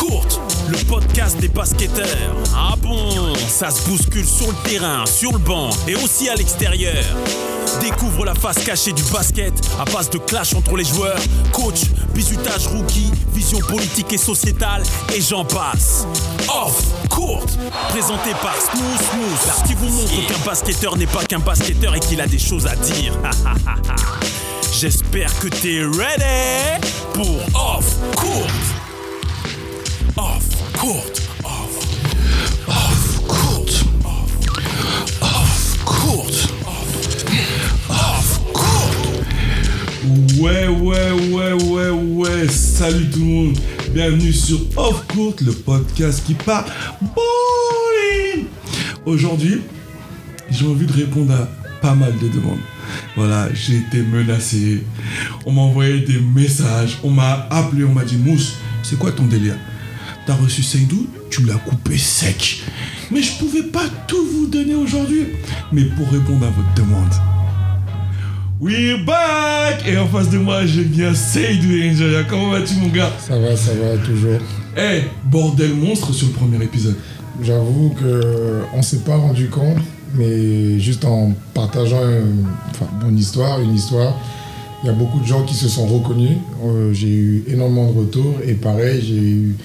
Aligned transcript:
courte. 0.00 0.40
Le 0.68 0.78
podcast 0.86 1.38
des 1.38 1.48
basketteurs. 1.48 2.06
Ah 2.56 2.74
bon, 2.80 3.34
ça 3.48 3.70
se 3.70 3.86
bouscule 3.88 4.24
sur 4.24 4.48
le 4.48 4.68
terrain, 4.68 5.04
sur 5.04 5.32
le 5.32 5.38
banc 5.38 5.68
et 5.86 5.94
aussi 5.94 6.28
à 6.28 6.34
l'extérieur. 6.34 7.04
Découvre 7.82 8.24
la 8.24 8.34
face 8.34 8.64
cachée 8.64 8.92
du 8.92 9.02
basket 9.12 9.52
à 9.78 9.84
base 9.84 10.08
de 10.08 10.18
clash 10.18 10.54
entre 10.54 10.76
les 10.76 10.84
joueurs, 10.84 11.18
coach, 11.52 11.82
bisutage 12.14 12.66
rookie, 12.68 13.12
vision 13.34 13.58
politique 13.58 14.12
et 14.12 14.18
sociétale 14.18 14.82
et 15.14 15.20
j'en 15.20 15.44
passe. 15.44 16.06
Off, 16.48 16.82
courte, 17.10 17.58
présenté 17.90 18.30
par 18.42 18.54
Smooth 18.56 19.02
Smooth, 19.10 19.46
là 19.46 19.66
qui 19.66 19.74
vous 19.74 19.88
montre 19.88 20.26
qu'un 20.26 20.46
basketteur 20.46 20.96
n'est 20.96 21.06
pas 21.06 21.24
qu'un 21.24 21.40
basketteur 21.40 21.94
et 21.94 22.00
qu'il 22.00 22.20
a 22.20 22.26
des 22.26 22.38
choses 22.38 22.66
à 22.66 22.74
dire. 22.76 23.12
J'espère 24.72 25.38
que 25.40 25.48
t'es 25.48 25.82
ready 25.82 26.80
pour 27.12 27.40
Off 27.54 27.96
Court. 28.16 28.79
Off 30.16 30.72
Court. 30.72 31.04
Off. 31.44 31.86
Off 32.66 33.26
Court. 33.26 33.84
Off. 35.20 35.84
Court. 35.84 36.26
Off 37.88 38.40
Court. 38.52 39.22
Ouais, 40.40 40.66
ouais, 40.68 41.12
ouais, 41.12 41.52
ouais, 41.52 41.90
ouais. 41.90 42.48
Salut 42.48 43.08
tout 43.10 43.20
le 43.20 43.24
monde. 43.24 43.58
Bienvenue 43.92 44.32
sur 44.32 44.58
Off 44.76 45.06
Court, 45.08 45.36
le 45.44 45.52
podcast 45.52 46.24
qui 46.26 46.34
part 46.34 46.64
bowling. 47.00 48.46
Aujourd'hui, 49.06 49.62
j'ai 50.50 50.66
envie 50.66 50.86
de 50.86 50.92
répondre 50.92 51.34
à 51.34 51.48
pas 51.80 51.94
mal 51.94 52.12
de 52.18 52.28
demandes. 52.28 52.58
Voilà, 53.16 53.48
j'ai 53.54 53.76
été 53.76 54.02
menacé. 54.02 54.84
On 55.46 55.52
m'a 55.52 55.62
envoyé 55.62 56.00
des 56.00 56.18
messages. 56.20 56.98
On 57.04 57.10
m'a 57.10 57.46
appelé, 57.50 57.84
on 57.84 57.92
m'a 57.92 58.04
dit 58.04 58.16
Mousse, 58.16 58.54
c'est 58.82 58.98
quoi 58.98 59.12
ton 59.12 59.24
délire? 59.26 59.56
T'as 60.26 60.34
reçu 60.34 60.62
Seydou, 60.62 61.06
tu 61.30 61.42
l'as 61.44 61.54
coupé 61.54 61.96
sec. 61.96 62.62
Mais 63.10 63.22
je 63.22 63.32
pouvais 63.38 63.62
pas 63.62 63.84
tout 64.06 64.24
vous 64.34 64.46
donner 64.46 64.74
aujourd'hui. 64.74 65.28
Mais 65.72 65.84
pour 65.84 66.08
répondre 66.10 66.46
à 66.46 66.50
votre 66.50 66.74
demande, 66.74 67.12
We're 68.60 69.02
back 69.06 69.86
Et 69.86 69.96
en 69.96 70.06
face 70.06 70.28
de 70.28 70.36
moi, 70.36 70.66
j'ai 70.66 70.84
bien 70.84 71.14
Seydou 71.14 71.68
Ninja. 71.68 72.24
Comment 72.28 72.50
vas-tu, 72.50 72.74
mon 72.74 72.88
gars? 72.88 73.10
Ça 73.18 73.38
va, 73.38 73.56
ça 73.56 73.72
va, 73.72 73.96
toujours. 74.04 74.38
Eh, 74.76 75.02
bordel 75.24 75.74
monstre 75.74 76.12
sur 76.12 76.26
le 76.26 76.34
premier 76.34 76.62
épisode. 76.62 76.96
J'avoue 77.42 77.94
que 77.98 78.60
on 78.74 78.82
s'est 78.82 78.98
pas 78.98 79.16
rendu 79.16 79.48
compte, 79.48 79.78
mais 80.14 80.78
juste 80.78 81.06
en 81.06 81.32
partageant 81.54 82.02
euh, 82.02 82.22
enfin, 82.70 82.86
mon 83.02 83.16
histoire, 83.16 83.62
une 83.62 83.74
histoire, 83.74 84.14
il 84.82 84.88
y 84.88 84.90
a 84.90 84.92
beaucoup 84.92 85.20
de 85.20 85.26
gens 85.26 85.42
qui 85.44 85.54
se 85.54 85.68
sont 85.68 85.86
reconnus. 85.86 86.36
Euh, 86.62 86.92
j'ai 86.92 87.08
eu 87.08 87.44
énormément 87.48 87.90
de 87.90 87.98
retours 88.00 88.36
et 88.46 88.52
pareil, 88.52 89.02
j'ai 89.02 89.14
eu. 89.14 89.56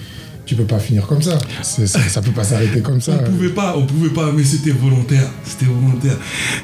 Tu 0.46 0.54
peux 0.54 0.64
pas 0.64 0.78
finir 0.78 1.06
comme 1.08 1.22
ça. 1.22 1.38
Ça, 1.62 1.86
ça 1.86 2.22
peut 2.22 2.30
pas 2.30 2.44
s'arrêter 2.44 2.80
comme 2.80 3.00
ça. 3.00 3.18
On 3.20 3.30
pouvait 3.30 3.50
pas, 3.50 3.76
on 3.76 3.84
pouvait 3.84 4.10
pas, 4.10 4.30
mais 4.30 4.44
c'était 4.44 4.70
volontaire. 4.70 5.28
C'était 5.44 5.66
volontaire. 5.66 6.16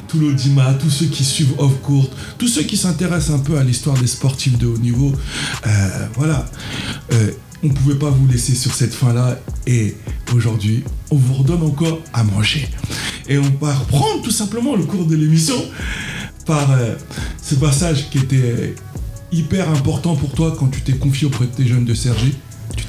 Tout 0.06 0.20
l'audimat, 0.20 0.74
tous 0.74 0.88
ceux 0.88 1.06
qui 1.06 1.24
suivent 1.24 1.54
Off 1.58 1.80
Court, 1.82 2.08
tous 2.38 2.46
ceux 2.46 2.62
qui 2.62 2.76
s'intéressent 2.76 3.34
un 3.34 3.40
peu 3.40 3.58
à 3.58 3.64
l'histoire 3.64 3.98
des 3.98 4.06
sportifs 4.06 4.56
de 4.56 4.68
haut 4.68 4.78
niveau, 4.78 5.12
euh, 5.66 6.06
voilà. 6.14 6.46
Euh, 7.12 7.32
on 7.64 7.68
pouvait 7.68 7.98
pas 7.98 8.10
vous 8.10 8.26
laisser 8.28 8.54
sur 8.54 8.72
cette 8.72 8.94
fin-là. 8.94 9.38
Et 9.66 9.96
aujourd'hui, 10.32 10.84
on 11.10 11.16
vous 11.16 11.34
redonne 11.34 11.62
encore 11.62 12.00
à 12.12 12.22
manger. 12.22 12.68
Et 13.28 13.38
on 13.38 13.52
va 13.60 13.74
reprendre 13.74 14.22
tout 14.22 14.30
simplement 14.30 14.76
le 14.76 14.84
cours 14.84 15.06
de 15.06 15.16
l'émission 15.16 15.56
par 16.46 16.70
euh, 16.72 16.94
ce 17.42 17.56
passage 17.56 18.10
qui 18.10 18.18
était 18.18 18.74
hyper 19.32 19.68
important 19.70 20.14
pour 20.14 20.32
toi 20.32 20.54
quand 20.56 20.68
tu 20.68 20.82
t'es 20.82 20.92
confié 20.92 21.26
auprès 21.26 21.46
de 21.46 21.50
tes 21.50 21.66
jeunes 21.66 21.84
de 21.84 21.94
Sergi. 21.94 22.34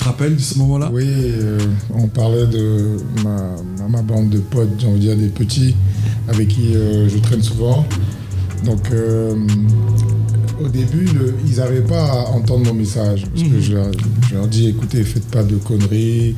Te 0.04 0.10
rappelles 0.10 0.36
de 0.36 0.42
ce 0.42 0.58
moment-là? 0.60 0.90
Oui, 0.92 1.06
euh, 1.08 1.58
on 1.94 2.08
parlait 2.08 2.46
de 2.48 2.98
ma, 3.24 4.02
bande 4.02 4.30
de 4.30 4.40
potes, 4.40 4.68
j'ai 4.78 4.86
envie 4.88 4.96
de 5.00 5.02
dire 5.02 5.16
des 5.16 5.30
petits, 5.30 5.76
avec 6.28 6.50
qui 6.50 6.76
euh, 6.76 7.08
je 7.08 7.18
traîne 7.20 7.42
souvent. 7.42 7.88
Donc, 8.66 8.82
euh, 8.92 9.34
au 10.62 10.68
début, 10.68 11.06
le- 11.06 11.34
ils 11.50 11.56
n'arrivaient 11.56 11.82
pas 11.88 12.04
à 12.04 12.26
entendre 12.32 12.66
mon 12.66 12.74
message. 12.74 13.24
Parce 13.34 13.48
que 13.48 13.62
je 13.62 13.74
leur, 13.76 13.92
je 14.30 14.36
leur 14.36 14.48
dis, 14.48 14.68
écoutez, 14.68 15.04
faites 15.04 15.28
pas 15.28 15.42
de 15.44 15.56
conneries. 15.56 16.36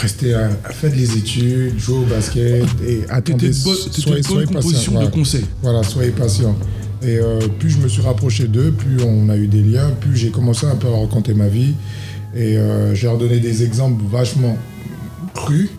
Restez 0.00 0.32
à, 0.32 0.48
faites 0.70 0.96
les 0.96 1.18
études, 1.18 1.78
jouez 1.78 1.98
au 1.98 2.04
basket 2.04 2.64
et 2.86 3.00
T'étais 3.00 3.10
attendez. 3.10 3.52
soyez- 3.52 4.22
soyez 4.22 4.46
patient, 4.46 4.92
voilà. 4.92 5.06
de 5.08 5.14
conseil. 5.14 5.44
Voilà, 5.62 5.82
soyez 5.82 6.10
patient. 6.12 6.56
Et 7.02 7.18
euh, 7.18 7.40
plus 7.58 7.70
je 7.70 7.78
me 7.78 7.88
suis 7.88 8.00
rapproché 8.02 8.48
d'eux, 8.48 8.72
plus 8.72 9.02
on 9.02 9.28
a 9.28 9.36
eu 9.36 9.46
des 9.48 9.60
liens, 9.62 9.90
plus 10.00 10.16
j'ai 10.16 10.30
commencé 10.30 10.66
un 10.66 10.76
peu 10.76 10.88
à 10.88 10.98
raconter 10.98 11.34
ma 11.34 11.48
vie. 11.48 11.74
Et 12.36 12.58
euh, 12.58 12.94
je 12.94 13.06
leur 13.06 13.16
donné 13.16 13.40
des 13.40 13.62
exemples 13.62 14.02
vachement 14.10 14.56
crus. 15.34 15.70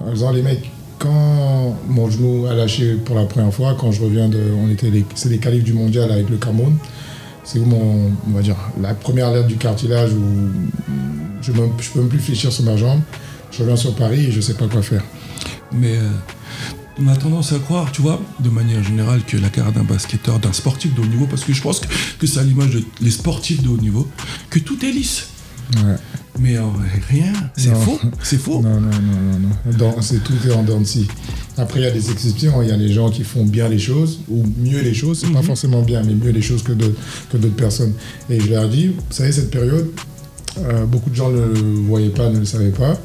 En 0.00 0.12
disant, 0.12 0.30
les 0.30 0.42
mecs, 0.42 0.70
quand 0.98 1.76
mon 1.88 2.08
genou 2.10 2.46
a 2.46 2.54
lâché 2.54 2.94
pour 2.94 3.16
la 3.16 3.24
première 3.24 3.52
fois, 3.52 3.76
quand 3.78 3.90
je 3.90 4.02
reviens 4.02 4.28
de. 4.28 4.40
On 4.56 4.70
était 4.70 4.90
les, 4.90 5.04
c'est 5.14 5.28
les 5.28 5.38
qualifs 5.38 5.64
du 5.64 5.72
mondial 5.72 6.10
avec 6.12 6.30
le 6.30 6.36
Cameroun. 6.36 6.76
C'est 7.44 7.58
où 7.58 7.64
mon, 7.64 8.12
on 8.28 8.30
va 8.30 8.42
dire, 8.42 8.56
la 8.80 8.94
première 8.94 9.32
lettre 9.32 9.48
du 9.48 9.56
cartilage 9.56 10.12
où 10.12 10.22
je 11.40 11.52
ne 11.52 11.56
peux 11.56 12.00
même 12.00 12.08
plus 12.08 12.18
fléchir 12.18 12.52
sur 12.52 12.64
ma 12.64 12.76
jambe. 12.76 13.00
Je 13.50 13.62
reviens 13.62 13.76
sur 13.76 13.94
Paris 13.94 14.26
et 14.26 14.30
je 14.30 14.36
ne 14.36 14.42
sais 14.42 14.54
pas 14.54 14.66
quoi 14.66 14.82
faire. 14.82 15.02
Mais 15.72 15.96
euh, 15.96 16.10
on 17.00 17.08
a 17.08 17.16
tendance 17.16 17.52
à 17.52 17.58
croire, 17.58 17.90
tu 17.90 18.02
vois, 18.02 18.20
de 18.40 18.50
manière 18.50 18.82
générale, 18.82 19.22
que 19.26 19.36
la 19.36 19.48
carrière 19.48 19.72
d'un 19.72 19.84
basketteur, 19.84 20.38
d'un 20.38 20.52
sportif 20.52 20.94
de 20.94 21.00
haut 21.00 21.06
niveau, 21.06 21.26
parce 21.26 21.44
que 21.44 21.52
je 21.52 21.62
pense 21.62 21.80
que, 21.80 21.86
que 22.18 22.26
c'est 22.26 22.40
à 22.40 22.42
l'image 22.42 22.70
de 22.70 22.84
les 23.00 23.10
sportifs 23.10 23.62
de 23.62 23.68
haut 23.68 23.78
niveau, 23.78 24.06
que 24.50 24.58
tout 24.58 24.84
est 24.84 24.92
lisse. 24.92 25.28
Ouais. 25.76 25.96
Mais 26.40 26.58
en 26.58 26.70
vrai, 26.70 26.88
rien, 27.08 27.32
c'est 27.56 27.74
faux, 27.74 27.98
c'est 28.22 28.38
faux. 28.38 28.62
Non, 28.62 28.80
non, 28.80 28.90
non, 28.90 29.38
non, 29.40 29.78
non. 29.78 30.02
C'est 30.02 30.22
tout 30.22 30.34
est 30.46 30.52
en 30.52 30.62
dents. 30.62 30.82
Après, 31.56 31.80
il 31.80 31.82
y 31.82 31.86
a 31.86 31.90
des 31.90 32.10
exceptions. 32.10 32.62
Il 32.62 32.68
y 32.68 32.72
a 32.72 32.76
les 32.76 32.92
gens 32.92 33.10
qui 33.10 33.24
font 33.24 33.44
bien 33.44 33.68
les 33.68 33.78
choses, 33.78 34.20
ou 34.28 34.44
mieux 34.58 34.80
les 34.80 34.94
choses. 34.94 35.20
C'est 35.20 35.32
pas 35.32 35.42
forcément 35.42 35.82
bien, 35.82 36.02
mais 36.04 36.14
mieux 36.14 36.30
les 36.30 36.42
choses 36.42 36.62
que 36.62 36.72
d'autres, 36.72 36.98
que 37.30 37.36
d'autres 37.36 37.56
personnes. 37.56 37.92
Et 38.30 38.40
je 38.40 38.50
leur 38.50 38.68
dis, 38.68 38.88
vous 38.88 38.94
savez, 39.10 39.32
cette 39.32 39.50
période, 39.50 39.90
euh, 40.58 40.86
beaucoup 40.86 41.10
de 41.10 41.16
gens 41.16 41.30
ne 41.30 41.40
le 41.40 41.80
voyaient 41.86 42.10
pas, 42.10 42.30
ne 42.30 42.38
le 42.38 42.44
savaient 42.44 42.70
pas. 42.70 42.98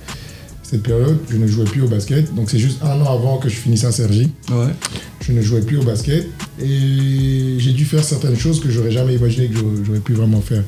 Cette 0.62 0.84
période, 0.84 1.18
je 1.29 1.38
ne 1.38 1.47
jouais 1.47 1.66
plus 1.66 1.81
au 1.81 1.88
basket. 1.88 2.34
Donc, 2.35 2.50
c'est 2.50 2.59
juste 2.59 2.84
un 2.84 3.02
an 3.02 3.13
avant 3.13 3.38
que 3.38 3.50
je 3.50 3.56
finisse 3.56 3.84
à 3.84 3.91
Sergi. 3.91 4.31
Ouais. 4.52 4.73
Je 5.22 5.31
ne 5.31 5.41
jouais 5.41 5.62
plus 5.62 5.78
au 5.78 5.84
basket. 5.84 6.28
Et 6.62 7.56
j'ai 7.57 7.73
dû 7.73 7.85
faire 7.85 8.03
certaines 8.03 8.38
choses 8.38 8.59
que 8.59 8.69
j'aurais 8.69 8.91
jamais 8.91 9.16
imaginé 9.16 9.47
que 9.47 9.57
j'aurais 9.84 10.00
pu 10.00 10.13
vraiment 10.13 10.41
faire. 10.41 10.63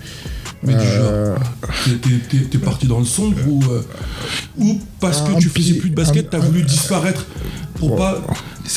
Mais 0.65 0.73
du 0.73 0.79
Euh, 0.79 1.35
genre, 1.35 1.95
t'es- 2.49 2.57
parti 2.57 2.87
dans 2.87 2.99
le 2.99 3.05
sombre 3.05 3.37
ou, 3.47 3.61
euh, 3.71 3.81
ou 4.57 4.79
parce 4.99 5.21
que 5.21 5.31
Un 5.31 5.35
tu 5.39 5.49
faisais 5.49 5.73
plus 5.75 5.89
de 5.89 5.95
basket, 5.95 6.29
t'as 6.29 6.39
voulu 6.39 6.63
disparaître 6.63 7.25
pour 7.75 7.95
pas. 7.95 8.21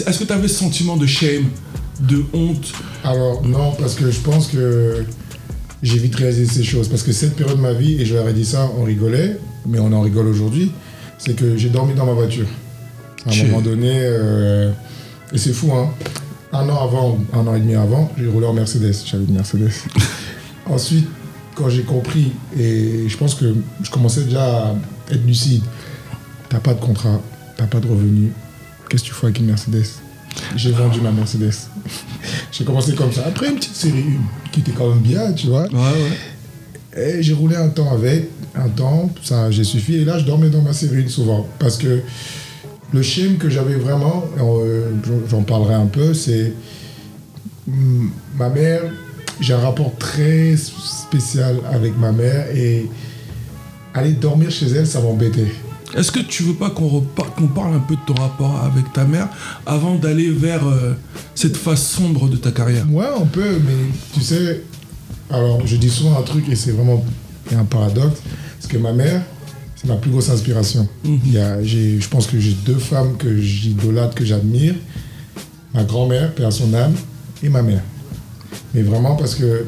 Est-ce 0.06 0.18
que 0.18 0.24
t'avais 0.24 0.48
ce 0.48 0.54
sentiment 0.56 0.96
de 0.96 1.06
shame, 1.06 1.44
de 2.00 2.24
honte? 2.34 2.72
Alors 3.04 3.42
non, 3.46 3.72
parce 3.72 3.94
que 3.94 4.10
je 4.10 4.20
pense 4.20 4.48
que 4.48 5.04
j'ai 5.82 5.98
vite 5.98 6.16
réalisé 6.16 6.44
ces 6.46 6.64
choses. 6.64 6.88
Parce 6.88 7.02
que 7.02 7.12
cette 7.12 7.36
période 7.36 7.56
de 7.56 7.62
ma 7.62 7.72
vie, 7.72 8.00
et 8.00 8.04
je 8.04 8.14
leur 8.14 8.28
ai 8.28 8.32
dit 8.34 8.44
ça, 8.44 8.70
on 8.78 8.84
rigolait, 8.84 9.38
mais 9.66 9.78
on 9.78 9.92
en 9.92 10.00
rigole 10.02 10.26
aujourd'hui, 10.26 10.72
c'est 11.18 11.34
que 11.34 11.56
j'ai 11.56 11.68
dormi 11.70 11.94
dans 11.94 12.06
ma 12.06 12.12
voiture. 12.12 12.46
À 13.26 13.32
un 13.32 13.44
moment 13.44 13.60
donné, 13.60 13.90
euh, 13.94 14.70
et 15.32 15.38
c'est 15.38 15.52
fou, 15.52 15.72
hein. 15.72 15.90
Un 16.52 16.66
an 16.70 16.82
avant, 16.82 17.18
un 17.34 17.46
an 17.46 17.54
et 17.54 17.60
demi 17.60 17.74
avant, 17.74 18.10
j'ai 18.18 18.26
roulé 18.26 18.46
en 18.46 18.54
Mercedes. 18.54 18.94
J'avais 19.04 19.24
une 19.24 19.34
Mercedes. 19.34 19.70
Ensuite, 20.66 21.06
quand 21.58 21.68
j'ai 21.68 21.82
compris, 21.82 22.32
et 22.56 23.08
je 23.08 23.16
pense 23.16 23.34
que 23.34 23.54
je 23.82 23.90
commençais 23.90 24.22
déjà 24.22 24.68
à 24.68 24.74
être 25.10 25.26
lucide, 25.26 25.62
t'as 26.48 26.60
pas 26.60 26.72
de 26.72 26.80
contrat, 26.80 27.20
t'as 27.56 27.66
pas 27.66 27.80
de 27.80 27.88
revenus, 27.88 28.30
qu'est-ce 28.88 29.02
que 29.02 29.08
tu 29.08 29.14
fais 29.14 29.26
avec 29.26 29.40
une 29.40 29.46
Mercedes? 29.46 29.86
J'ai 30.54 30.70
vendu 30.70 31.00
ma 31.00 31.10
Mercedes. 31.10 31.54
j'ai 32.52 32.64
commencé 32.64 32.94
comme 32.94 33.12
ça. 33.12 33.24
Après 33.26 33.48
une 33.48 33.56
petite 33.56 33.74
série 33.74 34.04
1 34.46 34.50
qui 34.52 34.60
était 34.60 34.72
quand 34.72 34.88
même 34.88 35.00
bien, 35.00 35.32
tu 35.32 35.48
vois. 35.48 35.64
Ouais, 35.64 35.72
ouais. 35.72 37.18
Et 37.18 37.22
j'ai 37.22 37.34
roulé 37.34 37.56
un 37.56 37.68
temps 37.68 37.92
avec, 37.92 38.28
un 38.54 38.68
temps, 38.68 39.10
ça 39.22 39.50
j'ai 39.50 39.64
suffi. 39.64 39.96
Et 39.96 40.04
là, 40.04 40.18
je 40.18 40.24
dormais 40.24 40.50
dans 40.50 40.62
ma 40.62 40.72
série 40.72 41.04
1 41.04 41.08
souvent. 41.08 41.46
Parce 41.58 41.76
que 41.76 42.02
le 42.92 43.02
shame 43.02 43.36
que 43.36 43.50
j'avais 43.50 43.74
vraiment, 43.74 44.24
euh, 44.38 44.92
j'en 45.28 45.42
parlerai 45.42 45.74
un 45.74 45.86
peu, 45.86 46.14
c'est 46.14 46.52
hum, 47.66 48.10
ma 48.36 48.48
mère, 48.48 48.82
j'ai 49.40 49.54
un 49.54 49.58
rapport 49.58 49.92
très 49.98 50.56
spécial 50.56 51.56
avec 51.72 51.96
ma 51.98 52.12
mère 52.12 52.46
et 52.54 52.86
aller 53.94 54.12
dormir 54.12 54.50
chez 54.50 54.66
elle, 54.68 54.86
ça 54.86 55.00
m'embêtait. 55.00 55.46
Est-ce 55.96 56.12
que 56.12 56.20
tu 56.20 56.42
veux 56.42 56.54
pas 56.54 56.68
qu'on 56.70 57.00
qu'on 57.36 57.46
parle 57.48 57.74
un 57.74 57.78
peu 57.78 57.94
de 57.94 58.00
ton 58.06 58.14
rapport 58.14 58.60
avec 58.62 58.92
ta 58.92 59.04
mère 59.04 59.28
avant 59.64 59.94
d'aller 59.94 60.30
vers 60.30 60.66
euh, 60.66 60.92
cette 61.34 61.56
phase 61.56 61.80
sombre 61.82 62.28
de 62.28 62.36
ta 62.36 62.50
carrière? 62.50 62.84
Ouais, 62.90 63.06
on 63.18 63.24
peut, 63.26 63.58
mais 63.64 63.72
tu 64.12 64.20
sais, 64.20 64.62
alors 65.30 65.66
je 65.66 65.76
dis 65.76 65.88
souvent 65.88 66.18
un 66.18 66.22
truc 66.22 66.46
et 66.50 66.54
c'est 66.56 66.72
vraiment 66.72 67.02
un 67.56 67.64
paradoxe, 67.64 68.20
parce 68.58 68.70
que 68.70 68.76
ma 68.76 68.92
mère, 68.92 69.22
c'est 69.76 69.88
ma 69.88 69.96
plus 69.96 70.10
grosse 70.10 70.28
inspiration. 70.28 70.86
Mhm. 71.04 71.20
Il 71.24 71.32
y 71.32 71.38
a- 71.38 71.62
je 71.62 72.06
pense 72.08 72.26
que 72.26 72.38
j'ai 72.38 72.52
deux 72.66 72.76
femmes 72.78 73.16
que 73.16 73.40
j'idolâtre, 73.40 74.14
que 74.14 74.26
j'admire, 74.26 74.74
ma 75.72 75.84
grand-mère, 75.84 76.34
père 76.34 76.52
son 76.52 76.74
âme, 76.74 76.94
et 77.42 77.48
ma 77.48 77.62
mère. 77.62 77.82
Mais 78.74 78.82
vraiment 78.82 79.16
parce 79.16 79.34
que 79.34 79.64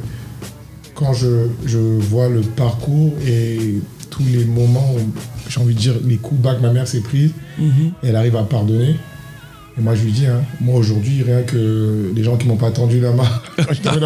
quand 0.94 1.12
je, 1.14 1.46
je 1.66 1.78
vois 1.78 2.28
le 2.28 2.40
parcours 2.42 3.12
et 3.26 3.78
tous 4.10 4.22
les 4.30 4.44
moments 4.44 4.92
où, 4.94 5.00
j'ai 5.48 5.60
envie 5.60 5.74
de 5.74 5.78
dire, 5.80 5.94
les 6.04 6.16
coups 6.16 6.40
bas 6.40 6.54
que 6.54 6.60
ma 6.62 6.72
mère 6.72 6.86
s'est 6.86 7.00
pris, 7.00 7.32
Mhm. 7.58 7.92
elle 8.02 8.16
arrive 8.16 8.36
à 8.36 8.42
pardonner. 8.42 8.96
Et 9.78 9.82
moi, 9.82 9.94
je 9.94 10.02
lui 10.02 10.12
dis, 10.12 10.26
hein, 10.26 10.42
moi 10.60 10.76
aujourd'hui, 10.76 11.22
rien 11.22 11.42
que 11.42 12.12
les 12.14 12.22
gens 12.24 12.36
qui 12.36 12.46
m'ont 12.48 12.56
pas 12.56 12.70
tendu 12.72 13.00
la 13.00 13.12
main 13.12 13.22
dans 13.84 13.98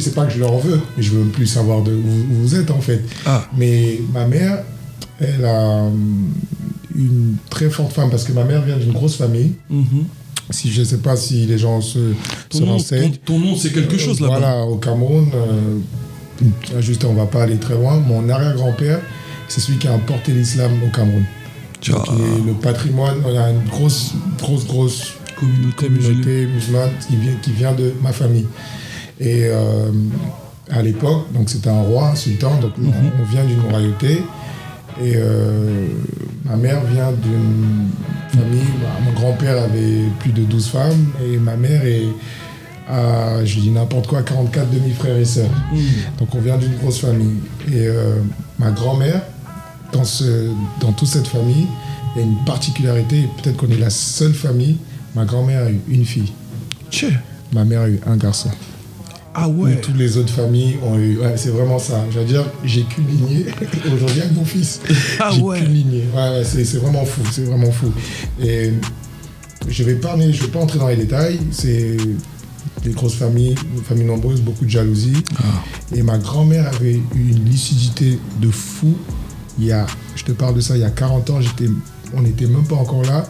c'est 0.00 0.14
pas 0.14 0.24
que 0.26 0.32
je 0.32 0.38
leur 0.38 0.52
en 0.52 0.58
veux, 0.58 0.80
mais 0.96 1.02
je 1.02 1.10
veux 1.10 1.24
plus 1.24 1.46
savoir 1.46 1.82
de 1.82 1.92
où, 1.92 1.96
où 1.98 2.34
vous 2.42 2.54
êtes 2.54 2.70
en 2.70 2.80
fait. 2.80 3.02
Ah, 3.26 3.46
Mais 3.56 4.00
ma 4.12 4.26
mère, 4.26 4.62
elle 5.20 5.44
a 5.44 5.82
hum, 5.82 6.32
une 6.94 7.34
très 7.50 7.68
forte 7.68 7.92
femme 7.92 8.10
parce 8.10 8.24
que 8.24 8.32
ma 8.32 8.44
mère 8.44 8.62
vient 8.62 8.76
d'une 8.78 8.92
grosse 8.92 9.16
famille. 9.16 9.52
mhm. 9.68 10.04
Si 10.50 10.70
je 10.72 10.82
sais 10.82 10.98
pas 10.98 11.16
si 11.16 11.46
les 11.46 11.56
gens 11.58 11.80
se, 11.80 11.98
ton, 12.50 12.58
se 12.58 12.64
nom, 12.64 12.72
renseignent. 12.72 13.12
ton- 13.24 13.34
ton 13.34 13.38
nom, 13.38 13.56
c'est 13.56 13.70
quelque 13.72 13.96
chose 13.98 14.20
là-bas. 14.20 14.38
Voilà, 14.38 14.64
au 14.64 14.76
Cameroun, 14.76 15.28
euh, 15.34 16.80
juste 16.80 17.04
on 17.04 17.14
va 17.14 17.26
pas 17.26 17.42
aller 17.44 17.56
très 17.56 17.74
loin. 17.74 17.98
Mon 17.98 18.28
arrière-grand-père, 18.28 19.00
c'est 19.48 19.60
celui 19.60 19.78
qui 19.78 19.88
a 19.88 19.94
importé 19.94 20.32
l'islam 20.32 20.70
au 20.86 20.90
Cameroun. 20.94 21.24
Est- 21.86 22.46
le 22.46 22.52
patrimoine, 22.54 23.16
on 23.26 23.38
a 23.38 23.50
une 23.50 23.64
grosse, 23.68 24.12
grosse, 24.38 24.66
grosse 24.66 25.12
communauté, 25.36 25.88
musulmane. 25.88 26.22
communauté 26.22 26.46
musulmane 26.46 26.90
qui 27.08 27.16
vient, 27.16 27.34
qui 27.42 27.50
vient 27.52 27.72
de 27.72 27.92
ma 28.02 28.12
famille. 28.12 28.46
Et 29.20 29.44
euh, 29.46 29.90
à 30.70 30.82
l'époque, 30.82 31.26
donc 31.34 31.48
c'était 31.50 31.68
un 31.70 31.82
roi, 31.82 32.08
un 32.10 32.14
sultan, 32.16 32.58
donc 32.60 32.76
Mhm. 32.78 32.92
on, 33.18 33.22
on 33.22 33.24
vient 33.26 33.44
d'une 33.44 33.60
royauté. 33.70 34.22
Et 35.02 35.14
euh, 35.16 35.88
ma 36.44 36.56
mère 36.56 36.84
vient 36.84 37.12
d'une 37.12 37.88
famille, 38.28 38.64
mon 39.04 39.12
grand-père 39.12 39.62
avait 39.62 40.04
plus 40.20 40.32
de 40.32 40.42
12 40.42 40.68
femmes 40.68 41.06
et 41.24 41.36
ma 41.38 41.56
mère 41.56 41.84
est 41.84 42.06
à, 42.88 43.44
je 43.44 43.60
dis 43.60 43.70
n'importe 43.70 44.06
quoi, 44.06 44.22
44 44.22 44.70
demi-frères 44.70 45.16
et 45.16 45.24
sœurs. 45.24 45.50
Mhm. 45.72 45.80
Donc 46.18 46.34
on 46.34 46.40
vient 46.40 46.58
d'une 46.58 46.76
grosse 46.76 46.98
famille. 46.98 47.36
Et 47.68 47.86
euh, 47.86 48.16
ma 48.58 48.70
grand-mère, 48.70 49.22
dans, 49.92 50.04
ce, 50.04 50.50
dans 50.80 50.92
toute 50.92 51.08
cette 51.08 51.26
famille, 51.26 51.66
il 52.14 52.20
y 52.20 52.24
a 52.24 52.26
une 52.26 52.44
particularité, 52.44 53.28
peut-être 53.42 53.56
qu'on 53.56 53.70
est 53.70 53.78
la 53.78 53.90
seule 53.90 54.34
famille, 54.34 54.76
ma 55.14 55.24
grand-mère 55.24 55.64
a 55.66 55.70
eu 55.70 55.80
une 55.88 56.04
fille, 56.04 56.32
Tchè. 56.90 57.08
ma 57.52 57.64
mère 57.64 57.82
a 57.82 57.88
eu 57.88 58.00
un 58.06 58.16
garçon. 58.16 58.50
Ah 59.34 59.48
ouais. 59.48 59.80
toutes 59.80 59.96
les 59.96 60.16
autres 60.16 60.32
familles 60.32 60.78
ont 60.82 60.96
eu... 60.96 61.18
Ouais, 61.18 61.34
c'est 61.36 61.50
vraiment 61.50 61.78
ça. 61.78 62.04
Je 62.10 62.20
veux 62.20 62.24
dire, 62.24 62.44
j'ai 62.64 62.82
qu'une 62.84 63.06
lignée 63.08 63.46
aujourd'hui 63.94 64.20
avec 64.20 64.32
mon 64.32 64.44
fils. 64.44 64.80
Ah 65.18 65.30
j'ai 65.32 65.42
ouais. 65.42 65.60
qu'une 65.60 65.74
lignée. 65.74 66.04
Ouais, 66.14 66.30
ouais, 66.30 66.44
c'est, 66.44 66.64
c'est 66.64 66.78
vraiment 66.78 67.04
fou, 67.04 67.22
c'est 67.30 67.44
vraiment 67.44 67.72
fou. 67.72 67.92
Et 68.40 68.72
je 69.68 69.82
vais 69.82 69.96
pas, 69.96 70.16
je 70.18 70.40
vais 70.40 70.48
pas 70.48 70.60
entrer 70.60 70.78
dans 70.78 70.88
les 70.88 70.96
détails. 70.96 71.40
C'est 71.50 71.96
des 72.84 72.90
grosses 72.90 73.14
familles, 73.14 73.54
une 73.76 73.82
famille 73.82 74.06
nombreuse, 74.06 74.40
beaucoup 74.40 74.64
de 74.64 74.70
jalousie. 74.70 75.22
Ah. 75.38 75.42
Et 75.94 76.02
ma 76.02 76.18
grand-mère 76.18 76.68
avait 76.68 76.94
eu 76.94 77.30
une 77.30 77.44
lucidité 77.44 78.18
de 78.40 78.50
fou. 78.50 78.94
Il 79.58 79.66
y 79.66 79.72
a, 79.72 79.86
je 80.14 80.24
te 80.24 80.32
parle 80.32 80.54
de 80.54 80.60
ça, 80.60 80.76
il 80.76 80.80
y 80.80 80.84
a 80.84 80.90
40 80.90 81.30
ans, 81.30 81.40
j'étais, 81.40 81.70
on 82.14 82.22
n'était 82.22 82.46
même 82.46 82.66
pas 82.66 82.76
encore 82.76 83.02
là. 83.02 83.26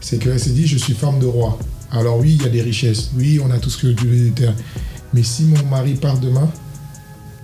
C'est 0.00 0.18
qu'elle 0.18 0.38
s'est 0.40 0.50
dit, 0.50 0.66
je 0.66 0.78
suis 0.78 0.94
femme 0.94 1.18
de 1.18 1.26
roi. 1.26 1.58
Alors 1.90 2.18
oui, 2.18 2.36
il 2.38 2.42
y 2.42 2.46
a 2.46 2.48
des 2.48 2.62
richesses. 2.62 3.10
Oui, 3.16 3.40
on 3.44 3.50
a 3.50 3.58
tout 3.58 3.70
ce 3.70 3.78
que 3.78 3.86
Dieu 3.88 4.08
veut. 4.08 4.32
Mais 5.14 5.22
si 5.22 5.44
mon 5.44 5.64
mari 5.66 5.94
part 5.94 6.18
demain, 6.18 6.50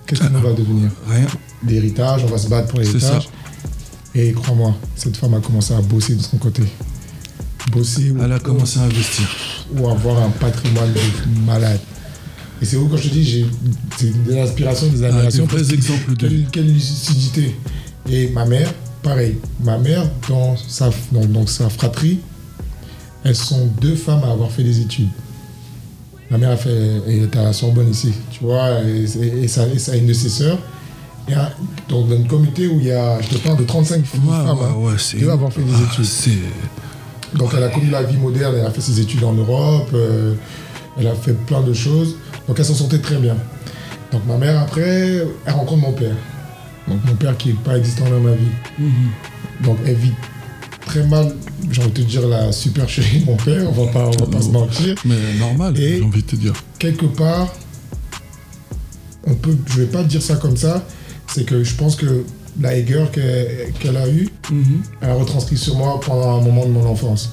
qu'est-ce 0.05 0.21
qu'on 0.23 0.39
va 0.39 0.51
devenir 0.53 0.89
Rien. 1.09 1.25
L'héritage, 1.67 2.23
on 2.25 2.27
va 2.27 2.37
se 2.37 2.49
battre 2.49 2.67
pour 2.67 2.79
C'est 2.79 2.85
l'héritage. 2.93 3.29
Et 4.13 4.33
crois-moi, 4.33 4.75
cette 4.95 5.15
femme 5.15 5.33
a 5.35 5.39
commencé 5.39 5.73
à 5.73 5.79
bosser 5.81 6.15
de 6.15 6.21
son 6.21 6.37
côté. 6.37 6.63
Bosser 7.71 8.11
ou, 8.11 8.21
Elle 8.21 8.33
a 8.33 8.39
commencé 8.39 8.79
à 8.79 8.83
investir. 8.83 9.25
ou 9.77 9.87
avoir 9.87 10.21
un 10.21 10.29
patrimoine 10.31 10.91
de 10.91 11.45
malade. 11.45 11.79
Et 12.61 12.65
c'est 12.65 12.75
où 12.75 12.87
quand 12.89 12.97
je 12.97 13.07
te 13.07 13.13
dis, 13.13 13.23
j'ai 13.23 13.45
c'est 13.97 14.23
de 14.25 14.33
l'inspiration, 14.33 14.87
des 14.87 14.95
Ah, 14.95 14.97
des 14.97 15.05
admirations. 15.05 15.47
parce 15.47 15.67
que 15.67 15.73
exemples 15.73 16.15
de 16.17 16.27
quelle, 16.27 16.45
quelle 16.51 16.73
lucidité. 16.73 17.55
Et 18.09 18.29
ma 18.31 18.45
mère, 18.45 18.71
pareil. 19.01 19.37
Ma 19.63 19.77
mère, 19.77 20.03
dans 20.27 20.57
sa, 20.57 20.89
dans, 21.13 21.25
dans 21.25 21.47
sa 21.47 21.69
fratrie, 21.69 22.19
elles 23.23 23.35
sont 23.35 23.67
deux 23.79 23.95
femmes 23.95 24.23
à 24.25 24.31
avoir 24.31 24.51
fait 24.51 24.63
des 24.63 24.81
études. 24.81 25.09
Ma 26.31 26.37
mère 26.37 26.51
a 26.51 26.55
fait, 26.57 26.71
elle 27.07 27.23
était 27.25 27.37
à 27.39 27.43
la 27.43 27.53
Sorbonne 27.53 27.89
ici, 27.89 28.13
tu 28.31 28.43
vois, 28.45 28.79
et, 28.83 29.03
et- 29.21 29.43
et 29.43 29.47
ça, 29.47 29.67
et 29.67 29.77
ça 29.77 29.91
a 29.91 29.95
une 29.97 30.07
de 30.07 30.13
ses 30.13 30.29
sœurs. 30.29 30.57
Et 31.29 31.33
donc 31.89 32.07
dans 32.09 32.15
une 32.15 32.27
communauté 32.27 32.67
où 32.67 32.79
il 32.79 32.87
y 32.87 32.91
a, 32.91 33.21
je 33.21 33.27
te 33.29 33.37
parle 33.37 33.57
de 33.57 33.63
35 33.65 34.03
filles, 34.05 34.19
Ouais, 34.25 34.31
femmes, 34.45 34.57
ouais, 34.57 34.63
hein, 34.65 34.75
ouais, 34.77 34.93
c'est. 34.97 35.17
qui 35.17 35.29
avoir 35.29 35.51
fait 35.53 35.61
des 35.61 35.71
Ah, 35.75 35.91
études. 35.93 36.39
Donc 37.37 37.51
elle 37.55 37.63
a 37.63 37.69
connu 37.69 37.89
la 37.89 38.03
vie 38.03 38.17
moderne, 38.17 38.55
elle 38.57 38.65
a 38.65 38.71
fait 38.71 38.81
ses 38.81 38.99
études 38.99 39.23
en 39.23 39.33
Europe, 39.33 39.89
euh, 39.93 40.33
elle 40.99 41.07
a 41.07 41.13
fait 41.15 41.33
plein 41.33 41.61
de 41.61 41.73
choses. 41.73 42.15
Donc 42.47 42.57
elle 42.59 42.65
s'en 42.65 42.73
sortait 42.73 42.99
très 42.99 43.17
bien. 43.17 43.35
Donc 44.11 44.21
ma 44.27 44.37
mère 44.37 44.59
après, 44.61 45.25
elle 45.45 45.53
rencontre 45.53 45.81
mon 45.81 45.91
père. 45.93 46.15
Donc 46.87 46.99
mon 47.05 47.15
père 47.15 47.37
qui 47.37 47.49
n'est 47.49 47.53
pas 47.55 47.77
existant 47.77 48.09
dans 48.09 48.19
ma 48.19 48.31
vie. 48.31 48.51
Mhm. 48.79 48.91
Donc 49.65 49.77
elle 49.85 49.95
vit 49.95 50.11
très 50.91 51.03
mal, 51.07 51.33
j'ai 51.71 51.81
envie 51.81 51.91
de 51.91 52.01
te 52.01 52.07
dire, 52.07 52.27
la 52.27 52.51
supercherie 52.51 53.21
de 53.21 53.25
mon 53.25 53.37
père, 53.37 53.63
on 53.69 53.85
va 53.85 53.91
pas, 53.93 54.07
on 54.07 54.25
va 54.25 54.25
pas 54.29 54.41
se 54.41 54.49
mentir. 54.49 54.93
Mais 55.05 55.15
normal, 55.39 55.79
Et- 55.79 55.97
j'ai 55.99 56.03
envie 56.03 56.21
de 56.21 56.27
te 56.27 56.35
dire. 56.35 56.53
Quelque 56.79 57.05
part, 57.05 57.47
on 59.25 59.33
peut, 59.35 59.55
je 59.67 59.79
vais 59.81 59.85
pas 59.87 60.03
dire 60.03 60.21
ça 60.21 60.35
comme 60.35 60.57
ça, 60.57 60.85
c'est 61.27 61.45
que 61.45 61.63
je 61.63 61.75
pense 61.75 61.95
que 61.95 62.25
la 62.59 62.75
aigueur 62.75 63.09
qu'elle 63.11 63.71
qu'elle 63.79 63.95
a 63.95 64.09
eue, 64.09 64.27
Mhm. 64.51 64.81
elle 65.01 65.09
a 65.11 65.13
retranscrit 65.13 65.57
sur 65.57 65.77
moi 65.77 65.97
pendant 66.05 66.37
un 66.39 66.41
moment 66.41 66.65
de 66.65 66.71
mon 66.71 66.85
enfance. 66.85 67.31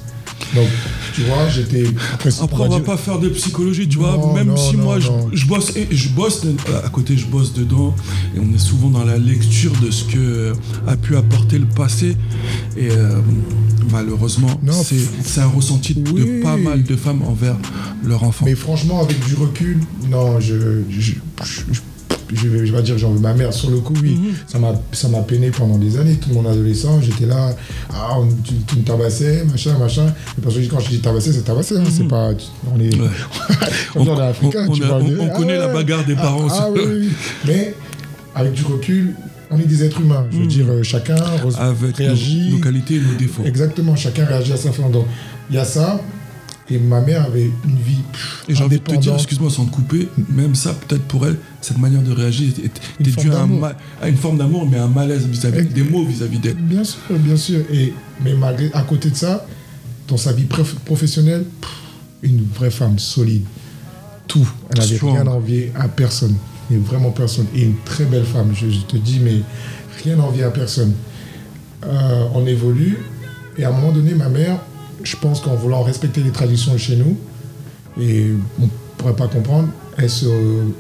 Donc, 0.54 0.68
tu 1.14 1.22
vois, 1.22 1.48
j'étais. 1.48 1.84
Après, 2.14 2.30
Après, 2.40 2.62
on 2.64 2.68
va 2.68 2.80
pas 2.80 2.96
faire 2.96 3.18
de 3.18 3.28
psychologie, 3.28 3.86
tu 3.88 3.98
vois. 3.98 4.32
Même 4.34 4.48
non, 4.48 4.56
si 4.56 4.76
non, 4.76 4.84
moi, 4.84 4.98
je, 4.98 5.44
bosse, 5.46 5.76
et 5.76 5.86
je 5.90 6.08
bosse 6.08 6.42
de- 6.44 6.54
à 6.84 6.88
côté, 6.88 7.16
je 7.16 7.26
bosse 7.26 7.52
dedans, 7.52 7.94
et 8.34 8.40
on 8.40 8.54
est 8.54 8.58
souvent 8.58 8.88
dans 8.88 9.04
la 9.04 9.18
lecture 9.18 9.72
de 9.84 9.90
ce 9.90 10.04
que 10.04 10.52
a 10.86 10.96
pu 10.96 11.16
apporter 11.16 11.58
le 11.58 11.66
passé. 11.66 12.16
Et 12.76 12.90
euh, 12.90 13.18
malheureusement, 13.90 14.48
c'est 15.24 15.40
un 15.40 15.46
ressenti 15.48 15.94
de 15.94 16.10
Oui. 16.10 16.40
pas 16.42 16.56
mal 16.56 16.82
de 16.82 16.96
femmes 16.96 17.22
envers 17.22 17.56
leur 18.04 18.22
enfant. 18.24 18.44
Mais 18.46 18.54
franchement, 18.54 19.02
avec 19.02 19.18
du 19.26 19.34
recul, 19.34 19.78
non, 20.10 20.40
je. 20.40 20.82
je, 20.90 21.12
je, 21.44 21.80
je- 22.32 22.48
vais, 22.48 22.66
je 22.66 22.72
vais 22.72 22.78
pas 22.78 22.82
dire 22.82 22.96
j'en 22.98 23.10
veux 23.12 23.18
ma 23.20 23.34
mère. 23.34 23.52
Sur 23.52 23.70
le 23.70 23.78
coup, 23.78 23.94
oui, 24.02 24.14
Mhm. 24.16 24.34
ça 24.46 24.58
m'a 24.58 24.72
ça 24.92 25.08
m'a 25.08 25.20
peiné 25.20 25.50
pendant 25.50 25.78
des 25.78 25.98
années. 25.98 26.16
Tout 26.16 26.30
mon 26.32 26.44
adolescent, 26.48 27.00
j'étais 27.00 27.26
là, 27.26 27.54
ah, 27.90 28.18
on- 28.18 28.28
tu, 28.42 28.54
tu 28.66 28.76
me 28.76 28.82
tabassais, 28.82 29.44
machin, 29.44 29.76
machin. 29.78 30.06
Mais 30.36 30.42
parce 30.44 30.54
que 30.56 30.60
quand 30.66 30.80
je 30.80 30.88
dis 30.90 31.00
tabasser, 31.00 31.32
c'est 31.32 31.42
tabasser. 31.44 31.76
hein, 31.76 31.84
C'est 31.90 32.08
pas. 32.08 32.34
tu- 32.34 32.46
On 32.74 32.78
est. 32.80 32.94
Mhm. 32.94 33.02
Ouais. 33.02 33.08
On 33.96 34.00
on- 34.00 34.04
tu 34.74 34.82
on 35.20 35.26
a- 35.26 35.28
connaît 35.30 35.56
la 35.58 35.68
bagarre 35.68 36.04
des 36.04 36.14
ah, 36.18 36.22
parents 36.22 36.46
Ah, 36.50 36.68
aussi. 36.70 36.72
oui, 36.74 36.80
oui, 36.86 36.98
oui. 37.00 37.08
Mais 37.46 37.74
avec 38.34 38.52
du 38.52 38.64
recul, 38.64 39.14
on 39.50 39.58
est 39.58 39.64
des 39.66 39.82
êtres 39.84 40.00
humains. 40.00 40.26
Je 40.30 40.36
veux 40.36 40.42
Mhm. 40.44 40.48
dire, 40.48 40.66
euh, 40.68 40.82
chacun 40.82 41.16
Avec 41.58 41.96
réagit. 41.96 42.50
nos, 42.50 42.56
nos 42.56 42.62
qualités 42.62 42.96
et 42.96 43.00
nos 43.00 43.14
défauts. 43.18 43.42
Exactement, 43.44 43.96
chacun 43.96 44.24
réagit 44.26 44.52
à 44.52 44.56
sa 44.56 44.70
façon. 44.72 44.90
Donc, 44.90 45.06
il 45.50 45.56
y 45.56 45.58
a 45.58 45.64
ça. 45.64 46.00
Et 46.70 46.78
ma 46.78 47.00
mère 47.00 47.24
avait 47.24 47.50
une 47.64 47.76
vie 47.76 48.02
pff, 48.12 48.44
Et 48.48 48.54
j'ai 48.54 48.62
envie 48.62 48.78
de 48.78 48.84
te 48.84 48.94
dire, 48.96 49.14
excuse-moi 49.14 49.50
sans 49.50 49.64
te 49.64 49.70
couper, 49.70 50.08
même 50.28 50.54
ça, 50.54 50.74
peut-être 50.74 51.04
pour 51.04 51.26
elle, 51.26 51.38
cette 51.62 51.78
manière 51.78 52.02
de 52.02 52.12
réagir 52.12 52.52
était, 52.62 52.80
due 53.00 53.30
à, 53.30 53.36
un 53.36 53.38
d'amour. 53.40 53.60
ma- 53.60 53.72
à 54.02 54.08
une 54.08 54.16
forme 54.18 54.36
d'amour, 54.36 54.68
mais 54.70 54.76
à 54.76 54.84
un 54.84 54.88
malaise 54.88 55.26
vis-à-vis 55.26 55.66
des 55.66 55.82
mots 55.82 56.04
vis-à-vis 56.04 56.38
d'elle. 56.38 56.56
Bien 56.56 56.84
sûr, 56.84 56.98
bien 57.10 57.36
sûr. 57.36 57.60
Et, 57.72 57.94
mais 58.22 58.34
malgré, 58.34 58.70
à 58.74 58.82
côté 58.82 59.08
de 59.10 59.16
ça, 59.16 59.46
dans 60.08 60.18
sa 60.18 60.32
vie 60.32 60.44
prof- 60.44 60.74
professionnelle, 60.84 61.44
pff, 61.60 61.70
une 62.22 62.44
vraie 62.54 62.70
femme 62.70 62.98
solide. 62.98 63.44
Tout. 64.26 64.46
Elle 64.70 64.78
n'avait 64.80 64.98
rien 64.98 65.26
à 65.26 65.30
envier 65.30 65.72
à 65.74 65.88
personne. 65.88 66.34
Mais 66.70 66.76
vraiment 66.76 67.12
personne. 67.12 67.46
Et 67.54 67.62
une 67.62 67.76
très 67.86 68.04
belle 68.04 68.24
femme. 68.24 68.52
Je, 68.54 68.68
je 68.68 68.80
te 68.80 68.98
dis, 68.98 69.20
mais 69.20 69.40
rien 70.04 70.18
à 70.18 70.22
envier 70.22 70.42
à 70.44 70.50
personne. 70.50 70.92
Euh, 71.86 72.24
on 72.34 72.46
évolue. 72.46 72.98
Et 73.56 73.64
à 73.64 73.70
un 73.70 73.72
moment 73.72 73.92
donné, 73.92 74.12
ma 74.14 74.28
mère, 74.28 74.58
je 75.02 75.16
pense 75.16 75.40
qu'en 75.40 75.54
voulant 75.54 75.82
respecter 75.82 76.22
les 76.22 76.30
traditions 76.30 76.76
chez 76.78 76.96
nous, 76.96 77.16
et 78.00 78.30
on 78.60 78.62
ne 78.64 78.68
pourrait 78.96 79.16
pas 79.16 79.28
comprendre, 79.28 79.68
elle 79.96 80.10
se 80.10 80.26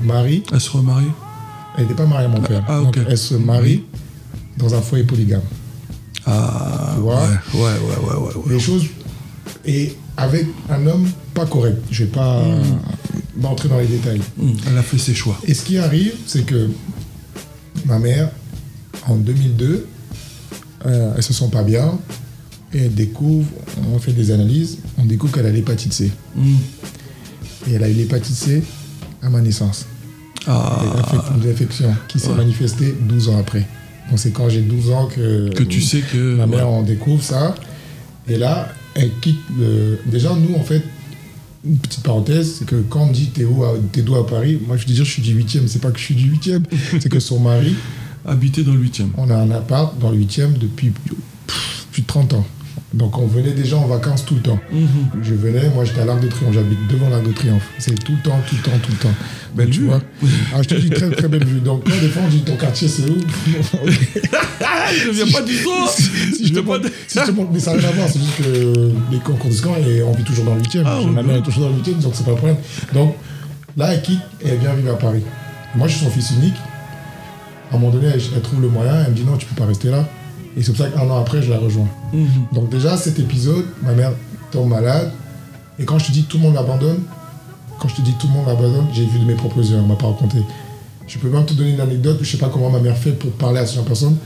marie. 0.02 0.42
Elle 0.52 0.60
se 0.60 0.70
remarie 0.70 1.10
Elle 1.76 1.84
n'était 1.84 1.94
pas 1.94 2.06
mariée 2.06 2.26
à 2.26 2.28
mon 2.28 2.40
père. 2.40 2.64
ah, 2.68 2.80
Donc, 2.80 2.98
elle 3.08 3.18
se 3.18 3.34
marie 3.34 3.84
dans 4.56 4.74
un 4.74 4.80
foyer 4.80 5.04
polygame. 5.04 5.42
Ah, 6.26 6.92
Tu 6.94 7.00
vois 7.00 7.22
ouais, 7.22 7.28
ouais, 7.54 7.60
ouais, 7.60 8.14
ouais, 8.16 8.34
ouais. 8.36 8.52
les 8.54 8.60
choses 8.60 8.84
et 9.64 9.96
avec 10.16 10.46
un 10.70 10.86
homme 10.86 11.08
pas 11.34 11.46
correct. 11.46 11.78
Je 11.90 12.04
vais 12.04 12.10
pas 12.10 12.40
Hmm. 12.42 12.62
euh, 13.44 13.46
entrer 13.46 13.68
dans 13.68 13.78
les 13.78 13.86
détails. 13.86 14.20
Hum, 14.40 14.54
Elle 14.68 14.76
a 14.78 14.82
fait 14.82 14.98
ses 14.98 15.14
choix. 15.14 15.38
Et 15.44 15.54
ce 15.54 15.64
qui 15.64 15.78
arrive, 15.78 16.14
c'est 16.26 16.44
que 16.44 16.70
ma 17.86 17.98
mère, 17.98 18.30
en 19.06 19.16
2002, 19.16 19.86
euh, 20.86 21.12
elles 21.16 21.22
se 21.22 21.32
sent 21.32 21.48
pas 21.52 21.62
bien. 21.62 21.98
Et 22.74 22.78
elles 22.84 22.94
découvrent, 22.94 23.48
on 23.94 23.98
fait 23.98 24.12
des 24.12 24.30
analyses, 24.30 24.78
on 24.98 25.04
découvre 25.04 25.32
qu'elle 25.34 25.46
a 25.46 25.50
l'hépatite 25.50 25.92
C. 25.92 26.10
Hmm. 26.36 26.54
Et 27.68 27.72
elle 27.74 27.82
a 27.82 27.88
eu 27.88 27.94
l'hépatite 27.94 28.34
C 28.36 28.62
à 29.22 29.30
ma 29.30 29.40
naissance. 29.40 29.86
Ah, 30.46 30.78
Elle 30.82 31.00
a 31.00 31.02
fait 31.04 31.16
une 31.44 31.50
infection 31.50 31.94
qui 32.08 32.18
s'est 32.18 32.28
Ouais. 32.28 32.34
manifestée 32.36 32.94
12 33.00 33.28
ans 33.30 33.38
après. 33.38 33.66
Donc 34.10 34.18
c'est 34.18 34.30
quand 34.30 34.48
j'ai 34.48 34.60
12 34.62 34.90
ans 34.90 35.06
que, 35.06 35.50
que 35.54 35.62
tu 35.62 35.80
sais 35.80 36.00
que. 36.00 36.36
ma 36.36 36.46
mère 36.46 36.68
ouais. 36.68 36.76
on 36.78 36.82
découvre 36.82 37.22
ça. 37.22 37.54
Et 38.26 38.36
là, 38.36 38.68
elle 38.94 39.10
quitte 39.20 39.40
le... 39.58 39.98
Déjà, 40.06 40.34
nous, 40.34 40.54
en 40.54 40.62
fait, 40.62 40.82
une 41.64 41.78
petite 41.78 42.02
parenthèse, 42.02 42.56
c'est 42.58 42.66
que 42.66 42.76
quand 42.88 43.04
on 43.04 43.10
dit 43.10 43.30
à- 43.36 43.78
t'es 43.92 44.02
d'où 44.02 44.14
à 44.16 44.26
Paris, 44.26 44.58
moi 44.66 44.76
je 44.76 44.86
veux 44.86 44.94
dire 44.94 45.04
je 45.04 45.10
suis 45.10 45.22
du 45.22 45.34
8e, 45.34 45.66
c'est 45.66 45.80
pas 45.80 45.90
que 45.90 45.98
je 45.98 46.04
suis 46.04 46.14
du 46.14 46.30
8e, 46.32 46.62
c'est 47.00 47.08
que 47.08 47.20
son 47.20 47.40
mari, 47.40 47.74
Habité 48.26 48.62
dans 48.62 48.72
le 48.74 48.80
8 48.80 49.02
on 49.16 49.30
a 49.30 49.36
un 49.36 49.50
appart 49.50 49.98
dans 49.98 50.10
le 50.10 50.18
8e 50.18 50.58
depuis 50.58 50.92
plus 51.92 52.02
de 52.02 52.06
30 52.06 52.34
ans. 52.34 52.46
Donc 52.94 53.18
on 53.18 53.26
venait 53.26 53.52
déjà 53.52 53.76
en 53.76 53.86
vacances 53.86 54.24
tout 54.24 54.34
le 54.34 54.40
temps. 54.40 54.58
Je 55.22 55.34
venais, 55.34 55.68
moi 55.74 55.84
j'étais 55.84 56.00
à 56.00 56.04
l'Arc 56.06 56.20
de 56.20 56.28
Triomphe, 56.28 56.54
j'habite 56.54 56.78
devant 56.90 57.10
l'Arc 57.10 57.22
de 57.22 57.32
Triomphe. 57.32 57.68
C'est 57.78 57.94
tout 58.02 58.12
le 58.12 58.22
temps, 58.22 58.38
tout 58.48 58.56
le 58.56 58.62
temps, 58.62 58.78
tout 58.82 58.92
le 58.92 58.96
temps. 58.96 59.14
Belle 59.54 59.70
tu 59.70 59.80
vue. 59.80 59.86
vois. 59.88 60.00
Ah, 60.54 60.62
je 60.62 60.68
te 60.68 60.74
dis 60.76 60.88
très 60.88 61.10
très 61.10 61.28
belle 61.28 61.44
vue. 61.44 61.60
Donc 61.60 61.84
quand 61.84 62.00
des 62.00 62.08
fois 62.08 62.22
on 62.24 62.28
dit 62.28 62.40
ton 62.42 62.56
quartier 62.56 62.88
c'est 62.88 63.02
où? 63.08 63.16
Je 65.04 65.10
viens 65.10 65.26
pas 65.30 65.42
du 65.42 65.54
tout 65.56 65.70
si 66.34 66.46
je 66.48 66.54
te 66.54 66.60
montre, 66.60 66.88
si 67.06 67.18
mais 67.52 67.60
ça 67.60 67.74
n'a 67.74 67.78
rien 67.80 67.88
à 67.88 67.92
voir, 67.92 68.08
c'est 68.08 68.18
juste 68.18 68.36
que 68.38 68.92
les 69.12 69.18
concours 69.18 69.50
de 69.50 69.54
scan 69.54 69.74
et 69.86 70.02
on 70.02 70.12
vit 70.12 70.24
toujours 70.24 70.46
dans 70.46 70.54
le 70.54 70.60
8 70.60 70.76
e 70.76 70.82
Ah, 70.86 70.98
Ma 71.06 71.20
ok. 71.20 71.26
mère 71.26 71.36
est 71.36 71.42
toujours 71.42 71.64
dans 71.64 71.76
le 71.76 71.82
8 71.82 71.88
e 71.90 72.02
donc 72.02 72.12
c'est 72.14 72.24
pas 72.24 72.30
le 72.30 72.36
problème. 72.36 72.56
Donc 72.94 73.14
là, 73.76 73.92
elle 73.92 74.02
quitte 74.02 74.20
et 74.42 74.48
elle 74.48 74.58
vient 74.58 74.72
vivre 74.74 74.92
à 74.92 74.98
Paris. 74.98 75.22
Moi, 75.74 75.88
je 75.88 75.94
suis 75.96 76.04
son 76.06 76.10
fils 76.10 76.30
unique. 76.40 76.54
À 77.70 77.76
un 77.76 77.78
moment 77.78 77.92
donné, 77.92 78.06
elle, 78.06 78.20
elle 78.34 78.40
trouve 78.42 78.62
le 78.62 78.68
moyen, 78.68 79.02
elle 79.04 79.10
me 79.12 79.16
dit 79.16 79.24
non, 79.24 79.36
tu 79.36 79.44
peux 79.46 79.54
pas 79.54 79.66
rester 79.66 79.90
là. 79.90 80.08
Et 80.58 80.62
c'est 80.62 80.72
pour 80.72 80.84
ça 80.84 80.90
qu'un 80.90 81.08
an 81.08 81.20
après, 81.20 81.40
je 81.40 81.50
la 81.50 81.58
rejoins. 81.58 81.86
Mhm. 82.12 82.26
Donc 82.52 82.68
déjà, 82.68 82.96
cet 82.96 83.18
épisode, 83.20 83.64
ma 83.82 83.92
mère 83.92 84.12
tombe 84.50 84.68
malade. 84.68 85.12
Et 85.78 85.84
quand 85.84 85.98
je 85.98 86.06
te 86.06 86.12
dis 86.12 86.24
tout 86.24 86.38
le 86.38 86.42
monde 86.42 86.54
l'abandonne, 86.54 86.98
quand 87.78 87.86
je 87.88 87.94
te 87.94 88.02
dis 88.02 88.12
tout 88.18 88.26
le 88.26 88.32
monde 88.32 88.48
l'abandonne, 88.48 88.86
j'ai 88.92 89.06
vu 89.06 89.20
de 89.20 89.24
mes 89.24 89.34
propres 89.34 89.60
yeux, 89.60 89.76
on 89.76 89.86
m'a 89.86 89.94
pas 89.94 90.08
raconté. 90.08 90.38
Je 91.06 91.18
peux 91.18 91.30
même 91.30 91.46
te 91.46 91.54
donner 91.54 91.70
une 91.70 91.80
anecdote, 91.80 92.18
je 92.20 92.28
sais 92.28 92.38
pas 92.38 92.48
comment 92.52 92.70
ma 92.70 92.80
mère 92.80 92.96
fait 92.96 93.12
pour 93.12 93.30
parler 93.32 93.60
à 93.60 93.66
cette 93.66 93.84
personne. 93.84 94.16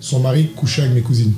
Son 0.00 0.18
mari 0.18 0.50
couchait 0.56 0.82
avec 0.82 0.94
mes 0.94 1.00
cousines. 1.02 1.32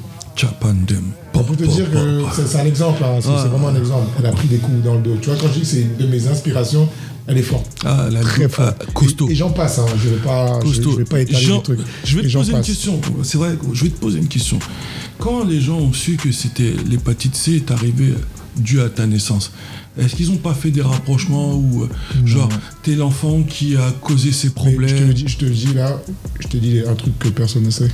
Pour 1.32 1.44
te 1.44 1.64
dire 1.64 1.90
que 1.90 2.22
c'est 2.46 2.60
un 2.60 2.64
exemple, 2.64 3.04
hein, 3.04 3.18
c'est 3.20 3.48
vraiment 3.48 3.68
un 3.68 3.76
exemple. 3.76 4.06
Elle 4.18 4.26
a 4.26 4.32
pris 4.32 4.48
des 4.48 4.56
coups 4.56 4.82
dans 4.82 4.94
le 4.94 5.00
dos. 5.00 5.16
Tu 5.20 5.28
vois, 5.28 5.38
quand 5.38 5.48
je 5.48 5.52
dis 5.52 5.60
que 5.60 5.66
c'est 5.66 5.82
une 5.82 5.96
de 5.96 6.06
mes 6.06 6.28
inspirations, 6.28 6.88
elle 7.30 7.38
est 7.38 7.42
forte. 7.42 7.66
Ah, 7.84 8.08
la 8.10 8.20
Très 8.20 8.48
forte. 8.48 8.76
ah, 8.80 8.84
costaud. 8.92 9.28
Et, 9.28 9.32
et 9.32 9.34
j'en 9.34 9.50
passe, 9.50 9.78
hein, 9.78 9.86
je 10.02 10.08
vais 10.10 10.16
pas, 10.16 10.60
je, 10.66 10.72
je 10.82 10.88
vais 10.90 11.04
pas 11.04 11.20
étaler 11.20 11.38
Jean- 11.44 11.60
trucs. 11.60 11.80
Je 12.04 12.16
vais 12.16 12.22
te 12.28 12.32
poser 12.32 12.52
une 12.52 12.62
question. 12.62 13.00
C'est 13.22 13.38
vrai, 13.38 13.56
je 13.72 13.84
vais 13.84 13.90
te 13.90 13.98
poser 14.00 14.18
une 14.18 14.28
question. 14.28 14.58
Quand 15.18 15.44
les 15.44 15.60
gens 15.60 15.78
ont 15.78 15.92
su 15.92 16.16
que 16.16 16.32
c'était 16.32 16.72
l'hépatite 16.88 17.34
C 17.36 17.56
est 17.56 17.70
arrivée 17.70 18.14
due 18.56 18.80
à 18.80 18.88
ta 18.88 19.06
naissance, 19.06 19.52
est-ce 19.98 20.14
qu'ils 20.16 20.28
n'ont 20.30 20.36
pas 20.38 20.54
fait 20.54 20.70
des 20.70 20.82
rapprochements 20.82 21.54
ou 21.56 21.82
euh, 21.82 21.88
genre 22.26 22.48
t'es 22.82 22.94
l'enfant 22.94 23.42
qui 23.42 23.76
a 23.76 23.90
causé 24.00 24.32
ces 24.32 24.48
Mais 24.48 24.54
je 24.54 24.54
te 24.54 24.68
le 24.68 24.72
problèmes 24.76 25.12
dis, 25.12 25.24
je 25.28 25.36
te 25.36 25.44
le 25.44 25.50
dis 25.50 25.74
là, 25.74 26.00
je 26.40 26.48
te 26.48 26.56
dis 26.56 26.80
un 26.86 26.94
truc 26.94 27.18
que 27.18 27.28
personne 27.28 27.64
ne 27.64 27.70
sait. 27.70 27.90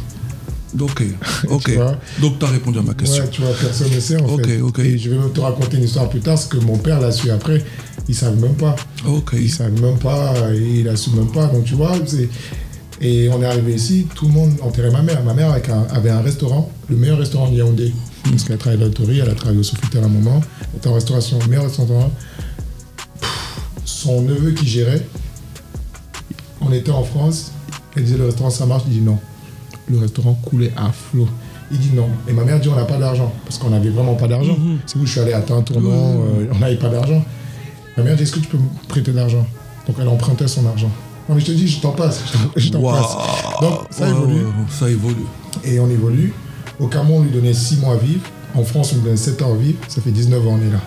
Ok, 0.80 1.02
ok. 1.48 1.70
vois 1.76 1.96
Donc 2.20 2.38
t'as 2.38 2.48
répondu 2.48 2.78
à 2.78 2.82
ma 2.82 2.94
question. 2.94 3.22
Ouais, 3.24 3.30
tu 3.30 3.40
vois, 3.42 3.50
personne 3.52 3.90
ne 3.94 4.00
sait 4.00 4.20
en 4.20 4.26
Ok, 4.26 4.46
fait. 4.46 4.60
ok. 4.60 4.78
Et 4.80 4.98
je 4.98 5.10
vais 5.10 5.16
même 5.18 5.32
te 5.32 5.40
raconter 5.40 5.76
une 5.78 5.84
histoire 5.84 6.08
plus 6.08 6.20
tard, 6.20 6.36
c'est 6.38 6.48
que 6.50 6.58
mon 6.58 6.76
père 6.78 7.00
l'a 7.00 7.12
su 7.12 7.30
après. 7.30 7.64
Ils 8.08 8.14
savent 8.14 8.38
même 8.40 8.54
pas. 8.54 8.76
Ok. 9.06 9.32
Ils 9.34 9.50
savent 9.50 9.80
même 9.80 9.98
pas, 9.98 10.34
et 10.54 10.80
il 10.80 10.88
a 10.88 10.96
su 10.96 11.10
même 11.10 11.30
pas. 11.32 11.46
Donc 11.46 11.64
tu 11.64 11.74
vois, 11.74 11.92
c'est. 12.06 12.28
Et 13.00 13.28
on 13.28 13.42
est 13.42 13.46
arrivé 13.46 13.74
ici, 13.74 14.06
tout 14.14 14.26
le 14.26 14.32
monde 14.32 14.52
enterrait 14.62 14.90
ma 14.90 15.02
mère. 15.02 15.22
Ma 15.22 15.34
mère 15.34 15.50
un- 15.52 15.94
avait 15.94 16.10
un 16.10 16.22
restaurant, 16.22 16.70
le 16.88 16.96
meilleur 16.96 17.18
restaurant 17.18 17.50
de 17.50 17.56
Yaoundé. 17.56 17.92
Parce 18.24 18.44
qu'elle 18.44 18.56
travaillait 18.58 18.80
dans 18.80 18.86
l'hôtellerie, 18.88 19.20
elle 19.20 19.28
a 19.30 19.34
travaillé 19.34 19.60
au 19.60 19.62
Sofitel 19.62 20.02
à 20.02 20.06
un 20.06 20.08
moment. 20.08 20.40
Elle 20.72 20.78
était 20.78 20.88
en 20.88 20.94
restauration, 20.94 21.38
le 21.40 21.46
meilleur 21.46 21.64
restaurant. 21.64 22.10
Pff, 23.20 23.30
Son 23.84 24.22
neveu 24.22 24.52
qui 24.52 24.66
gérait, 24.66 25.06
on 26.60 26.72
était 26.72 26.90
en 26.90 27.04
France, 27.04 27.52
elle 27.96 28.04
disait 28.04 28.16
le 28.18 28.26
restaurant 28.26 28.50
ça 28.50 28.66
marche, 28.66 28.82
il 28.88 28.94
dit 28.94 29.00
non. 29.00 29.18
Le 29.88 29.98
restaurant 29.98 30.34
coulait 30.34 30.72
à 30.76 30.90
flot. 30.92 31.28
Il 31.70 31.78
dit 31.78 31.90
non. 31.94 32.08
Et 32.28 32.32
ma 32.32 32.44
mère 32.44 32.60
dit 32.60 32.68
on 32.68 32.74
n'a 32.76 32.84
pas 32.84 32.96
d'argent. 32.98 33.32
Parce 33.44 33.58
qu'on 33.58 33.70
n'avait 33.70 33.90
vraiment 33.90 34.14
pas 34.14 34.28
d'argent. 34.28 34.56
Mhm. 34.58 34.78
C'est 34.86 34.98
où 34.98 35.06
je 35.06 35.10
suis 35.12 35.20
allé 35.20 35.32
à 35.32 35.38
un 35.38 35.62
tournant, 35.62 35.90
euh, 35.90 36.46
on 36.54 36.58
n'avait 36.58 36.76
pas 36.76 36.88
d'argent. 36.88 37.24
Ma 37.96 38.02
mère 38.02 38.16
dit 38.16 38.22
est-ce 38.24 38.32
que 38.32 38.40
tu 38.40 38.48
peux 38.48 38.58
me 38.58 38.68
prêter 38.88 39.10
de 39.12 39.16
l'argent? 39.16 39.46
Donc 39.86 39.96
elle 40.00 40.08
empruntait 40.08 40.48
son 40.48 40.66
argent. 40.66 40.90
Non 41.28 41.34
mais 41.34 41.40
je 41.40 41.46
te 41.46 41.52
dis, 41.52 41.66
je 41.68 41.80
t'en 41.80 41.92
passe. 41.92 42.22
Je 42.56 42.68
t'en 42.70 42.80
Waouh. 42.80 42.96
passe. 43.02 43.16
Donc 43.62 43.80
ça 43.90 44.08
évolue. 44.08 44.42
ça 44.70 44.88
évolue. 44.90 45.24
Et 45.64 45.80
on 45.80 45.88
évolue. 45.90 46.32
Au 46.78 46.88
Cameroun, 46.88 47.20
on 47.20 47.22
lui 47.24 47.30
donnait 47.30 47.54
6 47.54 47.78
mois 47.78 47.94
à 47.94 47.96
vivre. 47.96 48.20
En 48.54 48.62
France, 48.64 48.90
on 48.92 48.96
lui 48.96 49.02
donnait 49.04 49.16
7 49.16 49.40
ans 49.42 49.52
à 49.52 49.56
vivre. 49.56 49.78
Ça 49.88 50.00
fait 50.00 50.10
19 50.10 50.46
ans, 50.46 50.58
on 50.60 50.66
est 50.66 50.70
là. 50.70 50.80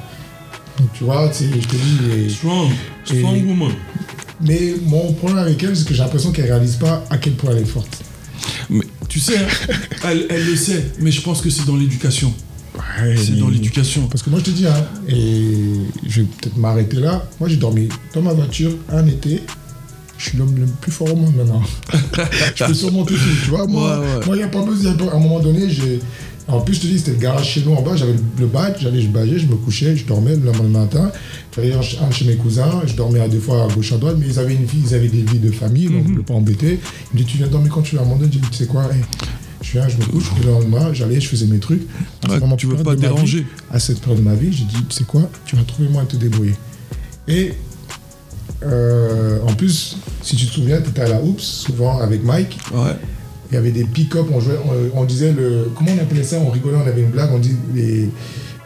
Donc 0.77 0.89
tu 0.94 1.03
vois, 1.03 1.29
je 1.34 1.46
te 1.46 1.75
dis. 1.75 2.34
Strong, 2.34 2.70
Et- 3.12 3.18
strong 3.20 3.48
woman. 3.48 3.72
Mais 4.41 4.75
mon 4.86 5.12
problème 5.13 5.39
avec 5.39 5.62
elle, 5.63 5.75
c'est 5.75 5.86
que 5.88 5.94
j'ai 5.94 6.01
l'impression 6.01 6.32
qu'elle 6.32 6.46
réalise 6.46 6.77
pas 6.77 7.03
à 7.10 7.18
quel 7.18 7.34
point 7.34 7.51
elle 7.51 7.63
est 7.63 7.65
forte. 7.65 8.03
Tu 9.10 9.20
sais, 9.20 9.38
hein, 9.39 9.48
elle, 10.08 10.28
elle 10.30 10.46
le 10.46 10.56
sait, 10.56 10.92
mais 11.00 11.12
je 11.12 11.22
pense 11.22 11.42
que 11.42 11.50
c'est 11.50 11.66
dans 11.66 11.75
l'éducation. 11.75 12.34
Ouais, 13.01 13.18
C'est 13.18 13.38
dans 13.38 13.50
l'éducation. 13.50 14.08
Parce 14.08 14.22
que 14.24 14.30
moi, 14.30 14.39
je 14.39 14.46
te 14.46 14.50
dis, 14.51 14.68
hein, 14.68 14.88
et 15.08 15.58
je 16.08 16.22
vais 16.22 16.28
peut-être 16.28 16.58
m'arrêter 16.58 16.98
là. 16.98 17.28
Moi, 17.39 17.50
j'ai 17.50 17.58
dormi 17.58 17.89
dans 18.13 18.22
ma 18.22 18.34
voiture 18.34 18.72
un 18.89 19.06
été. 19.08 19.42
Je 20.20 20.30
suis 20.30 20.38
l'homme 20.38 20.54
le 20.56 20.66
plus 20.66 20.92
fort 20.92 21.12
au 21.12 21.16
monde 21.16 21.34
maintenant. 21.36 21.64
je 22.56 22.66
peux 22.66 22.74
surmonter 22.74 23.14
tout, 23.16 23.22
tu 23.44 23.50
vois. 23.50 23.66
Moi, 23.66 24.00
ouais. 24.00 24.26
moi, 24.26 24.36
il 24.36 24.40
n'y 24.40 24.44
a 24.44 24.50
pas 24.50 24.62
besoin. 24.62 24.94
À 25.12 25.16
un 25.16 25.20
moment 25.20 25.40
donné, 25.40 25.70
j'ai. 25.70 26.00
En 26.50 26.62
plus, 26.62 26.76
je 26.76 26.82
te 26.82 26.88
dis, 26.88 26.98
c'était 26.98 27.12
le 27.12 27.18
garage 27.18 27.48
chez 27.48 27.62
nous 27.64 27.74
en 27.74 27.82
bas. 27.82 27.96
J'avais 27.96 28.16
le 28.38 28.48
badge, 28.48 28.82
j'allais, 28.82 29.02
je 29.02 29.08
badgeais, 29.08 29.40
je 29.40 29.48
me 29.48 29.56
couchais, 29.56 29.96
je 29.96 30.06
dormais 30.06 30.36
le 30.36 30.44
lendemain 30.52 30.80
matin. 30.82 31.12
J'allais 31.56 31.74
chez 32.12 32.26
mes 32.26 32.36
cousins, 32.36 32.82
je 32.86 32.96
dormais 32.96 33.22
à 33.22 33.30
deux 33.30 33.40
fois 33.40 33.66
à 33.66 33.74
gauche 33.74 33.94
à 33.94 33.98
droite, 33.98 34.16
mais 34.20 34.26
ils 34.28 34.40
avaient 34.40 34.56
une 34.56 34.66
vie, 34.66 34.82
ils 34.86 34.94
avaient 34.94 35.08
des 35.08 35.22
vies 35.22 35.40
de 35.40 35.52
famille, 35.52 35.88
donc 35.88 36.08
je 36.08 36.14
ne 36.14 36.22
pas 36.22 36.34
embêter. 36.34 36.80
Ils 37.14 37.20
me 37.20 37.24
disent, 37.24 37.32
tu 37.32 37.38
viens 37.38 37.48
dormir 37.48 37.72
quand 37.72 37.82
tu 37.84 37.96
veux. 37.96 38.02
À 38.02 38.04
un 38.04 38.06
moment 38.06 38.18
donné, 38.20 38.32
j'ai 38.34 38.40
dit, 38.40 38.48
tu 38.50 38.58
sais 38.58 38.66
quoi, 38.66 38.84
hey, 38.86 39.02
je 39.62 39.72
viens, 39.74 39.88
je 39.88 39.98
me 39.98 40.06
couche, 40.06 40.32
le 40.44 40.52
lendemain, 40.52 40.92
j'allais, 40.92 41.22
je 41.22 41.28
faisais 41.30 41.46
mes 41.46 41.60
trucs. 41.60 41.84
À 42.28 42.32
Ouais, 42.34 42.56
tu 42.58 42.66
veux 42.66 42.76
pas 42.84 42.96
vie, 42.96 43.02
déranger. 43.02 43.46
à 43.72 43.80
cette 43.80 44.00
période 44.02 44.20
de 44.20 44.28
ma 44.28 44.34
vie, 44.36 44.52
j'ai 44.52 44.66
dit, 44.66 44.84
tu 44.90 44.96
sais 44.96 45.04
quoi, 45.06 45.30
tu 45.46 45.56
vas 45.56 45.64
trouver 45.64 45.88
moyen 45.88 46.06
de 46.06 46.12
te 46.12 46.18
débrouiller. 46.18 46.56
Et 47.28 47.54
euh, 48.63 49.39
en 49.48 49.54
plus, 49.54 49.98
si 50.22 50.36
tu 50.36 50.46
te 50.46 50.51
souviens, 50.51 50.82
tu 50.82 50.89
étais 50.89 51.01
à 51.01 51.08
la 51.08 51.22
Hoops, 51.22 51.42
souvent 51.42 52.00
avec 52.00 52.24
Mike. 52.24 52.58
Ouais. 52.74 52.96
Il 53.51 53.56
y 53.56 53.58
avait 53.58 53.72
des 53.72 53.84
pick-up, 53.84 54.28
on, 54.32 54.39
jouait, 54.39 54.60
on, 54.94 55.01
on 55.01 55.06
disait 55.06 55.32
le. 55.32 55.72
Comment 55.75 55.92
on 55.98 56.01
appelait 56.01 56.24
ça? 56.24 56.38
On 56.38 56.50
rigolait, 56.50 56.78
on 56.78 56.88
avait 56.88 57.01
une 57.01 57.10
blague, 57.10 57.32
on 57.34 57.39
dit 57.39 57.56
les, 57.74 58.10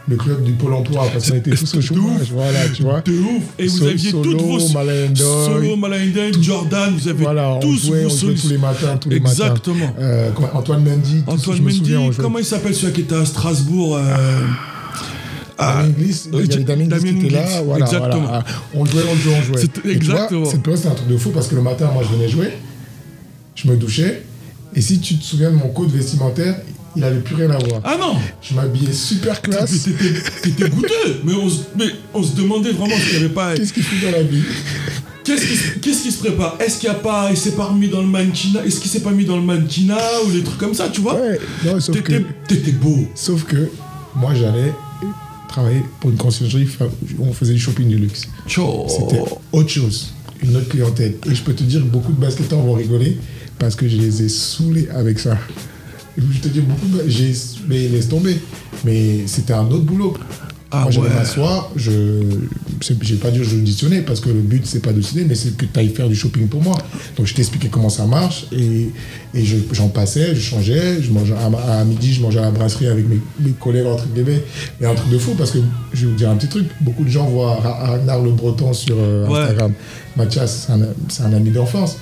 le 0.08 0.16
club 0.16 0.42
du 0.42 0.52
Pôle 0.52 0.74
emploi, 0.74 1.06
parce 1.12 1.30
qu'on 1.30 1.36
était 1.36 1.52
tous 1.52 1.74
au 1.76 1.80
chômage, 1.80 2.30
voilà, 2.32 2.68
tu 2.68 2.82
vois. 2.82 3.00
De 3.00 3.12
ouf. 3.12 3.42
Et 3.58 3.66
vous 3.66 3.82
aviez 3.84 4.10
Solo, 4.10 4.32
toutes 4.32 4.42
vos. 4.42 4.60
Solo, 4.60 5.76
Malayendoy, 5.76 6.32
Jordan, 6.42 6.94
vous 6.94 7.08
avez 7.08 7.22
Voilà, 7.22 7.54
on 7.54 7.60
tous 7.60 7.86
jouait, 7.86 8.02
vos 8.02 8.12
on 8.12 8.16
jouait 8.16 8.34
tous 8.34 8.48
les 8.48 8.58
matins, 8.58 8.96
tous 8.98 9.08
les 9.08 9.20
matins. 9.20 9.32
Exactement. 9.32 9.94
Euh, 9.98 10.30
Antoine 10.52 10.84
Mendy, 10.84 11.22
Antoine 11.26 11.62
Mendy, 11.62 11.78
souviens, 11.78 12.00
on 12.00 12.10
comment 12.10 12.38
il 12.38 12.44
s'appelle 12.44 12.74
celui 12.74 12.92
qui 12.92 13.00
était 13.02 13.14
à 13.14 13.24
Strasbourg 13.24 13.96
euh, 13.96 14.02
ah, 14.02 14.73
Damien 15.58 15.84
Inglis, 15.84 16.22
il 16.32 16.38
y 16.50 16.52
avait 16.54 16.64
Damien 16.64 16.84
Inglis 16.92 17.14
qui 17.20 17.26
était 17.26 17.34
là, 17.36 17.62
voilà, 17.62 17.84
exactement. 17.84 18.20
voilà. 18.22 18.44
On 18.74 18.84
jouait, 18.84 19.02
on 19.10 19.16
jouait, 19.16 19.34
on 19.38 19.42
jouait. 19.42 19.60
C'était- 19.60 19.80
tu 19.80 19.88
vois, 19.88 20.14
exactement. 20.14 20.44
cette 20.46 20.62
période, 20.62 20.78
c'était 20.82 20.92
un 20.92 20.96
truc 20.96 21.08
de 21.08 21.16
fou 21.16 21.30
parce 21.30 21.48
que 21.48 21.54
le 21.54 21.62
matin, 21.62 21.90
moi, 21.92 22.02
je 22.08 22.14
venais 22.16 22.28
jouer, 22.28 22.50
je 23.54 23.68
me 23.68 23.76
douchais, 23.76 24.22
et 24.74 24.80
si 24.80 24.98
tu 25.00 25.16
te 25.16 25.24
souviens 25.24 25.50
de 25.50 25.56
mon 25.56 25.68
code 25.68 25.90
vestimentaire, 25.90 26.56
il 26.96 27.02
avait 27.02 27.20
plus 27.20 27.34
rien 27.34 27.50
à 27.50 27.58
voir. 27.58 27.80
Ah 27.84 27.96
non 28.00 28.14
Je 28.40 28.54
m'habillais 28.54 28.92
super 28.92 29.42
classe. 29.42 29.82
T'étais 29.82 30.14
t'étais 30.42 30.68
goûteux 30.68 31.20
mais 31.24 31.34
on, 31.34 31.48
se, 31.48 31.62
mais 31.76 31.86
on 32.14 32.22
se 32.22 32.36
demandait 32.36 32.70
vraiment 32.70 32.94
s'il 32.96 33.18
n'y 33.18 33.24
avait 33.24 33.34
pas... 33.34 33.54
Qu'est-ce 33.56 33.72
qu'il 33.72 33.82
fout 33.82 33.98
dans 34.00 34.12
la 34.12 34.22
vie? 34.22 34.44
Qu'est-ce 35.24 35.44
qui, 35.44 35.56
se- 35.56 35.78
qu'est-ce 35.80 36.02
qui 36.04 36.12
se 36.12 36.18
prépare? 36.18 36.56
Est-ce 36.60 36.78
qu'il 36.78 36.88
n'y 36.88 36.94
a 36.94 36.98
pas... 37.00 37.28
Il 37.32 37.36
s'est 37.36 37.52
pas 37.56 37.64
remis 37.64 37.88
dans 37.88 38.00
le 38.00 38.06
mannequinat? 38.06 38.64
Est-ce 38.64 38.78
qu'il 38.78 38.90
s'est 38.92 39.00
pas 39.00 39.10
mis 39.10 39.24
dans 39.24 39.34
le 39.36 39.42
mannequinat 39.42 39.98
Ou 40.24 40.30
des 40.30 40.42
trucs 40.44 40.58
comme 40.58 40.74
ça, 40.74 40.88
tu 40.88 41.00
vois? 41.00 41.14
Ouais, 41.20 41.40
non, 41.64 41.80
sauf 41.80 42.00
que, 42.00 42.12
t'étais 42.46 42.70
beau. 42.72 43.08
sauf 43.16 43.42
que 43.44 43.70
moi, 44.14 44.32
j'allais 44.34 44.72
travailler 45.48 45.82
pour 46.00 46.10
une 46.10 46.16
conciergerie 46.16 46.68
où 47.18 47.26
on 47.26 47.32
faisait 47.32 47.54
du 47.54 47.60
shopping 47.60 47.88
du 47.88 47.96
luxe. 47.96 48.28
C'était 48.46 49.22
autre 49.52 49.68
chose, 49.68 50.14
une 50.42 50.56
autre 50.56 50.68
clientèle. 50.68 51.14
Et 51.30 51.34
je 51.34 51.42
peux 51.42 51.54
te 51.54 51.62
dire, 51.62 51.84
beaucoup 51.84 52.12
de 52.12 52.20
basketteurs 52.20 52.60
vont 52.60 52.74
rigoler 52.74 53.18
parce 53.58 53.76
que 53.76 53.88
je 53.88 53.96
les 53.96 54.22
ai 54.22 54.28
saoulés 54.28 54.88
avec 54.90 55.18
ça. 55.18 55.38
Je 56.16 56.38
te 56.38 56.48
dis, 56.48 56.60
beaucoup. 56.60 56.86
J'ai... 57.06 57.32
Mais 57.66 57.88
laisse 57.88 58.08
tomber. 58.08 58.36
Mais 58.84 59.26
c'était 59.26 59.52
un 59.52 59.66
autre 59.66 59.84
boulot. 59.84 60.16
Ah 60.76 60.88
Moi, 60.92 61.04
ouais. 61.04 61.10
je... 61.76 61.90
c'est- 62.80 62.94
Je 63.02 63.14
vais 63.14 63.20
pas 63.20 63.30
dire 63.30 63.42
que 63.42 63.48
je 63.48 63.56
auditionnais 63.56 64.02
parce 64.02 64.20
que 64.20 64.28
le 64.28 64.40
but, 64.40 64.66
c'est 64.66 64.80
pas 64.80 64.92
d'auditer, 64.92 65.24
mais 65.24 65.34
c'est 65.34 65.56
que 65.56 65.64
tu 65.66 65.78
ailles 65.78 65.88
faire 65.90 66.08
du 66.08 66.14
shopping 66.16 66.48
pour 66.48 66.62
moi. 66.62 66.76
Donc, 67.16 67.26
je 67.26 67.34
t'expliquais 67.34 67.68
comment 67.68 67.88
ça 67.88 68.06
marche 68.06 68.46
et, 68.52 68.90
et 69.34 69.44
je- 69.44 69.56
j'en 69.72 69.88
passais, 69.88 70.34
je 70.34 70.40
changeais. 70.40 71.00
Je 71.02 71.10
mangeais, 71.10 71.34
à, 71.34 71.78
à 71.80 71.84
midi, 71.84 72.12
je 72.12 72.20
mangeais 72.22 72.38
à 72.40 72.42
la 72.42 72.50
brasserie 72.50 72.86
avec 72.88 73.08
mes, 73.08 73.20
mes 73.40 73.50
collègues, 73.52 73.86
entre 73.86 74.06
guillemets. 74.08 74.42
Mais 74.80 74.86
un 74.86 74.94
truc 74.94 75.10
de 75.10 75.18
fou 75.18 75.34
parce 75.38 75.50
que 75.52 75.58
je 75.92 76.06
vais 76.06 76.12
vous 76.12 76.16
dire 76.18 76.30
un 76.30 76.36
petit 76.36 76.48
truc. 76.48 76.66
Beaucoup 76.80 77.04
de 77.04 77.10
gens 77.10 77.26
voient 77.26 77.54
Ra- 77.56 77.86
Ragnar 77.92 78.20
Le 78.22 78.32
Breton 78.32 78.72
sur 78.72 78.96
euh, 78.98 79.26
Ouais. 79.28 79.40
Instagram. 79.40 79.72
Mathias, 80.16 80.68
c'est 81.08 81.22
un, 81.22 81.32
ami 81.32 81.50
d'enfance. 81.50 81.96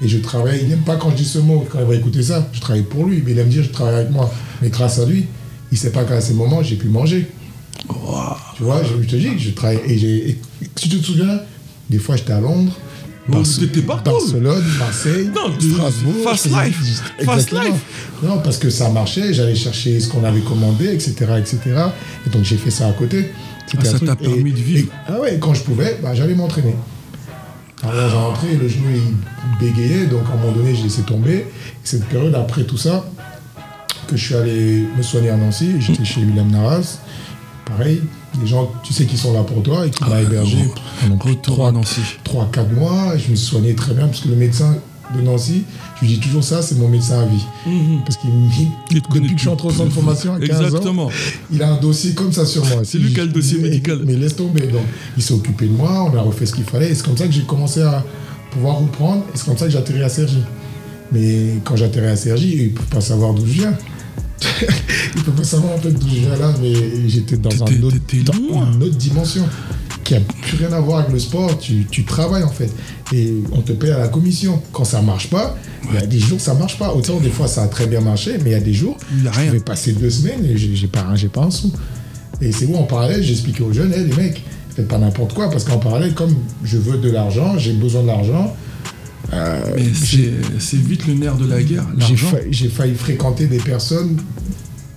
Et 0.00 0.06
je 0.08 0.18
travaille, 0.18 0.60
il 0.62 0.68
n'aime 0.68 0.82
pas 0.82 0.96
quand 0.96 1.10
je 1.10 1.16
dis 1.16 1.24
ce 1.24 1.38
mot, 1.40 1.66
quand 1.70 1.80
il 1.80 1.86
va 1.86 1.94
écouter 1.96 2.22
ça, 2.22 2.48
je 2.52 2.60
travaille 2.60 2.84
pour 2.84 3.04
lui, 3.04 3.20
mais 3.24 3.32
il 3.32 3.38
aime 3.40 3.48
dire 3.48 3.64
je 3.64 3.70
travaille 3.70 3.96
avec 3.96 4.10
moi. 4.10 4.32
Mais 4.62 4.68
grâce 4.68 5.00
à 5.00 5.04
lui, 5.06 5.26
il 5.72 5.76
sait 5.78 5.90
pas 5.90 6.04
qu'à 6.04 6.20
ces 6.20 6.34
moments, 6.34 6.62
j'ai 6.62 6.76
pu 6.76 6.88
manger. 6.88 7.26
Tu 8.56 8.62
vois, 8.64 8.82
je, 8.82 9.02
je 9.02 9.08
te 9.08 9.16
dis 9.16 9.30
que 9.34 9.38
je 9.38 9.50
travaille. 9.50 9.80
Et, 9.86 9.98
j'ai- 9.98 10.30
et 10.30 10.38
si 10.76 10.88
tu 10.88 10.98
te 10.98 11.04
souviens, 11.06 11.40
des 11.90 11.98
fois 11.98 12.16
j'étais 12.16 12.32
à 12.32 12.40
Londres. 12.40 12.72
Partout. 13.82 14.10
Barcelone, 14.12 14.64
Marseille, 14.78 15.30
Non, 15.34 15.52
Strasbourg. 15.60 16.14
fast 16.24 16.46
life. 16.46 16.80
Fast 17.24 17.50
life. 17.52 17.74
Non, 18.22 18.38
parce 18.38 18.56
que 18.56 18.70
ça 18.70 18.88
marchait, 18.88 19.34
j'allais 19.34 19.54
chercher 19.54 20.00
ce 20.00 20.08
qu'on 20.08 20.24
avait 20.24 20.40
commandé, 20.40 20.86
etc. 20.86 21.14
etc. 21.38 21.58
Et 22.26 22.30
donc 22.30 22.44
j'ai 22.44 22.56
fait 22.56 22.70
ça 22.70 22.88
à 22.88 22.92
côté. 22.92 23.30
Ah, 23.78 23.84
ça 23.84 23.98
t'a 23.98 24.16
permis 24.16 24.50
et- 24.50 24.52
de 24.54 24.58
vivre. 24.60 24.88
et- 24.88 24.92
ah 25.12 25.20
ouais, 25.20 25.38
quand 25.38 25.52
je 25.52 25.62
pouvais, 25.62 25.98
bah, 26.02 26.14
j'allais 26.14 26.34
m'entraîner. 26.34 26.74
Alors 27.82 28.08
j'ai 28.10 28.16
rentré, 28.16 28.56
le 28.56 28.66
genou 28.66 28.86
il 28.94 29.60
bégayait, 29.66 30.06
donc 30.06 30.22
à 30.30 30.32
un 30.32 30.36
moment 30.40 30.52
donné 30.52 30.74
j'ai 30.74 30.84
laissé 30.84 31.02
tomber. 31.02 31.34
Et 31.34 31.46
cette 31.84 32.06
période 32.06 32.34
après 32.34 32.64
tout 32.64 32.78
ça, 32.78 33.04
que 34.08 34.16
je 34.16 34.24
suis 34.24 34.34
allé 34.34 34.84
me 34.96 35.02
soigner 35.02 35.28
à 35.28 35.36
Nancy, 35.36 35.74
j'étais 35.80 36.04
chez 36.06 36.20
William 36.22 36.50
Naras. 36.50 36.98
Pareil, 37.76 38.00
les 38.40 38.46
gens, 38.46 38.72
tu 38.82 38.92
sais, 38.92 39.04
qui 39.04 39.16
sont 39.16 39.32
là 39.34 39.42
pour 39.42 39.62
toi 39.62 39.86
et 39.86 39.90
qui 39.90 39.98
Ah, 40.02 40.08
m'ont 40.08 40.18
hébergé 40.18 40.58
pendant 41.02 41.16
Retour 41.16 41.54
trois- 41.54 41.68
à 41.68 41.72
Nancy. 41.72 42.00
3-4 42.24 42.72
mois, 42.74 43.16
je 43.18 43.30
me 43.30 43.36
suis 43.36 43.46
soigné 43.46 43.74
très 43.74 43.92
bien, 43.94 44.06
parce 44.06 44.20
que 44.20 44.28
le 44.28 44.36
médecin 44.36 44.76
de 45.14 45.20
Nancy, 45.22 45.64
je 45.96 46.06
lui 46.06 46.14
dis 46.14 46.20
toujours 46.20 46.44
ça, 46.44 46.60
c'est 46.62 46.76
mon 46.76 46.88
médecin 46.88 47.20
à 47.20 47.26
vie. 47.26 47.44
Parce 48.04 48.16
qu'il 48.16 48.30
depuis 49.10 49.30
que 49.30 49.36
je 49.36 49.40
suis 49.40 49.48
entré 49.48 49.68
au 49.68 49.70
centre 49.70 49.88
de 49.88 49.92
formation 49.92 50.34
à 50.34 50.38
15 50.40 50.60
ans, 50.60 50.64
Exactement. 50.64 51.10
il 51.52 51.62
a 51.62 51.72
un 51.72 51.76
dossier 51.80 52.12
comme 52.14 52.32
ça 52.32 52.44
sur 52.46 52.64
moi. 52.66 52.80
C'est 52.84 52.98
lui 52.98 53.12
qui 53.12 53.20
a 53.20 53.24
le 53.24 53.30
dossier 53.32 53.58
mais- 53.58 53.68
médical. 53.70 54.00
Mais 54.06 54.14
laisse 54.14 54.36
tomber. 54.36 54.66
Donc, 54.66 54.82
il 55.16 55.22
s'est 55.22 55.34
occupé 55.34 55.66
de 55.66 55.72
moi, 55.72 56.10
on 56.12 56.16
a 56.16 56.20
refait 56.22 56.46
ce 56.46 56.54
qu'il 56.54 56.64
fallait, 56.64 56.90
et 56.90 56.94
c'est 56.94 57.04
comme 57.04 57.16
ça 57.16 57.26
que 57.26 57.32
j'ai 57.32 57.42
commencé 57.42 57.82
à 57.82 58.04
pouvoir 58.50 58.78
reprendre, 58.80 59.24
et 59.34 59.36
c'est 59.36 59.44
comme 59.46 59.56
ça 59.58 59.66
que 59.66 59.72
j'ai 59.72 59.78
atterri 59.78 60.02
à 60.02 60.08
Sergi. 60.08 60.42
Mais 61.12 61.54
quand 61.64 61.76
j'atterris 61.76 62.06
à 62.08 62.16
Sergi, 62.16 62.54
il 62.56 62.64
ne 62.64 62.68
peut 62.70 62.84
pas 62.90 63.00
savoir 63.00 63.32
d'où 63.34 63.46
je 63.46 63.52
viens. 63.52 63.74
il 65.16 65.22
peut 65.22 65.32
pas 65.32 65.44
savoir 65.44 65.74
en 65.74 65.78
fait 65.78 65.90
d'où 65.90 66.08
je 66.08 66.20
viens 66.20 66.36
là, 66.36 66.54
mais 66.60 66.72
j'étais 67.08 67.36
dans, 67.36 67.50
un 67.50 67.82
autre, 67.82 67.96
dans 68.24 68.72
une 68.72 68.82
autre 68.82 68.96
dimension 68.96 69.44
qui 70.04 70.14
a 70.14 70.20
plus 70.20 70.56
rien 70.56 70.72
à 70.72 70.80
voir 70.80 71.00
avec 71.00 71.12
le 71.12 71.18
sport. 71.18 71.58
Tu, 71.58 71.86
tu 71.90 72.04
travailles 72.04 72.44
en 72.44 72.50
fait 72.50 72.70
et 73.12 73.34
on 73.52 73.60
te 73.60 73.72
paye 73.72 73.90
à 73.90 73.98
la 73.98 74.08
commission. 74.08 74.62
Quand 74.72 74.84
ça 74.84 75.02
marche 75.02 75.28
pas, 75.28 75.56
il 75.88 75.94
y 75.94 76.02
a 76.02 76.06
des 76.06 76.18
jours 76.18 76.40
ça 76.40 76.54
marche 76.54 76.78
pas. 76.78 76.92
Autant 76.94 77.18
des 77.20 77.30
fois 77.30 77.48
ça 77.48 77.62
a 77.62 77.68
très 77.68 77.86
bien 77.86 78.00
marché, 78.00 78.38
mais 78.42 78.50
il 78.50 78.52
y 78.52 78.56
a 78.56 78.60
des 78.60 78.74
jours 78.74 78.96
Il 79.18 79.26
a 79.26 79.32
rien. 79.32 79.46
je 79.46 79.52
vais 79.52 79.60
passer 79.60 79.92
deux 79.92 80.10
semaines 80.10 80.44
et 80.44 80.56
j'ai 80.56 80.86
pas, 80.86 81.14
j'ai 81.14 81.28
pas 81.28 81.42
un 81.42 81.50
sou. 81.50 81.72
Et 82.40 82.52
c'est 82.52 82.66
où 82.66 82.76
en 82.76 82.84
parallèle, 82.84 83.22
j'expliquais 83.22 83.62
aux 83.62 83.72
jeunes, 83.72 83.92
hey, 83.92 84.04
les 84.04 84.14
mecs, 84.14 84.42
faites 84.74 84.86
pas 84.86 84.98
n'importe 84.98 85.34
quoi, 85.34 85.50
parce 85.50 85.64
qu'en 85.64 85.78
parallèle, 85.78 86.14
comme 86.14 86.34
je 86.62 86.78
veux 86.78 86.98
de 86.98 87.10
l'argent, 87.10 87.58
j'ai 87.58 87.72
besoin 87.72 88.02
de 88.02 88.06
l'argent, 88.06 88.54
euh, 89.32 89.60
Mais 89.76 89.84
c'est 90.58 90.76
vite 90.76 91.06
le 91.06 91.14
nerf 91.14 91.36
de 91.36 91.46
la 91.46 91.62
guerre, 91.62 91.86
j'ai 92.50 92.68
failli, 92.68 92.94
fréquenter 92.94 93.46
des 93.46 93.58
personnes 93.58 94.16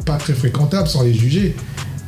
pas 0.06 0.18
très 0.18 0.34
fréquentables 0.34 0.88
sans 0.88 1.04
les 1.04 1.14
juger. 1.14 1.56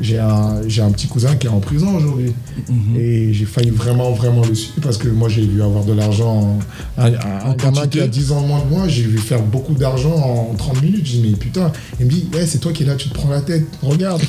J'ai 0.01 0.19
un, 0.19 0.91
petit 0.91 1.07
cousin 1.07 1.35
qui 1.35 1.47
est 1.47 1.49
en 1.49 1.59
prison 1.59 1.95
aujourd'hui. 1.95 2.33
Mhm. 2.67 2.97
Et 2.97 3.33
j'ai 3.33 3.45
failli 3.45 3.69
vraiment, 3.69 4.11
vraiment 4.11 4.43
le 4.43 4.53
suivre 4.53 4.81
parce 4.81 4.97
que 4.97 5.07
moi, 5.07 5.29
j'ai 5.29 5.45
vu 5.45 5.61
avoir 5.61 5.85
de 5.85 5.93
l'argent. 5.93 6.59
Un, 6.97 7.13
un- 7.13 7.55
gamin 7.55 7.87
qui 7.87 8.01
a 8.01 8.07
10 8.07 8.31
ans 8.31 8.41
de 8.41 8.47
moins 8.47 8.61
que 8.61 8.69
moi, 8.69 8.87
j'ai 8.87 9.03
vu 9.03 9.17
faire 9.17 9.41
beaucoup 9.41 9.73
d'argent 9.73 10.13
en 10.15 10.55
30 10.55 10.81
minutes. 10.81 11.05
J'ai 11.05 11.19
dit, 11.19 11.29
mais 11.29 11.37
putain, 11.37 11.71
il 11.99 12.07
me 12.07 12.11
dit, 12.11 12.27
c'est 12.45 12.59
toi 12.59 12.73
qui 12.73 12.83
es 12.83 12.85
là, 12.85 12.95
tu 12.95 13.09
te 13.09 13.13
prends 13.13 13.29
la 13.29 13.41
tête, 13.41 13.65
regarde. 13.81 14.21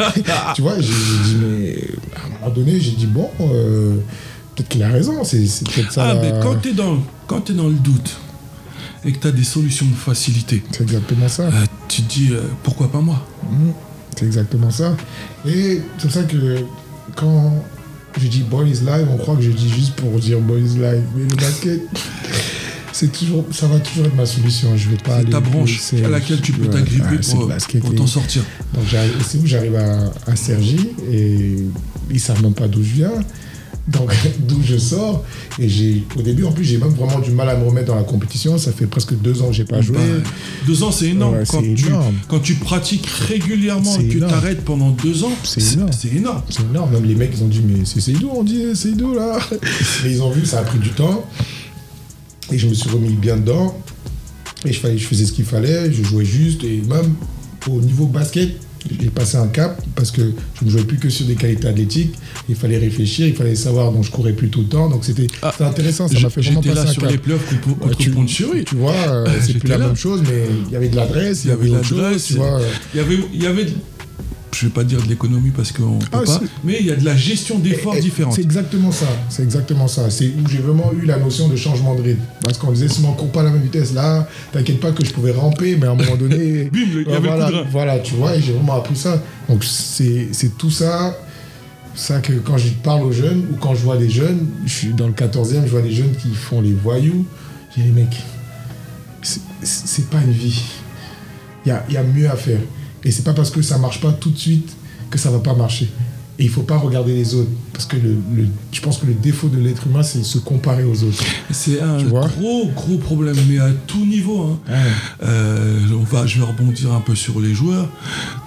tu 0.54 0.62
vois, 0.62 0.78
j'ai 0.78 0.92
j'ai 0.92 1.24
dit, 1.24 1.36
mais 1.40 1.76
à 2.14 2.26
un 2.26 2.40
moment 2.40 2.54
donné, 2.54 2.80
j'ai 2.80 2.92
dit, 2.92 3.06
bon, 3.06 3.30
euh, 3.40 3.96
peut-être 4.62 4.68
qu'il 4.68 4.82
a 4.82 4.88
raison, 4.88 5.24
c'est 5.24 5.38
peut-être 5.64 5.92
ça. 5.92 6.10
Ah, 6.10 6.14
mais 6.20 6.32
quand 6.42 6.56
t'es 6.56 6.72
dans, 6.72 6.98
quand 7.26 7.40
t'es 7.42 7.52
dans 7.52 7.68
le 7.68 7.74
doute 7.74 8.16
et 9.04 9.12
que 9.12 9.18
t'as 9.18 9.30
des 9.32 9.44
solutions 9.44 9.86
de 9.86 9.94
facilité, 9.94 10.62
C'est 10.70 10.82
exactement 10.82 11.28
ça. 11.28 11.44
euh, 11.44 11.66
tu 11.88 12.02
te 12.02 12.12
dis 12.12 12.28
euh, 12.32 12.42
pourquoi 12.62 12.90
pas 12.90 13.00
moi? 13.00 13.26
Mhm. 13.50 13.72
C'est 14.16 14.26
exactement 14.26 14.70
ça. 14.70 14.96
Et 15.46 15.80
c'est 15.98 16.02
pour 16.02 16.12
ça 16.12 16.22
que 16.24 16.58
quand 17.16 17.64
je 18.20 18.28
dis 18.28 18.42
Boys 18.42 18.64
Live, 18.66 19.08
on 19.10 19.16
croit 19.16 19.36
que 19.36 19.42
je 19.42 19.50
dis 19.50 19.68
juste 19.70 19.94
pour 19.94 20.18
dire 20.18 20.38
Boys 20.40 20.58
Live. 20.58 21.02
Mais 21.16 21.22
le 21.28 21.34
basket, 21.34 21.80
c'est 22.92 23.10
toujours, 23.10 23.46
ça 23.50 23.66
va 23.66 23.80
toujours 23.80 24.04
être 24.06 24.14
ma 24.14 24.26
solution. 24.26 24.76
Je 24.76 24.90
vais 24.90 24.96
pas 24.96 25.16
aller. 25.16 25.30
ta 25.30 25.40
branche 25.40 25.80
à 26.04 26.08
laquelle 26.08 26.40
tu 26.40 26.52
peux 26.52 26.68
t'agripper 26.68 27.18
c'est 27.22 27.78
pour, 27.80 27.94
t'en 27.94 28.06
sortir. 28.06 28.42
Donc 28.74 28.84
c'est 29.26 29.38
où 29.38 29.46
j'arrive 29.46 29.76
à, 29.76 30.12
à 30.30 30.36
Sergi 30.36 30.90
et 31.10 31.56
ils 32.10 32.20
savent 32.20 32.42
même 32.42 32.54
pas 32.54 32.68
d'où 32.68 32.82
je 32.84 32.92
viens. 32.92 33.12
Donc 33.88 34.12
d'où 34.38 34.60
je 34.64 34.76
sors. 34.76 35.24
Et 35.58 35.68
j'ai 35.68 36.04
au 36.16 36.22
début 36.22 36.44
en 36.44 36.52
plus 36.52 36.64
j'ai 36.64 36.78
même 36.78 36.90
vraiment 36.90 37.18
du 37.18 37.30
mal 37.30 37.48
à 37.48 37.56
me 37.56 37.64
remettre 37.64 37.88
dans 37.88 37.96
la 37.96 38.04
compétition. 38.04 38.58
Ça 38.58 38.72
fait 38.72 38.86
presque 38.86 39.14
deux 39.14 39.42
ans 39.42 39.48
que 39.48 39.54
j'ai 39.54 39.64
pas 39.64 39.80
joué. 39.80 39.96
Bah, 39.96 40.30
deux 40.66 40.82
ans, 40.82 40.92
c'est 40.92 41.08
énorme. 41.08 41.34
Ouais, 41.36 41.44
quand, 41.48 41.62
tu, 41.62 41.86
énorme. 41.86 42.14
quand 42.28 42.40
tu 42.40 42.54
pratiques 42.54 43.06
régulièrement 43.06 43.98
et 43.98 44.06
que 44.06 44.12
tu 44.12 44.20
t'arrêtes 44.20 44.64
pendant 44.64 44.90
deux 44.90 45.24
ans, 45.24 45.32
C'est 45.42 45.74
énorme. 45.74 45.90
c'est 45.92 46.14
énorme. 46.14 46.42
Énorme. 46.70 46.92
Même 46.92 47.04
les 47.04 47.14
mecs, 47.14 47.32
ils 47.34 47.42
ont 47.42 47.48
dit, 47.48 47.62
mais 47.66 47.84
c'est 47.84 48.00
Seydou, 48.00 48.30
on 48.32 48.44
dit 48.44 48.74
Seydou 48.74 49.14
là. 49.14 49.38
mais 50.04 50.10
ils 50.12 50.22
ont 50.22 50.30
vu, 50.30 50.46
ça 50.46 50.60
a 50.60 50.62
pris 50.62 50.78
du 50.78 50.90
temps. 50.90 51.24
Et 52.50 52.58
je 52.58 52.68
me 52.68 52.74
suis 52.74 52.90
remis 52.90 53.14
bien 53.14 53.36
dedans. 53.36 53.76
Et 54.64 54.72
je, 54.72 54.80
je 54.96 55.06
faisais 55.06 55.26
ce 55.26 55.32
qu'il 55.32 55.44
fallait, 55.44 55.92
je 55.92 56.02
jouais 56.02 56.24
juste. 56.24 56.62
Et 56.64 56.82
même 56.88 57.14
au 57.68 57.80
niveau 57.80 58.06
basket, 58.06 58.50
j'ai 59.00 59.08
passé 59.10 59.36
un 59.36 59.46
cap 59.48 59.80
parce 59.94 60.10
que 60.10 60.22
je 60.60 60.64
ne 60.64 60.70
jouais 60.70 60.84
plus 60.84 60.98
que 60.98 61.08
sur 61.08 61.26
des 61.26 61.34
qualités 61.34 61.68
athlétiques. 61.68 62.14
Il 62.48 62.54
fallait 62.56 62.78
réfléchir, 62.78 63.26
il 63.26 63.34
fallait 63.34 63.54
savoir. 63.54 63.92
Donc 63.92 64.04
je 64.04 64.10
courais 64.10 64.32
plus 64.32 64.48
tout 64.48 64.60
le 64.60 64.66
temps. 64.68 64.88
Donc 64.88 65.04
c'était 65.04 65.26
Ah, 65.42 65.52
intéressant. 65.60 66.08
Ça 66.08 66.18
m'a 66.20 66.30
fait 66.30 66.40
vraiment 66.40 66.62
passer 66.62 66.74
là 66.74 66.82
un 66.82 66.86
sur 66.92 67.02
cap. 67.02 67.10
les 67.10 67.18
playoffs 67.18 67.46
contre, 67.64 67.78
contre 67.78 67.96
tu-. 68.26 68.64
Tu 68.64 68.74
vois, 68.76 68.94
euh, 68.94 69.26
c'est 69.40 69.54
plus 69.58 69.68
la 69.68 69.78
là. 69.78 69.86
même 69.86 69.96
chose, 69.96 70.22
mais 70.24 70.44
il 70.66 70.72
y 70.72 70.76
avait 70.76 70.88
de 70.88 70.96
l'adresse, 70.96 71.44
Il 71.44 71.50
y 71.50 71.52
avait 71.52 71.68
de 71.68 71.72
l'adresse, 71.74 72.26
tu 72.26 72.34
vois. 72.34 72.60
Il 72.94 72.98
y 72.98 73.00
avait, 73.00 73.18
il 73.34 73.42
y 73.42 73.46
avait, 73.46 73.66
je 74.54 74.66
vais 74.66 74.72
pas 74.72 74.84
dire 74.84 75.02
de 75.02 75.08
l'économie 75.08 75.50
parce 75.50 75.72
qu'on 75.72 75.98
peut 75.98 76.06
Ah, 76.12 76.20
pas, 76.24 76.40
mais 76.64 76.76
il 76.80 76.86
y 76.86 76.90
a 76.90 76.96
de 76.96 77.04
la 77.04 77.16
gestion 77.16 77.58
d'efforts 77.58 77.94
Et- 77.94 77.98
et 77.98 78.02
différente. 78.02 78.34
C'est 78.34 78.42
exactement 78.42 78.92
ça. 78.92 79.06
C'est 79.28 79.42
exactement 79.42 79.88
ça. 79.88 80.10
C'est 80.10 80.26
où 80.28 80.48
j'ai 80.48 80.58
vraiment 80.58 80.92
eu 81.00 81.06
la 81.06 81.18
notion 81.18 81.48
de 81.48 81.56
changement 81.56 81.94
de 81.94 82.02
rythme. 82.02 82.20
Parce 82.42 82.58
qu'on 82.58 82.70
disait, 82.72 82.88
si 82.88 83.00
on 83.04 83.12
court 83.14 83.30
pas 83.32 83.40
à 83.40 83.44
la 83.44 83.50
même 83.50 83.62
vitesse, 83.62 83.92
là, 83.94 84.28
t'inquiète 84.52 84.80
pas 84.80 84.92
que 84.92 85.04
je 85.04 85.12
pouvais 85.12 85.32
ramper, 85.32 85.76
mais 85.76 85.86
à 85.86 85.92
un 85.92 85.94
moment 85.94 86.16
donné. 86.16 86.64
Bim, 86.72 86.80
le- 86.94 87.02
il 87.02 87.08
y 87.08 87.10
euh, 87.12 87.16
avait 87.16 87.28
le 87.28 87.34
voilà, 87.36 87.46
coup 87.46 87.52
de 87.52 87.56
rein. 87.58 87.66
voilà, 87.70 87.98
tu 88.00 88.14
vois, 88.14 88.36
et 88.36 88.42
j'ai 88.42 88.52
vraiment 88.52 88.74
appris 88.76 88.96
ça. 88.96 89.22
Donc 89.48 89.64
c'est 89.64 90.28
tout 90.58 90.70
ça. 90.70 91.16
Ça 91.94 92.20
que 92.20 92.32
quand 92.34 92.56
je 92.56 92.68
parle 92.70 93.02
aux 93.04 93.12
jeunes 93.12 93.46
ou 93.52 93.56
quand 93.56 93.74
je 93.74 93.82
vois 93.82 93.98
des 93.98 94.08
jeunes, 94.08 94.46
je 94.64 94.72
suis 94.72 94.88
dans 94.94 95.06
le 95.06 95.12
14e, 95.12 95.64
je 95.66 95.70
vois 95.70 95.82
des 95.82 95.92
jeunes 95.92 96.14
qui 96.16 96.34
font 96.34 96.60
les 96.62 96.72
voyous. 96.72 97.26
J'ai 97.76 97.82
les 97.84 97.90
mecs, 97.90 98.16
c'est- 99.22 100.08
pas 100.10 100.20
une 100.24 100.32
vie. 100.32 100.62
Il 101.64 101.68
y 101.68 101.72
a, 101.72 101.84
il 101.88 101.94
y 101.94 101.96
a 101.96 102.02
mieux 102.02 102.28
à 102.30 102.36
faire. 102.36 102.58
Et 103.04 103.10
c'est 103.10 103.22
pas 103.24 103.32
parce 103.34 103.50
que 103.50 103.62
ça 103.62 103.78
marche 103.78 104.00
pas 104.00 104.12
tout 104.12 104.30
de 104.30 104.38
suite 104.38 104.70
que 105.10 105.18
ça 105.18 105.30
va 105.30 105.38
pas 105.38 105.54
marcher. 105.54 105.90
Et 106.38 106.44
il 106.44 106.48
faut 106.50 106.62
pas 106.62 106.78
regarder 106.78 107.14
les 107.14 107.34
autres. 107.34 107.50
Parce 107.72 107.84
que 107.84 107.96
le, 107.96 108.16
le- 108.34 108.46
je 108.72 108.80
pense 108.80 108.98
que 108.98 109.06
le 109.06 109.12
défaut 109.14 109.48
de 109.48 109.58
l'être 109.58 109.86
humain, 109.86 110.02
c'est 110.02 110.22
se 110.24 110.38
comparer 110.38 110.82
aux 110.84 111.02
autres. 111.04 111.22
C'est 111.50 111.80
un 111.80 112.02
gros, 112.02 112.70
gros 112.74 112.96
problème, 112.98 113.36
mais 113.48 113.58
à 113.58 113.70
tout 113.86 114.06
niveau. 114.06 114.40
hein. 114.42 114.58
Ouais. 114.72 114.78
Euh, 115.24 115.78
on 116.00 116.04
va, 116.04 116.26
je 116.26 116.38
vais 116.40 116.44
rebondir 116.46 116.92
un 116.92 117.00
peu 117.00 117.14
sur 117.14 117.38
les 117.40 117.52
joueurs. 117.54 117.88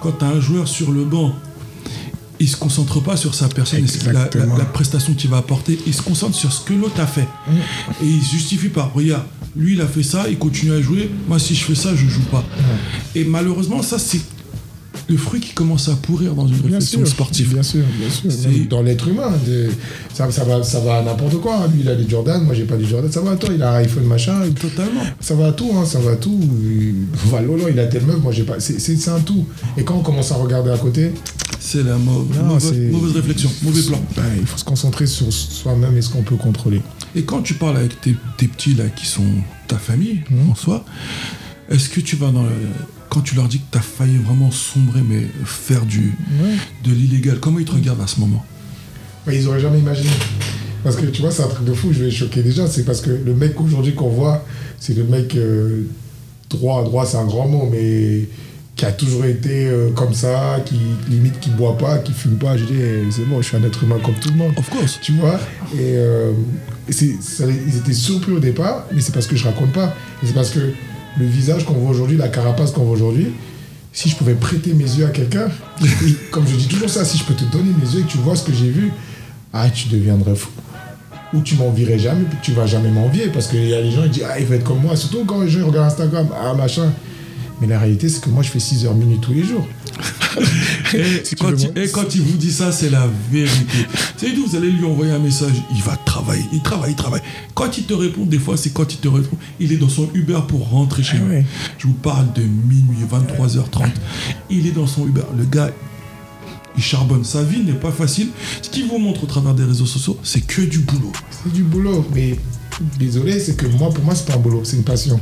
Quand 0.00 0.12
tu 0.18 0.24
as 0.24 0.28
un 0.28 0.40
joueur 0.40 0.66
sur 0.66 0.90
le 0.90 1.04
banc, 1.04 1.32
il 2.38 2.48
se 2.48 2.56
concentre 2.56 3.00
pas 3.00 3.16
sur 3.16 3.34
sa 3.34 3.48
personne, 3.48 3.86
la, 4.12 4.28
la- 4.58 4.64
prestation 4.66 5.14
qu'il 5.14 5.30
va 5.30 5.38
apporter, 5.38 5.78
il 5.86 5.94
se 5.94 6.02
concentre 6.02 6.34
sur 6.36 6.52
ce 6.52 6.64
que 6.66 6.74
l'autre 6.74 7.00
a 7.00 7.06
fait. 7.06 7.26
Et 8.02 8.06
il 8.06 8.22
se 8.22 8.32
justifie 8.32 8.68
pas. 8.68 8.90
Regarde, 8.94 9.22
lui 9.56 9.72
il 9.74 9.80
a 9.80 9.86
fait 9.86 10.02
ça, 10.02 10.28
il 10.28 10.36
continue 10.36 10.72
à 10.72 10.82
jouer. 10.82 11.08
Moi 11.28 11.38
si 11.38 11.54
je 11.54 11.64
fais 11.64 11.74
ça, 11.74 11.94
je 11.94 12.06
joue 12.06 12.20
pas. 12.30 12.44
Et 13.14 13.24
malheureusement, 13.24 13.80
ça 13.80 13.98
c'est 13.98 14.20
le 15.08 15.16
fruit 15.16 15.40
qui 15.40 15.52
commence 15.52 15.88
à 15.88 15.94
pourrir 15.94 16.34
dans 16.34 16.46
une 16.48 16.54
Bien 16.54 16.64
réflexion 16.64 16.98
sûr, 17.00 17.08
sportive. 17.08 17.52
Bien 17.54 17.62
sûr, 17.62 17.84
bien 17.98 18.10
sûr. 18.10 18.50
Même 18.50 18.66
Dans 18.66 18.82
l'être 18.82 19.06
humain, 19.08 19.30
des- 19.44 19.68
ça, 20.12 20.30
ça 20.30 20.44
va, 20.44 20.62
ça 20.64 20.80
va 20.80 20.98
à 20.98 21.02
n'importe 21.02 21.40
quoi. 21.40 21.66
Lui, 21.72 21.82
il 21.82 21.88
a 21.88 21.94
des 21.94 22.08
Jordan, 22.08 22.42
moi, 22.42 22.54
j'ai 22.54 22.64
pas 22.64 22.76
des 22.76 22.86
Jordan. 22.86 23.10
Ça 23.12 23.20
va 23.20 23.32
à 23.32 23.36
toi, 23.36 23.50
il 23.54 23.62
a 23.62 23.72
un 23.72 23.76
iPhone, 23.76 24.04
machin. 24.04 24.40
Totalement. 24.60 25.02
Ça 25.20 25.34
va 25.34 25.46
à 25.48 25.52
tout, 25.52 25.70
hein, 25.76 25.84
ça 25.84 26.00
va 26.00 26.12
à 26.12 26.16
tout. 26.16 26.40
Voilà, 27.26 27.46
il 27.70 27.78
a 27.78 27.86
telle 27.86 28.04
meuf, 28.04 28.20
moi, 28.20 28.32
j'ai 28.32 28.42
pas. 28.44 28.58
C'est 28.58 29.08
un 29.08 29.20
tout. 29.20 29.44
Et 29.76 29.84
quand 29.84 29.94
on 29.96 30.02
commence 30.02 30.32
à 30.32 30.36
regarder 30.36 30.70
à 30.70 30.78
côté, 30.78 31.12
C'est 31.58 31.82
la 31.82 31.96
mau- 31.96 32.26
Non, 32.34 32.44
mauvaise, 32.44 32.72
mauvaise 32.92 33.12
réflexion, 33.16 33.50
mauvais 33.62 33.82
plan. 33.82 34.00
ben, 34.16 34.22
il 34.38 34.46
faut 34.46 34.58
se 34.58 34.64
concentrer 34.64 35.06
sur 35.06 35.32
soi-même 35.32 35.96
et 35.96 36.02
ce 36.02 36.10
qu'on 36.10 36.22
peut 36.22 36.36
contrôler. 36.36 36.80
Et 37.16 37.22
quand 37.24 37.42
tu 37.42 37.54
parles 37.54 37.78
avec 37.78 38.00
tes, 38.00 38.14
tes 38.36 38.46
petits 38.46 38.74
là 38.74 38.84
qui 38.94 39.06
sont 39.06 39.24
ta 39.66 39.76
famille 39.76 40.20
Mhm. 40.30 40.50
en 40.50 40.54
soi, 40.54 40.84
est-ce 41.70 41.88
que 41.88 42.00
tu 42.00 42.14
vas 42.16 42.30
dans 42.30 42.44
le, 42.44 42.50
quand 43.10 43.20
tu 43.20 43.34
leur 43.34 43.48
dis 43.48 43.58
que 43.58 43.64
tu 43.72 43.78
as 43.78 43.82
failli 43.82 44.16
vraiment 44.18 44.50
sombrer 44.50 45.00
mais 45.08 45.26
faire 45.44 45.84
du 45.86 46.14
Ouais. 46.42 46.54
de 46.84 46.90
l'illégal, 46.92 47.38
comment 47.40 47.58
ils 47.58 47.64
te 47.64 47.72
regardent 47.72 48.02
à 48.02 48.06
ce 48.06 48.20
moment? 48.20 48.44
Ouais, 49.26 49.36
ils 49.36 49.48
auraient 49.48 49.60
jamais 49.60 49.78
imaginé. 49.78 50.10
Parce 50.84 50.96
que 50.96 51.06
tu 51.06 51.20
vois, 51.22 51.30
c'est 51.32 51.42
un 51.42 51.48
truc 51.48 51.64
de 51.66 51.72
fou, 51.74 51.88
je 51.92 52.04
vais 52.04 52.10
choquer 52.10 52.42
déjà. 52.42 52.66
C'est 52.68 52.84
parce 52.84 53.00
que 53.00 53.10
le 53.10 53.34
mec 53.34 53.60
aujourd'hui 53.60 53.94
qu'on 53.94 54.08
voit, 54.08 54.44
c'est 54.78 54.94
le 54.96 55.02
mec 55.04 55.34
euh, 55.34 55.82
droit, 56.48 56.84
droit 56.84 57.04
c'est 57.06 57.16
un 57.16 57.24
grand 57.24 57.48
mot, 57.48 57.68
mais 57.70 58.28
qui 58.76 58.84
a 58.84 58.92
toujours 58.92 59.24
été 59.24 59.66
euh, 59.66 59.90
comme 59.92 60.12
ça, 60.14 60.60
qui 60.64 60.76
limite 61.08 61.40
qui 61.40 61.48
boit 61.50 61.76
pas, 61.78 61.98
qui 61.98 62.12
fume 62.12 62.36
pas. 62.36 62.56
Je 62.56 62.64
dis, 62.66 62.74
eh, 62.78 63.04
c'est 63.10 63.24
bon, 63.24 63.40
je 63.42 63.48
suis 63.48 63.56
un 63.56 63.64
être 63.64 63.82
humain 63.82 63.96
comme 64.04 64.14
tout 64.16 64.28
le 64.28 64.36
monde. 64.36 64.52
Of 64.56 64.68
course. 64.70 64.98
Tu 65.02 65.12
vois? 65.12 65.40
Et 65.74 65.96
euh, 65.96 66.32
ça- 66.90 67.44
ils 67.66 67.76
étaient 67.78 67.92
surpris 67.94 68.32
au 68.32 68.38
départ, 68.38 68.84
mais 68.94 69.00
c'est 69.00 69.12
parce 69.12 69.26
que 69.26 69.34
je 69.34 69.44
raconte 69.44 69.72
pas. 69.72 69.94
Et 70.22 70.26
c'est 70.26 70.34
parce 70.34 70.50
que 70.50 70.60
le 71.18 71.26
visage 71.26 71.64
qu'on 71.64 71.74
voit 71.74 71.90
aujourd'hui, 71.90 72.16
la 72.16 72.28
carapace 72.28 72.72
qu'on 72.72 72.84
voit 72.84 72.94
aujourd'hui, 72.94 73.32
si 73.92 74.08
je 74.08 74.16
pouvais 74.16 74.34
prêter 74.34 74.74
mes 74.74 74.84
yeux 74.84 75.06
à 75.06 75.10
quelqu'un, 75.10 75.48
comme 76.30 76.46
je 76.46 76.56
dis 76.56 76.68
toujours 76.68 76.90
ça, 76.90 77.04
si 77.04 77.16
je 77.18 77.24
peux 77.24 77.34
te 77.34 77.44
donner 77.44 77.70
mes 77.80 77.90
yeux 77.90 78.00
et 78.00 78.02
que 78.04 78.10
tu 78.10 78.18
vois 78.18 78.36
ce 78.36 78.44
que 78.44 78.52
j'ai 78.52 78.70
vu, 78.70 78.92
ah, 79.52 79.68
tu 79.70 79.88
deviendrais 79.88 80.34
fou. 80.34 80.50
Ou 81.32 81.40
tu 81.40 81.56
m'envierais 81.56 81.98
jamais, 81.98 82.24
tu 82.42 82.52
vas 82.52 82.66
jamais 82.66 82.90
m'envier, 82.90 83.28
parce 83.28 83.48
qu'il 83.48 83.66
y 83.66 83.74
a 83.74 83.80
les 83.80 83.90
gens 83.90 84.02
qui 84.04 84.10
disent, 84.10 84.26
ah, 84.28 84.38
il 84.38 84.46
va 84.46 84.56
être 84.56 84.64
comme 84.64 84.80
moi, 84.80 84.96
surtout 84.96 85.24
quand 85.24 85.40
les 85.40 85.48
gens 85.48 85.66
regardent 85.66 85.86
Instagram, 85.86 86.28
ah, 86.38 86.54
machin. 86.54 86.92
Mais 87.60 87.66
la 87.66 87.78
réalité, 87.78 88.08
c'est 88.08 88.20
que 88.22 88.28
moi, 88.28 88.42
je 88.42 88.50
fais 88.50 88.58
6 88.60 88.84
heures 88.84 88.94
minutes 88.94 89.20
tous 89.22 89.32
les 89.32 89.42
jours. 89.44 89.66
Et, 90.94 91.24
Si 91.24 91.34
quand, 91.36 91.48
il, 91.50 91.70
moi- 91.72 91.82
et 91.84 91.88
quand 91.88 92.14
il 92.14 92.20
vous 92.20 92.36
dit 92.36 92.52
ça, 92.52 92.70
c'est 92.70 92.90
la 92.90 93.08
vérité. 93.32 93.86
C'est 94.18 94.34
vous 94.34 94.54
allez 94.54 94.70
lui 94.70 94.84
envoyer 94.84 95.12
un 95.12 95.18
message, 95.18 95.54
il 95.74 95.82
va 95.82 95.96
travailler, 95.96 96.44
il 96.52 96.60
travaille, 96.60 96.90
il 96.92 96.96
travaille. 96.96 97.22
Quand 97.54 97.78
il 97.78 97.84
te 97.84 97.94
répond, 97.94 98.26
des 98.26 98.38
fois, 98.38 98.56
c'est 98.58 98.70
quand 98.70 98.92
il 98.92 98.98
te 98.98 99.08
répond, 99.08 99.36
il 99.58 99.72
est 99.72 99.76
dans 99.78 99.88
son 99.88 100.08
Uber 100.14 100.40
pour 100.46 100.68
rentrer 100.68 101.02
chez 101.02 101.16
Ah 101.16 101.24
lui. 101.24 101.30
ouais. 101.36 101.46
Je 101.78 101.86
vous 101.86 101.94
parle 101.94 102.30
de 102.34 102.42
minuit, 102.42 102.98
23h30. 103.10 103.88
Il 104.50 104.66
est 104.66 104.72
dans 104.72 104.86
son 104.86 105.06
Uber. 105.06 105.22
Le 105.36 105.44
gars, 105.44 105.70
il 106.76 106.82
charbonne. 106.82 107.24
Sa 107.24 107.42
vie 107.42 107.60
n'est 107.62 107.72
pas 107.72 107.90
facile. 107.90 108.28
Ce 108.60 108.68
qu'il 108.68 108.86
vous 108.86 108.98
montre 108.98 109.24
au 109.24 109.26
travers 109.26 109.54
des 109.54 109.64
réseaux 109.64 109.86
sociaux, 109.86 110.18
c'est 110.22 110.42
que 110.46 110.60
du 110.62 110.80
boulot. 110.80 111.12
C'est 111.42 111.52
du 111.52 111.62
boulot, 111.62 112.06
mais 112.14 112.38
désolé, 112.98 113.40
c'est 113.40 113.56
que 113.56 113.66
moi, 113.66 113.88
pour 113.88 114.04
moi, 114.04 114.14
c'est 114.14 114.26
pas 114.26 114.34
un 114.34 114.40
boulot, 114.40 114.60
c'est 114.64 114.76
une 114.76 114.84
passion. 114.84 115.18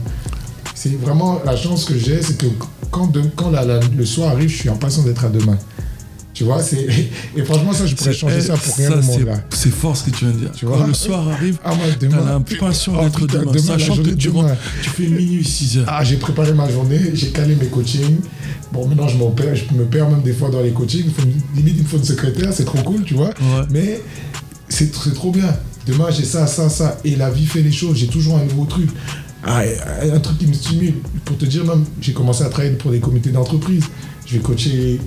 C'est 0.75 0.99
vraiment 1.01 1.41
la 1.45 1.57
chance 1.57 1.85
que 1.85 1.97
j'ai, 1.97 2.21
c'est 2.23 2.37
que 2.39 2.47
quand, 2.91 3.07
de- 3.07 3.23
quand 3.37 3.51
la- 3.51 3.65
la- 3.65 3.81
le 3.81 4.05
soir 4.05 4.33
arrive, 4.33 4.49
je 4.49 4.57
suis 4.57 4.69
impatient 4.69 5.03
d'être 5.03 5.25
à 5.25 5.29
demain. 5.29 5.57
Tu 6.33 6.43
vois, 6.43 6.61
c'est 6.61 6.85
et 7.37 7.45
franchement 7.45 7.73
ça, 7.73 7.87
je 7.87 7.95
pourrais 7.95 8.13
changer 8.13 8.41
ça 8.41 8.57
pour 8.57 8.75
rien 8.77 8.89
ça, 8.91 8.97
au 8.99 9.03
c'est- 9.03 9.07
monde 9.19 9.27
là. 9.27 9.41
C'est 9.51 9.71
fort 9.73 9.97
ce 9.97 10.03
que 10.05 10.11
tu 10.11 10.25
viens 10.25 10.35
de 10.35 10.39
dire. 10.41 10.51
Tu 10.53 10.67
Quand 10.67 10.77
vois? 10.77 10.87
le 10.87 10.93
soir 10.95 11.29
arrive, 11.29 11.59
Ah 11.65 11.75
moi 11.75 11.87
t'as 11.89 12.07
demain. 12.07 12.25
l'impression 12.25 12.93
Oh, 12.99 13.05
d'être 13.05 13.27
demain, 13.29 13.53
demain, 13.53 13.63
sachant 13.63 13.97
que 13.97 14.11
tu, 14.11 14.29
demain. 14.29 14.43
rentres, 14.49 14.57
tu 14.83 14.91
fais 14.91 15.07
minuit 15.07 15.45
6 15.45 15.79
heures. 15.79 15.85
Ah, 15.89 16.03
j'ai 16.03 16.17
préparé 16.17 16.53
ma 16.53 16.69
journée, 16.69 16.99
j'ai 17.15 17.29
calé 17.29 17.55
mes 17.55 17.67
coachings. 17.67 18.17
Bon, 18.73 18.89
maintenant, 18.89 19.07
je, 19.07 19.17
perds, 19.17 19.55
je 19.55 19.73
me 19.77 19.85
perds 19.85 20.11
même 20.11 20.23
des 20.23 20.33
fois 20.33 20.51
dans 20.51 20.61
les 20.61 20.73
coachings. 20.73 21.05
Il 21.07 21.13
faut 21.13 21.23
une- 21.23 21.41
limite, 21.57 21.75
il 21.77 21.83
me 21.85 21.89
faut 21.89 21.99
une 21.99 22.05
secrétaire, 22.05 22.53
c'est 22.53 22.65
trop 22.65 22.79
cool, 22.83 23.05
tu 23.05 23.15
vois. 23.15 23.29
Ouais. 23.29 23.67
Mais 23.71 24.01
c'est 24.69 24.93
c'est 24.93 25.15
trop 25.15 25.31
bien. 25.31 25.57
Demain, 25.87 26.07
j'ai 26.11 26.25
ça, 26.25 26.49
ça, 26.49 26.69
ça. 26.69 26.99
Et 27.05 27.15
la 27.15 27.31
vie 27.31 27.47
fait 27.47 27.61
les 27.63 27.71
choses. 27.71 27.97
J'ai 27.99 28.09
toujours 28.09 28.39
un 28.39 28.45
nouveau 28.45 28.65
truc. 28.65 28.89
Ah, 29.47 29.63
un 30.03 30.19
truc 30.21 30.39
qui 30.39 30.47
me 30.47 30.53
stimule. 30.55 30.95
Pour 31.25 31.37
te 31.37 31.45
dire, 31.45 31.65
même, 31.65 31.85
j'ai 32.01 32.13
commencé 32.13 32.43
à 32.45 32.49
travailler 32.49 32.75
pour 32.77 32.91
des 32.91 33.01
comités 33.01 33.31
d'entreprise. 33.31 33.85
Je 34.27 34.35
vais 34.37 34.43
coacher 34.43 35.01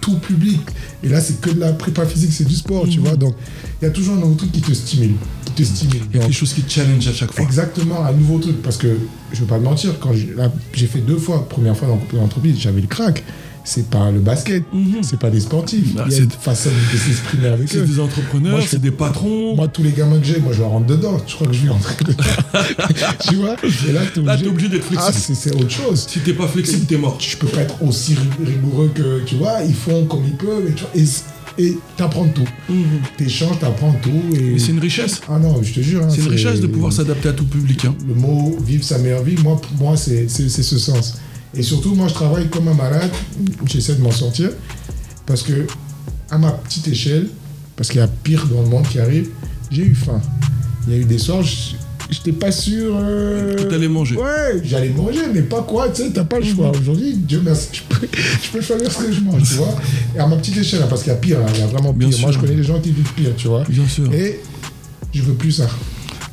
tout 0.00 0.18
public. 0.18 0.60
Et 1.02 1.08
là, 1.08 1.20
c'est 1.20 1.40
que 1.40 1.50
de 1.50 1.60
la 1.60 1.72
prépa 1.72 2.04
physique, 2.04 2.32
c'est 2.32 2.44
du 2.46 2.54
sport, 2.54 2.86
tu 2.88 2.98
Mhm. 2.98 3.06
vois. 3.06 3.16
Donc, 3.16 3.34
il 3.80 3.84
y 3.84 3.88
a 3.88 3.90
toujours 3.90 4.14
un 4.16 4.18
nouveau 4.18 4.34
truc 4.34 4.52
qui 4.52 4.60
te 4.60 4.72
stimule. 4.72 5.12
Qui 5.46 5.52
te 5.52 5.62
stimule. 5.62 6.00
Il 6.12 6.16
y 6.16 6.20
a 6.20 6.24
quelque 6.26 6.34
chose 6.36 6.52
qui 6.52 6.62
te 6.62 6.70
challenge 6.70 7.06
à 7.08 7.12
chaque 7.12 7.32
fois. 7.32 7.44
Exactement, 7.44 8.04
un 8.04 8.12
nouveau 8.12 8.38
truc. 8.38 8.60
Parce 8.62 8.76
que 8.76 8.88
je 9.32 9.40
veux 9.40 9.46
pas 9.46 9.58
te 9.58 9.62
mentir, 9.64 9.98
quand 10.00 10.10
j'ai 10.12 10.86
fait 10.86 10.98
deux 11.00 11.16
fois, 11.16 11.48
première 11.48 11.76
fois 11.76 11.88
dans 11.88 12.20
l'entreprise, 12.20 12.56
j'avais 12.58 12.80
le 12.80 12.86
crack. 12.86 13.22
C'est 13.66 13.88
pas 13.88 14.10
le 14.10 14.20
basket, 14.20 14.62
Mhm. 14.74 15.02
c'est 15.02 15.18
pas 15.18 15.30
des 15.30 15.40
sportifs. 15.40 15.94
Ah, 15.98 16.04
Il 16.06 16.12
y 16.12 16.14
a 16.14 16.18
c'est- 16.18 16.24
une 16.24 16.30
façon 16.30 16.68
de 16.92 16.98
s'exprimer 16.98 17.46
avec 17.48 17.68
C'est 17.68 17.78
eux. 17.78 17.86
des 17.86 17.98
entrepreneurs, 17.98 18.60
c'est 18.68 18.78
des 18.80 18.90
patrons. 18.90 19.56
Moi, 19.56 19.68
tous 19.68 19.82
les 19.82 19.92
gamins 19.92 20.18
que 20.20 20.26
j'ai, 20.26 20.38
moi, 20.38 20.52
je 20.52 20.60
leur 20.60 20.68
rentre 20.68 20.86
dedans. 20.86 21.16
Je 21.26 21.34
crois 21.34 21.46
que 21.46 21.54
je 21.54 21.62
vais 21.62 21.70
rentrer 21.70 21.96
dedans. 22.04 22.24
tu 23.28 23.36
vois 23.36 23.56
Et 23.88 23.92
là, 23.92 24.02
t'es 24.12 24.20
obligé, 24.20 24.46
obligé 24.48 24.68
d'être 24.68 24.86
Ah, 24.96 25.10
flexible. 25.10 25.36
c'est 25.38 25.48
c'est 25.50 25.56
autre 25.56 25.70
chose. 25.70 26.06
si 26.08 26.18
t'es 26.20 26.34
pas 26.34 26.46
flexible, 26.46 26.84
t'es 26.86 26.98
mort. 26.98 27.16
Je 27.18 27.36
peux 27.38 27.46
pas 27.46 27.62
être 27.62 27.82
aussi 27.82 28.14
ri- 28.14 28.46
rigoureux 28.46 28.90
que, 28.94 29.22
tu 29.24 29.36
vois, 29.36 29.62
ils 29.66 29.74
font 29.74 30.04
comme 30.04 30.24
ils 30.26 30.36
peuvent. 30.36 30.68
Et 30.68 30.72
tu 30.74 30.82
vois, 30.82 30.90
et- 30.94 31.64
et 31.66 31.78
t'apprends 31.96 32.28
tout. 32.28 32.48
T'échanges, 33.16 33.58
t'apprends 33.60 33.94
tout. 34.02 34.10
Et... 34.36 34.40
Mais 34.52 34.58
c'est 34.58 34.72
une 34.72 34.78
richesse. 34.80 35.22
Ah 35.28 35.38
non, 35.38 35.62
je 35.62 35.72
te 35.72 35.80
jure. 35.80 36.02
hein, 36.02 36.08
C'est 36.10 36.20
une 36.20 36.28
richesse 36.28 36.60
de 36.60 36.66
pouvoir 36.66 36.92
s'adapter 36.92 37.28
à 37.30 37.32
tout 37.32 37.44
public. 37.46 37.84
hein. 37.86 37.94
le 38.06 38.14
mot 38.14 38.58
vivre 38.64 38.84
sa 38.84 38.98
meilleure 38.98 39.22
vie, 39.22 39.36
moi, 39.42 39.58
pour 39.60 39.72
moi, 39.86 39.96
c'est 39.96 40.28
c'est- 40.28 40.48
c'est 40.50 40.62
ce 40.62 40.78
sens. 40.78 41.14
Et 41.56 41.62
surtout, 41.62 41.94
moi, 41.94 42.08
je 42.08 42.14
travaille 42.14 42.48
comme 42.48 42.68
un 42.68 42.74
malade. 42.74 43.10
J'essaie 43.66 43.94
de 43.94 44.00
m'en 44.02 44.10
sortir. 44.10 44.50
Parce 45.26 45.42
que, 45.42 45.66
à 46.30 46.38
ma 46.38 46.50
petite 46.52 46.88
échelle, 46.88 47.28
parce 47.76 47.88
qu'il 47.88 48.00
y 48.00 48.02
a 48.04 48.08
pire 48.08 48.46
dans 48.46 48.62
le 48.62 48.68
monde 48.68 48.86
qui 48.88 48.98
arrive, 48.98 49.28
j'ai 49.70 49.82
eu 49.82 49.94
faim. 49.94 50.20
Il 50.86 50.92
y 50.92 50.96
a 50.96 50.98
eu 51.00 51.04
des 51.04 51.18
soirs, 51.18 51.42
je 51.42 51.76
j'étais 52.10 52.32
pas 52.32 52.52
sûr. 52.52 52.94
euh, 53.00 53.54
Que 53.56 53.62
t'allais 53.62 53.88
manger. 53.88 54.16
Ouais, 54.16 54.60
j'allais 54.62 54.90
manger, 54.90 55.20
mais 55.32 55.40
pas 55.42 55.62
quoi, 55.62 55.88
tu 55.88 56.02
sais, 56.02 56.10
t'as 56.10 56.24
pas 56.24 56.38
le 56.38 56.44
choix. 56.44 56.70
Aujourd'hui, 56.78 57.14
Dieu 57.14 57.40
merci, 57.42 57.68
je 57.72 57.82
peux, 57.88 58.06
je 58.42 58.50
peux 58.50 58.60
choisir 58.60 58.92
ce 58.92 58.98
que 59.04 59.10
je 59.12 59.20
mange, 59.20 59.42
tu 59.48 59.54
vois. 59.54 59.74
Et 60.14 60.18
à 60.18 60.26
ma 60.26 60.36
petite 60.36 60.58
échelle, 60.58 60.82
hein, 60.82 60.86
parce 60.88 61.02
qu'il 61.02 61.10
y 61.12 61.16
a 61.16 61.18
pire, 61.18 61.38
hein, 61.40 61.46
il 61.54 61.60
y 61.60 61.62
a 61.62 61.66
vraiment 61.66 61.92
Bien 61.94 62.08
pire. 62.10 62.18
Moi, 62.20 62.30
sûr. 62.32 62.40
je 62.40 62.46
connais 62.46 62.56
des 62.58 62.62
gens 62.64 62.78
qui 62.80 62.90
vivent 62.92 63.12
pire, 63.14 63.30
tu 63.36 63.48
vois. 63.48 63.64
Bien 63.68 63.88
sûr. 63.88 64.12
Et 64.12 64.40
je 65.14 65.22
veux 65.22 65.32
plus 65.34 65.52
ça. 65.52 65.66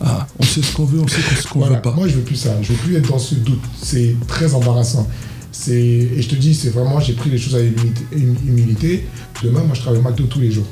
Ah, 0.03 0.27
on 0.39 0.43
sait 0.43 0.61
ce 0.61 0.73
qu'on 0.73 0.85
veut, 0.85 0.99
on 0.99 1.07
sait 1.07 1.21
ce 1.21 1.47
qu'on 1.47 1.59
Voilà, 1.59 1.75
veut 1.75 1.81
pas. 1.81 1.93
Moi, 1.93 2.07
je 2.07 2.15
veux 2.15 2.21
plus 2.23 2.35
ça. 2.35 2.51
Je 2.61 2.73
veux 2.73 2.79
plus 2.79 2.95
être 2.95 3.09
dans 3.09 3.19
ce 3.19 3.35
doute. 3.35 3.61
C'est 3.81 4.15
très 4.27 4.53
embarrassant. 4.53 5.07
C'est 5.51 5.73
et 5.73 6.21
je 6.21 6.29
te 6.29 6.35
dis, 6.35 6.55
c'est 6.55 6.69
vraiment, 6.69 6.99
j'ai 6.99 7.13
pris 7.13 7.29
les 7.29 7.37
choses 7.37 7.55
avec 7.55 7.73
humilité, 8.13 9.05
hum-. 9.43 9.49
Demain, 9.49 9.63
moi, 9.63 9.75
je 9.75 9.81
travaille 9.81 9.99
au 9.99 10.03
McDo 10.03 10.23
tous 10.25 10.39
les 10.39 10.51
jours. 10.51 10.67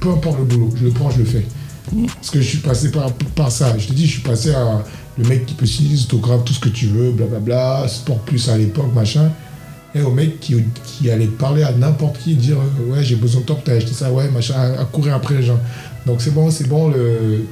Peu 0.00 0.10
importe 0.10 0.38
le 0.38 0.44
boulot, 0.44 0.70
je 0.76 0.84
le 0.84 0.90
prends, 0.90 1.10
je 1.10 1.18
le 1.18 1.24
fais. 1.24 1.44
Parce 2.14 2.30
que 2.30 2.40
je 2.40 2.46
suis 2.46 2.58
passé 2.58 2.90
par, 2.90 3.12
par 3.34 3.50
ça. 3.50 3.76
Je 3.78 3.88
te 3.88 3.92
dis, 3.92 4.06
je 4.06 4.12
suis 4.12 4.22
passé 4.22 4.52
à 4.52 4.82
le 5.18 5.28
mec 5.28 5.46
qui 5.46 5.54
peut 5.54 5.66
signer 5.66 5.98
autographes, 6.02 6.44
tout 6.44 6.52
ce 6.52 6.60
que 6.60 6.68
tu 6.68 6.86
veux, 6.86 7.10
blablabla, 7.12 7.86
Sport 7.88 8.20
Plus 8.20 8.48
à 8.48 8.56
l'époque, 8.56 8.94
machin. 8.94 9.30
Et 9.94 10.02
au 10.02 10.12
mec 10.12 10.38
qui, 10.38 10.54
qui 10.84 11.10
allait 11.10 11.26
parler 11.26 11.64
à 11.64 11.72
n'importe 11.72 12.18
qui, 12.18 12.34
dire 12.34 12.56
Ouais, 12.86 13.02
j'ai 13.02 13.16
besoin 13.16 13.40
de 13.40 13.46
toi, 13.46 13.58
t'as 13.64 13.74
acheté 13.74 13.92
ça, 13.92 14.12
ouais, 14.12 14.28
machin, 14.30 14.54
à, 14.54 14.80
à 14.80 14.84
courir 14.84 15.14
après 15.14 15.34
les 15.34 15.42
gens. 15.42 15.58
Donc 16.06 16.20
c'est 16.22 16.32
bon, 16.32 16.50
c'est 16.50 16.66
bon, 16.68 16.88
le, 16.90 17.44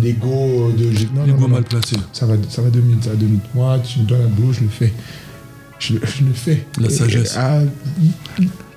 l'ego 0.00 0.72
de. 0.76 0.84
non, 1.14 1.24
Les 1.26 1.32
non, 1.32 1.48
mal 1.48 1.64
placés. 1.64 1.96
Ça 2.12 2.26
va, 2.26 2.34
ça 2.48 2.62
va 2.62 2.70
deux 2.70 2.80
minutes, 2.80 3.04
ça 3.04 3.10
va 3.10 3.16
deux 3.16 3.26
minutes. 3.26 3.42
Moi, 3.54 3.78
tu 3.80 4.00
me 4.00 4.04
donnes 4.04 4.22
un 4.22 4.28
boulot, 4.28 4.52
je 4.52 4.60
le 4.60 4.68
fais. 4.68 4.92
Je, 5.78 5.94
le- 5.94 6.00
je 6.04 6.24
le 6.24 6.32
fais. 6.32 6.66
La 6.80 6.86
Et- 6.88 6.90
sagesse. 6.90 7.34
ah, 7.38 7.60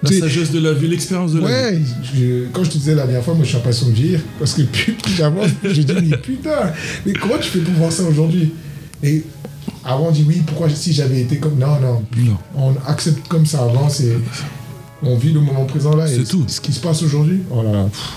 La 0.02 0.10
sagesse 0.12 0.52
de 0.52 0.60
la 0.60 0.74
vie, 0.74 0.88
l'expérience 0.88 1.34
de 1.34 1.42
la 1.42 1.72
vie. 1.72 1.84
Ouais, 2.18 2.48
quand 2.52 2.64
je 2.64 2.70
te 2.72 2.78
disais 2.78 2.96
la 2.96 3.04
dernière 3.06 3.24
fois, 3.24 3.34
moi 3.36 3.44
je 3.44 3.50
suis 3.50 3.58
impatient 3.58 3.88
de 3.88 3.92
vieillir. 3.94 4.20
Parce 4.40 4.54
que 4.54 4.64
plus, 4.64 4.94
plus 4.94 5.14
j'avance, 5.14 5.48
je 5.64 5.82
dis, 5.82 5.94
mais 6.10 6.18
putain, 6.18 6.72
mais 7.06 7.14
comment 7.14 7.38
tu 7.40 7.50
fais 7.50 7.60
pour 7.60 7.74
voir 7.76 7.92
ça 7.92 8.04
aujourd'hui? 8.04 8.52
Et 9.04 9.24
avant 9.86 10.08
on 10.08 10.12
dit 10.12 10.26
oui, 10.28 10.42
pourquoi 10.46 10.70
si 10.70 10.92
j'avais 10.92 11.22
été 11.22 11.38
comme. 11.38 11.58
Non, 11.60 11.80
non, 11.80 12.04
Non. 12.18 12.38
on 12.56 12.74
accepte 12.90 13.28
comme 13.28 13.46
ça 13.46 13.62
avant, 13.64 13.90
c'est. 13.90 14.18
On 15.06 15.18
vit 15.18 15.34
le 15.34 15.42
moment 15.42 15.66
présent 15.66 15.96
là. 15.96 16.10
et 16.10 16.16
C'est 16.16 16.24
tout. 16.24 16.46
Ce 16.48 16.62
qui 16.62 16.72
se 16.72 16.80
passe 16.80 17.04
aujourd'hui, 17.04 17.42
oh 17.52 17.62
là 17.64 17.72
là. 17.74 17.84
pff, 17.84 18.10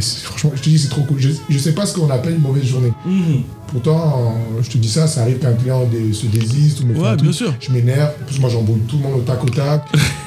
c'est- 0.00 0.24
franchement, 0.24 0.52
je 0.54 0.62
te 0.62 0.68
dis, 0.68 0.78
c'est 0.78 0.88
trop 0.88 1.02
cool. 1.02 1.18
Je, 1.20 1.30
je 1.48 1.58
sais 1.58 1.72
pas 1.72 1.84
ce 1.86 1.94
qu'on 1.94 2.08
appelle 2.10 2.34
une 2.34 2.40
mauvaise 2.40 2.64
journée. 2.64 2.92
Mhm. 3.06 3.42
Pourtant, 3.68 4.34
je 4.62 4.68
te 4.68 4.76
dis 4.78 4.88
ça, 4.88 5.06
ça 5.06 5.22
arrive 5.22 5.38
qu'un 5.38 5.52
client 5.54 5.82
se 6.12 6.26
désiste 6.26 6.80
ou 6.80 6.86
me 6.86 6.94
fait 6.94 7.00
Ouais, 7.00 7.16
bien 7.16 7.32
sûr. 7.32 7.54
Je 7.58 7.70
m'énerve. 7.72 8.10
En 8.22 8.26
plus, 8.26 8.38
moi, 8.38 8.50
j'embrouille 8.50 8.80
tout 8.86 8.96
le 8.98 9.02
monde 9.02 9.14
au 9.20 9.22
tac 9.22 9.42
au 9.42 9.48
tac. 9.48 9.84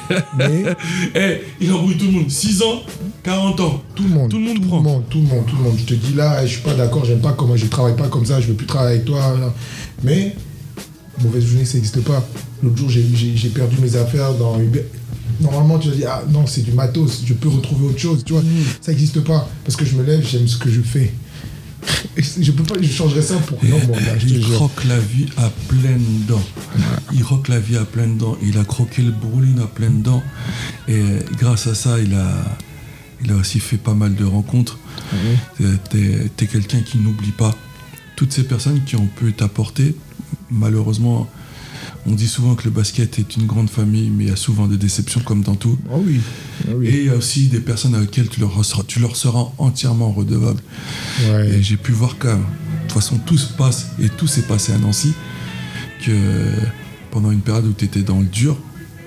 mais 0.36 0.64
Eh, 1.14 1.40
il 1.60 1.72
embrouille 1.72 1.96
tout 1.96 2.06
le 2.06 2.10
monde. 2.12 2.30
6 2.30 2.60
ans, 2.62 2.82
40 3.22 3.60
ans. 3.60 3.82
tout 3.94 4.02
le 4.02 4.08
monde. 4.08 4.30
Tout 4.30 4.38
le 4.38 4.44
monde 4.46 4.56
tout 4.60 4.66
prend. 4.68 4.76
Le 4.78 4.82
monde, 4.82 5.02
tout 5.08 5.18
le 5.18 5.26
monde, 5.26 5.46
tout 5.46 5.56
le 5.56 5.62
monde. 5.62 5.74
Je 5.78 5.84
te 5.84 5.94
dis 5.94 6.14
là, 6.14 6.44
je 6.44 6.52
suis 6.52 6.62
pas 6.62 6.74
d'accord, 6.74 7.04
j'aime 7.04 7.20
pas 7.20 7.32
comment 7.32 7.56
je 7.56 7.66
travaille 7.66 7.94
pas 7.96 8.08
comme 8.08 8.26
ça, 8.26 8.40
je 8.40 8.48
veux 8.48 8.54
plus 8.54 8.66
travailler 8.66 8.94
avec 8.96 9.04
toi. 9.06 9.20
là. 9.40 9.54
Mais, 10.02 10.34
mauvaise 11.22 11.44
journée, 11.46 11.64
ça 11.64 11.74
n'existe 11.74 12.00
pas. 12.02 12.26
L'autre 12.62 12.76
jour, 12.78 12.88
j'ai 12.90 13.48
perdu 13.50 13.76
mes 13.80 13.94
affaires 13.96 14.32
dans 14.34 14.58
Uber. 14.60 14.84
Normalement, 15.40 15.78
tu 15.78 15.88
vas 15.88 15.94
dire, 15.94 16.08
ah 16.10 16.22
non, 16.30 16.46
c'est 16.46 16.62
du 16.62 16.72
matos, 16.72 17.22
je 17.24 17.34
peux 17.34 17.48
retrouver 17.48 17.88
autre 17.88 17.98
chose, 17.98 18.22
tu 18.24 18.32
vois. 18.32 18.42
Ça 18.80 18.92
n'existe 18.92 19.20
pas. 19.20 19.48
Parce 19.64 19.76
que 19.76 19.84
je 19.84 19.94
me 19.96 20.02
lève, 20.02 20.26
j'aime 20.26 20.48
ce 20.48 20.56
que 20.56 20.70
je 20.70 20.80
fais. 20.80 21.12
je 22.16 22.50
peux 22.52 22.62
pas, 22.62 22.74
je 22.80 22.88
changerais 22.88 23.22
ça 23.22 23.36
pour 23.36 23.62
non, 23.64 23.78
bon, 23.86 23.94
te 23.94 24.24
Il 24.26 24.40
croque 24.40 24.84
la 24.84 24.98
vie 24.98 25.26
à 25.36 25.50
pleines 25.68 26.24
dents. 26.26 26.42
Il 27.12 27.22
croque 27.22 27.48
la 27.48 27.60
vie 27.60 27.76
à 27.76 27.84
pleines 27.84 28.16
dents. 28.16 28.36
Il 28.42 28.58
a 28.58 28.64
croqué 28.64 29.02
le 29.02 29.12
brûling 29.12 29.60
à 29.60 29.66
pleines 29.66 30.02
dents. 30.02 30.22
Et 30.88 31.02
grâce 31.38 31.66
à 31.66 31.74
ça, 31.74 32.00
il 32.00 32.14
a, 32.14 32.28
il 33.24 33.30
a 33.30 33.36
aussi 33.36 33.60
fait 33.60 33.76
pas 33.76 33.94
mal 33.94 34.14
de 34.14 34.24
rencontres. 34.24 34.78
Euh, 35.60 35.76
T'es 35.90 36.44
es 36.44 36.46
quelqu'un 36.46 36.80
qui 36.80 36.98
n'oublie 36.98 37.32
pas 37.32 37.54
toutes 38.16 38.32
ces 38.32 38.44
personnes 38.44 38.82
qui 38.84 38.96
ont 38.96 39.06
pu 39.06 39.32
t'apporter. 39.32 39.94
Malheureusement, 40.50 41.28
on 42.08 42.12
dit 42.12 42.28
souvent 42.28 42.54
que 42.54 42.64
le 42.64 42.70
basket 42.70 43.18
est 43.18 43.36
une 43.36 43.46
grande 43.46 43.68
famille, 43.70 44.10
mais 44.10 44.24
il 44.24 44.28
y 44.30 44.32
a 44.32 44.36
souvent 44.36 44.66
des 44.66 44.76
déceptions 44.76 45.20
comme 45.20 45.42
dans 45.42 45.56
tout. 45.56 45.76
Ah 45.90 45.94
oui. 45.98 46.20
Ah 46.66 46.70
oui. 46.76 46.86
Et 46.86 47.00
il 47.00 47.06
y 47.06 47.10
a 47.10 47.14
aussi 47.16 47.48
des 47.48 47.60
personnes 47.60 47.94
avec 47.94 48.08
lesquelles 48.14 48.28
tu 48.30 48.40
leur, 48.40 48.64
seras- 48.64 48.84
tu 48.86 49.00
leur 49.00 49.16
seras 49.16 49.46
entièrement 49.58 50.12
redevable. 50.12 50.60
Ouais. 51.30 51.48
Et 51.48 51.62
j'ai 51.62 51.76
pu 51.76 51.92
voir 51.92 52.16
que, 52.18 52.28
de 52.28 52.34
toute 52.82 52.92
façon, 52.92 53.18
tout 53.18 53.36
se 53.38 53.52
passe, 53.54 53.88
et 54.00 54.08
tout 54.08 54.26
s'est 54.26 54.42
passé 54.42 54.72
à 54.72 54.78
Nancy, 54.78 55.12
que 56.04 56.12
pendant 57.10 57.30
une 57.30 57.40
période 57.40 57.66
où 57.66 57.72
tu 57.72 57.84
étais 57.86 58.02
dans 58.02 58.20
le 58.20 58.26
dur, 58.26 58.56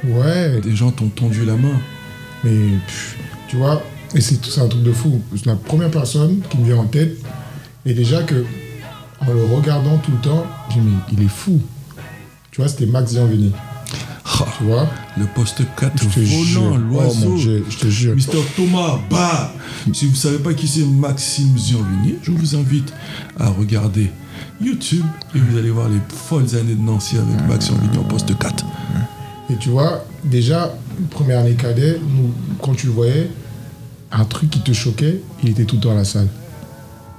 Ouais, 0.06 0.62
des 0.62 0.76
gens 0.78 0.92
t'ont 0.92 1.10
tendu 1.10 1.44
la 1.46 1.56
main. 1.58 1.78
mais 2.46 2.52
pff, 2.88 3.18
tu 3.50 3.58
vois, 3.58 3.84
et 4.16 4.22
c'est 4.22 4.40
un 4.60 4.68
truc 4.68 4.82
de 4.84 4.94
fou. 4.94 5.22
C'est 5.36 5.46
la 5.46 5.56
première 5.56 5.92
personne 5.92 6.40
qui 6.50 6.58
me 6.58 6.66
vient 6.66 6.78
en 6.78 6.86
tête, 6.86 7.18
et 7.86 7.94
déjà 7.94 8.24
que, 8.24 8.46
en 9.20 9.34
le 9.34 9.44
regardant 9.44 9.98
tout 9.98 10.12
le 10.12 10.18
temps, 10.20 10.46
j'ai 10.70 10.80
dit, 10.80 10.86
mais 10.86 11.18
il 11.18 11.24
est 11.26 11.30
fou. 11.30 11.60
Tu 12.52 12.62
vois, 12.62 12.68
c'était 12.70 12.86
Max 12.86 13.14
Gianveni. 13.14 13.52
Ah, 14.26 14.46
Tu 14.58 14.64
vois 14.66 14.88
le 15.18 15.26
poste 15.26 15.62
4 15.78 15.94
Je 16.04 16.08
te 16.10 16.20
jure. 16.22 16.62
volant, 16.62 16.76
Oh 16.76 16.78
mon 16.80 17.02
l'oiseau. 17.04 17.36
Dieu, 17.36 17.66
je 17.70 17.78
te 17.78 17.88
jure. 17.88 18.16
Mr. 18.16 18.40
Thomas, 18.56 19.00
bah 19.10 19.54
Si 19.94 20.06
vous 20.06 20.12
ne 20.12 20.16
savez 20.18 20.38
pas 20.40 20.54
qui 20.54 20.68
c'est 20.68 20.86
Maxime 20.86 21.58
Zianvini, 21.58 22.16
je 22.24 22.32
vous 22.32 22.56
invite 22.56 22.94
à 23.38 23.50
regarder 23.50 24.10
YouTube 24.62 25.06
et 25.36 25.40
vous 25.40 25.58
allez 25.58 25.72
voir 25.72 25.90
les 25.90 26.00
folles 26.10 26.56
années 26.56 26.76
de 26.76 26.82
Nancy 26.82 27.18
avec 27.18 27.48
Maxime 27.48 27.76
Zianvini 27.76 27.98
en 27.98 28.04
poste 28.04 28.38
4. 28.38 28.66
Et 29.52 29.56
tu 29.58 29.70
vois, 29.70 30.06
déjà, 30.24 30.74
première 31.10 31.40
année 31.40 31.56
cadet, 31.56 32.00
nous, 32.00 32.32
quand 32.62 32.76
tu 32.76 32.86
le 32.88 32.94
voyais, 32.94 33.30
un 34.12 34.24
truc 34.26 34.50
qui 34.52 34.60
te 34.62 34.72
choquait, 34.74 35.22
il 35.44 35.50
était 35.50 35.66
tout 35.66 35.76
le 35.76 35.82
temps 35.82 35.92
à 35.92 35.96
la 35.96 36.06
salle. 36.06 36.28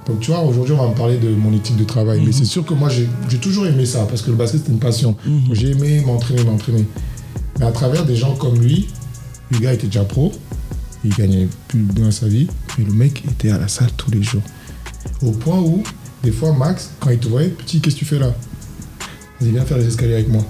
Donc 0.07 0.19
tu 0.19 0.31
vois, 0.31 0.41
aujourd'hui, 0.41 0.73
on 0.73 0.81
va 0.83 0.89
me 0.89 0.95
parler 0.95 1.17
de 1.17 1.29
mon 1.29 1.53
éthique 1.53 1.77
de 1.77 1.83
travail. 1.83 2.21
Mais 2.25 2.31
c'est 2.31 2.45
sûr 2.45 2.65
que 2.65 2.73
moi, 2.73 2.89
j'ai 2.89 3.37
toujours 3.37 3.67
aimé 3.67 3.85
ça, 3.85 4.05
parce 4.05 4.21
que 4.21 4.31
le 4.31 4.37
basket, 4.37 4.61
c'était 4.61 4.71
une 4.71 4.79
passion. 4.79 5.15
Donc, 5.25 5.53
J'ai 5.55 5.71
aimé 5.71 6.01
m'entraîner, 6.05 6.43
m'entraîner. 6.43 6.85
Mais 7.59 7.65
à 7.65 7.71
travers 7.71 8.05
des 8.05 8.15
gens 8.15 8.35
comme 8.35 8.59
lui, 8.59 8.87
le 9.51 9.59
gars 9.59 9.73
était 9.73 9.87
déjà 9.87 10.03
pro, 10.03 10.31
il 11.03 11.13
gagnait 11.13 11.47
plus 11.67 11.79
bien 11.81 12.11
sa 12.11 12.27
vie, 12.27 12.47
mais 12.77 12.85
le 12.85 12.93
mec 12.93 13.23
était 13.29 13.51
à 13.51 13.57
la 13.57 13.67
salle 13.67 13.91
tous 13.97 14.11
les 14.11 14.23
jours. 14.23 14.41
Au 15.21 15.31
point 15.31 15.59
où, 15.59 15.83
des 16.23 16.31
fois, 16.31 16.53
Max, 16.53 16.91
quand 16.99 17.09
il 17.09 17.19
te 17.19 17.27
voyait, 17.27 17.49
petit, 17.49 17.79
qu'est-ce 17.79 17.95
que 17.95 17.99
tu 17.99 18.05
fais 18.05 18.19
là? 18.19 18.33
Vas-y, 19.39 19.51
viens 19.51 19.65
faire 19.65 19.77
les 19.77 19.87
escaliers 19.87 20.15
avec 20.15 20.29
moi. 20.29 20.43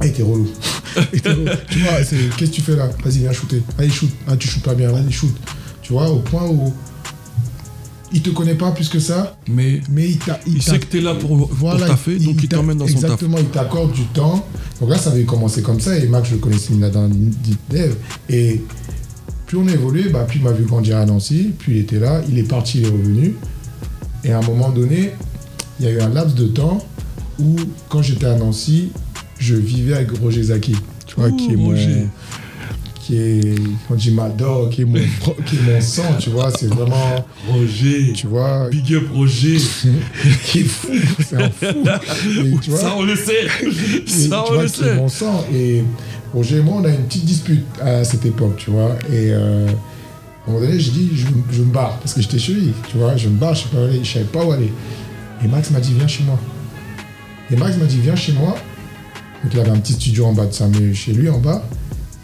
Ah, 0.00 0.06
il 0.06 0.10
était 0.10 0.22
relou. 0.22 0.48
Il 1.12 1.18
était 1.18 1.30
relou. 1.30 1.46
tu 1.68 1.80
vois, 1.80 2.04
c'est 2.04 2.16
qu'est-ce 2.36 2.50
que 2.50 2.56
tu 2.56 2.62
fais 2.62 2.76
là? 2.76 2.88
Vas-y, 3.04 3.18
viens 3.18 3.32
shooter. 3.32 3.62
Allez, 3.78 3.90
shoot. 3.90 4.10
Ah, 4.28 4.36
tu 4.36 4.48
shootes 4.48 4.62
pas 4.62 4.74
bien, 4.74 4.90
vas-y, 4.90 5.10
shoot. 5.10 5.34
Tu 5.82 5.92
vois, 5.92 6.08
au 6.08 6.20
point 6.20 6.46
où 6.46 6.72
il 8.12 8.22
te 8.22 8.30
connaît 8.30 8.54
pas 8.54 8.70
plus 8.70 8.88
que 8.88 8.98
ça, 8.98 9.36
Mais 9.48 9.80
mais 9.90 10.08
il 10.08 10.18
il 10.46 10.62
sait 10.62 10.78
que 10.78 10.86
t'es 10.86 11.00
là 11.00 11.14
pour, 11.14 11.48
pour 11.48 11.76
taffer, 11.76 12.18
donc 12.18 12.36
il 12.42 12.48
t'emmène 12.48 12.78
dans 12.78 12.86
son 12.86 12.94
taf. 12.94 13.04
Exactement, 13.04 13.38
il 13.38 13.46
t'accorde 13.46 13.92
du 13.92 14.04
temps. 14.06 14.46
Donc 14.80 14.90
là, 14.90 14.98
ça 14.98 15.10
avait 15.10 15.24
commencé 15.24 15.62
comme 15.62 15.80
ça, 15.80 15.96
et 15.96 16.06
Max, 16.06 16.28
je 16.28 16.34
le 16.34 16.40
connaissais 16.40 16.72
dans 16.74 17.08
Dev. 17.70 17.94
Et 18.28 18.62
plus 19.46 19.56
on 19.58 19.66
a 19.66 19.72
évolué, 19.72 20.08
bah, 20.10 20.24
plus 20.24 20.38
il 20.38 20.44
m'a 20.44 20.52
vu 20.52 20.64
grandir 20.64 20.98
à 20.98 21.06
Nancy, 21.06 21.50
puis 21.58 21.76
il 21.76 21.78
était 21.78 21.98
là, 21.98 22.22
il 22.28 22.38
est 22.38 22.48
parti, 22.48 22.78
il 22.80 22.84
est 22.86 22.90
revenu. 22.90 23.34
Et 24.24 24.32
à 24.32 24.38
un 24.38 24.42
moment 24.42 24.70
donné, 24.70 25.12
il 25.80 25.86
y 25.86 25.88
a 25.88 25.92
eu 25.92 26.00
un 26.00 26.08
laps 26.10 26.34
de 26.34 26.46
temps 26.46 26.78
où, 27.38 27.56
quand 27.88 28.02
j'étais 28.02 28.26
à 28.26 28.36
Nancy, 28.36 28.90
je 29.38 29.54
vivais 29.54 29.94
avec 29.94 30.10
Roger 30.18 30.44
Zaki, 30.44 30.74
tu 31.06 31.14
vois, 31.16 31.28
Ouh, 31.28 31.36
qui 31.36 31.52
est. 31.52 31.56
Roger. 31.56 32.06
Qui 33.08 33.16
est, 33.16 33.54
quand 33.88 33.94
je 33.94 34.00
dis 34.00 34.10
ma 34.10 34.28
dog, 34.28 34.68
qui 34.68 34.82
est 34.82 34.84
mon, 34.84 34.98
qui 35.46 35.56
est 35.56 35.72
mon 35.72 35.80
sang, 35.80 36.02
tu 36.20 36.28
vois, 36.28 36.50
c'est 36.50 36.66
vraiment, 36.66 37.24
Roger, 37.48 38.12
tu 38.12 38.26
vois, 38.26 38.68
big 38.68 38.92
up 38.96 39.04
Roger. 39.14 39.56
qui 40.44 40.58
est 40.58 40.64
fou, 40.64 40.88
c'est 41.26 41.36
un 41.36 41.48
fou. 41.48 41.64
Et 42.44 42.58
tu 42.60 42.68
vois, 42.68 42.78
ça, 42.78 42.94
on 42.98 43.04
le 43.04 43.16
sait. 43.16 43.46
et 43.64 44.06
Ça, 44.10 44.44
on 44.46 44.52
vois 44.52 44.62
le 44.64 44.68
sait. 44.68 44.94
mon 44.94 45.08
sang. 45.08 45.42
Et 45.54 45.84
Roger 46.34 46.58
et 46.58 46.60
moi, 46.60 46.82
on 46.82 46.84
a 46.84 46.90
une 46.90 47.04
petite 47.06 47.24
dispute 47.24 47.64
à 47.80 48.04
cette 48.04 48.26
époque, 48.26 48.56
tu 48.58 48.70
vois. 48.72 48.94
Et 49.10 49.30
euh, 49.32 49.66
à 49.66 49.70
un 49.70 50.52
moment 50.52 50.66
donné, 50.66 50.78
j'ai 50.78 50.90
dit, 50.90 51.08
je, 51.14 51.24
je 51.50 51.62
me 51.62 51.72
barre, 51.72 51.96
parce 52.00 52.12
que 52.12 52.20
j'étais 52.20 52.38
chez 52.38 52.52
lui, 52.52 52.72
tu 52.90 52.98
vois. 52.98 53.16
Je 53.16 53.30
me 53.30 53.38
barre, 53.38 53.54
je 53.54 53.62
je 54.02 54.06
savais 54.12 54.26
pas 54.26 54.44
où 54.44 54.52
aller. 54.52 54.70
Et 55.42 55.48
Max 55.48 55.70
m'a 55.70 55.80
dit, 55.80 55.94
viens 55.96 56.06
chez 56.06 56.24
moi. 56.24 56.38
Et 57.50 57.56
Max 57.56 57.78
m'a 57.78 57.86
dit, 57.86 58.00
viens 58.02 58.16
chez 58.16 58.32
moi. 58.34 58.54
Donc 59.42 59.54
il 59.54 59.60
avait 59.60 59.70
un 59.70 59.78
petit 59.78 59.94
studio 59.94 60.26
en 60.26 60.34
bas 60.34 60.44
de 60.44 60.52
ça, 60.52 60.68
mais 60.68 60.92
chez 60.92 61.12
lui 61.14 61.30
en 61.30 61.38
bas, 61.38 61.64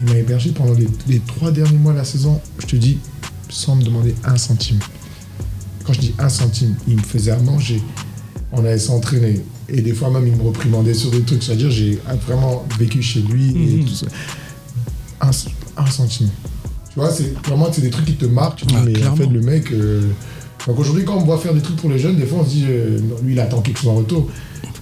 il 0.07 0.13
m'a 0.13 0.19
hébergé 0.19 0.51
pendant 0.51 0.75
les, 0.75 0.89
les 1.09 1.21
trois 1.21 1.51
derniers 1.51 1.79
mois 1.79 1.93
de 1.93 1.99
la 1.99 2.05
saison, 2.05 2.41
je 2.59 2.67
te 2.67 2.77
dis, 2.77 2.99
sans 3.49 3.77
me 3.77 3.83
demander 3.85 4.15
un 4.25 4.37
centime. 4.37 4.79
Quand 5.85 5.93
je 5.93 6.01
dis 6.01 6.15
un 6.19 6.29
centime, 6.29 6.75
il 6.89 6.97
me 6.97 7.03
faisait 7.03 7.31
à 7.31 7.39
manger. 7.39 7.81
On 8.53 8.61
allait 8.61 8.79
s'entraîner. 8.79 9.41
Et 9.69 9.81
des 9.83 9.93
fois 9.95 10.11
même, 10.11 10.27
il 10.27 10.35
me 10.37 10.43
reprimandait 10.43 10.95
sur 10.95 11.11
des 11.11 11.23
trucs. 11.23 11.43
C'est-à-dire, 11.43 11.71
j'ai 11.71 11.99
vraiment 12.27 12.67
vécu 12.79 13.03
chez 13.03 13.21
lui 13.21 13.51
et 13.51 13.77
Mhm. 13.79 13.85
tout 13.85 13.95
ça. 13.95 14.07
Un, 15.21 15.31
un 15.77 15.87
centime. 15.87 16.29
Tu 16.93 16.99
vois, 17.01 17.11
c'est 17.11 17.33
vraiment 17.47 17.69
c'est 17.73 17.81
des 17.83 17.91
trucs 17.91 18.05
qui 18.07 18.15
te 18.15 18.27
marquent. 18.27 18.59
Tu 18.61 18.67
te 18.67 18.71
dis, 18.71 18.77
Ah, 18.79 18.85
mais 18.85 19.07
en 19.07 19.17
fait, 19.17 19.27
le 19.27 19.41
mec. 19.41 19.71
euh, 19.73 20.11
Donc 20.67 20.79
aujourd'hui, 20.79 21.05
quand 21.05 21.17
on 21.17 21.21
me 21.21 21.27
voit 21.27 21.39
faire 21.39 21.53
des 21.55 21.61
trucs 21.61 21.77
pour 21.77 21.91
les 21.91 21.99
jeunes, 21.99 22.17
des 22.17 22.25
fois, 22.27 22.39
on 22.41 22.45
se 22.45 22.51
dit, 22.51 22.65
euh, 22.69 22.99
lui, 23.23 23.33
il 23.35 23.41
attend 23.41 23.61
quelque 23.61 23.79
chose 23.81 23.91
en 23.91 23.95
retour. 23.97 24.29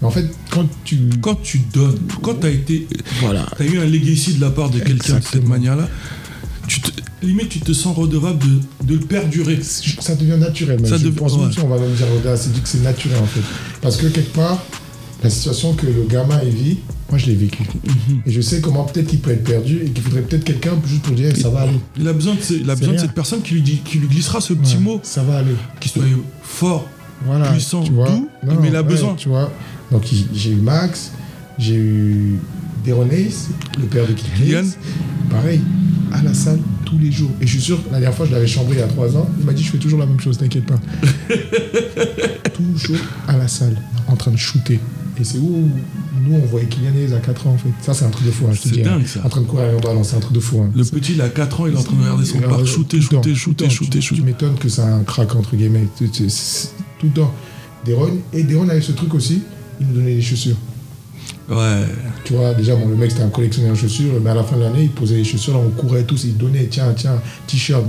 Mais 0.01 0.07
en 0.09 0.11
fait, 0.11 0.27
quand 0.53 0.67
tu. 0.85 0.99
Quand 1.21 1.35
tu 1.43 1.59
donnes, 1.73 1.99
quand 2.23 2.35
tu 2.41 2.47
as 2.47 2.51
été. 2.51 2.87
Voilà. 3.21 3.47
Tu 3.57 3.63
as 3.63 3.67
eu 3.67 3.79
un 3.81 3.87
legacy 3.87 4.35
de 4.35 4.41
la 4.41 4.51
part 4.51 4.71
de 4.71 4.79
quelqu'un 4.79 5.19
de 5.19 5.25
cette 5.25 5.49
manière-là, 5.49 5.89
tu 6.69 6.81
te, 6.81 6.91
limite 7.23 7.49
tu 7.49 7.61
te 7.61 7.73
sens 7.73 7.97
redevable 7.97 8.39
de, 8.39 8.87
de 8.87 8.95
le 9.01 9.07
perdurer. 9.07 9.59
ça 9.63 10.15
devient 10.15 10.39
naturel. 10.39 10.81
Même. 10.81 10.91
Ça 10.91 10.99
je 10.99 11.05
dev- 11.05 11.15
pense 11.15 11.35
ouais. 11.35 11.49
on 11.63 11.69
va 11.69 11.79
même 11.79 11.93
dire 11.95 12.07
au-delà, 12.17 12.37
c'est 12.37 12.53
dit 12.53 12.61
que 12.61 12.69
c'est 12.69 12.83
naturel 12.83 13.19
en 13.23 13.27
fait. 13.27 13.41
Parce 13.81 13.97
que 13.97 14.07
quelque 14.07 14.35
part, 14.35 14.63
la 15.25 15.31
situation 15.31 15.75
que 15.75 15.87
le 15.87 16.05
gamin 16.09 16.41
il 16.45 16.51
vit, 16.55 16.79
moi 17.09 17.19
je 17.19 17.27
l'ai 17.27 17.35
vécu. 17.35 17.63
Mhm. 17.85 18.23
Et 18.27 18.31
je 18.33 18.41
sais 18.41 18.61
comment 18.61 18.85
peut-être 18.85 19.07
qu'il 19.09 19.21
peut 19.21 19.31
être 19.31 19.45
perdu 19.45 19.81
et 19.85 19.91
qu'il 19.91 20.03
faudrait 20.03 20.23
peut-être 20.23 20.45
quelqu'un 20.45 20.73
juste 20.87 21.03
pour 21.03 21.15
dire 21.15 21.35
ça 21.37 21.49
va 21.51 21.61
aller. 21.63 21.79
Il 21.99 22.07
a 22.09 22.13
besoin 22.13 22.35
de, 22.35 22.41
ce- 22.41 22.55
il 22.55 22.69
a 22.71 22.75
C'est 22.75 22.81
besoin 22.81 22.95
de 22.95 23.01
cette 23.01 23.13
personne 23.15 23.43
qui 23.43 23.55
lui, 23.55 23.63
dit, 23.63 23.81
qui 23.85 23.99
lui 23.99 24.09
glissera 24.09 24.41
ce 24.41 24.53
petit 24.55 24.75
Ouais, 24.77 24.81
mot, 24.83 25.01
Ça 25.03 25.23
va 25.23 25.39
aller. 25.39 25.55
qui 25.81 25.89
soit 25.89 26.03
fort. 26.43 26.89
Voilà. 27.27 27.51
puissant, 27.51 27.83
tu 27.83 27.93
vois. 27.93 28.09
doux, 28.09 28.29
mais 28.61 28.69
il 28.69 28.77
a 28.77 28.83
besoin. 28.83 29.15
Tu 29.15 29.29
vois. 29.29 29.51
Donc 29.91 30.03
j'ai 30.35 30.51
eu 30.51 30.57
Max, 30.57 31.13
j'ai 31.59 31.75
eu 31.77 32.39
Deron 32.87 33.09
Ace, 33.11 33.49
le 33.79 33.85
père 33.87 34.07
de 34.07 34.13
Kylian. 34.13 34.65
Pareil, 35.31 35.61
à 36.13 36.23
la 36.23 36.35
salle 36.35 36.59
tous 36.85 36.99
les 36.99 37.11
jours. 37.13 37.31
Et 37.41 37.47
je 37.47 37.53
suis 37.53 37.61
sûr, 37.61 37.79
la 37.91 37.99
dernière 38.01 38.15
fois, 38.15 38.27
je 38.27 38.33
l'avais 38.33 38.47
chambré 38.47 38.75
il 38.77 38.81
y 38.81 38.83
a 38.83 38.87
trois 38.89 39.17
ans. 39.17 39.29
Il 39.39 39.47
m'a 39.47 39.53
dit, 39.53 39.63
je 39.63 39.71
fais 39.71 39.79
toujours 39.79 39.99
la 39.99 40.07
même 40.07 40.21
chose, 40.21 40.37
t'inquiète 40.37 40.67
pas. 40.67 40.79
toujours 42.55 42.99
à 43.29 43.37
la 43.37 43.49
salle, 43.49 43.77
en 44.09 44.17
train 44.17 44.31
de 44.31 44.37
shooter. 44.37 44.79
Et 45.21 45.25
c'est 45.25 45.39
où 45.39 45.69
nous, 46.25 46.35
on 46.37 46.47
voyait 46.47 46.67
Kylian 46.67 46.95
Hayes 46.97 47.15
à 47.15 47.19
4 47.19 47.47
ans, 47.47 47.53
en 47.53 47.59
fait. 47.59 47.69
Ça, 47.81 47.95
c'est 47.95 48.05
un 48.05 48.11
truc 48.11 48.27
de 48.27 48.31
fou, 48.31 48.47
hein, 48.51 48.55
C'est 48.55 48.81
hein. 48.81 48.97
dingue, 48.97 49.07
ça. 49.07 49.21
En 49.25 49.29
train 49.29 49.41
de 49.43 49.47
courir 49.47 49.67
un 49.77 49.81
ballon, 49.81 50.05
c'est 50.05 50.17
un 50.17 50.21
truc 50.21 50.33
de 50.35 50.41
fou. 50.41 50.61
hein. 50.63 50.71
Le 50.75 50.85
petit, 50.85 51.13
il 51.15 51.21
a 51.21 51.29
4 51.29 51.61
ans, 51.61 51.67
il 51.67 51.75
est 51.75 51.77
en 51.79 51.83
train 51.83 51.97
de 51.97 52.01
regarder 52.03 52.25
son 52.25 52.39
parc, 52.41 52.65
shooter, 52.65 53.01
shooter, 53.01 53.35
shooter, 53.35 53.65
temps. 53.65 53.71
shooter, 53.71 53.91
Tu- 53.91 53.99
Tu 53.99 54.03
shooter. 54.03 54.23
m'étonnes 54.23 54.55
que 54.59 54.69
c'est 54.69 54.83
un 54.83 55.03
crack, 55.05 55.35
entre 55.35 55.57
guillemets. 55.57 55.87
Tout 57.03 57.09
le 57.09 57.13
temps. 57.13 57.35
Deron, 57.85 58.19
et 58.33 58.45
Deron 58.45 58.69
avait 58.69 58.81
ce 58.81 58.93
truc 58.93 59.13
aussi, 59.13 59.43
il 59.81 59.89
nous 59.89 59.95
donnait 59.95 60.15
des 60.15 60.23
chaussures. 60.23 60.57
Ouais. 61.49 61.85
Tu 62.25 62.35
vois, 62.35 62.55
déjà, 62.55 62.77
bon, 62.77 62.87
le 62.87 62.95
mec, 62.95 63.11
c'était 63.11 63.25
un 63.25 63.29
collectionneur 63.29 63.73
de 63.73 63.77
chaussures, 63.77 64.13
mais 64.23 64.31
à 64.31 64.35
la 64.35 64.45
fin 64.45 64.57
de 64.57 64.63
l'année, 64.63 64.85
il 64.85 64.91
posait 64.91 65.17
les 65.17 65.25
chaussures, 65.25 65.55
là, 65.55 65.61
on 65.67 65.71
courait 65.71 66.05
tous, 66.05 66.23
il 66.25 66.37
donnait, 66.37 66.69
tiens, 66.71 66.95
tiens, 66.97 67.21
t-shirt. 67.49 67.85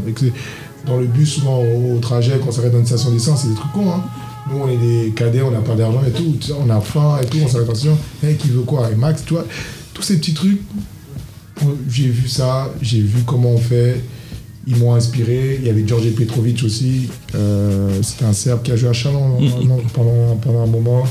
Dans 0.87 0.97
le 0.97 1.05
bus, 1.05 1.35
souvent, 1.35 1.61
au, 1.61 1.99
trajet, 1.99 2.39
quand 2.39 2.49
on 2.49 2.51
s'arrête 2.51 2.71
dans 2.71 2.79
une 2.79 2.87
station 2.87 3.11
d'essence, 3.11 3.43
c'est 3.43 3.49
des 3.49 3.55
trucs 3.55 3.71
cons, 3.71 3.91
hein. 3.91 4.03
Nous, 4.51 4.57
on 4.57 4.67
est 4.67 4.77
des 4.77 5.11
cadets, 5.11 5.43
on 5.43 5.51
n'a 5.51 5.59
pas 5.59 5.75
d'argent 5.75 6.01
et 6.05 6.11
tout, 6.11 6.35
on 6.59 6.69
a 6.69 6.81
faim 6.81 7.17
et 7.21 7.25
tout, 7.27 7.37
on 7.41 7.47
s'arrête 7.47 7.69
en 7.69 7.75
station, 7.75 7.97
hey, 8.23 8.35
qui 8.35 8.49
veut 8.49 8.63
quoi? 8.63 8.89
Et 8.91 8.95
Max, 8.95 9.23
tu 9.25 9.35
vois, 9.35 9.45
tous 9.93 10.01
ces 10.01 10.17
petits 10.17 10.33
trucs, 10.33 10.59
j'ai 11.87 12.09
vu 12.09 12.27
ça, 12.27 12.73
j'ai 12.81 12.99
vu 12.99 13.21
comment 13.25 13.51
on 13.51 13.57
fait, 13.57 14.03
ils 14.67 14.75
m'ont 14.77 14.93
inspiré. 14.93 15.57
Il 15.61 15.67
y 15.67 15.69
avait 15.69 15.85
Georgi 15.87 16.11
Petrovic 16.11 16.63
aussi, 16.63 17.09
euh, 17.35 18.01
c'était 18.01 18.25
un 18.25 18.33
Serbe 18.33 18.63
qui 18.63 18.71
a 18.71 18.75
joué 18.75 18.89
à 18.89 18.93
Chalon 18.93 19.37
pendant, 19.93 20.35
pendant 20.41 20.63
un 20.63 20.67
moment 20.67 21.03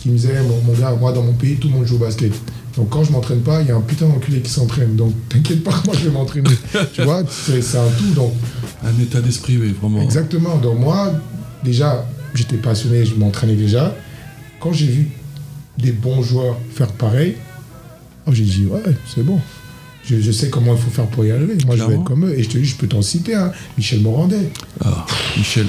qui 0.00 0.10
me 0.10 0.16
disait 0.16 0.42
mon, 0.42 0.60
mon 0.72 0.78
gars, 0.78 0.94
moi 0.98 1.12
dans 1.12 1.22
mon 1.22 1.32
pays, 1.32 1.56
tout 1.56 1.68
le 1.68 1.74
monde 1.74 1.86
joue 1.86 1.96
au 1.96 1.98
basket. 1.98 2.32
Donc 2.76 2.90
quand 2.90 3.04
je 3.04 3.12
m'entraîne 3.12 3.40
pas, 3.40 3.62
il 3.62 3.68
y 3.68 3.70
a 3.70 3.76
un 3.76 3.80
putain 3.80 4.06
d'enculé 4.06 4.40
qui 4.40 4.50
s'entraîne. 4.50 4.96
Donc 4.96 5.12
t'inquiète 5.28 5.62
pas, 5.62 5.80
moi 5.86 5.94
je 5.96 6.04
vais 6.08 6.10
m'entraîner. 6.10 6.50
tu 6.92 7.02
vois, 7.02 7.22
c'est 7.30 7.62
c'est 7.62 7.78
un 7.78 7.88
tout. 7.98 8.12
Donc 8.14 8.32
Un 8.82 9.00
état 9.02 9.20
d'esprit, 9.20 9.56
oui, 9.56 9.74
vraiment. 9.80 10.02
exactement. 10.02 10.56
Donc 10.58 10.78
moi, 10.78 11.12
déjà, 11.62 12.04
j'étais 12.34 12.56
passionné, 12.56 13.04
je 13.04 13.14
m'entraînais 13.14 13.54
déjà. 13.54 13.94
Quand 14.60 14.72
j'ai 14.72 14.86
vu 14.86 15.08
des 15.78 15.92
bons 15.92 16.22
joueurs 16.22 16.56
faire 16.74 16.92
pareil, 16.92 17.36
oh, 18.26 18.30
j'ai 18.32 18.44
dit 18.44 18.66
ouais, 18.66 18.80
c'est 19.14 19.24
bon. 19.24 19.38
Je, 20.06 20.20
je 20.20 20.30
sais 20.32 20.50
comment 20.50 20.74
il 20.74 20.80
faut 20.80 20.90
faire 20.90 21.06
pour 21.06 21.24
y 21.24 21.30
arriver. 21.30 21.54
Moi, 21.66 21.76
je 21.76 21.80
veux 21.82 21.86
Clairement. 21.86 21.94
être 22.02 22.04
comme 22.08 22.24
eux. 22.26 22.38
Et 22.38 22.42
je 22.42 22.48
te 22.50 22.58
dis, 22.58 22.64
je 22.64 22.76
peux 22.76 22.86
t'en 22.86 23.02
citer. 23.02 23.34
Hein. 23.34 23.52
Michel 23.78 24.00
Morandais. 24.00 24.50
Ah, 24.84 25.06
Michel. 25.36 25.66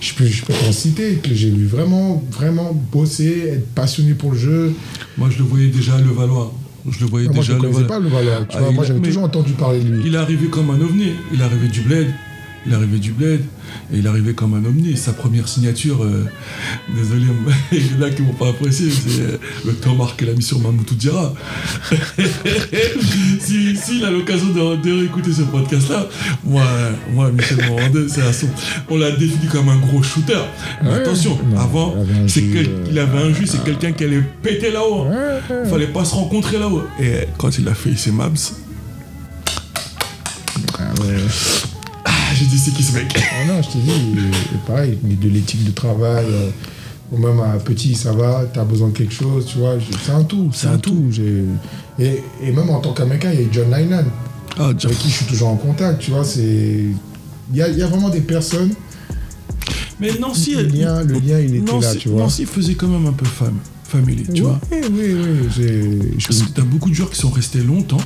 Je 0.00 0.14
peux, 0.14 0.26
je 0.26 0.44
peux 0.44 0.52
t'en 0.54 0.72
citer. 0.72 1.14
Que 1.22 1.34
j'ai 1.34 1.50
vu 1.50 1.66
vraiment, 1.66 2.22
vraiment 2.30 2.72
bosser, 2.92 3.48
être 3.54 3.66
passionné 3.74 4.14
pour 4.14 4.32
le 4.32 4.38
jeu. 4.38 4.72
Moi, 5.18 5.28
je 5.30 5.38
le 5.38 5.44
voyais 5.44 5.68
déjà 5.68 5.96
à 5.96 6.00
Levallois. 6.00 6.54
Je 6.90 7.00
le 7.00 7.06
voyais 7.06 7.26
Ah, 7.28 7.34
moi, 7.34 7.42
je 7.42 7.52
déjà 7.52 7.54
ne 7.54 7.58
à 7.58 7.60
connaissais 7.60 7.82
Levallois. 7.82 8.10
pas 8.10 8.20
le 8.20 8.26
Valais. 8.30 8.46
Tu 8.48 8.56
Ah, 8.56 8.60
vois, 8.60 8.70
moi, 8.72 8.84
j'avais 8.84 9.00
toujours 9.00 9.24
entendu 9.24 9.52
parler 9.52 9.80
de 9.80 9.88
lui. 9.94 10.02
Il 10.06 10.14
est 10.14 10.18
arrivé 10.18 10.46
comme 10.48 10.70
un 10.70 10.80
ovni. 10.80 11.12
Il 11.34 11.40
est 11.40 11.44
arrivé 11.44 11.68
du 11.68 11.80
bled. 11.82 12.06
Il 12.68 12.74
est 12.74 12.76
arrivé 12.76 12.98
du 12.98 13.12
bled. 13.12 13.40
Et 13.92 13.98
il 13.98 14.06
arrivé 14.06 14.34
comme 14.34 14.52
un 14.54 14.64
ovni. 14.64 14.94
Sa 14.96 15.12
première 15.14 15.48
signature, 15.48 16.04
euh, 16.04 16.26
désolé, 16.94 17.24
il 17.72 17.92
y 17.92 17.98
en 17.98 18.02
a 18.02 18.10
qui 18.10 18.20
m'ont 18.22 18.34
pas 18.34 18.48
apprécié, 18.48 18.90
c'est 18.90 19.20
euh, 19.22 19.38
le 19.66 19.72
temps 19.74 19.94
marqué 19.94 20.26
la 20.26 20.34
mission 20.34 20.58
Mamoutou 20.58 20.94
Diarra. 20.94 21.32
si, 23.40 23.76
s'il 23.76 24.04
a 24.04 24.10
l'occasion 24.10 24.48
de, 24.48 24.76
de 24.82 24.92
réécouter 25.00 25.32
ce 25.32 25.42
podcast-là, 25.42 26.06
moi, 26.44 26.64
moi, 27.12 27.30
Michel 27.30 27.58
Morandé, 27.68 28.06
c'est 28.08 28.22
à 28.22 28.32
son. 28.32 28.48
On 28.90 28.96
l'a 28.98 29.12
défini 29.12 29.46
comme 29.48 29.68
un 29.70 29.78
gros 29.78 30.02
shooter. 30.02 30.38
Mais 30.82 30.92
attention, 30.92 31.38
Non, 31.50 31.58
avant, 31.58 31.94
il 31.96 32.00
avait 32.10 32.20
un 32.24 32.28
c'est 32.28 32.40
jus, 32.40 32.50
quel- 32.52 32.66
euh, 32.68 32.84
il 32.90 32.98
avait 32.98 33.18
un 33.18 33.32
jus, 33.32 33.46
c'est 33.46 33.64
quelqu'un 33.64 33.92
qui 33.92 34.04
allait 34.04 34.22
péter 34.42 34.70
là-haut. 34.70 35.04
Ouais, 35.08 35.16
ouais. 35.50 35.68
Fallait 35.70 35.86
pas 35.86 36.04
se 36.04 36.14
rencontrer 36.14 36.58
là-haut. 36.58 36.82
Et 37.00 37.26
quand 37.38 37.56
il 37.58 37.66
a 37.68 37.74
fait 37.74 37.96
ses 37.96 38.12
Ah, 40.78 40.92
ouais. 41.00 41.16
J'ai 42.38 42.46
dit 42.46 42.58
c'est 42.58 42.70
qui 42.72 42.82
ce 42.82 42.94
mec? 42.94 43.06
Ah 43.16 43.44
non, 43.46 43.62
je 43.62 43.68
te 43.68 43.78
dis, 43.78 43.90
euh, 43.90 44.56
pareil, 44.66 44.98
mais 45.02 45.14
de 45.14 45.28
l'éthique 45.28 45.64
de 45.64 45.70
travail, 45.72 46.24
euh, 46.28 46.50
ou 47.12 47.18
même 47.18 47.40
à 47.40 47.58
petit, 47.58 47.94
ça 47.94 48.12
va, 48.12 48.44
t'as 48.52 48.64
besoin 48.64 48.88
de 48.88 48.92
quelque 48.96 49.14
chose, 49.14 49.46
tu 49.46 49.58
vois, 49.58 49.74
c'est 50.04 50.12
un 50.12 50.24
tout, 50.24 50.50
c'est 50.52 50.66
un, 50.68 50.72
un 50.74 50.78
tout. 50.78 51.10
Et, 51.98 52.22
et 52.42 52.52
même 52.52 52.70
en 52.70 52.80
tant 52.80 52.92
qu'Américain, 52.92 53.30
il 53.32 53.40
y 53.40 53.44
a 53.44 53.48
John 53.50 53.66
Lynan, 53.74 54.04
Ah, 54.58 54.66
avec 54.68 54.98
qui 54.98 55.08
je 55.08 55.14
suis 55.14 55.24
toujours 55.26 55.48
en 55.48 55.56
contact, 55.56 56.00
tu 56.00 56.10
vois, 56.10 56.24
c'est... 56.24 56.84
Il 57.50 57.56
y 57.56 57.62
a, 57.62 57.68
il 57.68 57.78
y 57.78 57.82
a 57.82 57.86
vraiment 57.86 58.10
des 58.10 58.20
personnes, 58.20 58.72
Mais 60.00 60.10
Nancy, 60.20 60.52
le 60.54 60.60
elle- 60.60 60.66
lien, 60.78 61.02
le 61.02 61.14
lien 61.14 61.40
il 61.40 61.56
était 61.56 61.72
Nancy, 61.72 61.86
là, 61.86 61.94
tu 61.96 62.08
vois. 62.10 62.20
Nancy 62.20 62.44
faisait 62.44 62.74
quand 62.74 62.88
même 62.88 63.06
un 63.06 63.12
peu 63.12 63.24
femme. 63.24 63.56
Family, 63.88 64.24
tu 64.34 64.42
vois. 64.42 64.60
Oui, 64.70 64.78
oui, 64.90 65.14
oui. 65.58 66.16
Parce 66.26 66.42
que 66.42 66.50
t'as 66.54 66.62
beaucoup 66.62 66.90
de 66.90 66.94
joueurs 66.94 67.10
qui 67.10 67.18
sont 67.18 67.30
restés 67.30 67.60
longtemps. 67.62 68.00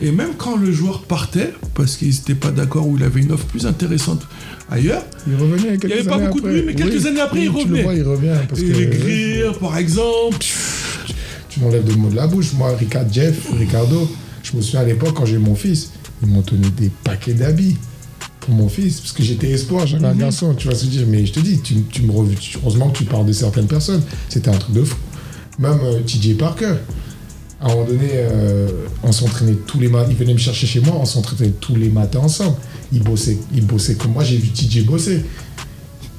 Et 0.00 0.10
même 0.12 0.30
quand 0.36 0.56
le 0.56 0.70
joueur 0.72 1.02
partait, 1.02 1.52
parce 1.74 1.96
qu'ils 1.96 2.10
n'étaient 2.10 2.34
pas 2.34 2.50
d'accord 2.50 2.86
ou 2.86 2.96
il 2.96 3.02
avait 3.02 3.20
une 3.22 3.32
offre 3.32 3.46
plus 3.46 3.66
intéressante 3.66 4.22
ailleurs, 4.70 5.02
Il 5.28 5.34
revenait 5.36 5.78
quelques 5.78 5.84
Il 5.84 5.90
y 5.90 5.92
avait 5.94 6.02
pas 6.08 6.18
beaucoup 6.18 6.40
de 6.40 6.48
lui, 6.48 6.62
mais 6.66 6.74
quelques 6.74 7.06
années 7.06 7.20
après, 7.20 7.40
il 7.44 7.50
tu 7.50 7.52
le 7.54 7.58
revenait. 7.62 7.82
vois, 7.82 7.94
il 7.94 8.02
revient. 8.02 8.34
Parce 8.48 8.60
et 8.60 8.64
que, 8.64 8.72
les 8.72 9.44
par 9.60 9.76
exemple. 9.78 10.36
tu 11.48 11.60
m'enlèves 11.60 11.84
des 11.84 11.94
mots 11.94 12.10
de 12.10 12.16
la 12.16 12.26
bouche. 12.26 12.52
Moi, 12.52 12.74
Ricard, 12.76 13.10
Jeff, 13.12 13.48
Ricardo, 13.58 14.10
je 14.42 14.56
me 14.56 14.60
souviens 14.62 14.80
à 14.80 14.84
l'époque, 14.84 15.14
quand 15.14 15.24
j'ai 15.24 15.36
eu 15.36 15.38
mon 15.38 15.54
fils, 15.54 15.90
ils 16.22 16.28
m'ont 16.28 16.42
donné 16.42 16.68
des 16.76 16.90
paquets 17.04 17.34
d'habits 17.34 17.76
pour 18.40 18.54
mon 18.54 18.68
fils, 18.68 19.00
parce 19.00 19.12
que 19.12 19.22
j'étais 19.24 19.50
espoir, 19.50 19.86
j'avais 19.86 20.06
un 20.06 20.12
Mhm. 20.14 20.20
garçon, 20.20 20.54
tu 20.54 20.68
vas 20.68 20.74
se 20.74 20.86
dire, 20.86 21.04
mais 21.08 21.26
je 21.26 21.32
te 21.32 21.40
dis, 21.40 21.60
tu, 21.62 21.74
tu 21.90 22.02
me 22.02 22.12
rev- 22.12 22.36
heureusement 22.62 22.90
que 22.90 22.98
tu 22.98 23.04
parles 23.04 23.26
de 23.26 23.32
certaines 23.32 23.66
personnes, 23.66 24.02
c'était 24.28 24.50
un 24.50 24.56
truc 24.58 24.72
de 24.74 24.84
fou. 24.84 24.96
Même 25.58 25.78
euh, 25.82 26.00
TJ 26.00 26.36
Parker, 26.36 26.74
à 27.60 27.66
un 27.66 27.68
moment 27.68 27.84
donné, 27.86 28.10
euh, 28.12 28.68
on 29.02 29.12
s'entraînait 29.12 29.56
tous 29.66 29.80
les 29.80 29.88
matins, 29.88 30.08
il 30.10 30.16
venait 30.16 30.34
me 30.34 30.38
chercher 30.38 30.66
chez 30.66 30.80
moi, 30.80 30.96
on 31.00 31.04
s'entraînait 31.06 31.52
tous 31.60 31.74
les 31.74 31.88
matins 31.88 32.20
ensemble. 32.20 32.56
Il 32.92 33.02
bossait, 33.02 33.38
il 33.54 33.64
bossait 33.66 33.94
comme 33.94 34.12
moi, 34.12 34.22
j'ai 34.24 34.36
vu 34.36 34.48
TJ 34.48 34.84
bosser. 34.84 35.24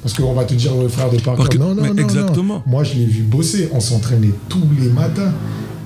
Parce 0.02 0.14
qu'on 0.14 0.32
va 0.32 0.44
te 0.44 0.54
dire, 0.54 0.74
le 0.74 0.88
frère 0.88 1.10
de 1.10 1.18
Parker, 1.18 1.58
non, 1.58 1.74
non, 1.74 1.82
mais 1.82 1.88
non, 1.88 1.94
non. 1.94 2.02
exactement. 2.02 2.62
Moi, 2.66 2.84
je 2.84 2.94
l'ai 2.94 3.04
vu 3.06 3.22
bosser. 3.22 3.68
On 3.72 3.80
s'entraînait 3.80 4.30
tous 4.48 4.62
les 4.80 4.88
matins. 4.88 5.32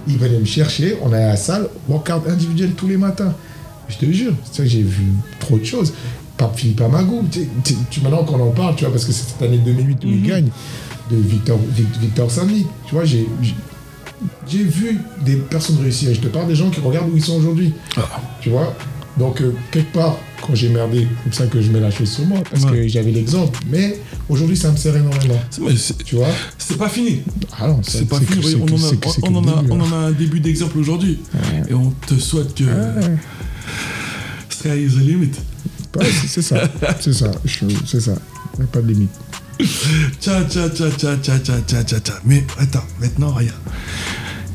Il 0.07 0.19
venait 0.19 0.39
me 0.39 0.45
chercher. 0.45 0.97
On 1.03 1.13
allait 1.13 1.25
à 1.25 1.29
la 1.29 1.37
salle, 1.37 1.69
workout 1.89 2.29
individuel 2.29 2.73
tous 2.77 2.89
les 2.89 2.97
matins. 2.99 3.35
Je 3.89 3.97
te 3.97 4.11
jure, 4.13 4.33
c'est 4.45 4.57
ça 4.59 4.63
que 4.65 4.69
j'ai 4.69 4.83
vu 4.83 5.03
trop 5.41 5.59
de 5.59 5.65
choses. 5.65 5.93
Pape 6.37 6.59
Philippe 6.59 6.81
Amagou. 6.83 7.25
Tu, 7.31 7.49
tu- 7.65 7.75
tu- 7.91 8.01
maintenant 8.01 8.25
qu'on 8.25 8.41
en 8.41 8.51
parle, 8.51 8.75
tu 8.77 8.85
vois, 8.85 8.93
parce 8.93 9.05
que 9.05 9.13
c'est 9.13 9.25
cette 9.31 9.43
année 9.43 9.59
2008 9.59 10.05
où 10.05 10.09
il 10.09 10.23
gagne, 10.23 10.49
de 11.11 11.17
Victor, 11.17 11.59
Vic- 11.77 11.99
Victor 12.01 12.31
Sandy. 12.31 12.67
Tu 12.87 12.95
vois, 12.95 13.05
j'ai. 13.05 13.27
vu 14.47 14.99
des 15.25 15.37
personnes 15.37 15.79
réussir. 15.81 16.11
Et 16.11 16.15
je 16.15 16.21
te 16.21 16.29
parle 16.29 16.47
des 16.49 16.55
gens 16.55 16.71
qui 16.71 16.81
regardent 16.81 17.11
où 17.11 17.17
ils 17.17 17.25
sont 17.25 17.37
aujourd'hui. 17.37 17.73
Tu 18.41 18.51
vois 18.51 18.75
Donc, 19.19 19.41
euh, 19.41 19.53
quelque 19.71 19.93
part, 19.93 20.17
quand 20.41 20.55
j'ai 20.55 20.69
merdé, 20.71 21.07
c'est 21.07 21.23
comme 21.25 21.33
ça 21.33 21.47
que 21.47 21.61
je 21.61 21.71
mets 21.71 21.81
la 21.81 21.91
chose 21.91 22.11
sur 22.11 22.25
moi, 22.27 22.39
parce 22.51 22.65
Ouais. 22.65 22.71
que 22.73 22.89
j'avais 22.89 23.11
l'exemple. 23.11 23.59
Mais 23.71 24.01
aujourd'hui, 24.29 24.57
ça 24.57 24.71
me 24.73 24.77
sert 24.77 24.97
énormément. 24.97 25.41
Tu 25.51 26.17
vois? 26.17 26.27
C'est 26.59 26.77
pas 26.79 26.89
fini. 26.89 27.23
ah 27.61 27.69
non, 27.69 27.81
C'est 27.83 28.09
pas 28.09 28.19
fini. 28.21 28.55
on, 28.57 28.63
en 28.65 28.77
a, 28.77 28.91
que- 28.91 28.97
que 28.97 29.09
on, 29.23 29.35
en 29.37 29.43
a, 29.49 29.61
début, 29.63 29.71
on 29.73 29.81
hein. 29.81 29.85
en 29.91 29.93
a 29.93 29.97
un 30.09 30.13
début 30.13 30.41
d'exemple 30.41 30.79
aujourd'hui. 30.79 31.19
Et 31.69 31.75
on 31.75 31.91
te 32.07 32.15
souhaite 32.15 32.55
que 32.55 32.65
Ouais. 32.65 33.17
sky 34.49 34.69
is 34.85 34.95
the 34.95 35.01
limit. 35.01 35.31
Ouais, 35.97 36.07
c'est- 36.27 36.41
ça, 36.43 36.57
c'est 37.01 37.13
ça, 37.13 37.31
c'est 37.87 38.01
ça. 38.01 38.15
Il 38.55 38.59
n'y 38.61 38.65
a 38.65 38.67
pas 38.67 38.81
de 38.81 38.89
limite. 38.89 39.11
Tcha, 39.63 40.45
tcha, 40.45 40.69
tcha, 40.71 40.91
tcha, 40.91 41.17
tcha, 41.17 41.39
tcha, 41.39 41.83
tcha, 41.85 42.01
tcha. 42.01 42.15
Mais 42.25 42.45
attends, 42.59 42.85
maintenant, 43.01 43.33
rien. 43.33 43.53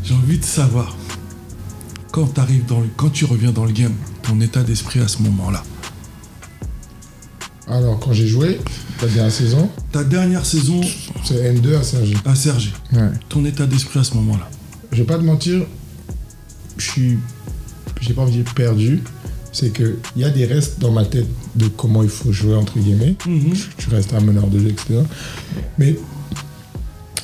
J'ai 0.03 0.13
envie 0.13 0.37
de 0.37 0.43
savoir, 0.43 0.97
quand, 2.11 2.33
dans 2.67 2.79
le, 2.79 2.89
quand 2.97 3.09
tu 3.09 3.25
reviens 3.25 3.51
dans 3.51 3.65
le 3.65 3.71
game, 3.71 3.93
ton 4.23 4.41
état 4.41 4.63
d'esprit 4.63 4.99
à 4.99 5.07
ce 5.07 5.21
moment-là? 5.23 5.63
Alors, 7.67 7.99
quand 7.99 8.11
j'ai 8.11 8.27
joué, 8.27 8.59
ta 8.99 9.07
dernière 9.07 9.31
saison 9.31 9.69
Ta 9.91 10.03
dernière 10.03 10.45
saison. 10.45 10.81
C'est 11.23 11.53
N2 11.53 11.77
à 11.77 11.83
Sergi. 11.83 12.15
À 12.25 12.35
Sergi. 12.35 12.73
Ton 13.29 13.45
état 13.45 13.65
d'esprit 13.65 13.99
à 13.99 14.03
ce 14.03 14.13
moment-là? 14.15 14.49
Je 14.91 14.97
vais 14.97 15.03
pas 15.03 15.17
te 15.17 15.23
mentir, 15.23 15.65
je 16.77 16.85
suis. 16.85 17.17
J'ai 18.01 18.13
pas 18.13 18.23
envie 18.23 18.37
de 18.37 18.43
dire 18.43 18.53
perdu, 18.53 19.01
c'est 19.59 19.71
qu'il 19.73 19.95
y 20.17 20.23
a 20.23 20.29
des 20.29 20.45
restes 20.45 20.79
dans 20.79 20.91
ma 20.91 21.03
tête 21.03 21.25
de 21.55 21.67
comment 21.67 22.03
il 22.03 22.09
faut 22.09 22.31
jouer, 22.31 22.53
entre 22.53 22.77
guillemets. 22.77 23.15
Tu 23.79 23.89
restes 23.89 24.13
un 24.13 24.19
meneur 24.21 24.45
de 24.45 24.59
jeu, 24.59 24.67
etc. 24.67 24.99
Mais 25.79 25.95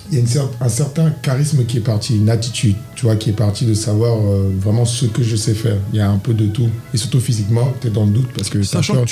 il 0.10 0.16
y 0.16 0.18
a 0.18 0.20
une 0.22 0.26
cer- 0.26 0.50
un 0.60 0.68
certain 0.68 1.12
charisme 1.22 1.64
qui 1.66 1.78
est 1.78 1.82
parti, 1.82 2.16
une 2.16 2.32
attitude, 2.32 2.74
tu 2.96 3.06
vois, 3.06 3.18
qui 3.18 3.30
est 3.30 3.34
parti 3.34 3.66
de 3.68 3.76
savoir 3.76 4.18
euh, 4.20 4.50
vraiment 4.60 4.84
ce 4.84 5.06
que 5.06 5.22
je 5.22 5.36
sais 5.36 5.54
faire. 5.54 5.78
Il 5.92 5.98
y 5.98 6.02
a 6.02 6.10
un 6.10 6.18
peu 6.18 6.34
de 6.34 6.48
tout. 6.48 6.70
Et 6.92 6.98
surtout 6.98 7.20
physiquement, 7.20 7.72
tu 7.82 7.88
es 7.88 7.90
dans 7.92 8.06
le 8.06 8.12
doute 8.12 8.30
parce 8.36 8.50
que 8.50 8.64
Sachant 8.64 8.94
peur. 8.96 9.06
que 9.06 9.10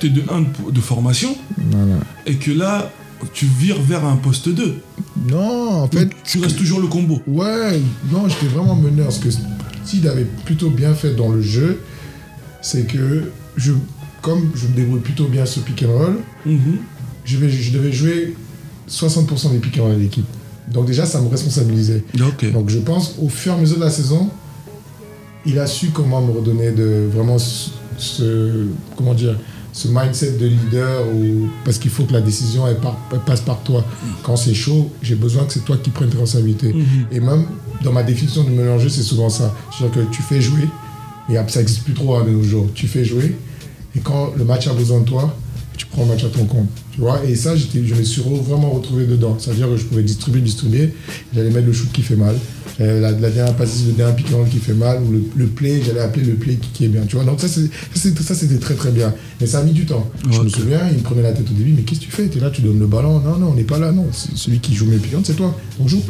tu 0.00 0.06
es 0.06 0.08
de 0.08 0.22
1 0.30 0.70
de, 0.72 0.80
formation 0.80 1.36
Voilà. 1.58 1.96
et 2.24 2.36
que 2.36 2.52
là, 2.52 2.90
tu 3.34 3.44
vires 3.60 3.82
vers 3.82 4.06
un 4.06 4.16
poste 4.16 4.48
2. 4.48 4.76
Non, 5.28 5.82
en 5.82 5.88
fait, 5.88 6.08
tu 6.24 6.38
restes 6.38 6.56
toujours 6.56 6.80
le 6.80 6.86
combo. 6.86 7.20
ouais, 7.26 7.80
non, 8.10 8.28
j'étais 8.30 8.46
vraiment 8.46 8.76
meneur. 8.76 9.08
Parce 9.08 9.18
que 9.18 9.28
s'il 9.84 10.08
avait 10.08 10.26
plutôt 10.46 10.70
bien 10.70 10.94
fait 10.94 11.14
dans 11.14 11.28
le 11.28 11.42
jeu, 11.42 11.80
c'est 12.62 12.86
que 12.86 13.30
je, 13.56 13.72
comme 14.22 14.50
je 14.54 14.66
me 14.68 14.72
débrouille 14.74 15.00
plutôt 15.00 15.26
bien 15.26 15.44
sur 15.44 15.62
pick 15.62 15.82
and 15.84 15.92
roll, 15.92 16.16
Mhm. 16.46 16.78
je, 17.24 17.36
vais, 17.36 17.50
je 17.50 17.72
devais 17.72 17.92
jouer 17.92 18.34
60% 18.88 19.50
des 19.52 19.58
pick 19.58 19.78
and 19.78 19.82
roll 19.84 19.92
à 19.92 19.96
l'équipe. 19.98 20.26
Donc 20.72 20.86
déjà, 20.86 21.04
ça 21.04 21.20
me 21.20 21.28
responsabilisait. 21.28 22.04
Donc 22.52 22.70
je 22.70 22.78
pense 22.78 23.16
au 23.20 23.28
fur 23.28 23.52
et 23.52 23.56
à 23.56 23.58
mesure 23.58 23.76
de 23.78 23.82
la 23.84 23.90
saison, 23.90 24.30
il 25.44 25.58
a 25.58 25.66
su 25.66 25.88
comment 25.90 26.20
me 26.22 26.30
redonner 26.32 26.70
de 26.70 27.08
vraiment 27.12 27.38
ce, 27.38 27.70
ce- 27.98 28.66
comment 28.96 29.12
dire 29.14 29.36
ce 29.72 29.88
mindset 29.88 30.32
de 30.32 30.46
leader 30.46 31.02
ou 31.14 31.48
parce 31.64 31.78
qu'il 31.78 31.90
faut 31.90 32.04
que 32.04 32.12
la 32.12 32.20
décision 32.20 32.68
elle, 32.68 32.76
part- 32.76 32.98
elle 33.12 33.20
passe 33.20 33.40
par 33.40 33.60
toi. 33.62 33.84
Quand 34.22 34.36
c'est 34.36 34.54
chaud, 34.54 34.90
j'ai 35.02 35.14
besoin 35.14 35.44
que 35.44 35.52
c'est 35.52 35.64
toi 35.64 35.76
qui 35.82 35.90
prennes 35.90 36.10
tes 36.10 36.18
responsabilités. 36.18 36.72
Mhm. 36.74 36.84
Et 37.10 37.20
même 37.20 37.46
dans 37.82 37.90
ma 37.92 38.02
définition 38.02 38.44
de 38.44 38.50
mélanger, 38.50 38.88
c'est 38.90 39.02
souvent 39.02 39.30
ça. 39.30 39.52
C'est-à-dire 39.76 40.04
que 40.04 40.14
tu 40.14 40.22
fais 40.22 40.40
jouer, 40.40 40.68
et 41.30 41.34
ça 41.48 41.60
n'existe 41.60 41.84
plus 41.84 41.94
trop 41.94 42.22
de 42.22 42.30
nos 42.30 42.42
jours. 42.42 42.68
Tu 42.74 42.86
fais 42.86 43.04
jouer, 43.04 43.36
et 43.96 44.00
quand 44.00 44.32
le 44.36 44.44
match 44.44 44.66
a 44.68 44.72
besoin 44.74 45.00
de 45.00 45.04
toi, 45.04 45.36
tu 45.76 45.86
prends 45.86 46.02
le 46.02 46.08
match 46.08 46.24
à 46.24 46.28
ton 46.28 46.44
compte. 46.44 46.68
Tu 46.92 47.00
vois? 47.00 47.24
Et 47.24 47.34
ça, 47.34 47.56
je 47.56 47.94
me 47.94 48.02
suis 48.02 48.22
vraiment 48.22 48.70
retrouvé 48.70 49.06
dedans. 49.06 49.36
C'est-à-dire 49.38 49.68
que 49.68 49.76
je 49.78 49.84
pouvais 49.84 50.02
distribuer, 50.02 50.42
distribuer. 50.42 50.92
J'allais 51.34 51.50
mettre 51.50 51.66
le 51.66 51.72
shoot 51.72 51.90
qui 51.90 52.02
fait 52.02 52.14
mal. 52.14 52.36
J'allais 52.78 53.00
La, 53.00 53.10
la 53.12 53.30
dernière 53.30 53.56
passe, 53.56 53.84
le 53.86 53.92
dernier 53.92 54.14
pick 54.14 54.26
qui 54.50 54.58
fait 54.58 54.74
mal. 54.74 55.02
Ou 55.02 55.12
le, 55.12 55.24
le 55.34 55.46
play, 55.46 55.82
j'allais 55.84 56.00
appeler 56.00 56.26
le 56.26 56.34
play 56.34 56.56
qui, 56.56 56.68
qui 56.68 56.84
est 56.84 56.88
bien. 56.88 57.02
Tu 57.08 57.16
vois? 57.16 57.24
Donc 57.24 57.40
ça, 57.40 57.48
c'était 57.48 58.58
très 58.58 58.74
très 58.74 58.90
bien. 58.90 59.14
Mais 59.40 59.46
ça 59.46 59.60
a 59.60 59.62
mis 59.62 59.72
du 59.72 59.86
temps. 59.86 60.08
Je 60.30 60.40
me 60.40 60.48
souviens, 60.50 60.80
il 60.90 60.98
me 60.98 61.02
prenait 61.02 61.22
la 61.22 61.32
tête 61.32 61.50
au 61.50 61.54
début. 61.54 61.72
Mais 61.74 61.82
qu'est-ce 61.82 62.00
que 62.00 62.04
tu 62.04 62.10
fais? 62.10 62.28
Tu 62.28 62.36
es 62.36 62.40
là, 62.42 62.50
tu 62.50 62.60
donnes 62.60 62.78
le 62.78 62.86
ballon. 62.86 63.20
Non, 63.20 63.38
non, 63.38 63.48
on 63.52 63.54
n'est 63.54 63.64
pas 63.64 63.78
là. 63.78 63.90
Non, 63.92 64.06
celui 64.12 64.58
qui 64.58 64.74
joue 64.74 64.86
mes 64.86 64.98
roll, 64.98 65.22
c'est 65.24 65.36
toi. 65.36 65.56
On 65.80 65.88
joue. 65.88 66.02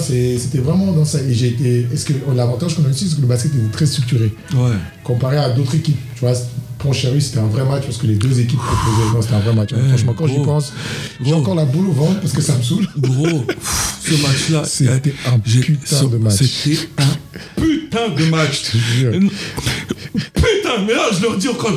C'est- 0.00 0.38
c'était 0.38 0.58
vraiment 0.58 0.92
dans 0.92 1.04
ça. 1.04 1.20
Et 1.22 1.32
j'ai 1.34 1.48
été. 1.48 1.86
Est-ce 1.92 2.04
que 2.04 2.12
l'avantage 2.34 2.74
qu'on 2.76 2.84
a 2.84 2.88
aussi, 2.88 3.08
c'est 3.08 3.16
que 3.16 3.20
le 3.22 3.26
basket 3.26 3.52
était 3.54 3.70
très 3.72 3.86
structuré 3.86 4.32
Ouais. 4.54 4.72
comparé 5.04 5.36
à 5.38 5.50
d'autres 5.50 5.74
équipes. 5.74 5.98
Tu 6.14 6.20
vois, 6.20 6.32
Pontchéry, 6.78 7.20
c'était 7.20 7.40
un 7.40 7.46
vrai 7.46 7.62
match 7.66 7.82
parce 7.84 7.98
que 7.98 8.06
les 8.06 8.14
deux 8.14 8.40
équipes 8.40 8.58
proposaient. 8.58 9.12
Non, 9.14 9.20
c'était 9.20 9.34
un 9.34 9.40
vrai 9.40 9.52
match. 9.54 9.70
Franchement, 9.88 10.14
quand 10.16 10.26
j'y 10.26 10.42
pense, 10.42 10.72
j'ai 11.22 11.34
encore 11.34 11.54
la 11.54 11.66
boule 11.66 11.88
au 11.88 11.92
ventre 11.92 12.20
parce 12.20 12.32
que 12.32 12.40
ça 12.40 12.56
me 12.56 12.62
saoule. 12.62 12.86
Gros, 12.98 13.44
ce 14.02 14.12
match-là. 14.22 14.62
C'était 14.64 15.14
un 15.26 15.38
putain 15.38 16.04
de 16.06 16.16
match. 16.16 16.36
C'était 16.38 16.88
un 16.96 17.60
putain 17.60 18.08
de 18.16 18.24
match. 18.30 18.62
Putain, 20.34 20.84
mais 20.86 20.94
là, 20.94 21.08
je 21.16 21.22
leur 21.22 21.36
dis 21.36 21.48
encore. 21.48 21.72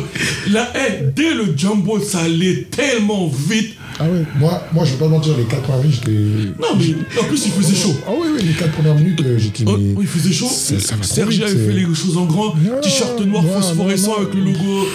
La 0.51 0.71
haie, 0.75 1.11
dès 1.15 1.33
le 1.33 1.53
jumbo, 1.57 1.99
ça 1.99 2.19
allait 2.21 2.67
tellement 2.71 3.27
vite. 3.49 3.73
Ah 3.99 4.05
ouais, 4.05 4.23
moi, 4.35 4.63
moi 4.73 4.85
je 4.85 4.91
vais 4.93 4.97
pas 4.97 5.07
mentir, 5.07 5.37
les 5.37 5.43
4 5.45 5.61
premières 5.61 5.81
minutes, 5.83 6.01
j'étais. 6.05 6.11
Non, 6.59 6.67
mais 6.77 7.19
en 7.21 7.23
plus, 7.25 7.45
il 7.45 7.51
faisait 7.51 7.75
chaud. 7.75 7.95
Ah 8.07 8.11
oui, 8.19 8.27
oui, 8.35 8.43
les 8.43 8.53
4 8.53 8.71
premières 8.71 8.95
minutes, 8.95 9.21
euh, 9.23 9.37
j'étais. 9.37 9.63
Oh, 9.67 9.77
mais- 9.77 9.95
il 10.01 10.07
faisait 10.07 10.33
chaud. 10.33 10.47
Ça- 10.49 10.79
ça 10.79 10.95
va 10.95 11.03
trop 11.03 11.13
Sergi 11.13 11.37
vite, 11.37 11.45
avait 11.45 11.65
fait 11.67 11.73
les 11.73 11.95
choses 11.95 12.17
en 12.17 12.25
grand. 12.25 12.55
T-shirt 12.81 13.19
noir 13.21 13.43
non, 13.43 13.53
phosphorescent 13.61 14.07
non, 14.07 14.13
non. 14.13 14.21
avec 14.23 14.33
le 14.33 14.41
logo. 14.41 14.87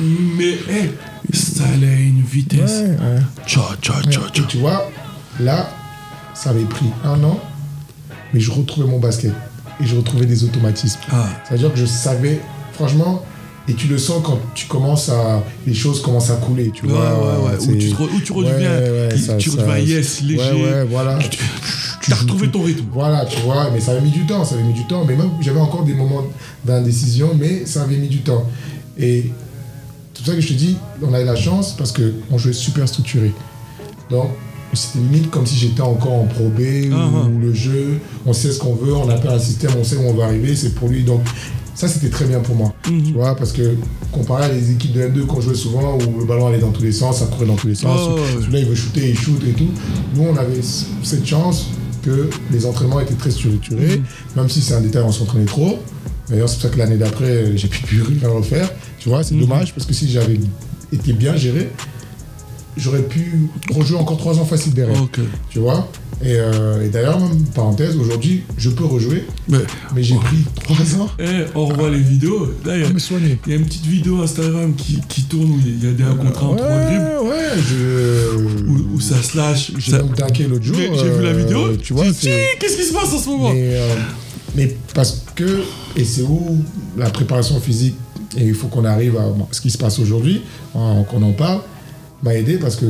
Mais, 0.00 0.56
eh, 0.70 1.34
ça 1.36 1.64
allait 1.74 1.88
à 1.88 1.98
une 2.00 2.22
vitesse. 2.22 2.82
Ouais, 2.82 2.90
ouais. 2.90 3.20
Tcha, 3.46 3.60
tcha, 3.82 3.94
tcha, 4.08 4.20
Et 4.20 4.36
tcha. 4.36 4.42
tu 4.48 4.58
vois, 4.58 4.88
là, 5.40 5.68
ça 6.34 6.50
avait 6.50 6.62
pris 6.64 6.86
un 7.04 7.22
an, 7.24 7.40
mais 8.32 8.40
je 8.40 8.50
retrouvais 8.52 8.86
mon 8.88 8.98
basket. 9.00 9.32
Et 9.80 9.86
je 9.86 9.96
retrouvais 9.96 10.26
des 10.26 10.44
automatismes. 10.44 10.98
Ah, 11.10 11.28
C'est-à-dire 11.48 11.72
que 11.72 11.78
je 11.78 11.86
savais, 11.86 12.40
franchement, 12.72 13.24
et 13.68 13.74
tu 13.74 13.86
le 13.86 13.98
sens 13.98 14.22
quand 14.24 14.38
tu 14.54 14.66
commences 14.66 15.08
à. 15.10 15.42
Les 15.66 15.74
choses 15.74 16.00
commencent 16.02 16.30
à 16.30 16.36
couler, 16.36 16.70
tu 16.72 16.86
ouais, 16.86 16.92
vois. 16.92 17.00
ouais, 17.18 17.48
ouais. 17.50 17.68
Où 17.68 17.76
tu, 17.76 17.90
te 17.90 17.94
re- 18.02 18.08
où 18.16 18.20
tu 18.20 18.32
redeviens. 18.32 18.70
Ça- 19.18 19.34
tu 19.36 19.50
ça- 19.50 19.56
redeviens 19.62 19.78
yes, 19.78 20.22
léger. 20.22 20.52
Ouais, 20.52 20.62
ouais, 20.62 20.84
voilà. 20.90 21.18
Tu 22.00 22.12
as 22.12 22.16
retrouvé 22.16 22.48
ton 22.48 22.62
rythme. 22.62 22.84
Voilà, 22.92 23.26
tu 23.26 23.38
vois, 23.40 23.70
mais 23.70 23.80
ça 23.80 23.90
avait 23.92 24.00
mis 24.00 24.10
du 24.10 24.24
temps, 24.24 24.42
ça 24.44 24.54
avait 24.54 24.64
mis 24.64 24.72
du 24.72 24.86
temps. 24.86 25.04
Mais 25.06 25.14
même, 25.14 25.30
j'avais 25.40 25.60
encore 25.60 25.84
des 25.84 25.92
moments 25.94 26.22
d'indécision, 26.64 27.30
mais 27.38 27.66
ça 27.66 27.82
avait 27.82 27.96
mis 27.98 28.08
du 28.08 28.18
temps. 28.22 28.44
Et 28.98 29.30
c'est 30.14 30.22
pour 30.22 30.26
ça 30.26 30.34
que 30.34 30.40
je 30.40 30.48
te 30.48 30.52
dis, 30.54 30.76
on 31.02 31.12
a 31.12 31.20
eu 31.20 31.24
la 31.26 31.36
chance 31.36 31.74
parce 31.76 31.92
qu'on 31.92 32.38
jouait 32.38 32.52
super 32.54 32.88
structuré. 32.88 33.32
Donc, 34.10 34.30
c'était 34.72 34.98
limite 35.00 35.30
comme 35.30 35.46
si 35.46 35.56
j'étais 35.56 35.80
encore 35.82 36.12
en 36.14 36.24
Pro 36.24 36.48
B 36.48 36.60
ou 36.90 36.94
Ah, 36.94 37.28
le 37.40 37.52
jeu, 37.54 37.98
on 38.26 38.32
sait 38.32 38.52
ce 38.52 38.58
qu'on 38.58 38.74
veut, 38.74 38.94
on 38.94 39.08
appelle 39.08 39.30
un 39.32 39.38
système, 39.38 39.70
on 39.78 39.84
sait 39.84 39.96
où 39.96 40.02
on 40.08 40.14
va 40.14 40.24
arriver, 40.24 40.54
c'est 40.56 40.74
pour 40.74 40.88
lui. 40.88 41.02
Donc, 41.04 41.20
ça, 41.78 41.86
c'était 41.86 42.10
très 42.10 42.24
bien 42.24 42.40
pour 42.40 42.56
moi. 42.56 42.74
Mhm. 42.90 43.02
Tu 43.04 43.12
vois, 43.12 43.36
parce 43.36 43.52
que 43.52 43.74
comparé 44.10 44.46
à 44.46 44.48
les 44.48 44.72
équipes 44.72 44.92
de 44.94 45.02
N2 45.02 45.26
qu'on 45.26 45.40
jouait 45.40 45.54
souvent, 45.54 45.96
où 45.96 46.18
le 46.18 46.24
ballon 46.26 46.48
allait 46.48 46.58
dans 46.58 46.72
tous 46.72 46.82
les 46.82 46.90
sens, 46.92 47.18
ça 47.20 47.26
courait 47.26 47.46
dans 47.46 47.54
tous 47.54 47.68
les 47.68 47.76
sens, 47.76 48.00
Oh, 48.10 48.18
celui-là 48.40 48.58
il 48.58 48.66
veut 48.66 48.74
shooter, 48.74 49.10
il 49.10 49.16
shoot 49.16 49.40
et 49.48 49.52
tout. 49.52 49.68
Nous, 50.16 50.24
on 50.24 50.36
avait 50.36 50.60
cette 51.04 51.24
chance 51.24 51.66
que 52.02 52.28
les 52.50 52.66
entraînements 52.66 52.98
étaient 52.98 53.14
très 53.14 53.30
structurés, 53.30 53.98
Mhm. 53.98 54.04
même 54.36 54.48
si 54.48 54.60
c'est 54.60 54.74
un 54.74 54.80
détail, 54.80 55.04
on 55.06 55.12
s'entraînait 55.12 55.44
trop. 55.44 55.78
D'ailleurs, 56.28 56.48
c'est 56.48 56.56
pour 56.56 56.62
ça 56.64 56.68
que 56.70 56.78
l'année 56.78 56.96
d'après, 56.96 57.56
j'ai 57.56 57.68
pu 57.68 57.82
plus 57.84 58.02
rien 58.02 58.28
refaire. 58.28 58.70
Tu 58.98 59.08
vois, 59.08 59.22
c'est 59.22 59.34
Mhm. 59.36 59.42
dommage 59.42 59.72
parce 59.72 59.86
que 59.86 59.94
si 59.94 60.10
j'avais 60.10 60.38
été 60.92 61.12
bien 61.12 61.36
géré, 61.36 61.70
j'aurais 62.76 63.02
pu 63.02 63.48
rejouer 63.74 63.98
encore 63.98 64.16
trois 64.18 64.36
ans 64.38 64.44
facile 64.44 64.74
derrière. 64.74 65.00
Tu 65.48 65.58
vois? 65.60 65.88
Et, 66.20 66.34
euh, 66.34 66.84
et 66.84 66.88
d'ailleurs, 66.88 67.20
même 67.20 67.44
parenthèse, 67.54 67.96
aujourd'hui, 67.96 68.42
je 68.56 68.70
peux 68.70 68.84
rejouer, 68.84 69.24
Mais, 69.48 69.58
mais 69.94 70.02
j'ai 70.02 70.16
Oh. 70.16 70.20
pris 70.20 70.38
trois 70.64 71.00
ans 71.00 71.08
eh, 71.20 71.44
on 71.54 71.66
revoit 71.66 71.90
les 71.90 72.00
vidéos. 72.00 72.46
Là, 72.66 72.76
il 72.76 72.80
y 72.82 72.84
a- 72.84 72.88
à 72.88 72.92
me 72.92 72.98
soigner. 72.98 73.38
il 73.46 73.52
y, 73.52 73.54
a 73.54 73.58
une 73.58 73.64
petite 73.66 73.86
vidéo 73.86 74.20
Instagram 74.22 74.74
qui, 74.74 74.98
qui 75.08 75.22
tourne 75.24 75.48
où 75.50 75.60
il 75.64 75.84
y 75.84 75.88
a 75.88 75.92
des 75.92 76.02
1 76.02 76.14
contre 76.16 76.42
1 76.42 76.46
en 76.48 76.56
3 76.56 76.66
dribbles. 76.68 77.04
ouais, 77.22 77.28
ouais, 77.28 77.62
je. 77.68 78.36
Où, 78.66 78.96
où 78.96 79.00
ça 79.00 79.22
slash. 79.22 79.72
J'ai 79.78 79.92
ça- 79.92 79.98
l'autre 79.98 80.64
jour. 80.64 80.76
J'ai 80.76 81.10
vu 81.10 81.22
la 81.22 81.28
euh, 81.30 81.32
vidéo. 81.34 81.76
Tu 81.76 81.92
vois. 81.92 82.04
Qu'est-ce 82.04 82.76
qui 82.76 82.84
se 82.84 82.92
passe 82.92 83.12
en 83.14 83.18
ce 83.18 83.28
moment 83.28 83.52
Mais, 83.52 83.70
euh, 83.76 83.94
mais 84.56 84.76
parce 84.94 85.22
que, 85.36 85.60
et 85.96 86.04
c'est 86.04 86.22
où 86.22 86.58
la 86.96 87.10
préparation 87.10 87.60
physique, 87.60 87.94
et 88.36 88.44
il 88.44 88.54
faut 88.54 88.66
qu'on 88.66 88.84
arrive 88.84 89.16
à 89.16 89.26
ce 89.52 89.60
qui 89.60 89.70
se 89.70 89.78
passe 89.78 90.00
aujourd'hui, 90.00 90.42
qu'on 90.72 91.22
en 91.22 91.32
parle, 91.32 91.60
m'a 92.24 92.34
aidé 92.34 92.58
parce 92.58 92.74
que 92.74 92.86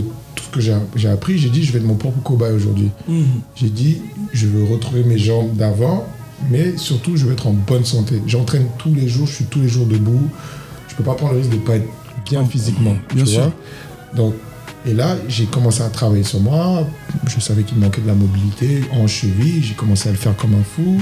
ce 0.48 0.54
que 0.54 0.60
j'ai 0.96 1.08
appris, 1.08 1.38
j'ai 1.38 1.50
dit, 1.50 1.64
je 1.64 1.72
vais 1.72 1.78
être 1.78 1.84
mon 1.84 1.96
propre 1.96 2.22
cobaye 2.22 2.52
aujourd'hui. 2.52 2.90
Mhm. 3.08 3.24
J'ai 3.54 3.68
dit, 3.68 4.02
je 4.32 4.46
veux 4.46 4.64
retrouver 4.64 5.04
mes 5.04 5.18
jambes 5.18 5.54
d'avant, 5.56 6.06
mais 6.50 6.76
surtout, 6.76 7.16
je 7.16 7.26
veux 7.26 7.32
être 7.32 7.46
en 7.46 7.52
bonne 7.52 7.84
santé. 7.84 8.22
J'entraîne 8.26 8.66
tous 8.78 8.94
les 8.94 9.08
jours, 9.08 9.26
je 9.26 9.34
suis 9.34 9.44
tous 9.44 9.60
les 9.60 9.68
jours 9.68 9.86
debout. 9.86 10.28
Je 10.88 10.94
peux 10.94 11.04
pas 11.04 11.14
prendre 11.14 11.32
le 11.34 11.38
risque 11.40 11.50
de 11.50 11.56
ne 11.56 11.60
pas 11.60 11.76
être 11.76 11.88
bien 12.24 12.44
physiquement. 12.44 12.96
Bien 13.14 13.24
tu 13.24 13.30
sûr. 13.30 13.42
vois. 13.42 13.52
Donc, 14.16 14.34
et 14.86 14.94
là, 14.94 15.16
j'ai 15.28 15.44
commencé 15.44 15.82
à 15.82 15.88
travailler 15.90 16.22
sur 16.22 16.40
moi. 16.40 16.86
Je 17.26 17.40
savais 17.40 17.62
qu'il 17.62 17.76
me 17.76 17.84
manquait 17.84 18.00
de 18.00 18.06
la 18.06 18.14
mobilité 18.14 18.82
en 18.92 19.06
cheville. 19.06 19.62
J'ai 19.62 19.74
commencé 19.74 20.08
à 20.08 20.12
le 20.12 20.18
faire 20.18 20.34
comme 20.36 20.54
un 20.54 20.62
fou, 20.62 20.98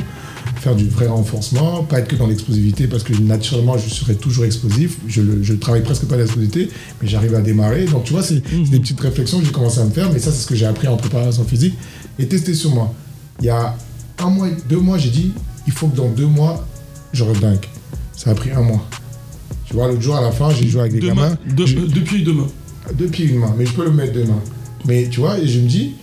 faire 0.61 0.75
du 0.75 0.89
vrai 0.89 1.07
renforcement, 1.07 1.85
pas 1.85 2.01
être 2.01 2.09
que 2.09 2.17
dans 2.17 2.27
l'explosivité 2.27 2.87
parce 2.87 3.03
que 3.03 3.13
naturellement, 3.15 3.77
je 3.79 3.89
serais 3.89 4.15
toujours 4.15 4.45
explosif. 4.45 4.99
Je, 5.07 5.23
je 5.43 5.55
travaille 5.55 5.83
presque 5.83 6.07
pas 6.07 6.17
l'explosivité, 6.17 6.71
mais 7.01 7.09
j'arrive 7.09 7.35
à 7.35 7.41
démarrer. 7.41 7.85
Donc, 7.87 8.05
tu 8.05 8.13
vois, 8.13 8.23
c'est 8.23 8.43
c'est 8.49 8.71
des 8.71 8.81
petites 8.81 9.01
réflexions 9.01 9.39
que 9.39 9.47
j'ai 9.47 9.53
commencé 9.53 9.81
à 9.81 9.85
me 9.85 9.91
faire, 9.91 10.13
mais 10.13 10.19
ça, 10.19 10.31
c'est 10.33 10.43
ce 10.43 10.47
que 10.47 10.55
j'ai 10.55 10.67
appris 10.67 10.89
en 10.89 10.97
préparation 10.97 11.45
physique 11.45 11.75
et 12.19 12.27
testé 12.27 12.55
sur 12.55 12.71
moi. 12.75 12.93
Il 13.41 13.47
y 13.47 13.51
a 13.51 13.77
un 14.19 14.31
mois, 14.31 14.49
deux 14.69 14.79
mois, 14.79 14.99
j'ai 14.99 15.11
dit, 15.11 15.33
il 15.67 15.73
faut 15.73 15.89
que 15.89 15.97
dans 15.97 16.09
deux 16.09 16.27
mois, 16.27 16.67
je 17.13 17.23
redunk. 17.25 17.69
Ça 18.15 18.31
a 18.31 18.35
pris 18.35 18.51
un 18.51 18.63
mois. 18.63 18.87
Tu 19.67 19.75
vois, 19.75 19.89
l'autre 19.89 20.01
jour, 20.01 20.17
à 20.17 20.21
la 20.21 20.33
fin, 20.33 20.51
j'ai 20.51 20.69
joué 20.69 20.81
avec 20.81 20.93
des 20.93 21.01
gamins. 21.01 21.37
deux, 21.55 21.65
euh, 21.65 21.87
deux 21.87 22.01
pieds 22.01 22.21
et 22.21 22.25
deux 22.25 22.33
mains. 22.33 22.49
deux 22.95 23.07
pieds 23.07 23.27
et 23.27 23.29
une 23.31 23.41
main, 23.41 23.55
mais 23.59 23.67
je 23.67 23.73
peux 23.73 23.85
le 23.85 23.91
mettre 23.91 24.13
deux 24.13 24.25
mains. 24.25 24.43
Mais 24.87 25.09
tu 25.09 25.21
vois, 25.21 25.39
et 25.39 25.47
je 25.47 25.61
me 25.61 25.69
dis, 25.69 25.95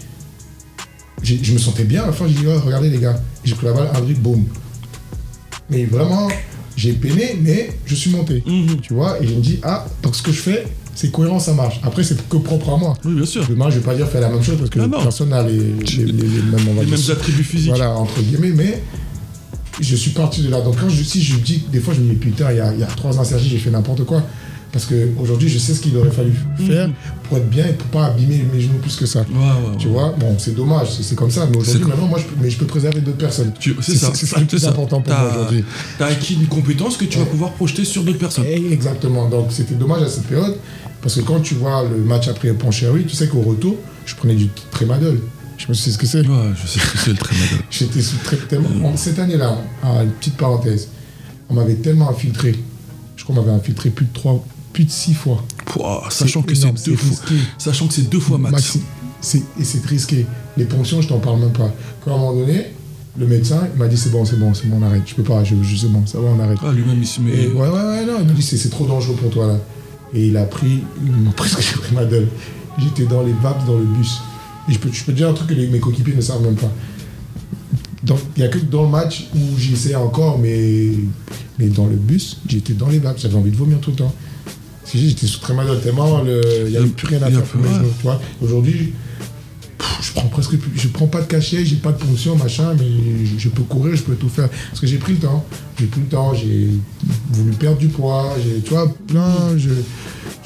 je 1.24 1.54
me 1.54 1.58
sentais 1.58 1.86
bien 1.86 2.04
à 2.04 2.08
la 2.08 2.12
fin, 2.12 2.28
j'ai 2.28 2.36
dit, 2.36 2.46
oh, 2.48 2.60
regardez 2.66 2.90
les 2.90 3.00
gars, 3.00 3.20
j'ai 3.44 3.56
pris 3.56 3.66
la 3.66 3.74
balle, 3.74 3.90
un 3.94 4.02
dribble, 4.02 4.22
boum. 4.22 4.46
Mais 5.70 5.86
vraiment, 5.86 6.28
j'ai 6.76 6.94
peiné, 6.94 7.38
mais 7.42 7.72
je 7.86 7.96
suis 7.96 8.10
monté. 8.12 8.44
Mhm. 8.46 8.82
Tu 8.82 8.94
vois, 8.94 9.22
et 9.22 9.28
je 9.28 9.34
me 9.34 9.42
dis, 9.42 9.60
ah, 9.64 9.86
donc 10.02 10.16
ce 10.16 10.22
que 10.22 10.32
je 10.32 10.40
fais, 10.40 10.66
c'est 10.96 11.12
cohérent, 11.12 11.40
ça 11.40 11.54
marche. 11.54 11.80
Après, 11.84 12.04
c'est 12.04 12.28
que 12.28 12.38
propre 12.38 12.70
à 12.72 12.78
moi. 12.78 12.94
Oui, 13.04 13.16
bien 13.16 13.26
sûr. 13.26 13.46
Demain, 13.48 13.70
je 13.70 13.80
vais 13.80 13.86
pas 13.86 13.96
dire 13.96 14.08
faire 14.08 14.22
la 14.22 14.30
même 14.30 14.44
chose 14.44 14.58
parce 14.58 14.70
que 14.70 14.80
Ah 14.80 14.88
personne 14.90 15.30
n'a 15.30 15.44
les, 15.44 15.58
mêmes 15.58 16.94
attributs 17.12 17.44
physiques. 17.44 17.70
voilà, 17.70 17.92
entre 17.92 18.22
guillemets, 18.22 18.52
mais 18.52 18.84
je 19.80 19.96
suis 19.96 20.12
parti 20.12 20.44
de 20.44 20.50
là. 20.50 20.62
Donc 20.62 20.80
quand 20.80 20.90
je, 20.90 21.04
si 21.04 21.22
je 21.22 21.38
dis, 21.38 21.64
des 21.72 21.80
fois 21.80 21.94
je 21.94 22.02
me 22.02 22.10
dis, 22.10 22.16
putain, 22.16 22.52
il 22.52 22.58
y 22.58 22.60
a, 22.60 22.74
il 22.74 22.80
y 22.80 22.84
a 22.84 22.88
trois 22.88 23.18
ans, 23.20 23.24
Sergi, 23.24 23.50
j'ai 23.50 23.58
fait 23.58 23.72
n'importe 23.72 24.04
quoi. 24.06 24.24
Parce 24.74 24.86
qu'aujourd'hui, 24.88 25.48
je 25.50 25.60
sais 25.60 25.74
ce 25.76 25.80
qu'il 25.82 25.96
aurait 25.98 26.10
fallu 26.12 26.34
faire 26.66 26.90
pour 27.30 27.38
être 27.38 27.48
bien 27.50 27.68
et 27.68 27.74
pour 27.74 27.88
pas 27.90 28.08
abîmer 28.08 28.44
mes 28.52 28.60
genoux 28.60 28.80
plus 28.80 28.96
que 28.96 29.06
ça. 29.06 29.20
Ouais, 29.20 29.26
ouais, 29.36 29.78
Tu 29.78 29.86
ouais. 29.88 29.94
vois, 29.94 30.16
bon, 30.20 30.36
c'est 30.40 30.56
dommage, 30.56 30.88
c'est 31.00 31.16
comme 31.16 31.30
ça. 31.30 31.48
Mais 31.50 31.58
aujourd'hui, 31.58 31.86
maintenant, 31.86 32.08
moi, 32.08 32.18
je 32.20 32.24
peux, 32.26 32.36
mais 32.42 32.50
je 32.50 32.58
peux 32.58 32.66
préserver 32.66 33.02
d'autres 33.02 33.18
personnes. 33.20 33.54
Tu- 33.60 33.76
C'est 33.82 33.96
ça. 33.96 34.10
C'est 34.16 34.26
ça 34.26 34.40
le 34.40 34.48
plus 34.48 34.58
C'est 34.58 34.66
ça. 34.66 34.72
important 34.72 35.00
pour 35.02 35.14
moi 35.14 35.30
aujourd'hui. 35.32 35.64
T'as 36.00 36.08
acquis 36.08 36.34
une 36.34 36.48
compétence 36.48 36.98
que 36.98 37.06
tu 37.06 37.20
vas 37.20 37.26
pouvoir 37.26 37.52
projeter 37.52 37.86
sur 37.86 38.04
d'autres 38.04 38.18
personnes. 38.18 38.46
Eh, 38.48 38.74
Exactement. 38.74 39.30
Donc 39.30 39.52
c'était 39.52 39.76
dommage 39.76 40.02
à 40.02 40.10
cette 40.10 40.26
période. 40.26 40.56
Parce 41.04 41.16
que 41.16 41.22
quand 41.22 41.40
tu 41.42 41.54
vois 41.54 41.84
le 41.84 41.98
match 42.04 42.28
après 42.28 42.52
Ponchéry, 42.54 43.06
tu 43.06 43.16
sais 43.16 43.28
qu'au 43.28 43.42
retour, 43.42 43.76
je 44.08 44.16
prenais 44.16 44.36
du 44.36 44.48
Trémadol. 44.72 45.20
Je 45.58 45.68
me 45.68 45.74
dit 45.74 45.80
ce 45.92 45.98
que 46.00 46.08
c'est? 46.08 46.22
Ouais, 46.28 46.50
je 46.60 46.68
sais 46.68 46.80
ce 46.80 46.92
que 46.92 46.98
c'est 46.98 47.12
le 47.12 47.16
trémadol. 47.18 47.60
J'étais 47.70 48.02
sous 48.02 48.16
cette 48.96 49.20
année-là, 49.20 49.56
une 50.02 50.10
petite 50.12 50.36
parenthèse, 50.36 50.88
on 51.50 51.54
m'avait 51.54 51.76
tellement 51.76 52.10
infiltré. 52.10 52.56
Je 53.16 53.24
crois 53.24 53.36
qu'on 53.36 53.42
m'avait 53.44 53.56
infiltré 53.56 53.90
plus 53.92 54.06
de 54.08 54.14
trois, 54.14 54.44
plus 54.74 54.86
de 54.86 54.92
six 54.92 55.14
fois. 55.14 55.44
Pouah, 55.66 56.04
Sachant 56.10 56.42
que 56.42 56.54
c'est 56.56 56.62
énorme, 56.64 56.78
deux 56.86 56.96
fois. 56.96 57.18
Sachant 57.58 57.88
que 57.88 57.94
c'est 57.94 58.10
deux 58.10 58.20
fois 58.20 58.38
max. 58.38 58.56
Maxi- 58.56 58.82
c'est- 59.22 59.44
et 59.60 59.64
c'est 59.64 59.86
risqué. 59.86 60.26
Les 60.58 60.66
ponctions, 60.66 61.02
je 61.02 61.08
t'en 61.08 61.20
parle 61.20 61.40
même 61.40 61.52
pas. 61.54 61.72
Quand 62.04 62.12
à 62.12 62.16
un 62.16 62.18
moment 62.18 62.34
donné, 62.34 62.66
le 63.18 63.28
médecin 63.28 63.68
m'a 63.78 63.88
dit 63.88 63.96
c'est 63.98 64.12
bon, 64.12 64.26
c'est 64.26 64.38
bon, 64.40 64.54
c'est 64.54 64.68
bon, 64.68 64.80
on 64.82 64.86
arrête. 64.86 65.04
Je 65.06 65.14
peux 65.16 65.24
pas, 65.24 65.44
je, 65.44 65.56
je- 65.64 65.76
c'est 65.78 65.88
bon, 65.88 66.06
ça 66.06 66.20
va, 66.20 66.28
on 66.28 66.40
arrête. 66.40 66.58
Ah, 66.64 66.72
lui-même, 66.72 66.98
il 67.00 67.08
se 67.08 67.22
met. 67.22 67.32
Et 67.32 67.48
ouais, 67.48 67.54
ouais, 67.54 67.68
ouais, 67.70 68.06
non, 68.06 68.14
il 68.20 68.26
m'a 68.28 68.34
dit 68.34 68.42
c'est 68.42 68.70
trop 68.70 68.86
dangereux 68.88 69.16
pour 69.16 69.30
toi 69.30 69.48
là. 69.48 69.58
Et 70.14 70.28
il 70.28 70.38
a 70.38 70.44
pris, 70.44 70.80
presque 71.38 71.78
pris 71.78 71.96
ma 71.96 72.06
gueule. 72.06 72.28
J'étais 72.80 73.06
dans 73.06 73.22
les 73.24 73.34
vapes 73.34 73.66
dans 73.68 73.78
le 73.78 73.86
bus. 73.86 74.20
Et 74.68 74.74
je 74.74 74.80
peux, 74.80 74.90
je 74.92 75.04
peux 75.04 75.12
te 75.12 75.18
dire 75.18 75.30
un 75.30 75.34
truc 75.34 75.50
que 75.50 75.54
les- 75.54 75.68
mes 75.68 75.80
coéquipiers 75.80 76.16
ne 76.16 76.22
savent 76.22 76.42
même 76.42 76.56
pas. 76.56 76.72
Il 78.06 78.16
n'y 78.40 78.44
a 78.44 78.50
que 78.50 78.58
dans 78.60 78.84
le 78.84 78.90
match 78.90 79.28
où 79.34 79.40
j'essayais 79.58 79.96
encore, 79.96 80.38
mais, 80.38 80.90
mais 81.58 81.68
dans 81.68 81.86
le 81.88 81.96
bus, 81.96 82.42
j'étais 82.50 82.74
dans 82.74 82.90
les 82.90 83.00
vapes. 83.00 83.18
J'avais 83.20 83.36
envie 83.36 83.52
de 83.52 83.56
vomir 83.56 83.80
tout 83.80 83.92
le 83.92 83.96
temps. 83.96 84.14
Si 84.86 85.10
j'étais 85.10 85.28
sous 85.28 85.40
très 85.40 85.54
mal 85.54 85.68
tellement, 85.82 86.22
le- 86.22 86.42
il 86.66 86.72
n'y 86.72 86.78
avait 86.78 86.88
plus 86.88 87.08
rien 87.08 87.22
à 87.22 87.30
faire 87.32 87.42
pour 87.44 87.62
plus- 87.62 87.62
mes 87.62 87.68
ouais. 87.70 87.80
genoux, 87.80 87.94
tu 87.98 88.04
vois. 88.04 88.22
Aujourd'hui, 88.42 88.94
je 90.02 90.12
prends 90.14 90.28
presque 90.28 90.58
plus, 90.58 90.72
je 90.80 90.88
prends 90.90 91.08
pas 91.08 91.22
de 91.22 91.28
cachet, 91.28 91.66
j'ai 91.66 91.78
pas 91.78 91.92
de 91.92 91.98
ponction, 91.98 92.36
machin, 92.36 92.74
mais 92.78 92.86
je, 93.26 93.40
je 93.40 93.50
peux 93.50 93.64
courir, 93.64 93.96
je 93.96 94.04
peux 94.04 94.16
tout 94.16 94.30
faire. 94.30 94.50
Parce 94.70 94.80
que 94.82 94.88
j'ai 94.88 94.98
pris 94.98 95.14
le 95.14 95.20
temps. 95.20 95.46
J'ai 95.80 95.86
pris 95.86 96.02
le 96.02 96.08
temps, 96.08 96.34
j'ai 96.34 96.68
voulu 97.32 97.52
perdre 97.54 97.78
du 97.78 97.88
poids, 97.88 98.36
j'ai, 98.44 98.62
tu 98.62 98.72
vois, 98.72 98.94
plein, 99.08 99.58
je, 99.58 99.70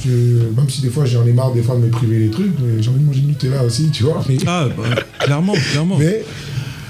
je, 0.05 0.09
même 0.55 0.69
si 0.69 0.81
des 0.81 0.89
fois 0.89 1.05
j'en 1.05 1.25
ai 1.25 1.33
marre 1.33 1.51
des 1.53 1.61
fois 1.63 1.75
de 1.75 1.81
me 1.81 1.89
priver 1.89 2.19
les 2.19 2.29
trucs, 2.29 2.53
mais 2.59 2.81
j'ai 2.81 2.89
envie 2.89 2.99
de 2.99 3.05
manger 3.05 3.21
du 3.21 3.27
Nutella 3.27 3.63
aussi, 3.63 3.89
tu 3.91 4.03
vois. 4.03 4.23
Mais, 4.29 4.38
Ah, 4.45 4.67
bah, 4.77 4.83
clairement, 5.19 5.53
clairement. 5.71 5.97
mais 5.97 6.23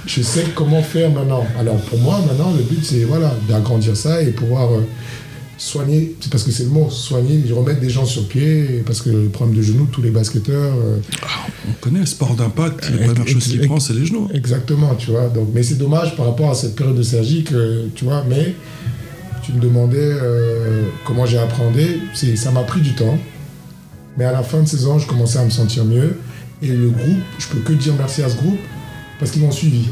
je 0.05 0.21
sais 0.21 0.45
comment 0.55 0.83
faire 0.83 1.09
maintenant. 1.11 1.45
Alors 1.59 1.77
pour 1.77 1.99
moi, 1.99 2.19
maintenant, 2.27 2.53
le 2.55 2.63
but 2.63 2.83
c'est 2.83 3.03
voilà, 3.05 3.33
d'agrandir 3.49 3.95
ça 3.97 4.21
et 4.21 4.27
pouvoir 4.31 4.71
euh, 4.73 4.81
soigner, 5.57 6.15
c'est 6.19 6.31
parce 6.31 6.43
que 6.43 6.51
c'est 6.51 6.63
le 6.63 6.69
mot, 6.69 6.89
soigner, 6.89 7.41
remettre 7.51 7.79
des 7.79 7.89
gens 7.89 8.05
sur 8.05 8.27
pied, 8.27 8.83
parce 8.85 9.01
que 9.01 9.09
le 9.09 9.29
problème 9.29 9.57
de 9.57 9.61
genoux, 9.61 9.87
tous 9.91 10.01
les 10.01 10.11
basketteurs, 10.11 10.73
euh, 10.75 10.97
On 11.67 11.73
connaît 11.81 11.99
le 11.99 12.05
sport 12.05 12.35
d'impact. 12.35 12.89
La 12.91 13.07
première 13.07 13.27
chose 13.27 13.57
prend, 13.65 13.79
c'est 13.79 13.93
les 13.93 14.05
genoux. 14.05 14.29
Exactement, 14.33 14.95
tu 14.95 15.11
vois. 15.11 15.27
Donc, 15.29 15.49
mais 15.53 15.63
c'est 15.63 15.77
dommage 15.77 16.15
par 16.15 16.27
rapport 16.27 16.51
à 16.51 16.55
cette 16.55 16.75
période 16.75 16.95
de 16.95 17.03
Sergi 17.03 17.43
que, 17.43 17.87
tu 17.95 18.05
vois, 18.05 18.23
mais 18.29 18.53
tu 19.43 19.53
me 19.53 19.59
demandais 19.59 19.97
euh, 19.99 20.83
comment 21.05 21.25
j'ai 21.25 21.39
appréhendé. 21.39 21.99
Ça 22.35 22.51
m'a 22.51 22.63
pris 22.63 22.81
du 22.81 22.93
temps. 22.93 23.17
Mais 24.17 24.25
à 24.25 24.31
la 24.31 24.43
fin 24.43 24.61
de 24.61 24.67
saison, 24.67 24.99
je 24.99 25.07
commençais 25.07 25.39
à 25.39 25.45
me 25.45 25.49
sentir 25.49 25.85
mieux. 25.85 26.17
Et 26.61 26.67
le 26.67 26.89
groupe, 26.89 27.19
je 27.37 27.47
peux 27.47 27.59
que 27.59 27.73
dire 27.73 27.93
merci 27.97 28.23
à 28.23 28.29
ce 28.29 28.35
groupe 28.35 28.59
parce 29.19 29.31
qu'ils 29.31 29.41
m'ont 29.41 29.51
suivi. 29.51 29.85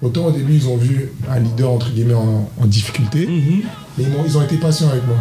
Autant 0.00 0.26
au 0.26 0.30
début, 0.30 0.54
ils 0.54 0.68
ont 0.68 0.76
vu 0.76 1.10
un 1.28 1.40
leader, 1.40 1.70
entre 1.70 1.90
guillemets, 1.90 2.14
en, 2.14 2.48
en 2.60 2.66
difficulté. 2.66 3.26
Mhm. 3.26 3.62
Mais 3.96 4.04
ils, 4.04 4.10
ils 4.26 4.38
ont 4.38 4.42
été 4.42 4.56
patients 4.56 4.88
avec 4.88 5.06
moi. 5.06 5.16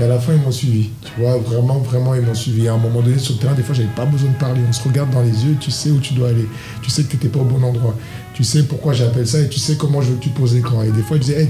Et 0.00 0.02
à 0.02 0.08
la 0.08 0.18
fin, 0.18 0.32
ils 0.32 0.40
m'ont 0.40 0.50
suivi. 0.50 0.90
Tu 1.02 1.22
vois, 1.22 1.36
vraiment, 1.36 1.78
vraiment, 1.78 2.14
ils 2.14 2.22
m'ont 2.22 2.34
suivi. 2.34 2.66
À 2.66 2.74
un 2.74 2.78
moment 2.78 3.00
donné, 3.00 3.18
sur 3.18 3.34
le 3.34 3.40
terrain, 3.40 3.54
des 3.54 3.62
fois, 3.62 3.74
j'avais 3.74 3.88
pas 3.88 4.06
besoin 4.06 4.30
de 4.30 4.36
parler. 4.36 4.60
On 4.68 4.72
se 4.72 4.82
regarde 4.82 5.10
dans 5.10 5.22
les 5.22 5.44
yeux, 5.44 5.56
tu 5.60 5.70
sais 5.70 5.90
où 5.90 6.00
tu 6.00 6.14
dois 6.14 6.30
aller. 6.30 6.48
Tu 6.82 6.90
sais 6.90 7.04
que 7.04 7.08
tu 7.10 7.16
n'étais 7.16 7.28
pas 7.28 7.40
au 7.40 7.44
bon 7.44 7.62
endroit. 7.62 7.94
Tu 8.32 8.42
sais 8.42 8.64
pourquoi 8.64 8.92
j'appelle 8.92 9.26
ça 9.26 9.40
et 9.40 9.48
tu 9.48 9.60
sais 9.60 9.76
comment 9.76 10.00
je 10.02 10.10
veux 10.10 10.16
que 10.16 10.22
tu 10.24 10.30
poses 10.30 10.54
l'écran. 10.54 10.82
Et 10.82 10.90
des 10.90 11.02
fois, 11.02 11.18
disais, 11.18 11.42
Hey, 11.42 11.48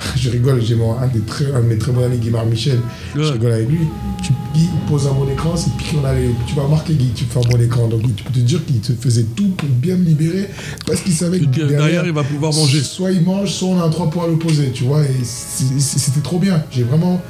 je 0.16 0.30
rigole, 0.30 0.62
j'ai 0.62 0.74
mon, 0.74 0.98
un, 0.98 1.06
des 1.08 1.20
très, 1.20 1.46
un 1.52 1.60
de 1.60 1.66
mes 1.66 1.78
très 1.78 1.92
bons 1.92 2.04
amis, 2.04 2.18
Guimard 2.18 2.46
Michel. 2.46 2.78
Je 3.14 3.20
rigole 3.20 3.52
avec 3.52 3.68
lui. 3.68 3.78
Tu, 4.22 4.32
Guy 4.54 4.66
pose 4.88 5.06
un 5.06 5.12
bon 5.12 5.28
écran, 5.30 5.56
c'est 5.56 5.70
puis 5.76 5.86
qu'on 5.96 6.04
allait. 6.04 6.30
Tu 6.46 6.54
vas 6.54 6.66
marquer 6.66 6.94
Guy, 6.94 7.10
tu 7.14 7.24
fais 7.24 7.38
un 7.38 7.48
bon 7.48 7.60
écran. 7.60 7.88
Donc, 7.88 8.02
tu 8.16 8.24
peux 8.24 8.32
te 8.32 8.38
dire 8.40 8.64
qu'il 8.64 8.80
te 8.80 8.92
faisait 8.92 9.26
tout 9.36 9.48
pour 9.56 9.68
bien 9.68 9.96
me 9.96 10.04
libérer 10.04 10.48
parce 10.86 11.00
qu'il 11.00 11.12
savait 11.12 11.38
que 11.40 11.44
Que 11.44 11.62
derrière, 11.62 12.04
il 12.06 12.12
va 12.12 12.24
pouvoir 12.24 12.52
manger. 12.52 12.80
Soit 12.82 13.12
il 13.12 13.22
mange, 13.22 13.50
soit 13.50 13.68
on 13.68 13.80
a 13.80 13.84
un 13.84 13.90
3 13.90 14.10
points 14.10 14.24
à 14.24 14.26
l'opposé, 14.28 14.70
tu 14.72 14.84
vois. 14.84 15.02
Et 15.02 15.24
c'était 15.24 16.20
trop 16.20 16.38
bien. 16.38 16.62
J'ai 16.70 16.82
vraiment 16.82 17.20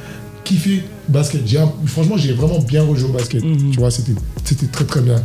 kiffé 0.45 0.83
basket. 1.09 1.43
Un- 1.57 1.73
franchement, 1.87 2.17
j'ai 2.17 2.33
vraiment 2.33 2.61
bien 2.61 2.83
rejoué 2.83 3.09
au 3.09 3.13
basket. 3.13 3.45
Mhm. 3.45 3.71
Tu 3.73 3.79
vois, 3.79 3.91
c'était 3.91 4.13
c'était 4.45 4.67
très 4.67 4.85
très 4.85 5.01
bien. 5.01 5.17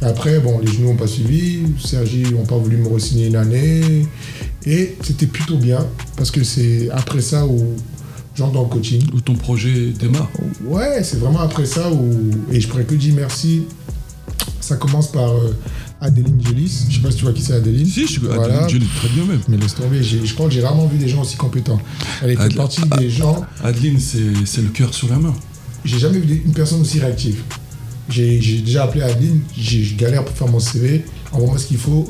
Et 0.00 0.04
après, 0.04 0.38
bon, 0.40 0.58
les 0.60 0.70
genoux 0.72 0.88
n'ont 0.88 0.96
pas 0.96 1.06
suivi. 1.06 1.60
Sergi 1.84 2.22
n'ont 2.32 2.46
pas 2.46 2.56
voulu 2.56 2.76
me 2.78 2.88
re-signer 2.88 3.26
une 3.26 3.36
année. 3.36 4.06
Et 4.66 4.96
c'était 5.02 5.26
plutôt 5.26 5.56
bien 5.56 5.86
parce 6.16 6.30
que 6.30 6.44
c'est 6.44 6.88
après 6.90 7.20
ça 7.20 7.44
où 7.46 7.74
j'entre 8.36 8.52
dans 8.52 8.62
le 8.62 8.68
coaching. 8.68 9.02
Où 9.12 9.20
ton 9.20 9.34
projet 9.34 9.90
démarre. 9.98 10.30
Ouais, 10.64 11.02
c'est 11.02 11.18
vraiment 11.18 11.40
après 11.40 11.66
ça 11.66 11.90
où. 11.90 12.30
Et 12.50 12.60
je 12.60 12.68
pourrais 12.68 12.84
que 12.84 12.94
dire 12.94 13.14
merci. 13.16 13.64
Ça 14.60 14.76
commence 14.76 15.10
par 15.10 15.30
euh, 15.32 15.56
Adeline 16.00 16.40
Gélis. 16.40 16.86
Je 16.88 16.94
sais 16.96 17.00
pas 17.00 17.10
si 17.10 17.16
tu 17.16 17.24
vois 17.24 17.32
qui 17.32 17.42
c'est 17.42 17.54
Adeline. 17.54 17.86
Si, 17.86 18.06
je 18.06 18.20
Voilà. 18.20 18.64
Adeline, 18.64 18.80
l'ai 18.82 18.86
très 18.96 19.08
bien 19.08 19.24
même. 19.24 19.40
Mais 19.48 19.56
laisse 19.56 19.74
tomber, 19.74 20.02
je 20.02 20.32
crois 20.34 20.46
que 20.46 20.52
j'ai 20.54 20.62
rarement 20.62 20.86
vu 20.86 20.98
des 20.98 21.08
gens 21.08 21.22
aussi 21.22 21.36
compétents. 21.36 21.80
Elle 22.22 22.30
était 22.30 22.42
Adel- 22.42 22.56
partie 22.56 22.82
des 22.98 23.10
gens. 23.10 23.44
Adeline, 23.64 23.98
c'est 23.98 24.62
le 24.62 24.68
cœur 24.68 24.94
sur 24.94 25.08
la 25.08 25.18
main. 25.18 25.34
J'ai 25.84 25.98
jamais 25.98 26.20
vu 26.20 26.42
une 26.46 26.52
personne 26.52 26.80
aussi 26.80 27.00
réactive. 27.00 27.42
J'ai 28.08 28.38
déjà 28.64 28.84
appelé 28.84 29.02
Adeline, 29.02 29.40
j'ai 29.56 29.82
je 29.82 29.96
galère 29.96 30.24
pour 30.24 30.36
faire 30.36 30.48
mon 30.48 30.60
CV. 30.60 31.04
Envoie-moi 31.32 31.58
ce 31.58 31.66
qu'il 31.66 31.78
faut. 31.78 32.08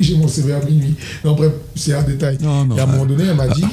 J'ai 0.00 0.16
mon 0.16 0.26
CV 0.28 0.52
à 0.54 0.60
minuit. 0.60 0.94
Non, 1.24 1.34
bref, 1.34 1.52
c'est 1.76 1.92
un 1.94 2.02
détail. 2.02 2.38
Non, 2.40 2.64
non. 2.64 2.76
Et 2.76 2.80
à 2.80 2.84
un 2.84 2.86
moment 2.86 3.06
donné, 3.06 3.24
elle 3.28 3.36
m'a 3.36 3.48
dit 3.48 3.64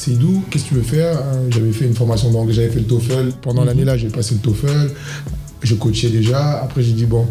Seydou, 0.00 0.44
qu'est-ce 0.50 0.64
que 0.64 0.68
tu 0.68 0.74
veux 0.76 0.82
faire 0.82 1.18
Euh, 1.18 1.48
J'avais 1.50 1.72
fait 1.72 1.84
une 1.86 1.94
formation 1.94 2.30
d'anglais, 2.30 2.54
j'avais 2.54 2.68
fait 2.70 2.78
le 2.80 2.86
TOEFL. 2.86 3.32
Pendant 3.42 3.62
Mhm. 3.62 3.66
l'année 3.68 3.84
là, 3.84 3.96
j'ai 3.96 4.08
passé 4.08 4.34
le 4.34 4.40
TOEFL. 4.40 4.92
Je 5.62 5.74
coachais 5.74 6.08
déjà. 6.10 6.60
Après, 6.62 6.82
j'ai 6.82 6.92
dit 6.92 7.04
bon, 7.06 7.26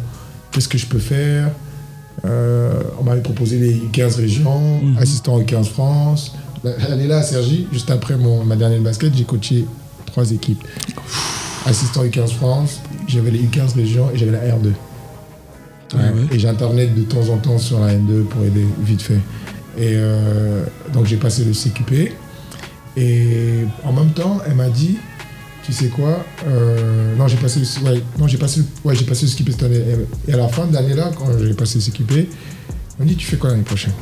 qu'est-ce 0.52 0.68
que 0.68 0.78
je 0.78 0.86
peux 0.86 1.00
faire? 1.00 1.50
Euh, 2.26 2.82
on 3.00 3.04
m'avait 3.04 3.22
proposé 3.22 3.58
les 3.60 3.76
15 3.94 4.16
régions, 4.18 4.82
assistant 5.00 5.36
aux 5.36 5.44
15 5.44 5.68
France. 5.70 6.34
L'année 6.90 7.08
là, 7.08 7.20
à 7.20 7.24
Sergi, 7.24 7.68
juste 7.72 7.90
après 7.92 8.18
mon, 8.18 8.44
ma 8.44 8.56
dernière 8.56 8.82
basket, 8.82 9.16
j'ai 9.16 9.24
coaché 9.24 9.66
trois 10.08 10.30
équipes. 10.32 10.62
Assistant 11.66 12.04
U15 12.04 12.30
France, 12.32 12.80
j'avais 13.08 13.30
les 13.32 13.40
U15 13.40 13.76
régions 13.76 14.10
et 14.14 14.18
j'avais 14.18 14.32
la 14.32 14.40
R2. 14.40 14.72
Ouais. 15.94 16.36
Et 16.36 16.40
j'intervenais 16.40 16.88
de 16.88 17.02
temps 17.04 17.30
en 17.30 17.38
temps 17.38 17.58
sur 17.58 17.80
la 17.80 17.94
N2 17.96 18.24
pour 18.26 18.44
aider 18.44 18.66
vite 18.84 19.02
fait. 19.02 19.20
Et 19.78 19.94
euh, 19.96 20.64
donc 20.94 21.06
j'ai 21.06 21.18
passé 21.18 21.44
le 21.46 21.54
CQP. 21.54 22.12
Et 22.98 23.64
en 23.84 23.94
même 23.94 24.10
temps, 24.12 24.40
elle 24.48 24.56
m'a 24.56 24.70
dit, 24.70 24.98
tu 25.64 25.72
sais 25.72 25.88
quoi 25.88 26.26
euh, 26.48 27.16
Non, 27.16 27.28
j'ai 27.28 27.38
passé, 27.38 27.60
le- 27.60 27.86
ouais, 27.92 28.02
non, 28.18 28.28
j'ai 28.28 28.38
passé, 28.38 28.62
ouais, 28.84 28.96
j'ai 28.96 29.06
passé 29.06 29.26
le 29.28 29.32
CQP 29.32 29.52
cette 29.52 29.64
année. 29.64 29.82
Et 30.28 30.34
à 30.34 30.38
la 30.38 30.48
fin 30.48 30.66
de 30.66 30.74
l'année 30.74 30.96
là, 30.96 31.12
quand 31.18 31.28
j'ai 31.40 31.54
passé 31.54 31.78
le 31.80 31.84
CQP, 31.84 32.12
elle 32.12 32.26
m'a 33.00 33.06
dit, 33.06 33.16
tu 33.16 33.28
fais 33.28 33.38
quoi 33.38 33.52
l'année 33.52 33.62
prochaine? 33.64 33.94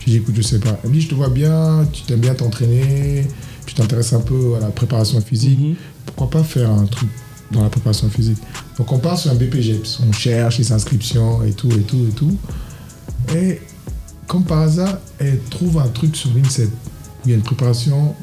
J'ai 0.00 0.10
dit, 0.12 0.16
écoute, 0.18 0.34
je 0.36 0.42
sais 0.42 0.58
pas. 0.58 0.78
Elle 0.84 0.90
me 0.90 0.94
dit, 0.94 1.00
je 1.00 1.08
te 1.08 1.14
vois 1.14 1.30
bien, 1.30 1.86
tu 1.92 2.02
t'aimes 2.02 2.20
bien 2.20 2.34
t'entraîner, 2.34 3.26
tu 3.64 3.74
t'intéresses 3.74 4.12
un 4.12 4.20
peu 4.20 4.54
à 4.56 4.60
la 4.60 4.68
préparation 4.68 5.20
physique. 5.20 5.58
Mhm. 5.58 5.74
Pourquoi 6.04 6.30
pas 6.30 6.44
faire 6.44 6.70
un 6.70 6.84
truc 6.84 7.08
dans 7.50 7.62
la 7.62 7.68
préparation 7.68 8.08
physique 8.08 8.38
Donc 8.78 8.90
on 8.92 8.98
part 8.98 9.18
sur 9.18 9.30
un 9.30 9.34
BPGEPS, 9.34 10.00
on 10.06 10.12
cherche 10.12 10.58
les 10.58 10.72
inscriptions 10.72 11.42
et 11.44 11.52
tout, 11.52 11.70
et 11.70 11.82
tout, 11.82 12.06
et 12.08 12.12
tout. 12.12 12.36
Et 13.34 13.60
comme 14.26 14.44
par 14.44 14.60
hasard, 14.60 14.98
elle 15.18 15.40
trouve 15.50 15.78
un 15.78 15.88
truc 15.88 16.16
sur 16.16 16.30
l'INSEP 16.34 16.68
où 16.68 17.26
il 17.26 17.30
y 17.30 17.34
a 17.34 17.36
une 17.36 17.42
préparation 17.42 18.14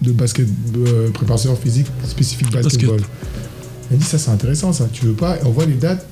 de 0.00 0.12
basket, 0.12 0.48
euh, 0.76 1.10
préparation 1.10 1.54
physique 1.56 1.86
spécifique 2.06 2.50
basketball. 2.50 3.00
Elle 3.90 3.98
dit 3.98 4.04
ça 4.04 4.18
c'est 4.18 4.30
intéressant 4.30 4.72
ça, 4.72 4.88
tu 4.90 5.04
veux 5.04 5.12
pas? 5.12 5.36
Et 5.36 5.44
on 5.44 5.50
voit 5.50 5.66
les 5.66 5.74
dates, 5.74 6.06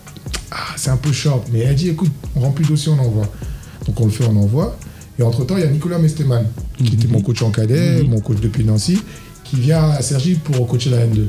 ah, 0.51 0.57
c'est 0.77 0.91
un 0.91 0.97
peu 0.97 1.13
short, 1.13 1.49
mais 1.53 1.61
elle 1.61 1.75
dit 1.75 1.89
écoute, 1.89 2.11
on 2.37 2.41
remplit 2.41 2.65
le 2.65 2.71
dossier, 2.71 2.93
on 2.93 2.99
envoie. 2.99 3.27
Donc 3.87 4.01
on 4.01 4.05
le 4.05 4.11
fait, 4.11 4.25
on 4.25 4.37
envoie. 4.37 4.77
Et 5.19 5.23
entre 5.23 5.45
temps, 5.45 5.57
il 5.57 5.65
y 5.65 5.67
a 5.67 5.71
Nicolas 5.71 5.99
Mesteman, 5.99 6.47
qui 6.79 6.95
était 6.95 7.09
mon 7.09 7.21
coach 7.21 7.43
en 7.43 7.51
cadet, 7.51 8.03
mon 8.05 8.21
coach 8.21 8.41
depuis 8.41 8.65
Nancy, 8.65 8.99
qui 9.45 9.57
vient 9.57 9.91
à 9.91 10.03
Sergi 10.03 10.35
pour 10.35 10.67
coacher 10.67 10.91
la 10.91 11.07
N2. 11.07 11.27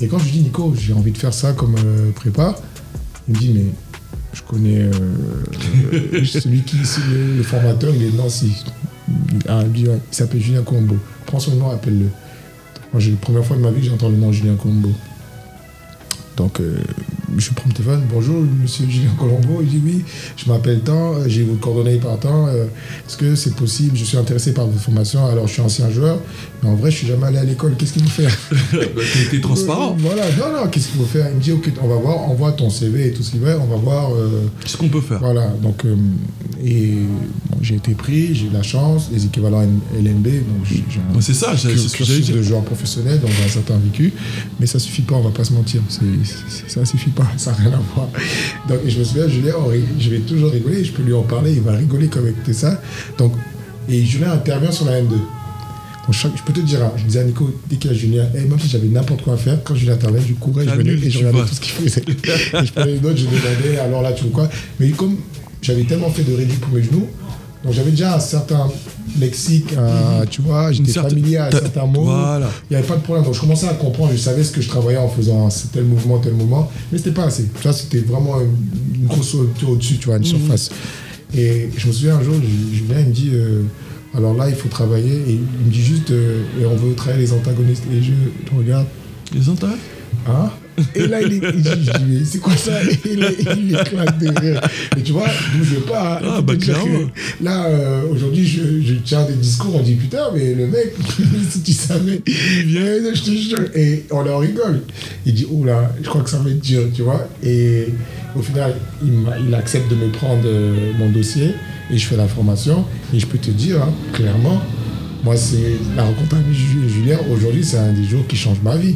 Et 0.00 0.06
quand 0.06 0.18
je 0.18 0.24
lui 0.24 0.30
dis 0.32 0.40
Nico, 0.40 0.74
j'ai 0.78 0.92
envie 0.92 1.12
de 1.12 1.18
faire 1.18 1.34
ça 1.34 1.52
comme 1.52 1.74
euh, 1.76 2.10
prépa, 2.12 2.56
il 3.28 3.34
me 3.34 3.38
dit 3.38 3.52
mais 3.52 3.64
je 4.32 4.42
connais 4.42 4.82
euh, 4.82 4.92
euh, 5.92 6.24
celui 6.24 6.62
qui 6.62 6.84
c'est 6.84 7.00
le, 7.10 7.42
formateur, 7.42 7.92
il 7.94 8.02
est 8.02 8.10
de 8.10 8.16
Nancy. 8.16 8.64
Ah, 9.48 9.62
il 9.74 9.88
s'appelle 10.10 10.40
Julien 10.40 10.62
Colombo. 10.62 10.96
Prends 11.26 11.40
son 11.40 11.54
nom, 11.56 11.70
appelle-le. 11.70 12.08
Moi, 12.92 13.00
j'ai 13.00 13.10
la 13.10 13.16
première 13.16 13.44
fois 13.44 13.56
de 13.56 13.62
ma 13.62 13.70
vie 13.70 13.80
que 13.80 13.86
j'entends 13.86 14.08
le 14.08 14.16
nom 14.16 14.32
Julien 14.32 14.56
Colombo. 14.56 14.90
Donc, 16.36 16.60
euh, 16.60 16.78
je 17.36 17.50
prends 17.52 17.68
le 17.68 17.74
téléphone. 17.74 18.02
Bonjour, 18.12 18.42
monsieur 18.62 18.86
Julien 18.88 19.10
Colombo. 19.18 19.60
Il 19.62 19.68
dit 19.68 19.80
oui, 19.84 20.04
je 20.36 20.50
m'appelle 20.50 20.80
tant, 20.80 21.14
j'ai 21.26 21.42
vos 21.42 21.54
coordonnées 21.56 21.98
par 21.98 22.18
temps. 22.18 22.46
euh, 22.48 22.64
Est-ce 23.06 23.16
que 23.16 23.34
c'est 23.34 23.54
possible? 23.54 23.96
Je 23.96 24.04
suis 24.04 24.16
intéressé 24.16 24.52
par 24.54 24.66
votre 24.66 24.80
formation. 24.80 25.24
Alors, 25.26 25.46
je 25.46 25.52
suis 25.54 25.62
ancien 25.62 25.90
joueur, 25.90 26.18
mais 26.62 26.68
en 26.70 26.74
vrai, 26.74 26.90
je 26.90 26.96
suis 26.98 27.06
jamais 27.06 27.26
allé 27.26 27.38
à 27.38 27.44
l'école. 27.44 27.74
Qu'est-ce 27.76 27.92
qu'il 27.92 28.02
faut 28.04 28.22
faire? 28.22 28.36
Bah, 28.72 29.02
été 29.26 29.40
transparent. 29.40 29.96
Voilà, 29.98 30.24
non, 30.36 30.60
non, 30.64 30.68
qu'est-ce 30.70 30.88
qu'il 30.88 30.98
faut 31.00 31.06
faire? 31.06 31.28
Il 31.30 31.36
me 31.36 31.40
dit, 31.42 31.52
ok, 31.52 31.70
on 31.82 31.88
va 31.88 31.96
voir, 31.96 32.18
envoie 32.18 32.52
ton 32.52 32.70
CV 32.70 33.08
et 33.08 33.12
tout 33.12 33.22
ce 33.22 33.32
qu'il 33.32 33.40
veut, 33.40 33.56
on 33.60 33.66
va 33.66 33.76
voir. 33.76 34.12
euh, 34.14 34.46
Qu'est-ce 34.62 34.76
qu'on 34.76 34.88
peut 34.88 35.00
faire 35.00 35.18
voilà, 35.18 35.48
donc, 35.62 35.84
euh, 35.84 35.96
et 36.64 36.92
bon, 37.50 37.58
j'ai 37.60 37.74
été 37.76 37.92
pris, 37.92 38.34
j'ai 38.34 38.46
eu 38.46 38.50
la 38.52 38.62
chance, 38.62 39.08
les 39.12 39.24
équivalents 39.26 39.62
LNB, 39.94 40.24
donc 40.26 40.64
j'ai 40.64 40.84
j'ai 40.90 41.00
un 41.00 41.14
Ouais, 41.14 41.20
C'est 41.20 41.34
ça, 41.34 41.56
c'est 41.56 41.76
ce 41.76 41.96
que 41.96 42.04
dire. 42.04 42.36
de 42.36 42.42
joueur 42.42 42.62
professionnel, 42.64 43.20
donc 43.20 43.30
j'ai 43.36 43.44
un 43.44 43.48
certain 43.48 43.76
vécu, 43.78 44.12
mais 44.58 44.66
ça 44.66 44.78
suffit 44.78 45.02
pas, 45.02 45.14
on 45.16 45.22
va 45.22 45.30
pas 45.30 45.44
se 45.44 45.52
mentir, 45.52 45.80
c'est, 45.88 46.00
c'est- 46.24 46.68
ça 46.70 46.84
suffit 46.84 47.10
pas, 47.10 47.17
ça 47.36 47.50
n'a 47.52 47.56
rien 47.58 47.72
à 47.72 47.80
voir. 47.94 48.08
Donc, 48.68 48.78
je 48.86 48.98
me 48.98 49.04
souviens, 49.04 49.28
Julien, 49.28 49.54
ri- 49.68 49.84
je 49.98 50.10
vais 50.10 50.18
toujours 50.20 50.50
rigoler, 50.50 50.84
je 50.84 50.92
peux 50.92 51.02
lui 51.02 51.12
en 51.14 51.22
parler, 51.22 51.52
il 51.52 51.60
va 51.62 51.72
rigoler 51.72 52.08
comme 52.08 52.24
ça. 52.52 52.80
Donc, 53.16 53.32
et 53.88 54.04
Julien 54.04 54.32
intervient 54.32 54.70
sur 54.70 54.84
la 54.86 55.00
N2. 55.00 55.08
Donc, 55.10 56.14
je 56.14 56.42
peux 56.44 56.52
te 56.54 56.60
dire, 56.60 56.82
hein, 56.82 56.92
je 56.96 57.04
disais 57.04 57.20
à 57.20 57.24
Nico, 57.24 57.50
dès 57.68 57.76
qu'il 57.76 57.90
y 57.90 57.94
a 57.94 57.96
Julien, 57.96 58.24
et 58.34 58.40
même 58.40 58.58
si 58.58 58.68
j'avais 58.68 58.86
n'importe 58.88 59.22
quoi 59.22 59.34
à 59.34 59.36
faire, 59.36 59.58
quand 59.62 59.74
Julien 59.74 59.94
intervenait, 59.94 60.22
je 60.26 60.32
courais, 60.34 60.64
je 60.64 60.70
venais 60.78 60.92
et 61.06 61.10
je 61.10 61.18
regardais 61.18 61.38
tout 61.48 61.54
ce 61.54 61.60
qu'il 61.60 61.72
faisait. 61.72 62.00
et 62.62 62.66
je 62.66 62.72
prenais 62.72 62.92
les 62.92 63.00
notes, 63.00 63.16
je 63.18 63.24
demandais, 63.26 63.78
alors 63.78 64.02
là, 64.02 64.12
tu 64.12 64.24
veux 64.24 64.30
quoi 64.30 64.48
Mais 64.80 64.88
comme 64.90 65.16
j'avais 65.60 65.84
tellement 65.84 66.08
fait 66.10 66.22
de 66.22 66.34
réduit 66.34 66.56
pour 66.58 66.72
mes 66.72 66.82
genoux, 66.82 67.06
donc 67.64 67.72
j'avais 67.72 67.90
déjà 67.90 68.14
un 68.16 68.20
certain 68.20 68.68
lexique, 69.18 69.72
un- 69.76 70.24
tu 70.26 70.42
vois, 70.42 70.70
j'étais 70.72 70.92
familier 70.92 71.38
à 71.38 71.50
certains 71.50 71.86
mots. 71.86 72.04
voilà. 72.04 72.48
Il 72.70 72.74
n'y 72.74 72.76
avait 72.76 72.86
pas 72.86 72.96
de 72.96 73.02
problème. 73.02 73.24
Donc 73.24 73.34
je 73.34 73.40
commençais 73.40 73.68
à 73.68 73.74
comprendre, 73.74 74.12
je 74.12 74.18
savais 74.18 74.44
ce 74.44 74.52
que 74.52 74.60
je 74.60 74.68
travaillais 74.68 74.98
en 74.98 75.08
faisant 75.08 75.48
tel 75.72 75.84
mouvement, 75.84 76.18
tel 76.18 76.34
mouvement, 76.34 76.70
mais 76.92 76.98
c'était 76.98 77.10
pas 77.12 77.24
assez. 77.24 77.46
Ça, 77.62 77.72
c'était 77.72 77.98
vraiment 78.00 78.40
une, 78.40 79.06
grosse 79.06 79.34
hauteur 79.34 79.70
au-dessus, 79.70 79.96
tu 79.98 80.06
vois, 80.06 80.18
une 80.18 80.24
surface. 80.24 80.70
Et 81.34 81.68
je 81.76 81.86
me 81.88 81.92
souviens 81.92 82.16
un 82.16 82.22
jour, 82.22 82.34
Ju- 82.34 82.76
Julien, 82.76 83.00
il 83.00 83.06
me 83.06 83.12
dit, 83.12 83.30
euh, 83.32 83.62
alors 84.14 84.34
là, 84.34 84.48
il 84.48 84.54
faut 84.54 84.68
travailler, 84.68 85.12
et 85.28 85.32
il 85.32 85.66
me 85.66 85.70
dit 85.70 85.82
juste, 85.82 86.10
euh, 86.10 86.42
et 86.60 86.64
on 86.66 86.74
veut 86.76 86.94
travailler 86.94 87.22
les 87.24 87.32
antagonistes. 87.32 87.84
Et 87.92 88.02
je, 88.02 88.12
regarde, 88.56 88.86
Les 89.34 89.48
intérêts 89.48 89.72
Hein? 90.26 90.50
Et 90.94 91.06
là, 91.06 91.20
il, 91.22 91.32
est, 91.34 91.40
je 91.42 91.98
dis, 92.04 92.26
c'est 92.26 92.38
quoi 92.38 92.56
ça? 92.56 92.72
Il, 93.04 93.22
est- 93.22 93.36
il 93.56 93.68
de 93.68 94.40
rire. 94.40 94.60
Et 94.96 95.02
tu 95.02 95.12
vois, 95.12 95.26
d'où 95.56 95.64
je 95.64 95.76
pars. 95.80 96.20
Ah, 96.22 96.40
bah, 96.42 96.56
clairement. 96.56 97.08
Là, 97.40 97.66
euh, 97.66 98.02
aujourd'hui, 98.10 98.46
je, 98.46 98.80
je 98.84 98.94
tiens 99.04 99.24
des 99.24 99.34
discours, 99.34 99.76
on 99.76 99.82
dit, 99.82 99.94
putain, 99.94 100.30
mais 100.34 100.54
le 100.54 100.66
mec, 100.66 100.94
si 101.50 101.62
tu 101.62 101.72
savais, 101.72 102.20
il 102.26 102.64
vient, 102.66 102.82
je 103.14 103.22
te 103.22 103.30
jure. 103.30 103.68
Et 103.74 104.04
on 104.10 104.26
en 104.26 104.38
rigole. 104.38 104.82
Il 105.26 105.34
dit, 105.34 105.46
oh 105.50 105.64
là, 105.64 105.92
je 106.02 106.08
crois 106.08 106.22
que 106.22 106.30
ça 106.30 106.38
va 106.38 106.50
être 106.50 106.60
dur, 106.60 106.82
tu 106.94 107.02
vois. 107.02 107.28
Et 107.42 107.86
au 108.36 108.42
final, 108.42 108.74
il, 109.02 109.54
accepte 109.54 109.90
de 109.90 109.96
me 109.96 110.08
prendre 110.12 110.42
euh, 110.44 110.92
mon 110.98 111.10
dossier 111.10 111.54
et 111.90 111.98
je 111.98 112.06
fais 112.06 112.16
la 112.16 112.28
formation. 112.28 112.84
Et 113.14 113.18
je 113.18 113.26
peux 113.26 113.38
te 113.38 113.50
dire, 113.50 113.82
hein, 113.82 113.92
clairement, 114.12 114.60
moi, 115.24 115.36
c'est 115.36 115.76
la 115.96 116.04
rencontre 116.04 116.36
avec 116.36 116.52
Ju- 116.52 116.88
Julien, 116.88 117.18
aujourd'hui, 117.32 117.64
c'est 117.64 117.78
un 117.78 117.92
des 117.92 118.04
jours 118.04 118.26
qui 118.28 118.36
change 118.36 118.58
ma 118.62 118.76
vie 118.76 118.94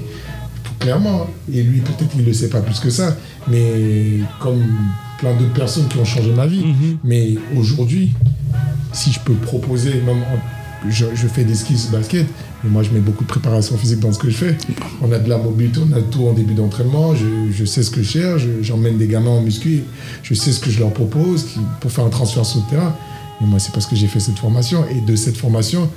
clairement. 0.82 1.26
Et 1.52 1.62
lui, 1.62 1.80
peut-être 1.80 2.08
qu'il 2.10 2.20
ne 2.22 2.26
le 2.26 2.32
sait 2.32 2.48
pas 2.48 2.60
plus 2.60 2.78
que 2.80 2.90
ça, 2.90 3.16
mais 3.48 4.20
comme 4.40 4.62
plein 5.18 5.34
d'autres 5.34 5.52
personnes 5.52 5.88
qui 5.88 5.98
ont 5.98 6.04
changé 6.04 6.32
ma 6.34 6.46
vie. 6.46 6.64
Mhm. 6.64 6.98
Mais 7.04 7.34
aujourd'hui, 7.56 8.12
si 8.92 9.12
je 9.12 9.20
peux 9.20 9.34
proposer, 9.34 9.94
même 10.06 10.18
en- 10.22 10.88
je, 10.90 11.06
je 11.14 11.28
fais 11.28 11.44
des 11.44 11.54
skills 11.54 11.90
basket, 11.92 12.26
mais 12.64 12.70
moi 12.70 12.82
je 12.82 12.90
mets 12.90 12.98
beaucoup 12.98 13.22
de 13.22 13.28
préparation 13.28 13.76
physique 13.78 14.00
dans 14.00 14.12
ce 14.12 14.18
que 14.18 14.28
je 14.30 14.36
fais. 14.36 14.56
On 15.00 15.12
a 15.12 15.18
de 15.20 15.28
la 15.28 15.38
mobilité, 15.38 15.78
on 15.88 15.96
a 15.96 16.00
tout 16.02 16.26
en 16.26 16.32
début 16.32 16.54
d'entraînement, 16.54 17.14
je, 17.14 17.52
je 17.52 17.64
sais 17.64 17.84
ce 17.84 17.90
que 17.92 18.02
je 18.02 18.08
cherche, 18.10 18.42
je- 18.42 18.62
j'emmène 18.64 18.98
des 18.98 19.06
gamins 19.06 19.30
en 19.30 19.42
muscu, 19.42 19.84
je 20.24 20.34
sais 20.34 20.50
ce 20.50 20.58
que 20.58 20.70
je 20.70 20.80
leur 20.80 20.92
propose 20.92 21.46
pour 21.80 21.92
faire 21.92 22.04
un 22.04 22.08
transfert 22.08 22.44
sur 22.44 22.60
le 22.64 22.70
terrain. 22.76 22.96
Et 23.40 23.44
moi, 23.44 23.60
c'est 23.60 23.72
parce 23.72 23.86
que 23.86 23.94
j'ai 23.94 24.08
fait 24.08 24.18
cette 24.20 24.38
formation. 24.40 24.84
Et 24.88 25.00
de 25.08 25.14
cette 25.14 25.36
formation, 25.36 25.88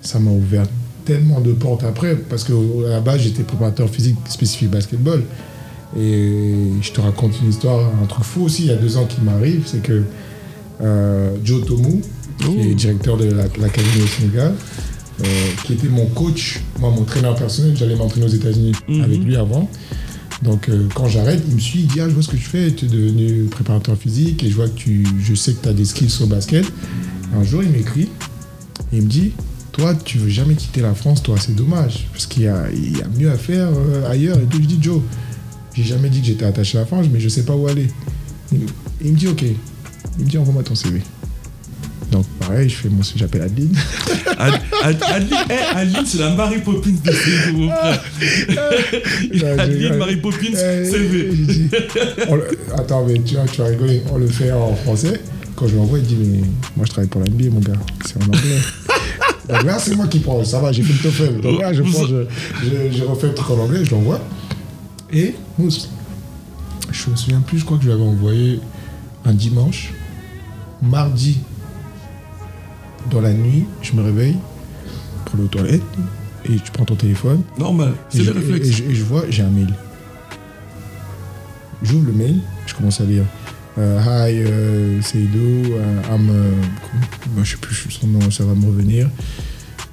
ça 0.00 0.20
m'a 0.20 0.30
ouvert 0.30 0.64
tellement 1.10 1.40
de 1.40 1.52
portes 1.52 1.82
après, 1.82 2.14
parce 2.14 2.44
qu'à 2.44 2.52
la 2.88 3.00
base, 3.00 3.22
j'étais 3.22 3.42
préparateur 3.42 3.88
physique 3.90 4.16
spécifique 4.28 4.70
basketball. 4.70 5.22
Et 5.98 6.54
je 6.80 6.92
te 6.92 7.00
raconte 7.00 7.32
une 7.42 7.50
histoire, 7.50 7.80
un 8.02 8.06
truc 8.06 8.22
fou 8.24 8.44
aussi, 8.44 8.62
il 8.62 8.68
y 8.68 8.70
a 8.70 8.76
deux 8.76 8.96
ans 8.96 9.06
qui 9.06 9.20
m'arrive, 9.22 9.62
c'est 9.66 9.82
que 9.82 10.04
euh, 10.82 11.34
Joe 11.44 11.64
Tomu, 11.66 12.00
qui 12.38 12.60
est 12.60 12.74
directeur 12.74 13.16
de 13.16 13.24
la- 13.24 13.42
l'académie 13.60 14.02
au 14.04 14.06
Sénégal, 14.06 14.54
euh, 15.20 15.24
qui 15.66 15.72
était 15.72 15.88
mon 15.88 16.06
coach, 16.06 16.60
moi 16.78 16.90
mon 16.90 17.02
traîneur 17.02 17.34
personnel, 17.34 17.76
j'allais 17.76 17.96
m'entraîner 17.96 18.26
aux 18.26 18.36
États-Unis 18.40 18.72
Mhm. 18.88 19.00
avec 19.02 19.18
lui 19.24 19.36
avant. 19.36 19.68
Donc 20.42 20.68
euh, 20.68 20.86
quand 20.94 21.08
j'arrête, 21.08 21.42
il 21.48 21.54
me 21.56 21.60
suit, 21.60 21.80
il 21.80 21.86
dit 21.88 22.00
ah, 22.00 22.08
je 22.08 22.14
vois 22.14 22.22
ce 22.22 22.28
que 22.28 22.36
tu 22.36 22.44
fais, 22.44 22.70
tu 22.70 22.84
es 22.84 22.88
devenu 22.88 23.44
préparateur 23.50 23.96
physique 23.98 24.42
et 24.44 24.48
je 24.48 24.54
vois 24.54 24.68
que 24.68 24.78
tu, 24.78 25.04
je 25.20 25.34
sais 25.34 25.52
que 25.54 25.62
tu 25.64 25.68
as 25.68 25.72
des 25.74 25.84
skills 25.84 26.22
au 26.22 26.26
basket. 26.26 26.64
Un 27.38 27.42
jour, 27.42 27.62
il 27.64 27.70
m'écrit 27.70 28.08
et 28.92 28.96
il 28.98 29.02
me 29.02 29.08
dit 29.08 29.32
toi, 29.80 29.94
tu 30.04 30.18
veux 30.18 30.28
jamais 30.28 30.54
quitter 30.54 30.82
la 30.82 30.94
France, 30.94 31.22
toi, 31.22 31.36
c'est 31.40 31.54
dommage, 31.54 32.06
parce 32.12 32.26
qu'il 32.26 32.42
y 32.42 32.48
a, 32.48 32.64
il 32.70 32.98
y 32.98 33.02
a 33.02 33.06
mieux 33.18 33.30
à 33.30 33.36
faire 33.38 33.68
euh, 33.68 34.10
ailleurs. 34.10 34.36
Et 34.38 34.44
tout, 34.44 34.58
je 34.60 34.66
dis 34.66 34.78
Joe, 34.80 35.00
j'ai 35.74 35.84
jamais 35.84 36.10
dit 36.10 36.20
que 36.20 36.26
j'étais 36.26 36.44
attaché 36.44 36.76
à 36.76 36.82
la 36.82 36.86
France, 36.86 37.06
mais 37.10 37.18
je 37.18 37.28
sais 37.30 37.44
pas 37.44 37.54
où 37.54 37.66
aller. 37.66 37.88
Il, 38.52 38.60
il 39.02 39.12
me 39.12 39.16
dit 39.16 39.28
ok, 39.28 39.42
il 40.18 40.24
me 40.24 40.28
dit 40.30 40.36
envoie-moi 40.36 40.62
ton 40.64 40.74
CV. 40.74 41.00
Donc 42.12 42.26
pareil, 42.40 42.68
je 42.68 42.74
fais 42.74 42.88
mon, 42.90 43.00
j'appelle 43.16 43.40
Adeline. 43.42 43.74
Ad- 44.36 44.60
Ad- 44.82 45.02
Adeline, 45.02 45.38
eh, 45.48 45.76
Adeline, 45.76 46.04
c'est 46.06 46.18
la 46.18 46.34
Mary 46.34 46.58
Poppins 46.58 46.90
de 46.90 47.52
mon 47.52 47.70
frère. 47.70 48.02
Ouais, 49.32 49.60
Adeline. 49.60 49.96
Mary 49.96 50.16
Poppins, 50.16 50.52
Euh, 50.56 50.90
CV. 50.90 51.30
dit, 51.32 51.68
le- 51.70 52.58
attends, 52.76 53.06
mais 53.06 53.14
tu 53.20 53.34
vois, 53.36 53.44
tu 53.50 53.62
vas 53.62 53.68
rigoler. 53.68 54.02
On 54.12 54.18
le 54.18 54.26
fait 54.26 54.52
en 54.52 54.74
français. 54.76 55.20
Quand 55.56 55.68
je 55.68 55.76
l'envoie, 55.76 55.98
il 56.00 56.04
dit 56.04 56.16
Mais 56.20 56.40
moi, 56.76 56.84
je 56.84 56.90
travaille 56.90 57.08
pour 57.08 57.20
la 57.22 57.28
NBA, 57.30 57.48
mon 57.50 57.60
gars. 57.60 57.72
C'est 58.04 58.16
en 58.22 58.26
anglais. 58.26 58.40
Donc 59.52 59.62
là, 59.64 59.78
c'est 59.78 59.94
moi 59.94 60.06
qui 60.06 60.20
prends. 60.20 60.42
Ça 60.44 60.60
va, 60.60 60.72
j'ai 60.72 60.82
fait 60.82 60.92
le 60.92 60.98
TOEFL. 60.98 61.40
Donc 61.40 61.60
là, 61.60 61.72
je, 61.72 61.82
prends, 61.82 62.06
je, 62.06 62.24
je, 62.62 62.96
je 62.98 63.04
refais 63.04 63.28
le 63.28 63.34
truc 63.34 63.50
en 63.50 63.62
anglais, 63.62 63.84
je 63.84 63.90
l'envoie. 63.90 64.20
Et, 65.12 65.34
mousse, 65.58 65.90
je 66.92 67.10
me 67.10 67.16
souviens 67.16 67.40
plus, 67.40 67.58
je 67.58 67.64
crois 67.64 67.76
que 67.76 67.82
je 67.82 67.88
lui 67.88 67.94
avais 67.94 68.04
envoyé 68.04 68.60
un 69.24 69.32
dimanche. 69.32 69.92
Mardi, 70.82 71.38
dans 73.10 73.20
la 73.20 73.32
nuit, 73.32 73.66
je 73.82 73.92
me 73.92 74.02
réveille 74.02 74.36
pour 75.24 75.34
aller 75.34 75.44
aux 75.44 75.48
toilettes. 75.48 75.82
Et 76.46 76.56
tu 76.56 76.70
prends 76.72 76.84
ton 76.84 76.94
téléphone. 76.94 77.42
Normal, 77.58 77.92
c'est 78.08 78.22
le 78.22 78.32
réflexe. 78.32 78.80
et 78.80 78.94
je 78.94 79.04
vois, 79.04 79.24
j'ai 79.28 79.42
un 79.42 79.50
mail. 79.50 79.74
J'ouvre 81.82 82.06
le 82.06 82.12
mail, 82.12 82.40
je 82.66 82.74
commence 82.74 83.00
à 83.00 83.04
lire. 83.04 83.24
Euh, 83.78 84.00
hi, 84.00 84.42
euh, 84.42 85.00
euh, 85.14 86.02
I'm, 86.10 86.28
euh, 86.30 87.42
je 87.42 87.50
sais 87.52 87.56
plus 87.56 87.74
son 87.90 88.06
nom, 88.08 88.30
ça 88.30 88.44
va 88.44 88.54
me 88.54 88.66
revenir. 88.66 89.08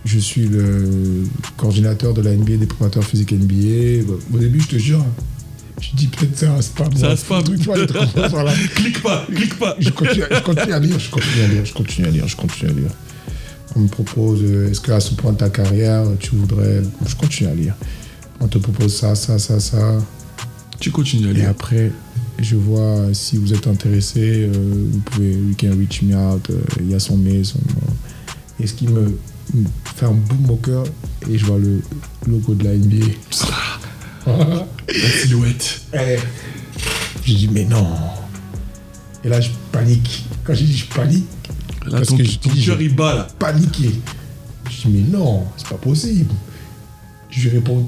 Je 0.05 0.19
suis 0.19 0.47
le 0.47 1.23
coordinateur 1.57 2.13
de 2.13 2.21
la 2.21 2.31
NBA, 2.35 2.57
des 2.57 2.65
préparateurs 2.65 3.03
physiques 3.03 3.31
NBA. 3.33 4.03
Au 4.33 4.37
début, 4.37 4.61
je 4.61 4.67
te 4.67 4.77
jure, 4.77 5.05
je 5.79 5.89
dis 5.95 6.07
peut-être 6.07 6.35
c'est 6.37 6.47
un 6.47 6.61
spam. 6.61 6.89
C'est 6.95 7.05
un 7.05 7.15
spam. 7.15 7.43
ça. 7.45 8.43
Clique 8.75 9.01
pas, 9.03 9.25
clique 9.33 9.59
pas. 9.59 9.75
Je 9.79 9.89
continue, 9.89 10.23
je 10.31 10.39
continue 10.41 10.73
à 10.73 10.79
lire, 10.79 10.99
je 10.99 11.09
continue 11.11 11.43
à 11.43 11.47
lire, 11.47 11.65
je 11.65 11.73
continue 11.73 12.07
à 12.07 12.11
lire, 12.11 12.27
je 12.27 12.35
continue 12.35 12.71
à 12.71 12.73
lire. 12.73 12.89
On 13.75 13.81
me 13.81 13.87
propose, 13.87 14.43
est-ce 14.43 14.81
qu'à 14.81 14.99
ce 14.99 15.13
point 15.13 15.33
de 15.33 15.37
ta 15.37 15.49
carrière, 15.49 16.03
tu 16.19 16.31
voudrais... 16.35 16.81
Je 17.05 17.15
continue 17.15 17.49
à 17.49 17.53
lire. 17.53 17.75
On 18.39 18.47
te 18.47 18.57
propose 18.57 18.95
ça, 18.95 19.13
ça, 19.13 19.37
ça, 19.37 19.59
ça. 19.59 19.97
Tu 20.79 20.89
continues 20.89 21.27
à 21.27 21.31
Et 21.31 21.33
lire. 21.33 21.49
après, 21.49 21.91
je 22.39 22.55
vois 22.55 22.79
euh, 22.81 23.13
si 23.13 23.37
vous 23.37 23.53
êtes 23.53 23.67
intéressé, 23.67 24.19
euh, 24.53 24.87
vous 24.91 24.99
pouvez, 24.99 25.31
you 25.33 25.55
can 25.59 25.71
reach 25.77 26.01
me 26.03 26.15
out. 26.15 26.47
euh, 26.49 26.59
Il 26.79 26.89
y 26.91 26.95
a 26.95 26.99
son 26.99 27.17
mail, 27.17 27.45
son 27.45 27.59
nom. 27.59 27.93
Et 28.59 28.67
ce 28.67 28.73
qui 28.73 28.87
me, 28.87 29.01
me 29.53 29.65
fait 29.95 30.05
un 30.05 30.11
boom 30.13 30.49
au 30.51 30.55
cœur, 30.57 30.83
et 31.29 31.37
je 31.37 31.45
vois 31.45 31.57
le 31.59 31.81
logo 32.27 32.53
de 32.55 32.63
la 32.63 32.75
NBA. 32.75 33.05
La 34.27 35.09
silhouette. 35.21 35.81
Eh, 35.93 36.17
J'ai 37.25 37.33
dit, 37.35 37.49
mais 37.51 37.65
non. 37.65 37.87
Et 39.23 39.29
là, 39.29 39.41
je 39.41 39.49
panique. 39.71 40.25
Quand 40.43 40.53
j'ai 40.53 40.65
dit 40.65 40.77
je 40.77 40.85
panique, 40.85 41.25
Là, 41.85 41.99
Parce 41.99 42.09
ton, 42.09 42.17
que 42.17 42.23
je 42.25 42.37
ton 42.39 42.49
dis, 42.49 42.65
cœur, 42.65 42.77
je- 42.77 42.83
il 42.83 42.93
bat, 42.95 43.15
là. 43.15 43.27
paniqué. 43.39 43.91
Je 44.69 44.87
dis, 44.87 44.87
mais 44.89 45.17
non, 45.17 45.45
c'est 45.55 45.67
pas 45.69 45.75
possible. 45.77 46.33
Je 47.29 47.41
lui 47.43 47.49
réponds 47.49 47.87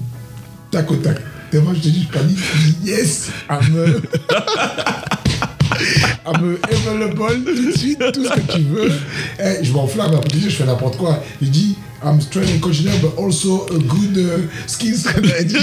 tac 0.71 0.89
au 0.89 0.95
tac. 0.95 1.19
Tellement 1.51 1.73
je 1.73 1.79
te 1.79 1.87
dis, 1.87 2.07
je 2.11 2.17
panique. 2.17 2.37
Je 2.37 2.71
dis, 2.71 2.75
yes, 2.91 3.29
I'm, 3.49 3.75
uh, 3.75 3.99
I'm 6.25 6.57
available 6.87 7.43
tout 7.45 7.65
de 7.71 7.77
suite, 7.77 7.99
tout 8.13 8.23
ce 8.25 8.29
que 8.29 8.53
tu 8.53 8.61
veux. 8.63 8.91
Eh, 9.39 9.63
je 9.63 9.71
m'enflamme, 9.71 10.13
après 10.15 10.39
je 10.39 10.49
fais 10.49 10.65
n'importe 10.65 10.97
quoi. 10.97 11.23
Je 11.41 11.47
dis, 11.47 11.75
I'm 12.03 12.21
strength 12.21 12.49
and 12.55 12.59
conditioner, 12.61 12.97
but 13.01 13.11
also 13.17 13.65
a 13.71 13.77
good 13.79 14.17
uh, 14.17 14.47
skills. 14.67 15.03
Dit, 15.45 15.55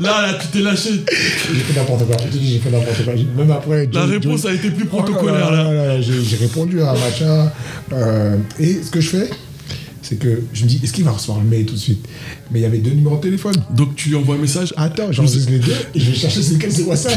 Là, 0.00 0.22
là, 0.32 0.34
tu 0.40 0.46
t'es 0.48 0.60
lâché. 0.60 1.04
J'ai 1.52 1.60
fait 1.60 1.78
n'importe 1.78 2.06
quoi. 2.06 2.16
Je 2.32 2.38
dis, 2.38 2.52
j'ai 2.54 2.58
fait 2.58 2.70
n'importe 2.70 3.04
quoi. 3.04 3.14
Même 3.36 3.50
après. 3.52 3.86
La 3.92 4.00
Joe- 4.02 4.10
réponse 4.10 4.42
Joe- 4.42 4.50
a 4.50 4.54
été 4.54 4.70
plus 4.70 4.88
Oh 4.90 4.96
là 4.96 5.02
protocolaire, 5.02 5.50
là 5.50 6.00
j'ai 6.00 6.36
répondu 6.36 6.80
à 6.82 6.90
un 6.90 6.94
machin. 6.94 7.52
euh, 7.92 8.36
et 8.58 8.80
ce 8.82 8.90
que 8.90 9.00
je 9.00 9.08
fais, 9.10 9.30
c'est 10.10 10.16
que 10.16 10.42
je 10.52 10.64
me 10.64 10.68
dis, 10.68 10.80
est-ce 10.82 10.92
qu'il 10.92 11.04
va 11.04 11.12
recevoir 11.12 11.38
le 11.38 11.44
mail 11.44 11.64
tout 11.64 11.74
de 11.74 11.78
suite? 11.78 12.04
Mais 12.50 12.58
il 12.58 12.62
y 12.62 12.66
avait 12.66 12.78
deux 12.78 12.90
numéros 12.90 13.18
de 13.18 13.20
téléphone. 13.20 13.54
Donc, 13.70 13.94
tu 13.94 14.08
lui 14.08 14.16
envoies 14.16 14.34
un 14.34 14.38
message? 14.38 14.74
Attends, 14.76 15.12
j'enregistre 15.12 15.52
les 15.52 15.60
deux 15.60 15.72
et 15.94 16.00
je 16.00 16.10
vais 16.10 16.16
chercher 16.16 16.42
c'est 16.42 16.54
lequel 16.54 16.72
c'est 16.72 16.82
WhatsApp. 16.82 17.16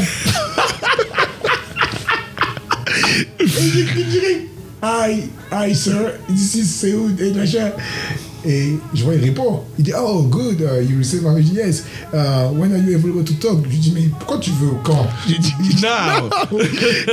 et 3.40 3.46
j'écris 3.48 4.04
direct. 4.04 4.48
Hi, 4.80 5.24
hi 5.50 5.74
sir, 5.74 6.12
this 6.28 6.54
is 6.54 6.66
Seoud 6.66 7.20
et 7.20 7.32
machin. 7.32 7.72
Et 8.46 8.78
je 8.92 9.04
vois, 9.04 9.14
il 9.14 9.22
répond. 9.22 9.62
Il 9.78 9.84
dit, 9.84 9.92
oh, 9.98 10.22
good, 10.24 10.60
uh, 10.60 10.82
you 10.82 10.98
receive 10.98 11.22
my 11.22 11.34
message. 11.34 11.52
Yes. 11.52 11.84
Uh, 12.12 12.48
when 12.52 12.72
are 12.72 12.78
you 12.78 12.96
available 12.96 13.24
to 13.24 13.34
talk? 13.34 13.64
Je 13.64 13.68
lui 13.70 13.78
dis, 13.78 13.92
mais 13.94 14.08
pourquoi 14.18 14.38
tu 14.38 14.50
veux 14.50 14.72
quand? 14.82 15.06
J'ai 15.26 15.38
dit, 15.38 15.54
Now. 15.82 16.28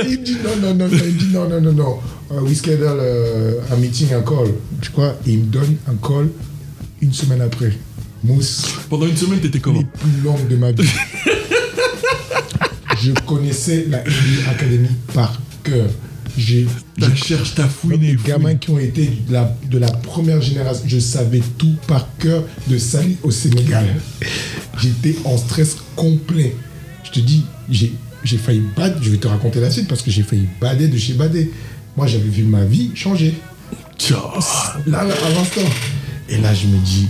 il 0.06 0.22
dit 0.22 0.36
non, 0.44 0.56
non, 0.60 0.74
non, 0.74 0.88
non, 0.88 0.98
il 1.06 1.16
dit 1.16 1.28
non, 1.32 1.48
non, 1.48 1.60
non, 1.60 1.72
non. 1.72 1.98
Uh, 2.30 2.42
we 2.44 2.54
schedule 2.54 3.00
uh, 3.00 3.72
un 3.72 3.76
meeting, 3.76 4.12
un 4.12 4.22
call. 4.22 4.52
Tu 4.80 4.90
crois? 4.90 5.14
Et 5.26 5.32
il 5.32 5.38
me 5.40 5.44
donne 5.46 5.76
un 5.88 5.94
call 6.06 6.28
une 7.00 7.12
semaine 7.12 7.40
après. 7.40 7.72
Mousse, 8.24 8.66
Pendant 8.88 9.06
une 9.06 9.16
semaine, 9.16 9.40
t'étais 9.40 9.58
comment? 9.58 9.80
Les 9.80 9.84
plus 9.84 10.20
longues 10.24 10.46
de 10.48 10.56
ma 10.56 10.70
vie. 10.70 10.86
je 13.02 13.10
connaissais 13.26 13.86
la 13.88 13.98
Academy 14.50 14.88
par 15.12 15.32
cœur. 15.64 15.86
J'ai 16.38 16.66
même 16.98 17.14
fouiné. 17.14 17.96
les 18.12 18.16
fouiné. 18.16 18.16
gamins 18.26 18.54
qui 18.54 18.70
ont 18.70 18.78
été 18.78 19.10
de 19.28 19.32
la, 19.32 19.54
de 19.70 19.78
la 19.78 19.90
première 19.90 20.40
génération, 20.40 20.84
je 20.86 20.98
savais 20.98 21.42
tout 21.58 21.74
par 21.86 22.08
cœur 22.18 22.44
de 22.68 22.78
Sali 22.78 23.16
au 23.22 23.30
Sénégal. 23.30 23.86
J'étais 24.80 25.16
en 25.24 25.36
stress 25.36 25.76
complet. 25.96 26.54
Je 27.04 27.10
te 27.10 27.20
dis, 27.20 27.44
j'ai 27.70 28.38
failli 28.38 28.62
bader, 28.76 28.98
je 29.02 29.10
vais 29.10 29.18
te 29.18 29.28
raconter 29.28 29.60
la 29.60 29.70
suite 29.70 29.88
parce 29.88 30.02
que 30.02 30.10
j'ai 30.10 30.22
failli 30.22 30.48
bader 30.60 30.88
de 30.88 30.96
chez 30.96 31.14
bader. 31.14 31.50
Moi, 31.96 32.06
j'avais 32.06 32.28
vu 32.28 32.44
ma 32.44 32.64
vie 32.64 32.90
changer. 32.94 33.34
Tiens. 33.98 34.16
Là, 34.86 35.00
à 35.00 35.04
l'instant. 35.04 35.60
Et 36.28 36.38
là, 36.38 36.54
je 36.54 36.66
me 36.66 36.78
dis, 36.78 37.08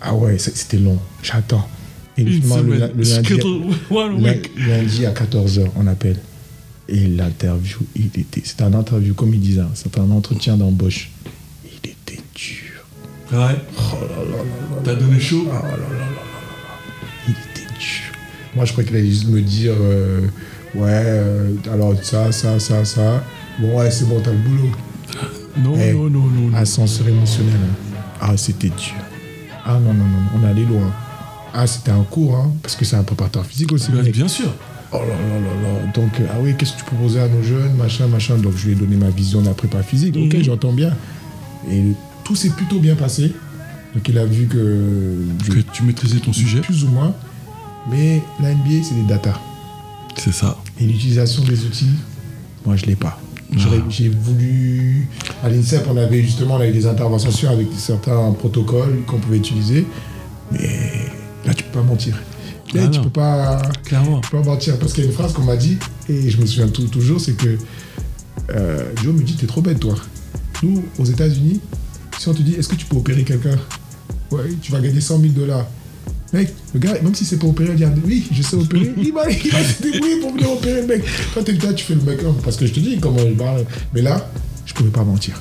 ah 0.00 0.14
ouais, 0.14 0.36
c'était 0.38 0.78
long. 0.78 0.98
J'attends. 1.22 1.68
Et 2.16 2.26
justement, 2.26 2.56
le, 2.58 2.74
le 2.96 3.02
lundi, 3.02 3.34
week. 4.22 4.50
Lundi 4.56 5.06
à 5.06 5.12
14h, 5.12 5.66
on 5.76 5.86
appelle. 5.86 6.18
Et 6.88 7.06
l'interview, 7.06 7.78
il 7.96 8.06
était. 8.06 8.42
C'était 8.44 8.64
un 8.64 8.74
interview, 8.74 9.14
comme 9.14 9.32
il 9.34 9.40
disait, 9.40 9.62
hein, 9.62 9.70
c'était 9.74 10.00
un 10.00 10.10
entretien 10.10 10.56
d'embauche. 10.56 11.10
Il 11.64 11.88
était 11.90 12.20
dur. 12.34 12.84
Ouais. 13.32 13.56
T'as 14.84 14.94
donné 14.94 15.18
chaud 15.18 15.46
Ah 15.50 15.54
là 15.62 15.62
là 15.62 15.76
là 15.76 15.76
là 15.78 15.88
là 15.88 15.98
là. 15.98 16.06
Il 17.26 17.30
était 17.32 17.66
dur. 17.78 18.12
Moi, 18.54 18.64
je 18.66 18.72
croyais 18.72 18.86
qu'il 18.88 18.96
allait 18.98 19.08
juste 19.08 19.28
me 19.28 19.40
dire 19.40 19.72
euh, 19.80 20.20
Ouais, 20.74 20.90
euh, 20.90 21.54
alors 21.72 21.94
ça, 22.02 22.30
ça, 22.32 22.58
ça, 22.60 22.84
ça. 22.84 23.24
Bon, 23.58 23.78
ouais, 23.78 23.90
c'est 23.90 24.06
bon, 24.06 24.20
t'as 24.20 24.32
le 24.32 24.38
boulot. 24.38 24.70
Non, 25.56 25.74
Eh, 25.80 25.92
non, 25.92 26.10
non, 26.10 26.26
non. 26.26 26.54
Ascenseur 26.56 27.08
émotionnel. 27.08 27.54
hein. 27.54 27.96
Ah, 28.20 28.36
c'était 28.36 28.68
dur. 28.68 28.94
Ah 29.64 29.78
non, 29.82 29.94
non, 29.94 30.04
non, 30.04 30.18
on 30.36 30.44
allé 30.44 30.64
loin. 30.64 30.92
Ah, 31.54 31.66
c'était 31.66 31.92
un 31.92 32.02
cours, 32.02 32.36
hein, 32.36 32.52
parce 32.62 32.76
que 32.76 32.84
c'est 32.84 32.96
un 32.96 33.04
préparateur 33.04 33.46
physique 33.46 33.72
aussi. 33.72 33.90
Bien 33.90 34.28
sûr. 34.28 34.52
Oh 34.96 34.98
là 35.00 35.06
là 35.08 35.40
là 35.40 35.62
là. 35.62 35.92
Donc, 35.92 36.20
euh, 36.20 36.26
ah 36.30 36.36
oui, 36.40 36.54
qu'est-ce 36.56 36.72
que 36.74 36.78
tu 36.78 36.84
proposais 36.84 37.20
à 37.20 37.28
nos 37.28 37.42
jeunes, 37.42 37.74
machin, 37.74 38.06
machin. 38.06 38.36
Donc, 38.36 38.52
je 38.56 38.66
lui 38.66 38.72
ai 38.72 38.76
donné 38.76 38.96
ma 38.96 39.10
vision 39.10 39.40
de 39.40 39.46
la 39.46 39.54
prépa 39.54 39.82
physique. 39.82 40.16
Ok, 40.16 40.34
Mhm. 40.34 40.42
j'entends 40.44 40.72
bien. 40.72 40.92
Et 41.70 41.82
tout 42.22 42.36
s'est 42.36 42.50
plutôt 42.50 42.78
bien 42.78 42.94
passé. 42.94 43.32
Donc, 43.94 44.08
il 44.08 44.16
a 44.18 44.24
vu 44.24 44.46
que, 44.46 45.16
je- 45.44 45.50
Que 45.52 45.60
tu 45.72 45.82
maîtrisais 45.82 46.18
ton 46.18 46.32
sujet. 46.32 46.60
plus 46.60 46.84
ou 46.84 46.88
moins. 46.88 47.14
Mais 47.90 48.22
la 48.40 48.50
NBA, 48.50 48.82
c'est 48.84 48.94
des 48.94 49.02
data. 49.08 49.38
C'est 50.16 50.32
ça. 50.32 50.56
Et 50.80 50.84
l'utilisation 50.86 51.42
des 51.42 51.64
outils, 51.64 51.90
moi, 52.64 52.76
je 52.76 52.86
l'ai 52.86 52.96
pas. 52.96 53.20
Ah. 53.56 53.58
J'ai 53.88 54.08
voulu. 54.08 55.06
À 55.42 55.48
l'INSEP, 55.48 55.86
on 55.90 55.96
avait 55.96 56.22
justement 56.22 56.54
on 56.54 56.60
avait 56.60 56.72
des 56.72 56.86
interventions 56.86 57.50
avec 57.50 57.66
certains 57.76 58.32
protocoles 58.32 59.02
qu'on 59.06 59.18
pouvait 59.18 59.36
utiliser. 59.38 59.86
Mais 60.50 60.68
là, 61.44 61.52
tu 61.54 61.62
peux 61.64 61.78
pas 61.80 61.84
mentir. 61.84 62.20
Ah 62.82 62.88
tu 62.88 63.00
peux 63.00 63.10
pas. 63.10 63.62
Clairement. 63.84 64.20
Je 64.24 64.30
peux 64.30 64.38
pas 64.38 64.44
mentir 64.44 64.78
parce 64.78 64.92
qu'il 64.92 65.04
y 65.04 65.06
a 65.06 65.10
une 65.10 65.16
phrase 65.16 65.32
qu'on 65.32 65.42
m'a 65.42 65.56
dit 65.56 65.78
et 66.08 66.30
je 66.30 66.40
me 66.40 66.46
souviens 66.46 66.68
tout- 66.68 66.86
toujours, 66.88 67.20
c'est 67.20 67.34
que 67.36 67.56
euh, 68.54 68.90
Joe 69.02 69.14
me 69.14 69.22
dit 69.22 69.34
t'es 69.36 69.46
trop 69.46 69.60
bête 69.62 69.80
toi. 69.80 69.94
Nous 70.62 70.82
aux 70.98 71.04
États-Unis, 71.04 71.60
si 72.18 72.28
on 72.28 72.34
te 72.34 72.42
dit 72.42 72.54
est-ce 72.54 72.68
que 72.68 72.74
tu 72.76 72.86
peux 72.86 72.96
opérer 72.96 73.22
quelqu'un, 73.24 73.56
ouais, 74.30 74.44
tu 74.62 74.72
vas 74.72 74.80
gagner 74.80 75.00
100 75.00 75.20
000 75.20 75.32
dollars. 75.32 75.66
Mec, 76.32 76.52
le 76.72 76.80
gars, 76.80 76.94
même 77.00 77.14
si 77.14 77.24
c'est 77.24 77.38
pas 77.38 77.46
opérer, 77.46 77.72
il 77.72 77.76
dit 77.78 78.00
oui, 78.04 78.26
je 78.32 78.42
sais 78.42 78.56
opérer. 78.56 78.92
il 78.96 79.12
va, 79.12 79.30
il 79.30 79.50
va 79.52 79.62
se 79.62 79.82
débrouiller 79.82 80.20
pour 80.20 80.32
venir 80.32 80.50
opérer 80.52 80.80
le 80.80 80.86
mec. 80.88 81.04
Toi, 81.32 81.42
t'es 81.44 81.52
là, 81.52 81.72
tu 81.72 81.84
fais 81.84 81.94
le 81.94 82.00
mec, 82.02 82.18
hein, 82.26 82.34
parce 82.42 82.56
que 82.56 82.66
je 82.66 82.72
te 82.72 82.80
dis 82.80 82.98
comment 82.98 83.20
il 83.24 83.36
parle. 83.36 83.64
Mais 83.92 84.02
là, 84.02 84.28
je 84.66 84.74
pouvais 84.74 84.90
pas 84.90 85.04
mentir. 85.04 85.40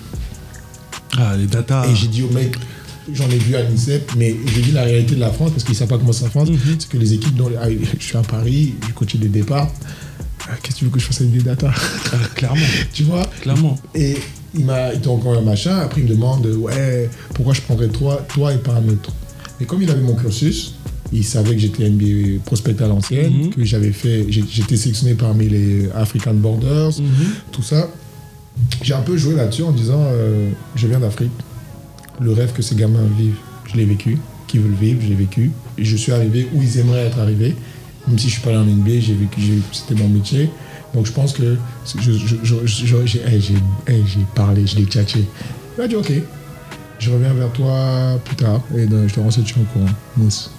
Ah, 1.17 1.35
les 1.35 1.47
data. 1.47 1.85
Et 1.87 1.95
j'ai 1.95 2.07
dit 2.07 2.21
au 2.23 2.29
mec, 2.29 2.55
j'en 3.11 3.29
ai 3.29 3.37
vu 3.37 3.55
à 3.55 3.63
l'INSEP, 3.63 4.11
mais 4.17 4.35
j'ai 4.53 4.61
dit 4.61 4.71
la 4.71 4.83
réalité 4.83 5.15
de 5.15 5.19
la 5.19 5.31
France, 5.31 5.51
parce 5.51 5.63
qu'ils 5.63 5.73
ne 5.73 5.77
savent 5.79 5.87
pas 5.87 5.97
comment 5.97 6.13
c'est 6.13 6.23
la 6.25 6.29
France, 6.29 6.49
c'est 6.79 6.89
que 6.89 6.97
les 6.97 7.13
équipes, 7.13 7.35
dont, 7.35 7.49
ah, 7.59 7.67
je 7.69 8.03
suis 8.05 8.17
à 8.17 8.21
Paris, 8.21 8.75
je 8.87 8.93
coachais 8.93 9.17
des 9.17 9.27
départs. 9.29 9.69
Ah, 10.47 10.51
Qu'est-ce 10.61 10.75
que 10.75 10.79
tu 10.79 10.85
veux 10.85 10.91
que 10.91 10.99
je 10.99 11.05
fasse 11.05 11.21
avec 11.21 11.33
des 11.33 11.41
data 11.41 11.71
Ah, 12.11 12.17
clairement. 12.35 12.59
Tu 12.93 13.03
vois? 13.03 13.23
Clairement. 13.41 13.77
Et 13.95 14.15
il 14.55 14.65
m'a 14.65 14.89
encore 15.07 15.37
un 15.37 15.41
machin, 15.41 15.77
après 15.79 16.01
il 16.01 16.05
me 16.05 16.09
demande, 16.09 16.45
ouais, 16.45 17.09
pourquoi 17.33 17.53
je 17.53 17.61
prendrais 17.61 17.87
toi, 17.89 18.25
toi 18.33 18.53
et 18.53 18.57
pas 18.57 18.73
un 18.73 18.87
autre? 18.89 19.11
Mais 19.59 19.65
comme 19.65 19.81
il 19.81 19.89
avait 19.89 20.01
mon 20.01 20.15
cursus, 20.15 20.75
il 21.11 21.23
savait 21.23 21.51
que 21.55 21.59
j'étais 21.61 21.89
NBA 21.89 22.39
prospect 22.45 22.81
à 22.83 22.87
l'ancienne, 22.87 23.33
Mhm. 23.45 23.49
que 23.51 23.63
j'avais 23.63 23.91
fait, 23.91 24.25
j'étais 24.29 24.77
sélectionné 24.77 25.13
parmi 25.13 25.47
les 25.47 25.89
African 25.95 26.33
Borders, 26.33 26.99
Mhm. 26.99 27.05
tout 27.51 27.61
ça. 27.63 27.87
J'ai 28.83 28.93
un 28.93 29.01
peu 29.01 29.17
joué 29.17 29.35
là-dessus 29.35 29.63
en 29.63 29.71
disant 29.71 30.01
euh, 30.03 30.49
je 30.75 30.87
viens 30.87 30.99
d'Afrique. 30.99 31.31
Le 32.21 32.31
rêve 32.33 32.53
que 32.53 32.61
ces 32.61 32.75
gamins 32.75 33.05
vivent, 33.17 33.37
je 33.71 33.75
l'ai 33.77 33.85
vécu. 33.85 34.17
Qui 34.47 34.59
veulent 34.59 34.73
vivre, 34.73 35.01
je 35.01 35.07
l'ai 35.07 35.15
vécu. 35.15 35.51
Et 35.77 35.83
je 35.85 35.95
suis 35.95 36.11
arrivé 36.11 36.47
où 36.53 36.61
ils 36.61 36.77
aimeraient 36.77 37.07
être 37.07 37.19
arrivés. 37.19 37.55
Même 38.07 38.19
si 38.19 38.27
je 38.27 38.33
suis 38.33 38.41
pas 38.41 38.49
allé 38.49 38.59
en 38.59 38.65
NBA, 38.65 38.99
j'ai 38.99 39.13
vécu, 39.15 39.41
c'était 39.71 39.95
mon 39.95 40.09
métier. 40.09 40.49
Donc 40.93 41.05
je 41.07 41.11
pense 41.11 41.33
que 41.33 41.57
je- 41.99 42.11
je- 42.11 42.35
je- 42.43 42.65
je- 42.65 42.85
je- 42.85 43.05
j'ai 43.05 43.21
hey, 43.21 43.41
j'ai- 43.41 43.91
hey, 43.93 44.03
j'ai 44.05 44.19
parlé, 44.35 44.67
je 44.67 44.75
l'ai 44.75 44.85
tchatché. 44.85 45.23
Il 45.77 45.81
m'a 45.81 45.87
dit 45.87 45.95
ok, 45.95 46.11
je 46.99 47.09
reviens 47.09 47.33
vers 47.33 47.51
toi 47.51 48.19
plus 48.23 48.35
tard. 48.35 48.61
Et 48.77 48.85
donc, 48.85 49.07
je 49.07 49.13
te 49.15 49.19
renseigne 49.19 49.45
le 49.57 49.63
courant. 49.73 49.91
Mousse. 50.17 50.51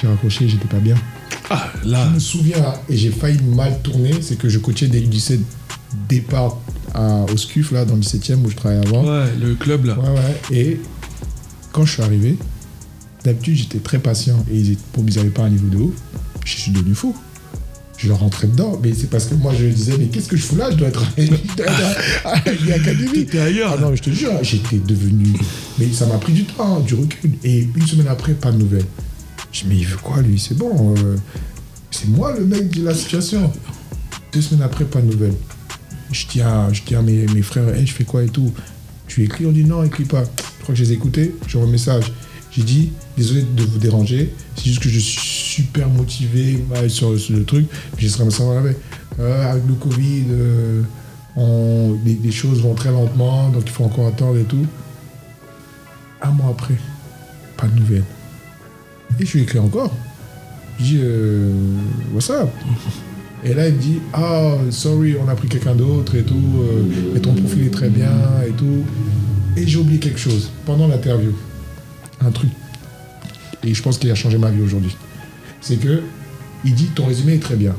J'ai 0.00 0.06
raccroché, 0.06 0.48
j'étais 0.48 0.68
pas 0.68 0.78
bien. 0.78 0.94
Ah, 1.50 1.72
là. 1.84 2.06
Je 2.10 2.14
me 2.14 2.18
souviens, 2.20 2.74
et 2.88 2.96
j'ai 2.96 3.10
failli 3.10 3.40
mal 3.42 3.80
tourner, 3.82 4.12
c'est 4.20 4.36
que 4.36 4.48
je 4.48 4.58
coachais 4.58 4.88
des 4.88 5.00
U17 5.00 5.40
départ 6.08 6.58
à, 6.96 7.24
au 7.32 7.36
SCUF, 7.36 7.72
là, 7.72 7.84
dans 7.84 7.94
le 7.94 8.00
17e 8.00 8.44
où 8.44 8.50
je 8.50 8.56
travaillais 8.56 8.86
avant. 8.86 9.04
Ouais, 9.04 9.26
le 9.40 9.54
club, 9.54 9.84
là. 9.84 9.98
Ouais, 9.98 10.08
ouais. 10.08 10.56
Et 10.56 10.80
quand 11.72 11.84
je 11.84 11.92
suis 11.92 12.02
arrivé, 12.02 12.36
d'habitude, 13.24 13.56
j'étais 13.56 13.78
très 13.78 13.98
patient 13.98 14.44
et 14.50 14.58
ils 14.58 14.78
n'avaient 15.16 15.28
pas 15.30 15.42
un 15.44 15.50
niveau 15.50 15.68
de 15.68 15.76
ouf. 15.76 15.94
Je 16.44 16.56
suis 16.56 16.72
devenu 16.72 16.94
fou. 16.94 17.14
Je 17.98 18.08
leur 18.08 18.18
rentrais 18.18 18.46
dedans, 18.46 18.78
mais 18.82 18.92
c'est 18.94 19.08
parce 19.08 19.24
que 19.24 19.34
moi 19.34 19.54
je 19.58 19.64
disais, 19.66 19.96
mais 19.98 20.06
qu'est-ce 20.06 20.28
que 20.28 20.36
je 20.36 20.42
fous 20.42 20.56
là? 20.56 20.70
Je 20.70 20.76
dois 20.76 20.88
être 20.88 21.02
à 22.26 22.34
l'académie. 22.68 23.26
Ailleurs. 23.38 23.74
Ah 23.74 23.80
non, 23.80 23.88
mais 23.90 23.96
je 23.96 24.02
te 24.02 24.10
jure, 24.10 24.32
j'étais 24.42 24.76
devenu. 24.76 25.32
Mais 25.78 25.90
ça 25.92 26.04
m'a 26.04 26.18
pris 26.18 26.34
du 26.34 26.44
temps, 26.44 26.80
du 26.80 26.94
recul. 26.94 27.30
Et 27.42 27.66
une 27.74 27.86
semaine 27.86 28.08
après, 28.08 28.34
pas 28.34 28.52
de 28.52 28.58
nouvelles. 28.58 28.84
Je 29.50 29.62
dis, 29.62 29.66
mais 29.68 29.76
il 29.76 29.86
veut 29.86 29.96
quoi 29.96 30.20
lui? 30.20 30.38
C'est 30.38 30.56
bon. 30.58 30.94
euh, 30.98 31.16
c'est 31.90 32.08
moi 32.08 32.34
le 32.38 32.44
mec 32.44 32.70
de 32.70 32.84
la 32.84 32.94
situation. 32.94 33.50
Deux 34.32 34.42
semaines 34.42 34.64
après, 34.64 34.84
pas 34.84 35.00
de 35.00 35.06
nouvelles. 35.06 35.34
Je 36.12 36.26
dis 36.26 36.40
à, 36.40 36.68
je 36.72 36.82
mes, 36.98 37.42
frères, 37.42 37.68
Hey, 37.74 37.86
je 37.86 37.92
fais 37.92 38.04
quoi 38.04 38.22
et 38.22 38.28
tout 38.28 38.52
Tu 39.06 39.24
écris 39.24 39.46
On 39.46 39.52
dit 39.52 39.64
non, 39.64 39.82
écris 39.82 40.04
pas. 40.04 40.24
Je 40.24 40.62
crois 40.62 40.74
que 40.74 40.78
je 40.78 40.84
les 40.84 40.92
ai 40.92 40.94
écoutés. 40.94 41.34
J'ai 41.48 41.60
un 41.60 41.66
message. 41.66 42.12
J'ai 42.50 42.62
dit, 42.62 42.90
désolé 43.16 43.42
de 43.42 43.62
vous 43.62 43.78
déranger. 43.78 44.32
C'est 44.56 44.64
juste 44.66 44.82
que 44.82 44.88
je 44.88 44.98
suis 44.98 45.62
super 45.62 45.88
motivé 45.88 46.64
sur, 46.88 47.10
le 47.12 47.44
truc. 47.44 47.66
J'ai 47.98 48.08
serai 48.08 48.30
ça 48.30 48.44
avec. 48.58 48.76
Euh, 49.18 49.50
avec 49.50 49.64
le 49.66 49.74
Covid, 49.74 50.24
euh, 50.30 50.82
on- 51.36 51.98
les, 52.04 52.18
les 52.22 52.30
choses 52.30 52.60
vont 52.60 52.74
très 52.74 52.90
lentement, 52.90 53.48
donc 53.48 53.62
il 53.66 53.70
faut 53.70 53.84
encore 53.84 54.06
attendre 54.06 54.38
et 54.38 54.44
tout. 54.44 54.66
Un 56.22 56.30
mois 56.30 56.50
après, 56.50 56.76
pas 57.56 57.66
de 57.66 57.78
nouvelles. 57.78 58.04
Et 59.20 59.26
je 59.26 59.32
lui 59.34 59.42
écris 59.42 59.58
encore. 59.58 59.92
Je 60.78 60.84
dis, 60.84 60.98
euh, 61.00 61.52
what's 62.14 62.30
up? 62.30 62.48
Et 63.44 63.54
là, 63.54 63.68
il 63.68 63.74
me 63.74 63.80
dit, 63.80 63.98
ah, 64.12 64.54
sorry, 64.70 65.14
on 65.22 65.28
a 65.28 65.34
pris 65.34 65.48
quelqu'un 65.48 65.74
d'autre 65.74 66.14
et 66.16 66.22
tout, 66.22 66.34
euh, 66.34 66.82
mais 67.12 67.20
ton 67.20 67.34
profil 67.34 67.66
est 67.66 67.70
très 67.70 67.88
bien 67.88 68.10
et 68.46 68.52
tout. 68.52 68.84
Et 69.56 69.66
j'ai 69.66 69.78
oublié 69.78 69.98
quelque 69.98 70.18
chose 70.18 70.50
pendant 70.64 70.88
l'interview. 70.88 71.32
Un 72.20 72.30
truc. 72.30 72.50
Et 73.62 73.74
je 73.74 73.82
pense 73.82 73.98
qu'il 73.98 74.10
a 74.10 74.14
changé 74.14 74.38
ma 74.38 74.50
vie 74.50 74.62
aujourd'hui. 74.62 74.96
C'est 75.60 75.76
que, 75.76 76.02
il 76.64 76.74
dit, 76.74 76.86
ton 76.94 77.06
résumé 77.06 77.34
est 77.34 77.42
très 77.42 77.56
bien. 77.56 77.74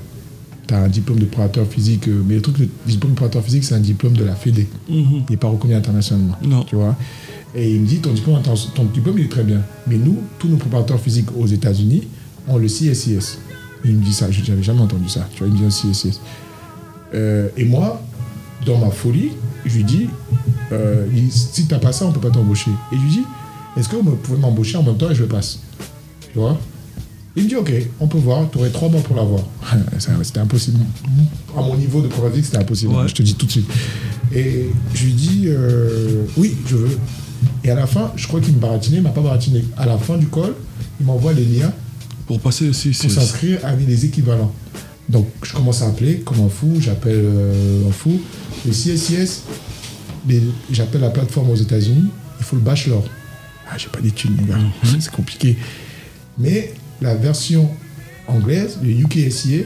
Tu 0.68 0.74
as 0.74 0.80
un 0.80 0.88
diplôme 0.90 1.20
de 1.20 1.26
préparateur 1.26 1.66
physique, 1.66 2.08
euh, 2.08 2.22
mais 2.26 2.36
le 2.36 2.42
truc, 2.42 2.58
le 2.60 2.68
diplôme 2.86 3.14
de 3.14 3.16
préparateur 3.16 3.44
physique, 3.44 3.64
c'est 3.64 3.76
un 3.76 3.80
diplôme 3.80 4.14
de 4.14 4.24
la 4.24 4.36
Fédé. 4.36 4.68
Mhm. 4.90 5.24
Il 5.28 5.32
n'est 5.32 5.38
pas 5.38 5.48
reconnu 5.48 5.74
internationalement. 5.74 6.38
Non. 6.44 6.64
Tu 6.64 6.76
vois 6.76 6.96
Et 7.56 7.74
il 7.74 7.82
me 7.82 7.88
dit, 7.88 8.00
ton 8.00 8.14
diplôme, 8.14 8.42
ton 8.76 8.84
diplôme, 8.86 9.18
il 9.18 9.26
est 9.26 9.30
très 9.30 9.44
bien. 9.44 9.62
Mais 9.88 9.98
nous, 9.98 10.18
tous 10.40 10.48
nos 10.48 10.58
préparateurs 10.58 11.00
physiques 11.00 11.30
aux 11.38 11.48
États-Unis 11.48 12.08
ont 12.48 12.58
le 12.58 12.68
CSIS. 12.68 13.40
Il 13.86 13.96
me 13.96 14.04
dit 14.04 14.14
ça, 14.14 14.30
je 14.32 14.42
n'avais 14.50 14.64
jamais 14.64 14.82
entendu 14.82 15.10
ça. 15.10 15.28
Tu 15.34 15.40
vois, 15.40 15.48
il 15.48 15.54
me 15.54 15.58
dit 15.58 15.66
un 15.66 15.92
CSIS. 15.92 16.20
Euh, 17.14 17.50
et 17.56 17.66
moi, 17.66 18.02
dans 18.66 18.78
ma 18.78 18.90
folie, 18.90 19.32
je 19.66 19.78
lui 19.78 19.84
dis, 19.84 20.10
euh, 20.72 21.08
il 21.14 21.32
si 21.32 21.68
tu 21.68 21.74
n'as 21.74 21.80
pas 21.80 21.92
ça, 21.92 22.06
on 22.06 22.10
ne 22.10 22.14
peut 22.14 22.20
pas 22.20 22.32
t'embaucher. 22.32 22.72
Et 22.92 22.96
je 22.96 23.02
lui 23.02 23.10
dis, 23.10 23.24
est-ce 23.78 23.90
que 23.90 23.96
vous 23.96 24.16
pouvez 24.16 24.40
m'embaucher 24.40 24.78
en 24.78 24.84
même 24.84 24.98
temps 24.98 25.10
et 25.10 25.16
je 25.16 25.24
le 25.24 25.30
passe? 25.30 25.60
Tu 26.34 26.40
vois? 26.40 26.58
Il 27.36 27.44
me 27.44 27.50
dit, 27.50 27.56
ok, 27.56 27.72
on 28.00 28.08
peut 28.08 28.18
voir, 28.18 28.50
tu 28.52 28.58
aurais 28.58 28.72
trois 28.72 28.90
mois 28.90 29.02
pour 29.02 29.16
l'avoir. 29.16 29.42
C'était 30.24 30.40
impossible. 30.40 30.80
À 31.56 31.62
mon 31.62 31.76
niveau 31.76 32.02
de 32.02 32.08
probabilité, 32.08 32.48
c'était 32.48 32.64
impossible. 32.64 32.94
Ouais. 32.94 33.08
Je 33.08 33.14
te 33.14 33.22
dis 33.22 33.36
tout 33.36 33.46
de 33.46 33.52
suite. 33.52 33.70
Et 34.34 34.70
je 34.94 35.06
lui 35.06 35.14
dis, 35.14 35.44
euh, 35.46 36.24
oui, 36.36 36.58
je 36.66 36.76
veux. 36.76 36.98
Et 37.64 37.70
à 37.70 37.76
la 37.76 37.86
fin, 37.86 38.12
je 38.16 38.28
crois 38.28 38.42
qu'il 38.42 38.56
me 38.56 38.60
baratinait, 38.60 38.98
il 38.98 39.04
m'a 39.04 39.12
pas 39.12 39.22
baratiné. 39.22 39.64
À 39.78 39.86
la 39.86 39.98
fin 40.00 40.18
du 40.18 40.28
call, 40.28 40.54
il 41.00 41.06
m'envoie 41.06 41.34
les 41.34 41.46
liens 41.46 41.72
Pour 42.28 42.40
passer 42.40 42.70
aussi. 42.70 42.92
pour 42.92 43.10
s'inscrire 43.12 43.66
avec 43.66 43.86
des 43.86 44.06
équivalents. 44.06 44.54
Donc, 45.10 45.28
je 45.42 45.54
commence 45.54 45.82
à 45.82 45.88
appeler 45.88 46.20
comme 46.20 46.42
un 46.42 46.50
fou, 46.50 46.76
j'appelle 46.80 47.22
euh, 47.24 47.88
un 47.88 47.92
fou. 47.92 48.20
Le 48.66 48.72
CSIS, 48.72 49.44
j'appelle 50.72 51.02
la 51.02 51.10
plateforme 51.10 51.50
aux 51.50 51.56
États-Unis, 51.56 52.10
il 52.40 52.46
faut 52.46 52.58
le 52.58 52.62
bachelor. 52.62 53.04
Ah, 53.70 53.78
j'ai 53.78 53.88
pas 53.88 54.02
d'études, 54.02 54.36
mon 54.36 54.46
gars, 54.46 54.60
c'est 55.00 55.12
compliqué. 55.12 55.58
Mais 56.38 56.74
la 57.02 57.16
version 57.16 57.70
anglaise, 58.28 58.78
le 58.84 58.90
UKSIA, 58.90 59.64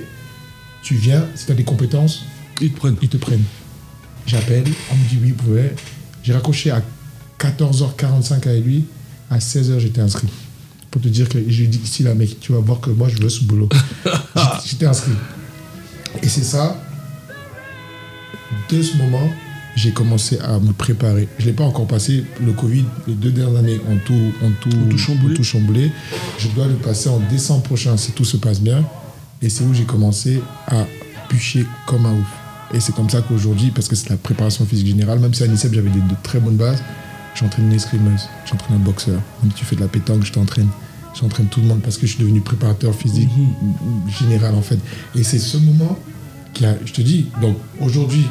tu 0.83 0.95
viens, 0.95 1.25
si 1.35 1.45
tu 1.47 1.51
as 1.51 1.55
des 1.55 1.63
compétences, 1.63 2.23
Ils 2.61 2.71
te 2.71 2.77
prennent. 2.77 2.95
ils 3.01 3.09
te 3.09 3.17
prennent. 3.17 3.43
J'appelle, 4.27 4.63
on 4.91 4.95
me 4.95 5.09
dit 5.09 5.17
oui, 5.21 5.29
vous 5.31 5.43
pouvez. 5.43 5.71
J'ai 6.23 6.33
raccroché 6.33 6.69
à 6.69 6.83
14h45 7.39 8.47
avec 8.47 8.63
lui, 8.63 8.85
à 9.31 9.39
16h 9.39 9.79
j'étais 9.79 10.01
inscrit. 10.01 10.27
Pour 10.91 11.01
te 11.01 11.07
dire 11.07 11.27
que 11.29 11.39
j'ai 11.47 11.67
dit 11.67 11.79
ici 11.83 12.03
là 12.03 12.13
mec, 12.13 12.39
tu 12.39 12.51
vas 12.51 12.59
voir 12.59 12.79
que 12.81 12.89
moi 12.89 13.07
je 13.09 13.17
veux 13.21 13.29
ce 13.29 13.43
boulot. 13.45 13.69
J'étais- 14.65 14.85
inscrit. 14.85 15.13
Et 16.21 16.27
c'est 16.27 16.43
ça, 16.43 16.77
de 18.69 18.81
ce 18.81 18.97
moment, 18.97 19.29
j'ai 19.75 19.91
commencé 19.93 20.37
à 20.39 20.59
me 20.59 20.73
préparer. 20.73 21.29
Je 21.39 21.45
l'ai 21.45 21.53
pas 21.53 21.63
encore 21.63 21.87
passé. 21.87 22.25
Le 22.45 22.51
Covid, 22.51 22.83
les 23.07 23.13
deux 23.13 23.31
dernières 23.31 23.59
années 23.59 23.79
ont 23.89 23.97
tout, 24.05 24.13
ont 24.43 24.51
tout, 24.59 24.69
Ont 24.75 24.89
tout 24.89 24.97
chamboulé. 24.97 25.35
tout 25.35 25.43
chamboulé. 25.43 25.91
Je 26.37 26.49
dois 26.49 26.67
le 26.67 26.73
passer 26.75 27.07
en 27.09 27.19
décembre 27.19 27.63
prochain 27.63 27.95
si 27.95 28.11
tout 28.11 28.25
se 28.25 28.35
passe 28.37 28.59
bien. 28.59 28.83
Et 29.41 29.47
c'est 29.49 29.63
où 29.63 29.73
j'ai 29.73 29.85
commencé 29.85 30.41
à 30.67 30.85
bûcher 31.29 31.65
comme 31.87 32.05
un 32.05 32.13
ouf. 32.13 32.27
Et 32.73 32.79
c'est 32.81 32.93
comme 32.93 33.09
ça 33.09 33.21
qu'aujourd'hui, 33.21 33.71
parce 33.73 33.87
que 33.87 33.95
c'est 33.95 34.09
la 34.09 34.17
préparation 34.17 34.65
physique 34.65 34.87
générale, 34.87 35.19
même 35.19 35.33
si 35.33 35.43
à 35.43 35.47
l'INSEP 35.47 35.73
j'avais 35.73 35.89
de 35.89 35.95
très 36.23 36.39
bonnes 36.39 36.57
bases, 36.57 36.83
j'entraîne 37.35 37.67
une 37.67 37.73
escrimeuse, 37.73 38.27
j'entraîne 38.45 38.77
un 38.77 38.79
boxeur. 38.79 39.19
Même 39.41 39.51
si 39.51 39.57
tu 39.57 39.65
fais 39.65 39.75
de 39.75 39.81
la 39.81 39.87
pétanque, 39.87 40.23
je 40.23 40.31
t'entraîne. 40.31 40.69
J'entraîne 41.19 41.47
tout 41.47 41.59
le 41.59 41.67
monde 41.67 41.81
parce 41.81 41.97
que 41.97 42.07
je 42.07 42.13
suis 42.13 42.23
devenu 42.23 42.39
préparateur 42.39 42.95
physique 42.95 43.29
général 44.19 44.55
en 44.55 44.61
fait. 44.61 44.79
Et 45.15 45.23
c'est 45.23 45.39
ce 45.39 45.57
moment 45.57 45.97
qui 46.53 46.65
a, 46.65 46.75
je 46.85 46.93
te 46.93 47.01
dis, 47.01 47.27
donc 47.41 47.57
aujourd'hui, 47.81 48.25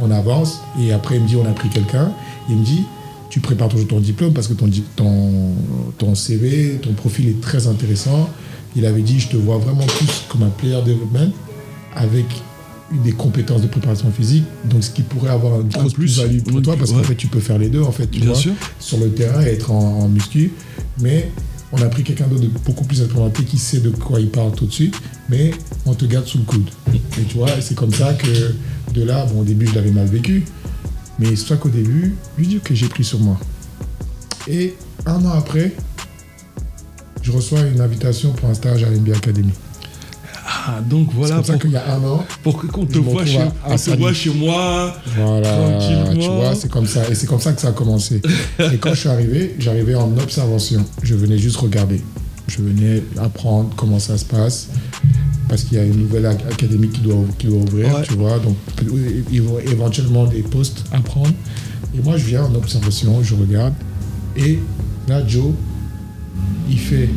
on 0.00 0.10
avance 0.10 0.60
et 0.80 0.92
après 0.92 1.16
il 1.16 1.22
me 1.22 1.28
dit, 1.28 1.36
on 1.36 1.46
a 1.46 1.52
pris 1.52 1.68
quelqu'un. 1.68 2.10
Il 2.48 2.56
me 2.56 2.64
dit, 2.64 2.82
tu 3.30 3.40
prépares 3.40 3.68
toujours 3.68 3.88
ton 3.88 4.00
diplôme 4.00 4.32
parce 4.32 4.48
que 4.48 4.54
ton, 4.54 4.68
ton, 4.96 5.52
ton 5.98 6.14
CV, 6.14 6.78
ton 6.82 6.92
profil 6.92 7.28
est 7.28 7.40
très 7.40 7.66
intéressant. 7.66 8.28
Il 8.74 8.86
avait 8.86 9.02
dit, 9.02 9.20
je 9.20 9.28
te 9.28 9.36
vois 9.36 9.58
vraiment 9.58 9.86
plus 9.86 10.24
comme 10.28 10.42
un 10.42 10.50
player 10.50 10.80
development 10.84 11.30
avec 11.94 12.26
des 13.04 13.12
compétences 13.12 13.62
de 13.62 13.66
préparation 13.66 14.10
physique, 14.10 14.44
donc 14.64 14.84
ce 14.84 14.90
qui 14.90 15.02
pourrait 15.02 15.30
avoir 15.30 15.60
une 15.60 15.68
grosse 15.68 15.94
plus, 15.94 16.14
plus-value 16.14 16.40
pour 16.42 16.54
oui, 16.56 16.62
toi 16.62 16.76
parce 16.76 16.90
ouais. 16.92 16.98
qu'en 16.98 17.02
fait 17.02 17.16
tu 17.16 17.26
peux 17.26 17.40
faire 17.40 17.58
les 17.58 17.68
deux 17.68 17.82
en 17.82 17.90
fait, 17.90 18.06
tu 18.06 18.20
Bien 18.20 18.30
vois, 18.30 18.38
sûr. 18.38 18.52
sur 18.78 18.98
le 18.98 19.10
terrain 19.10 19.42
et 19.44 19.48
être 19.48 19.72
en, 19.72 20.00
en 20.02 20.08
muscu, 20.08 20.52
mais 21.00 21.30
on 21.72 21.82
a 21.82 21.86
pris 21.86 22.04
quelqu'un 22.04 22.28
d'autre 22.28 22.42
de 22.42 22.48
beaucoup 22.64 22.84
plus 22.84 23.00
expérimenté 23.00 23.42
qui 23.42 23.58
sait 23.58 23.80
de 23.80 23.90
quoi 23.90 24.20
il 24.20 24.28
parle 24.30 24.52
tout 24.52 24.66
de 24.66 24.72
suite, 24.72 24.94
mais 25.28 25.50
on 25.84 25.94
te 25.94 26.04
garde 26.04 26.26
sous 26.26 26.38
le 26.38 26.44
coude. 26.44 26.70
Et 26.94 27.24
tu 27.28 27.36
vois, 27.36 27.48
c'est 27.60 27.74
comme 27.74 27.92
ça 27.92 28.14
que 28.14 28.54
de 28.94 29.02
là, 29.02 29.26
bon 29.26 29.40
au 29.40 29.44
début 29.44 29.66
je 29.66 29.74
l'avais 29.74 29.90
mal 29.90 30.06
vécu, 30.06 30.44
mais 31.18 31.30
c'est 31.30 31.48
ça 31.48 31.56
qu'au 31.56 31.68
début, 31.70 32.14
lui 32.38 32.46
dis 32.46 32.60
que 32.62 32.74
j'ai 32.74 32.88
pris 32.88 33.02
sur 33.04 33.18
moi. 33.18 33.38
Et 34.48 34.74
un 35.06 35.24
an 35.24 35.30
après, 35.30 35.72
je 37.22 37.32
reçois 37.32 37.60
une 37.62 37.80
invitation 37.80 38.32
pour 38.32 38.48
un 38.48 38.54
stage 38.54 38.84
à 38.84 38.90
l'NBA 38.90 39.16
Academy. 39.16 39.52
Ah, 40.68 40.80
donc 40.80 41.08
C'est 41.10 41.16
voilà. 41.16 41.42
Pour, 41.42 41.58
qu'il 41.58 41.70
y 41.70 41.76
a 41.76 41.94
un 41.94 42.02
an, 42.04 42.24
pour 42.42 42.56
qu'on 42.66 42.86
te, 42.86 42.98
voit 42.98 43.24
chez, 43.24 43.38
on 43.66 43.76
te 43.76 43.90
voit 43.98 44.12
chez 44.12 44.30
moi. 44.30 44.94
Voilà, 45.16 45.48
Tranquillement. 45.48 46.12
tu 46.20 46.28
vois, 46.28 46.54
c'est 46.56 46.70
comme 46.70 46.86
ça. 46.86 47.08
Et 47.08 47.14
c'est 47.14 47.26
comme 47.26 47.38
ça 47.40 47.52
que 47.52 47.60
ça 47.60 47.68
a 47.68 47.72
commencé. 47.72 48.20
Et 48.72 48.76
quand 48.78 48.90
je 48.94 49.00
suis 49.00 49.08
arrivé, 49.08 49.54
j'arrivais 49.60 49.94
en 49.94 50.10
observation. 50.18 50.84
Je 51.02 51.14
venais 51.14 51.38
juste 51.38 51.56
regarder. 51.58 52.02
Je 52.48 52.62
venais 52.62 53.02
apprendre 53.18 53.70
comment 53.76 53.98
ça 54.00 54.18
se 54.18 54.24
passe. 54.24 54.68
Parce 55.48 55.62
qu'il 55.62 55.78
y 55.78 55.80
a 55.80 55.84
une 55.84 55.96
nouvelle 56.00 56.24
ac- 56.24 56.44
académie 56.52 56.88
qui 56.88 57.00
doit, 57.02 57.24
qui 57.38 57.46
doit 57.46 57.60
ouvrir, 57.60 57.86
Ouais. 57.94 58.02
tu 58.02 58.14
vois. 58.14 58.38
Donc, 58.40 58.56
ils 59.30 59.42
vont 59.42 59.60
éventuellement 59.60 60.26
des 60.26 60.42
postes 60.42 60.84
à 60.92 60.98
prendre. 61.00 61.30
Et 61.96 62.02
moi, 62.02 62.16
je 62.16 62.24
viens 62.24 62.42
en 62.44 62.54
observation, 62.56 63.22
je 63.22 63.34
regarde. 63.36 63.72
Et 64.36 64.58
là, 65.08 65.24
Joe, 65.26 65.52
il 66.68 66.78
fait, 66.78 67.08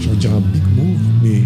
je 0.00 0.08
vais 0.08 0.16
dire 0.16 0.30
un 0.32 0.40
big 0.40 0.62
move, 0.76 0.98
mais 1.22 1.42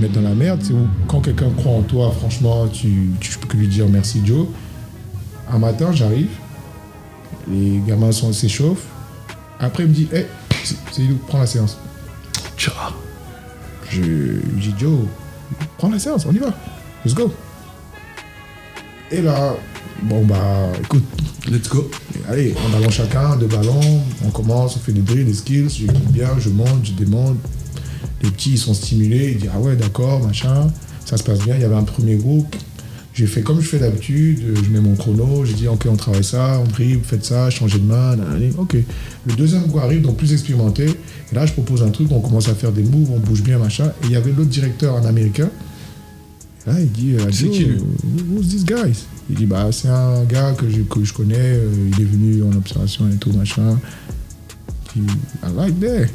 mettre 0.00 0.14
dans 0.14 0.20
la 0.28 0.34
merde. 0.34 0.60
C'est 0.62 0.72
où, 0.72 0.86
quand 1.08 1.20
quelqu'un 1.20 1.50
croit 1.56 1.72
en 1.72 1.82
toi, 1.82 2.12
franchement, 2.16 2.66
tu, 2.68 3.10
tu 3.20 3.38
peux 3.38 3.46
que 3.48 3.56
lui 3.56 3.68
dire 3.68 3.86
merci 3.88 4.20
Joe. 4.24 4.46
Un 5.50 5.58
matin, 5.58 5.92
j'arrive, 5.92 6.28
les 7.50 7.80
gamins 7.86 8.12
sont- 8.12 8.32
s'échauffent. 8.32 8.86
Après, 9.60 9.84
il 9.84 9.88
me 9.90 9.94
dit, 9.94 10.08
hé, 10.12 10.26
c'est 10.64 10.76
c'est 10.92 11.02
où? 11.02 11.16
Prends 11.28 11.38
la 11.38 11.46
séance. 11.46 11.78
Tcha. 12.56 12.72
Je 13.90 14.00
lui 14.02 14.40
dis, 14.60 14.74
Joe, 14.78 15.00
prends 15.78 15.88
la 15.90 15.98
séance, 15.98 16.26
on 16.26 16.32
y 16.32 16.38
va. 16.38 16.52
Let's 17.04 17.14
go. 17.14 17.32
Et 19.10 19.22
là, 19.22 19.54
bon, 20.02 20.24
bah, 20.24 20.68
écoute, 20.82 21.04
Let's 21.48 21.68
go. 21.68 21.88
allez, 22.28 22.56
on 22.58 22.76
allons 22.76 22.90
chacun, 22.90 23.36
deux 23.36 23.46
ballons, 23.46 24.02
on 24.24 24.30
commence, 24.30 24.76
on 24.76 24.80
fait 24.80 24.90
des 24.90 25.00
drills, 25.02 25.24
des 25.24 25.32
skills, 25.34 25.68
j'équipe 25.70 26.10
bien, 26.10 26.30
je 26.40 26.48
monte, 26.48 26.84
je 26.86 26.90
démonte. 26.92 27.36
Les 28.22 28.30
petits, 28.30 28.52
ils 28.52 28.58
sont 28.58 28.74
stimulés, 28.74 29.32
ils 29.32 29.38
disent 29.38 29.50
ah 29.54 29.60
ouais, 29.60 29.76
d'accord, 29.76 30.26
machin, 30.26 30.68
ça 31.04 31.16
se 31.16 31.22
passe 31.22 31.40
bien. 31.40 31.54
Il 31.56 31.60
y 31.60 31.64
avait 31.64 31.74
un 31.74 31.84
premier 31.84 32.16
groupe, 32.16 32.56
j'ai 33.12 33.26
fait 33.26 33.42
comme 33.42 33.60
je 33.60 33.66
fais 33.66 33.78
d'habitude, 33.78 34.40
euh, 34.42 34.54
je 34.62 34.70
mets 34.70 34.80
mon 34.80 34.94
chrono, 34.94 35.44
j'ai 35.44 35.54
dit 35.54 35.68
ok, 35.68 35.86
on 35.90 35.96
travaille 35.96 36.24
ça, 36.24 36.60
on 36.60 36.68
dribble, 36.68 37.04
faites 37.04 37.24
ça, 37.24 37.48
changez 37.50 37.78
de 37.78 37.84
main, 37.84 38.16
nanani, 38.16 38.50
ok. 38.58 38.76
Le 39.26 39.34
deuxième 39.34 39.62
groupe 39.66 39.82
arrive, 39.82 40.02
donc 40.02 40.16
plus 40.16 40.32
expérimenté, 40.32 40.86
et 40.86 41.34
là 41.34 41.46
je 41.46 41.52
propose 41.52 41.82
un 41.82 41.90
truc, 41.90 42.08
on 42.10 42.20
commence 42.20 42.48
à 42.48 42.54
faire 42.54 42.72
des 42.72 42.82
moves, 42.82 43.10
on 43.12 43.18
bouge 43.18 43.42
bien, 43.42 43.58
machin, 43.58 43.86
et 44.02 44.06
il 44.06 44.10
y 44.12 44.16
avait 44.16 44.32
l'autre 44.32 44.50
directeur, 44.50 44.96
un 44.96 45.04
américain, 45.04 45.48
et 46.66 46.70
là 46.70 46.80
il 46.80 46.92
dit 46.92 47.14
euh, 47.14 47.30
C'est 47.30 47.46
Joe, 47.46 47.50
qui, 47.56 47.64
lui 47.64 47.78
Who's 48.30 48.48
this 48.48 48.64
guy? 48.64 48.92
Il 49.28 49.36
dit 49.36 49.46
bah 49.46 49.68
c'est 49.72 49.88
un 49.88 50.22
gars 50.24 50.52
que 50.52 50.68
je, 50.68 50.82
que 50.82 51.02
je 51.02 51.12
connais, 51.12 51.36
euh, 51.36 51.90
il 51.92 52.00
est 52.00 52.04
venu 52.04 52.42
en 52.42 52.54
observation 52.56 53.08
et 53.08 53.16
tout 53.16 53.32
machin. 53.32 53.78
Il 54.94 55.02
I 55.02 55.52
like 55.56 55.80
that. 55.80 56.06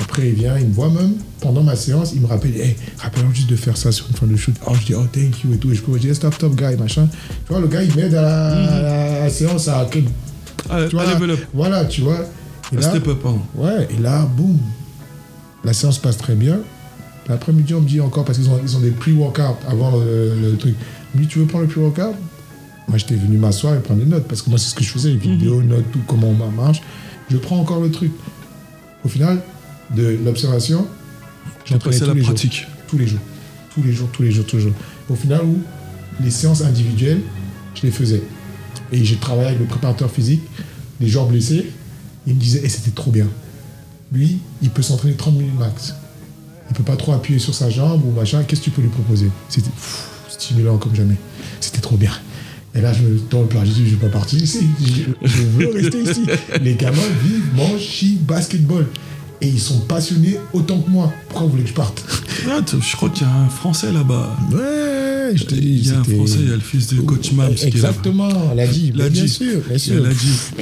Après, 0.00 0.28
il 0.28 0.34
vient, 0.34 0.58
il 0.58 0.66
me 0.66 0.72
voit 0.72 0.88
même, 0.88 1.12
pendant 1.40 1.62
ma 1.62 1.76
séance, 1.76 2.12
il 2.14 2.22
me 2.22 2.26
rappelle, 2.26 2.56
hey, 2.56 2.74
rappelle-moi 2.98 3.34
juste 3.34 3.50
de 3.50 3.56
faire 3.56 3.76
ça 3.76 3.92
sur 3.92 4.08
une 4.08 4.16
fin 4.16 4.26
de 4.26 4.34
shoot. 4.34 4.54
Oh, 4.66 4.72
je 4.80 4.86
dis, 4.86 4.94
oh, 4.94 5.04
thank 5.12 5.44
you 5.44 5.52
et 5.54 5.58
tout. 5.58 5.70
Et 5.70 5.74
je 5.74 5.82
peux 5.82 5.98
dire, 5.98 6.14
stop, 6.16 6.34
stop, 6.34 6.54
guy, 6.56 6.76
machin. 6.76 7.06
Tu 7.46 7.52
vois, 7.52 7.60
le 7.60 7.68
gars, 7.68 7.82
il 7.82 7.94
m'aide 7.94 8.14
à 8.14 8.22
la, 8.22 8.46
à 8.48 9.20
la 9.20 9.30
séance 9.30 9.68
à 9.68 9.86
tu 9.90 10.02
vois, 10.92 11.02
à. 11.02 11.18
Voilà, 11.52 11.84
tu 11.84 12.00
vois. 12.00 12.24
Et 12.72 12.76
là, 12.76 12.82
step 12.82 13.08
up, 13.08 13.18
pardon. 13.22 13.40
ouais, 13.56 13.88
et 13.90 14.00
là, 14.00 14.24
boum, 14.24 14.58
la 15.64 15.72
séance 15.72 15.98
passe 15.98 16.16
très 16.16 16.34
bien. 16.34 16.60
L'après-midi, 17.28 17.74
on 17.74 17.80
me 17.80 17.88
dit 17.88 18.00
encore, 18.00 18.24
parce 18.24 18.38
qu'ils 18.38 18.48
ont, 18.48 18.58
ils 18.62 18.76
ont 18.76 18.80
des 18.80 18.90
pre-workout 18.90 19.56
avant 19.68 19.92
le, 19.98 20.34
le 20.40 20.56
truc. 20.56 20.74
Il 21.14 21.20
me 21.20 21.26
dit, 21.26 21.30
tu 21.30 21.40
veux 21.40 21.46
prendre 21.46 21.64
le 21.64 21.70
pre-workout? 21.70 22.14
Moi, 22.88 22.98
j'étais 22.98 23.16
venu 23.16 23.36
m'asseoir 23.36 23.74
et 23.74 23.80
prendre 23.80 24.00
des 24.00 24.06
notes, 24.06 24.26
parce 24.26 24.42
que 24.42 24.50
moi, 24.50 24.58
c'est 24.58 24.70
ce 24.70 24.74
que 24.74 24.82
je 24.82 24.90
faisais, 24.90 25.10
les 25.10 25.16
vidéos, 25.16 25.62
notes, 25.62 25.84
tout, 25.92 26.00
comment 26.06 26.28
on 26.28 26.50
marche. 26.50 26.80
Je 27.30 27.36
prends 27.36 27.58
encore 27.60 27.80
le 27.80 27.90
truc. 27.90 28.12
Au 29.04 29.08
final, 29.08 29.40
de 29.96 30.18
l'observation, 30.24 30.86
j'entraînais 31.64 31.98
tous 31.98 32.06
la 32.06 32.14
les 32.14 32.20
jours 32.20 32.28
pratique. 32.30 32.66
tous 32.88 32.98
les 32.98 33.06
jours. 33.06 33.20
Tous 33.74 33.82
les 33.82 33.92
jours, 33.92 34.08
tous 34.12 34.22
les 34.22 34.32
jours, 34.32 34.46
tous 34.46 34.56
les 34.56 34.62
jours. 34.62 34.74
Au 35.08 35.14
final, 35.14 35.40
où 35.44 35.58
les 36.22 36.30
séances 36.30 36.62
individuelles, 36.62 37.20
je 37.74 37.82
les 37.82 37.90
faisais. 37.90 38.22
Et 38.92 39.04
j'ai 39.04 39.16
travaillé 39.16 39.48
avec 39.48 39.60
le 39.60 39.66
préparateur 39.66 40.10
physique, 40.10 40.42
les 41.00 41.08
joueurs 41.08 41.26
blessés. 41.26 41.66
Il 42.26 42.34
me 42.34 42.40
disait, 42.40 42.60
et 42.64 42.68
c'était 42.68 42.90
trop 42.90 43.10
bien. 43.10 43.26
Lui, 44.12 44.38
il 44.62 44.70
peut 44.70 44.82
s'entraîner 44.82 45.14
30 45.14 45.34
minutes 45.34 45.58
max. 45.58 45.94
Il 46.68 46.76
peut 46.76 46.82
pas 46.82 46.96
trop 46.96 47.12
appuyer 47.12 47.38
sur 47.38 47.54
sa 47.54 47.70
jambe 47.70 48.04
ou 48.04 48.10
machin. 48.10 48.42
Qu'est-ce 48.44 48.60
que 48.60 48.66
tu 48.66 48.70
peux 48.70 48.82
lui 48.82 48.88
proposer? 48.88 49.28
C'était 49.48 49.70
stimulant 50.28 50.78
comme 50.78 50.94
jamais. 50.94 51.16
C'était 51.60 51.80
trop 51.80 51.96
bien. 51.96 52.12
Et 52.74 52.80
là, 52.80 52.92
je 52.92 53.02
me 53.02 53.20
dans 53.30 53.40
le 53.40 53.46
plan, 53.46 53.64
j'ai 53.64 53.72
dit, 53.72 53.86
je 53.86 53.94
ne 53.94 54.00
vais 54.00 54.06
pas 54.06 54.18
partir 54.18 54.40
ici. 54.40 54.66
Je, 54.80 55.28
je 55.28 55.42
veux 55.42 55.68
rester 55.72 56.02
ici. 56.02 56.24
Les 56.62 56.74
gamins 56.74 56.98
vivent, 57.22 57.54
mangent, 57.54 57.80
chient, 57.80 58.18
basketball. 58.20 58.86
Et 59.42 59.48
ils 59.48 59.60
sont 59.60 59.80
passionnés 59.80 60.36
autant 60.52 60.78
que 60.80 60.90
moi. 60.90 61.10
Pourquoi 61.28 61.46
vous 61.46 61.52
voulez 61.52 61.62
que 61.62 61.70
je 61.70 61.74
parte? 61.74 62.04
Ah, 62.48 62.60
je 62.68 62.96
crois 62.96 63.08
qu'il 63.10 63.26
y 63.26 63.30
a 63.30 63.34
un 63.34 63.48
Français 63.48 63.90
là-bas. 63.90 64.36
Ouais, 64.52 65.32
je 65.34 65.44
te 65.44 65.54
dis. 65.54 65.78
Il 65.82 65.86
y 65.86 65.90
a 65.90 65.98
un 66.00 66.04
Français, 66.04 66.36
il 66.40 66.48
y 66.48 66.52
a 66.52 66.56
le 66.56 66.60
fils 66.60 66.88
de 66.88 67.00
coach 67.00 67.32
Mams. 67.32 67.52
Exactement, 67.62 68.52
l'a 68.54 68.66
dit. 68.66 68.92
Bien 68.92 69.26
sûr, 69.26 69.60
bien 69.66 69.78
sûr. 69.78 70.02
l'a 70.02 70.10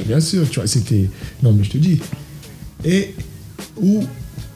bien 0.07 0.21
sûr, 0.21 0.49
tu 0.49 0.61
vois, 0.61 0.69
c'était. 0.69 1.11
Non, 1.43 1.53
mais 1.53 1.65
je 1.65 1.71
te 1.71 1.79
dis. 1.79 1.99
Et 2.85 3.15
où 3.81 4.05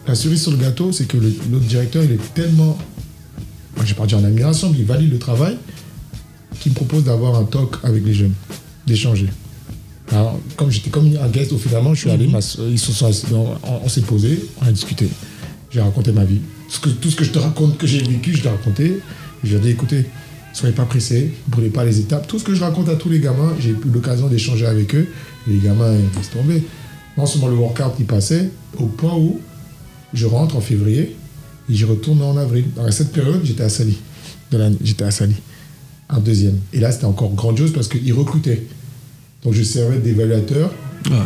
la 0.06 0.14
cerise 0.14 0.42
sur 0.42 0.52
le 0.52 0.56
gâteau, 0.58 0.92
c'est 0.92 1.06
que 1.06 1.16
le- 1.16 1.32
notre 1.50 1.64
directeur, 1.64 2.04
il 2.04 2.12
est 2.12 2.34
tellement. 2.34 2.78
Moi, 3.76 3.84
je 3.84 3.90
vais 3.90 3.94
pas 4.00 4.06
dire 4.06 4.18
en 4.18 4.24
admiration, 4.24 4.70
mais 4.70 4.78
il 4.78 4.84
valide 4.84 5.10
le 5.10 5.18
travail, 5.18 5.56
qu'il 6.60 6.70
me 6.72 6.76
propose 6.76 7.04
d'avoir 7.04 7.34
un 7.36 7.44
talk 7.44 7.76
avec 7.82 8.04
les 8.04 8.14
jeunes, 8.14 8.34
d'échanger. 8.86 9.28
Alors, 10.12 10.38
comme 10.56 10.70
j'étais 10.70 10.90
comme 10.90 11.06
un 11.06 11.28
guest, 11.28 11.52
au 11.52 11.58
finalement, 11.58 11.94
je 11.94 12.00
suis 12.00 12.10
allé, 12.10 12.26
ma- 12.26 12.38
ils 12.70 12.78
se 12.78 12.92
sont 12.92 13.10
on, 13.32 13.56
on 13.84 13.88
s'est 13.88 14.02
posé, 14.02 14.44
on 14.60 14.66
a 14.66 14.72
discuté. 14.72 15.08
J'ai 15.70 15.80
raconté 15.80 16.12
ma 16.12 16.24
vie. 16.24 16.40
Ce 16.68 16.78
que- 16.80 16.90
tout 16.90 17.10
ce 17.10 17.16
que 17.16 17.24
je 17.24 17.30
te 17.30 17.38
raconte, 17.38 17.78
que 17.78 17.86
j'ai 17.86 18.02
vécu, 18.02 18.34
je 18.34 18.42
l'ai 18.42 18.50
raconté. 18.50 18.84
Et 18.86 19.46
je 19.46 19.52
leur 19.54 19.62
ai 19.62 19.66
dit, 19.66 19.70
écoutez, 19.70 20.04
soyez 20.52 20.74
pas 20.74 20.84
pressés, 20.84 21.32
ne 21.48 21.50
brûlez 21.52 21.70
pas 21.70 21.84
les 21.84 21.98
étapes. 21.98 22.26
Tout 22.28 22.38
ce 22.38 22.44
que 22.44 22.54
je 22.54 22.60
raconte 22.62 22.88
à 22.90 22.96
tous 22.96 23.08
les 23.08 23.20
gamins, 23.20 23.54
j'ai 23.58 23.70
eu 23.70 23.76
l'occasion 23.92 24.28
d'échanger 24.28 24.66
avec 24.66 24.94
eux. 24.94 25.08
Les 25.48 25.58
gamins, 25.58 25.94
ils 25.94 26.16
laissent 26.18 26.30
tomber. 26.30 26.62
Non 27.16 27.24
seulement 27.26 27.48
le 27.48 27.56
workout, 27.56 27.92
il 27.98 28.04
passait, 28.06 28.50
au 28.78 28.86
point 28.86 29.14
où 29.14 29.40
je 30.14 30.26
rentre 30.26 30.56
en 30.56 30.60
février 30.60 31.16
et 31.70 31.74
j'y 31.74 31.84
retourne 31.84 32.20
en 32.22 32.36
avril. 32.36 32.64
Dans 32.76 32.90
cette 32.90 33.12
période, 33.12 33.40
j'étais 33.44 33.62
à 33.64 33.68
Sali. 33.70 33.98
J'étais 34.84 35.04
à 35.04 35.10
Sali, 35.10 35.34
en 36.10 36.20
deuxième. 36.20 36.58
Et 36.74 36.80
là, 36.80 36.92
c'était 36.92 37.06
encore 37.06 37.32
grandiose 37.34 37.72
parce 37.72 37.88
qu'ils 37.88 38.12
recrutaient. 38.12 38.62
Donc, 39.44 39.54
je 39.54 39.62
servais 39.62 39.98
d'évaluateur 39.98 40.70
Ouais. 41.10 41.16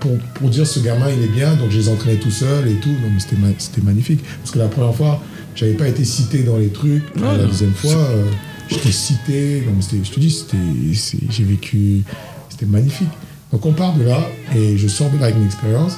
pour, 0.00 0.16
pour 0.34 0.50
dire 0.50 0.66
ce 0.66 0.78
gamin 0.80 1.06
il 1.10 1.22
est 1.24 1.28
bien, 1.32 1.54
donc 1.54 1.70
je 1.70 1.78
les 1.78 1.88
entraînais 1.88 2.18
tout 2.18 2.30
seul 2.30 2.68
et 2.68 2.74
tout. 2.74 2.90
Non, 2.90 3.08
mais 3.12 3.18
c'était, 3.20 3.36
ma- 3.36 3.48
c'était 3.58 3.80
magnifique. 3.80 4.20
Parce 4.42 4.50
que 4.50 4.58
la 4.58 4.68
première 4.68 4.94
fois, 4.94 5.22
j'avais 5.54 5.72
pas 5.72 5.88
été 5.88 6.04
cité 6.04 6.42
dans 6.42 6.58
les 6.58 6.68
trucs. 6.68 7.04
Ouais, 7.16 7.38
la 7.38 7.46
deuxième 7.46 7.72
fois, 7.72 7.92
euh, 7.92 8.24
j'étais 8.68 8.92
cité. 8.92 9.62
Non, 9.66 9.72
mais 9.76 9.82
c'était- 9.82 10.04
je 10.04 10.10
te 10.10 10.20
dis, 10.20 10.30
c'était, 10.30 10.94
c'est- 10.94 11.18
j'ai 11.30 11.44
vécu. 11.44 12.02
C'était 12.50 12.66
magnifique. 12.66 13.08
Donc 13.52 13.64
on 13.64 13.72
part 13.72 13.94
de 13.94 14.02
là 14.02 14.18
et 14.54 14.76
je 14.76 14.88
sors 14.88 15.08
de 15.10 15.16
là 15.18 15.24
avec 15.26 15.36
une 15.36 15.46
expérience. 15.46 15.94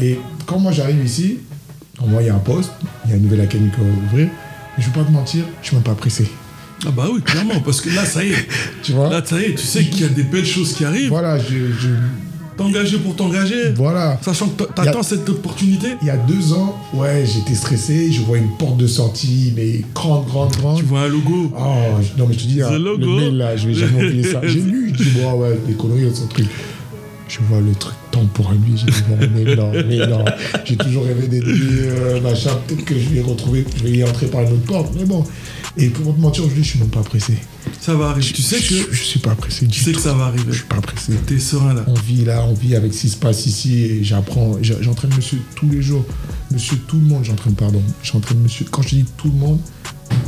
Et 0.00 0.18
quand 0.44 0.58
moi 0.58 0.72
j'arrive 0.72 1.02
ici, 1.04 1.38
en 2.00 2.06
moi 2.08 2.20
il 2.20 2.26
y 2.26 2.30
a 2.30 2.34
un 2.34 2.38
poste, 2.40 2.72
il 3.04 3.10
y 3.10 3.14
a 3.14 3.16
une 3.16 3.22
nouvelle 3.22 3.40
académie 3.42 3.70
qui 3.70 3.76
va 3.80 3.86
ouvrir. 3.86 4.26
Mais 4.76 4.82
je 4.82 4.88
ne 4.88 4.92
vais 4.94 5.00
pas 5.00 5.06
te 5.06 5.12
mentir, 5.12 5.44
je 5.62 5.66
suis 5.68 5.76
même 5.76 5.84
pas 5.84 5.94
pressé. 5.94 6.26
Ah 6.86 6.90
bah 6.90 7.08
oui, 7.12 7.20
clairement, 7.22 7.60
parce 7.60 7.80
que 7.80 7.90
là, 7.90 8.04
ça 8.04 8.24
y 8.24 8.30
est. 8.30 8.48
Tu 8.82 8.92
vois 8.92 9.08
Là, 9.10 9.22
ça 9.24 9.40
y 9.40 9.44
est, 9.44 9.54
tu 9.54 9.64
sais 9.66 9.84
qu'il 9.84 10.02
y 10.02 10.04
a 10.04 10.08
des 10.08 10.22
belles 10.24 10.44
choses 10.46 10.72
qui 10.74 10.84
arrivent. 10.84 11.08
Voilà, 11.08 11.38
je, 11.38 11.72
je- 11.80 11.88
T'engager 12.56 12.98
pour 12.98 13.16
t'engager. 13.16 13.72
voilà. 13.74 14.16
Sachant 14.22 14.46
que 14.48 14.62
t'a- 14.62 14.84
t'attends 14.84 15.02
cette 15.02 15.28
opportunité. 15.28 15.88
Il 16.02 16.06
y 16.06 16.10
a 16.10 16.16
deux 16.16 16.52
ans, 16.52 16.78
ouais, 16.92 17.24
j'étais 17.26 17.54
stressé, 17.56 18.12
je 18.12 18.20
vois 18.20 18.38
une 18.38 18.56
porte 18.56 18.76
de 18.76 18.86
sortie, 18.86 19.52
mais 19.56 19.80
grande, 19.92 20.26
grande, 20.26 20.52
grande. 20.56 20.78
Tu 20.78 20.84
vois 20.84 21.00
un 21.00 21.08
logo. 21.08 21.50
Oh, 21.58 21.74
je- 22.00 22.16
non, 22.16 22.28
mais 22.28 22.34
je 22.34 22.38
te 22.38 22.44
dis, 22.46 22.62
hein, 22.62 22.70
logo. 22.78 22.98
le 23.00 23.06
mail 23.16 23.36
là, 23.38 23.56
je 23.56 23.66
vais 23.66 23.74
jamais 23.74 24.04
oublier 24.06 24.22
ça. 24.30 24.40
J'ai 24.46 24.60
lu, 24.60 24.92
dis, 24.92 25.04
bon, 25.20 25.32
ouais, 25.40 25.58
les 25.66 25.74
conneries, 25.74 26.14
son 26.14 26.28
truc. 26.28 26.46
Je 27.26 27.38
vois 27.48 27.60
le 27.60 27.72
truc 27.74 27.94
pour 28.32 28.50
lui, 28.52 28.76
j'ai 28.76 28.86
dit, 28.86 29.02
non, 29.08 29.16
mais 29.34 29.54
non, 29.56 29.72
mais 29.88 30.06
non. 30.06 30.24
J'ai 30.64 30.76
toujours 30.76 31.04
rêvé 31.04 31.26
d'être 31.28 31.46
euh, 31.48 32.20
machin, 32.20 32.50
peut-être 32.66 32.84
que 32.84 32.94
je 32.98 33.08
vais 33.10 33.16
y 33.16 33.22
retrouver, 33.22 33.64
je 33.76 33.82
vais 33.84 33.90
y 33.92 34.04
entrer 34.04 34.26
par 34.26 34.42
une 34.42 34.52
autre 34.52 34.62
porte, 34.64 34.92
mais 34.96 35.04
bon. 35.04 35.24
Et 35.76 35.88
pour 35.88 36.14
te 36.14 36.20
mentir, 36.20 36.44
aujourd'hui, 36.44 36.62
je 36.62 36.68
suis 36.70 36.78
même 36.78 36.88
pas 36.88 37.02
pressé. 37.02 37.34
Ça 37.80 37.94
va 37.94 38.10
arriver. 38.10 38.26
Tu 38.32 38.42
sais 38.42 38.60
je, 38.60 38.84
que, 38.84 38.94
je 38.94 39.02
suis 39.02 39.18
pas 39.18 39.34
pressé. 39.34 39.66
tu 39.66 39.80
sais 39.82 39.92
que 39.92 40.00
ça 40.00 40.12
va 40.14 40.26
arriver. 40.26 40.44
Je 40.50 40.58
suis 40.58 40.64
pas 40.66 40.80
pressé. 40.80 41.12
T'es 41.26 41.40
serein 41.40 41.74
là. 41.74 41.84
On 41.88 41.94
vit 41.94 42.24
là, 42.24 42.44
on 42.48 42.54
vit 42.54 42.76
avec 42.76 42.94
ce 42.94 43.00
qui 43.02 43.08
se 43.08 43.16
passe 43.16 43.46
ici 43.46 43.80
et 43.82 44.04
j'apprends. 44.04 44.56
j'a- 44.62 44.80
J'entraîne 44.80 45.10
monsieur 45.16 45.38
tous 45.56 45.68
les 45.68 45.82
jours. 45.82 46.04
Monsieur 46.52 46.76
tout 46.86 46.96
le 46.96 47.02
monde, 47.06 47.24
j'entraîne, 47.24 47.54
pardon. 47.54 47.82
J'entraîne 48.04 48.38
monsieur. 48.40 48.66
Quand 48.70 48.82
je 48.82 48.90
dis 48.90 49.04
tout 49.16 49.28
le 49.28 49.36
monde, 49.36 49.58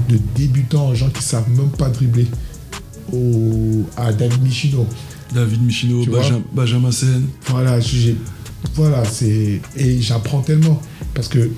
de 0.09 0.19
débutants, 0.35 0.93
gens 0.97 1.11
qui 1.11 1.23
savent 1.23 1.49
même 1.51 1.71
pas 1.71 1.91
dribbler, 1.91 2.27
au, 3.13 3.85
à 3.97 4.13
David 4.13 4.43
Michino. 4.43 4.87
David 5.35 5.63
Michino, 5.63 6.05
Benjamin, 6.07 6.43
Benjamin 6.53 6.93
Sen. 6.93 7.27
Voilà. 7.47 7.79
Voilà, 8.75 9.05
c'est. 9.05 9.61
Et 9.77 10.01
j'apprends 10.01 10.41
tellement. 10.41 10.81
Parce 11.15 11.29
que 11.29 11.51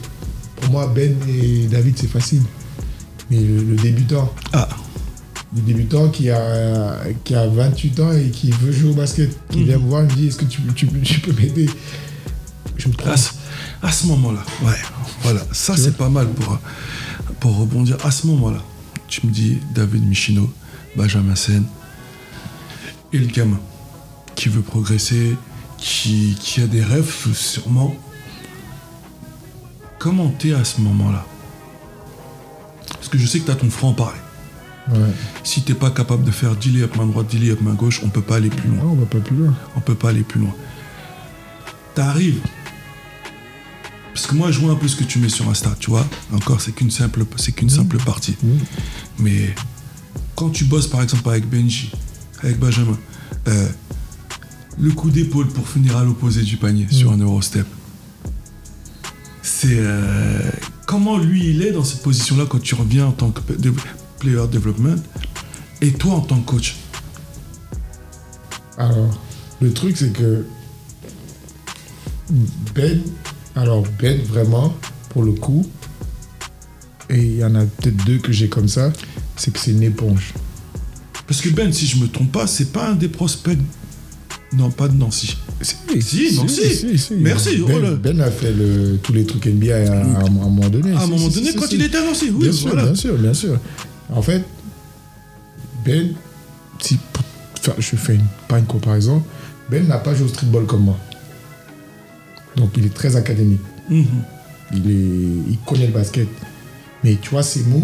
pour 0.56 0.70
moi, 0.70 0.92
Ben 0.94 1.14
et 1.28 1.66
David, 1.66 1.96
c'est 1.98 2.08
facile. 2.10 2.42
Mais 3.30 3.40
le, 3.40 3.62
le 3.62 3.76
débutant, 3.76 4.32
Ah, 4.52 4.68
le 5.54 5.62
débutant 5.62 6.08
qui 6.08 6.30
a, 6.30 6.96
qui 7.24 7.34
a 7.34 7.46
28 7.46 8.00
ans 8.00 8.12
et 8.12 8.30
qui 8.30 8.50
veut 8.50 8.72
jouer 8.72 8.90
au 8.90 8.94
basket, 8.94 9.36
qui 9.50 9.64
vient 9.64 9.78
me 9.78 9.86
voir, 9.88 10.02
il 10.02 10.10
me 10.10 10.14
dit 10.16 10.26
Est-ce 10.28 10.36
que 10.38 10.44
tu, 10.46 10.60
tu, 10.74 10.86
tu 10.88 11.20
peux 11.20 11.32
m'aider? 11.32 11.68
Je 12.76 12.88
me 12.88 12.94
trompe. 12.94 13.12
à 13.12 13.16
ce, 13.16 13.30
à 13.82 13.90
ce 13.92 14.06
moment-là, 14.06 14.44
ouais, 14.64 14.76
voilà, 15.22 15.40
ça 15.52 15.76
c'est 15.76 15.96
pas 15.96 16.08
mal 16.08 16.28
pour, 16.28 16.58
pour 17.40 17.56
rebondir. 17.58 17.96
À 18.04 18.10
ce 18.10 18.26
moment-là, 18.28 18.62
tu 19.08 19.26
me 19.26 19.32
dis 19.32 19.58
David 19.74 20.06
Michino, 20.06 20.48
Benjamin 20.96 21.34
Sen, 21.34 21.64
et 23.12 23.18
le 23.18 23.26
gamin 23.26 23.60
qui 24.34 24.48
veut 24.48 24.62
progresser, 24.62 25.36
qui, 25.78 26.36
qui 26.40 26.60
a 26.60 26.66
des 26.66 26.82
rêves 26.82 27.32
sûrement. 27.34 27.96
Comment 29.98 30.28
t'es 30.28 30.52
à 30.52 30.64
ce 30.64 30.80
moment-là? 30.80 31.26
Parce 32.92 33.08
que 33.08 33.18
je 33.18 33.26
sais 33.26 33.40
que 33.40 33.46
t'as 33.46 33.56
ton 33.56 33.70
franc 33.70 33.92
pareil. 33.92 34.20
Ouais. 34.90 34.98
Si 35.44 35.62
t'es 35.62 35.74
pas 35.74 35.90
capable 35.90 36.24
de 36.24 36.30
faire 36.30 36.56
dilly 36.56 36.82
up 36.82 36.96
main 36.96 37.06
droite, 37.06 37.26
dilly 37.26 37.50
up 37.50 37.60
main 37.60 37.74
gauche, 37.74 38.00
on 38.04 38.08
peut 38.08 38.22
pas 38.22 38.36
aller 38.36 38.48
plus 38.48 38.68
loin. 38.68 38.78
Ah, 38.82 38.86
on 38.86 38.94
va 38.94 39.06
pas 39.06 39.18
plus 39.18 39.36
loin. 39.36 39.54
On 39.76 39.80
peut 39.80 39.94
pas 39.94 40.10
aller 40.10 40.22
plus 40.22 40.40
loin. 40.40 40.54
T'arrives. 41.94 42.40
Parce 44.14 44.26
que 44.26 44.34
moi, 44.34 44.50
je 44.50 44.60
vois 44.60 44.72
un 44.72 44.76
peu 44.76 44.88
ce 44.88 44.96
que 44.96 45.04
tu 45.04 45.18
mets 45.18 45.28
sur 45.28 45.48
Insta, 45.48 45.74
tu 45.78 45.90
vois. 45.90 46.06
Encore, 46.32 46.60
c'est 46.60 46.72
qu'une 46.72 46.90
simple, 46.90 47.24
c'est 47.36 47.52
qu'une 47.52 47.70
simple 47.70 47.98
partie. 47.98 48.36
Mais 49.18 49.54
quand 50.34 50.50
tu 50.50 50.64
bosses, 50.64 50.86
par 50.86 51.02
exemple, 51.02 51.28
avec 51.28 51.48
Benji, 51.48 51.92
avec 52.42 52.58
Benjamin, 52.58 52.98
euh, 53.48 53.68
le 54.78 54.90
coup 54.92 55.10
d'épaule 55.10 55.48
pour 55.48 55.68
finir 55.68 55.96
à 55.96 56.04
l'opposé 56.04 56.42
du 56.42 56.56
panier 56.56 56.86
sur 56.90 57.12
un 57.12 57.18
Eurostep, 57.18 57.66
c'est 59.42 59.78
euh, 59.78 60.50
comment 60.86 61.18
lui 61.18 61.50
il 61.50 61.62
est 61.62 61.72
dans 61.72 61.84
cette 61.84 62.02
position-là 62.02 62.46
quand 62.48 62.60
tu 62.60 62.74
reviens 62.74 63.06
en 63.06 63.12
tant 63.12 63.30
que 63.30 63.40
player 64.18 64.46
development 64.50 65.02
et 65.80 65.92
toi 65.92 66.14
en 66.14 66.20
tant 66.20 66.40
que 66.40 66.46
coach? 66.46 66.76
Alors, 68.76 69.18
le 69.60 69.72
truc, 69.72 69.96
c'est 69.96 70.12
que 70.12 70.46
Ben, 72.74 73.02
alors 73.56 73.82
Ben, 73.98 74.20
vraiment, 74.22 74.74
pour 75.08 75.24
le 75.24 75.32
coup, 75.32 75.66
et 77.10 77.20
il 77.20 77.36
y 77.36 77.44
en 77.44 77.54
a 77.54 77.64
peut-être 77.64 78.04
deux 78.04 78.18
que 78.18 78.30
j'ai 78.32 78.48
comme 78.48 78.68
ça, 78.68 78.92
c'est 79.36 79.52
que 79.52 79.58
c'est 79.58 79.72
une 79.72 79.82
éponge. 79.82 80.34
Parce 81.28 81.40
que 81.40 81.50
Ben, 81.50 81.72
si 81.72 81.86
je 81.86 81.98
me 81.98 82.08
trompe 82.08 82.32
pas, 82.32 82.46
c'est 82.46 82.72
pas 82.72 82.88
un 82.88 82.94
des 82.94 83.08
prospects. 83.08 83.58
Non, 84.54 84.70
pas 84.70 84.88
de 84.88 84.94
Nancy. 84.96 85.36
Si, 85.60 85.74
si. 86.08 87.14
Merci, 87.18 87.58
Ben, 87.66 87.74
oh. 87.92 87.96
Ben 88.02 88.18
a 88.20 88.30
fait 88.30 88.52
le- 88.52 88.98
tous 89.02 89.12
les 89.12 89.26
trucs 89.26 89.46
NBA 89.46 89.74
à, 89.74 89.92
à 90.20 90.24
un 90.24 90.30
moment 90.30 90.68
donné. 90.70 90.92
À 90.92 91.02
un 91.02 91.06
moment 91.06 91.28
donné, 91.28 91.52
quand 91.54 91.70
il 91.70 91.82
était 91.82 91.98
à 91.98 92.04
Nancy, 92.04 92.30
oui, 92.30 92.44
bien 92.44 92.52
sûr, 92.52 92.68
voilà. 92.68 92.84
bien 92.86 92.94
sûr, 92.94 93.18
bien 93.18 93.34
sûr. 93.34 93.60
En 94.10 94.22
fait, 94.22 94.42
Ben, 95.84 96.14
si, 96.80 96.98
faire- 97.60 97.74
je 97.78 97.96
fais 97.96 98.14
une, 98.14 98.24
pas 98.48 98.58
une 98.58 98.64
comparaison, 98.66 99.22
Ben 99.70 99.86
n'a 99.86 99.98
pas 99.98 100.14
joué 100.14 100.24
au 100.24 100.28
streetball 100.28 100.64
comme 100.64 100.84
moi. 100.84 100.98
Donc 102.56 102.70
il 102.78 102.86
est 102.86 102.94
très 102.94 103.16
académique. 103.16 103.60
Mhm. 103.90 104.04
Il, 104.72 104.90
est, 104.90 105.50
il 105.52 105.58
connaît 105.66 105.86
le 105.88 105.92
basket. 105.92 106.26
Mais 107.04 107.16
tu 107.20 107.30
vois, 107.30 107.42
ses 107.42 107.60
moves 107.64 107.82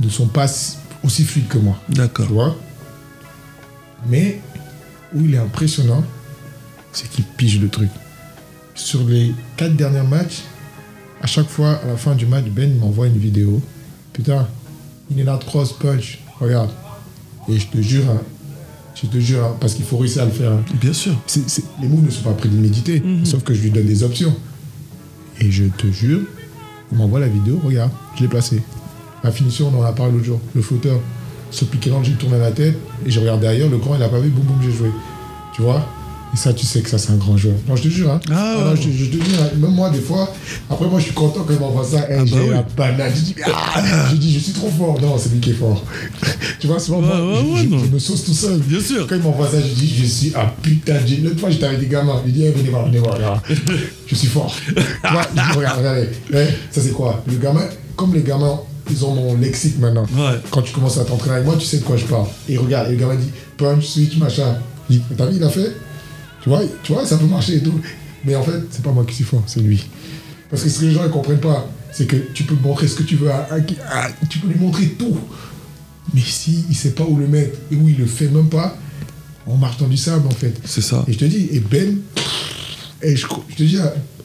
ne 0.00 0.08
sont 0.08 0.26
pas 0.28 0.48
aussi 1.06 1.24
fluides 1.24 1.48
que 1.48 1.58
moi. 1.58 1.76
D'accord. 1.88 2.26
Tu 2.26 2.32
vois? 2.32 2.56
Mais 4.08 4.40
où 5.14 5.20
il 5.24 5.34
est 5.34 5.38
impressionnant, 5.38 6.04
c'est 6.92 7.08
qu'il 7.10 7.24
pige 7.24 7.60
le 7.60 7.68
truc. 7.68 7.88
Sur 8.74 9.04
les 9.04 9.32
quatre 9.56 9.74
derniers 9.76 10.02
matchs, 10.06 10.42
à 11.22 11.26
chaque 11.26 11.48
fois, 11.48 11.80
à 11.82 11.86
la 11.86 11.96
fin 11.96 12.14
du 12.14 12.26
match, 12.26 12.44
Ben 12.46 12.78
m'envoie 12.78 13.06
une 13.06 13.16
vidéo. 13.18 13.62
Putain, 14.12 14.46
il 15.10 15.18
est 15.20 15.24
là, 15.24 15.38
cross 15.44 15.72
punch. 15.72 16.18
Regarde. 16.38 16.70
Et 17.48 17.58
je 17.58 17.66
te 17.68 17.80
jure, 17.80 18.04
hein, 18.10 18.20
je 19.00 19.06
te 19.06 19.18
jure, 19.18 19.44
hein, 19.44 19.56
parce 19.60 19.74
qu'il 19.74 19.84
faut 19.84 19.96
réussir 19.96 20.22
à 20.22 20.24
le 20.26 20.32
faire. 20.32 20.52
hein. 20.52 20.64
Bien 20.80 20.92
sûr. 20.92 21.14
Les 21.80 21.88
moves 21.88 22.04
ne 22.04 22.10
sont 22.10 22.22
pas 22.24 22.32
prémédités, 22.32 23.02
sauf 23.24 23.42
que 23.44 23.54
je 23.54 23.62
lui 23.62 23.70
donne 23.70 23.86
des 23.86 24.02
options. 24.02 24.34
Et 25.40 25.50
je 25.50 25.64
te 25.64 25.86
jure, 25.86 26.20
il 26.92 26.98
m'envoie 26.98 27.20
la 27.20 27.28
vidéo, 27.28 27.60
regarde, 27.64 27.90
je 28.16 28.22
l'ai 28.22 28.28
placé. 28.28 28.62
La 29.26 29.32
finition, 29.32 29.72
on 29.74 29.80
en 29.80 29.82
a 29.84 29.90
parlé 29.92 30.12
l'autre 30.12 30.24
jour. 30.24 30.40
Le 30.54 30.62
flotteur, 30.62 31.00
ce 31.50 31.64
piqué 31.64 31.90
j'ai 32.04 32.12
tourné 32.12 32.38
la 32.38 32.52
tête 32.52 32.76
et 33.04 33.10
je 33.10 33.18
regarde 33.18 33.40
derrière, 33.40 33.68
le 33.68 33.76
grand, 33.78 33.96
il 33.96 34.02
a 34.04 34.08
pas 34.08 34.20
vu, 34.20 34.28
boum 34.28 34.44
boum, 34.44 34.58
j'ai 34.62 34.70
joué. 34.70 34.88
Tu 35.52 35.62
vois? 35.62 35.84
Et 36.32 36.36
ça, 36.36 36.52
tu 36.52 36.64
sais 36.66 36.80
que 36.80 36.88
ça, 36.90 36.98
c'est 36.98 37.10
un 37.12 37.16
grand 37.16 37.36
joueur. 37.36 37.54
Non, 37.68 37.74
je 37.76 37.82
te 37.84 37.88
jure, 37.88 38.10
hein. 38.10 38.20
Ah, 38.30 38.56
non, 38.66 38.76
je, 38.76 38.82
te- 38.82 38.92
je 38.92 39.04
te 39.06 39.16
dis, 39.16 39.34
hein, 39.40 39.48
même 39.56 39.70
moi, 39.72 39.90
des 39.90 40.00
fois, 40.00 40.32
après, 40.70 40.86
moi, 40.88 40.98
je 41.00 41.04
suis 41.06 41.14
content 41.14 41.44
quand 41.46 41.54
il 41.54 41.58
m'envoie 41.58 41.84
ça. 41.84 42.06
J'ai 42.24 42.34
oui. 42.38 42.50
la 42.50 42.62
banane. 42.76 43.10
Je 43.16 43.20
dis, 43.20 43.34
ah, 43.46 43.82
je 44.10 44.16
dis, 44.16 44.34
je 44.34 44.38
suis 44.40 44.52
trop 44.52 44.68
fort. 44.70 45.00
Non, 45.00 45.16
c'est 45.18 45.30
lui 45.32 45.40
qui 45.40 45.50
est 45.50 45.54
fort. 45.54 45.82
tu 46.60 46.66
vois, 46.68 46.78
souvent, 46.78 47.00
moi, 47.00 47.16
ouais, 47.16 47.36
je, 47.40 47.46
ouais, 47.52 47.60
je- 47.62 47.68
non. 47.68 47.78
je 47.78 47.86
me 47.86 47.98
sauce 47.98 48.24
tout 48.24 48.34
seul. 48.34 48.58
Bien 48.58 48.80
sûr. 48.80 49.06
Quand 49.08 49.16
il 49.16 49.22
m'envoie 49.22 49.48
ça, 49.48 49.60
je 49.60 49.72
dis, 49.74 49.88
je 49.98 50.04
suis 50.04 50.32
un 50.36 50.46
putain 50.62 50.94
de. 51.00 51.24
L'autre 51.24 51.40
fois, 51.40 51.50
j'étais 51.50 51.66
avec 51.66 51.80
des 51.80 51.86
gamins. 51.86 52.20
Je 52.26 52.30
dis, 52.30 52.44
eh, 52.44 52.50
venez 52.52 52.68
voir, 52.70 52.86
venez 52.86 52.98
voir, 52.98 53.14
regarde. 53.16 53.40
Je 54.06 54.14
suis 54.14 54.28
fort. 54.28 54.54
tu 54.66 54.72
vois, 55.12 55.22
je 55.34 55.40
dis, 55.42 55.56
regarde, 55.56 55.78
regardez. 55.78 56.08
Eh, 56.32 56.36
ça, 56.70 56.80
c'est 56.82 56.92
quoi? 56.92 57.22
Le 57.28 57.36
gamin, 57.38 57.64
comme 57.94 58.12
les 58.14 58.22
gamins, 58.22 58.60
ils 58.90 59.04
ont 59.04 59.14
mon 59.14 59.36
lexique 59.36 59.78
maintenant. 59.78 60.04
Ouais. 60.16 60.38
Quand 60.50 60.62
tu 60.62 60.72
commences 60.72 60.98
à 60.98 61.04
t'entraîner 61.04 61.36
avec 61.36 61.46
moi, 61.46 61.56
tu 61.58 61.64
sais 61.66 61.78
de 61.78 61.84
quoi 61.84 61.96
je 61.96 62.04
parle. 62.04 62.26
Et 62.48 62.56
regarde, 62.56 62.88
et 62.88 62.92
le 62.92 62.96
gamin 62.98 63.16
dit, 63.16 63.30
punch, 63.56 63.84
switch, 63.86 64.16
machin. 64.16 64.56
Je 64.88 64.96
dis, 64.96 65.02
t'as 65.16 65.26
vu, 65.26 65.36
il 65.36 65.42
a 65.44 65.50
fait 65.50 65.72
tu 66.42 66.50
vois, 66.50 66.62
tu 66.84 66.92
vois, 66.92 67.04
ça 67.04 67.16
peut 67.18 67.26
marcher 67.26 67.56
et 67.56 67.60
tout. 67.62 67.80
Mais 68.24 68.36
en 68.36 68.42
fait, 68.44 68.60
c'est 68.70 68.82
pas 68.82 68.92
moi 68.92 69.04
qui 69.04 69.14
suis 69.16 69.24
fort, 69.24 69.42
c'est 69.46 69.58
lui. 69.60 69.84
Parce 70.48 70.62
que 70.62 70.68
ce 70.68 70.78
que 70.80 70.84
les 70.84 70.92
gens 70.92 71.02
ne 71.02 71.08
comprennent 71.08 71.40
pas, 71.40 71.68
c'est 71.92 72.06
que 72.06 72.16
tu 72.34 72.44
peux 72.44 72.54
montrer 72.62 72.86
ce 72.86 72.94
que 72.94 73.02
tu 73.02 73.16
veux 73.16 73.30
à, 73.32 73.48
à- 73.50 73.56
à- 74.06 74.10
tu 74.30 74.38
peux 74.38 74.46
lui 74.46 74.58
montrer 74.60 74.86
tout. 74.90 75.16
Mais 76.14 76.20
si 76.20 76.64
il 76.70 76.76
sait 76.76 76.90
pas 76.92 77.02
où 77.02 77.16
le 77.16 77.26
mettre 77.26 77.58
et 77.72 77.74
où 77.74 77.88
il 77.88 77.96
le 77.98 78.06
fait 78.06 78.28
même 78.28 78.48
pas, 78.48 78.76
on 79.48 79.56
marche 79.56 79.78
dans 79.78 79.88
du 79.88 79.96
sable 79.96 80.26
en 80.28 80.30
fait. 80.30 80.54
C'est 80.64 80.82
ça. 80.82 81.04
Et 81.08 81.12
je 81.14 81.18
te 81.18 81.24
dis, 81.24 81.48
et 81.50 81.58
Ben, 81.58 81.96
et 83.02 83.16
je, 83.16 83.26
je 83.48 83.54
te 83.56 83.62
dis, 83.64 83.78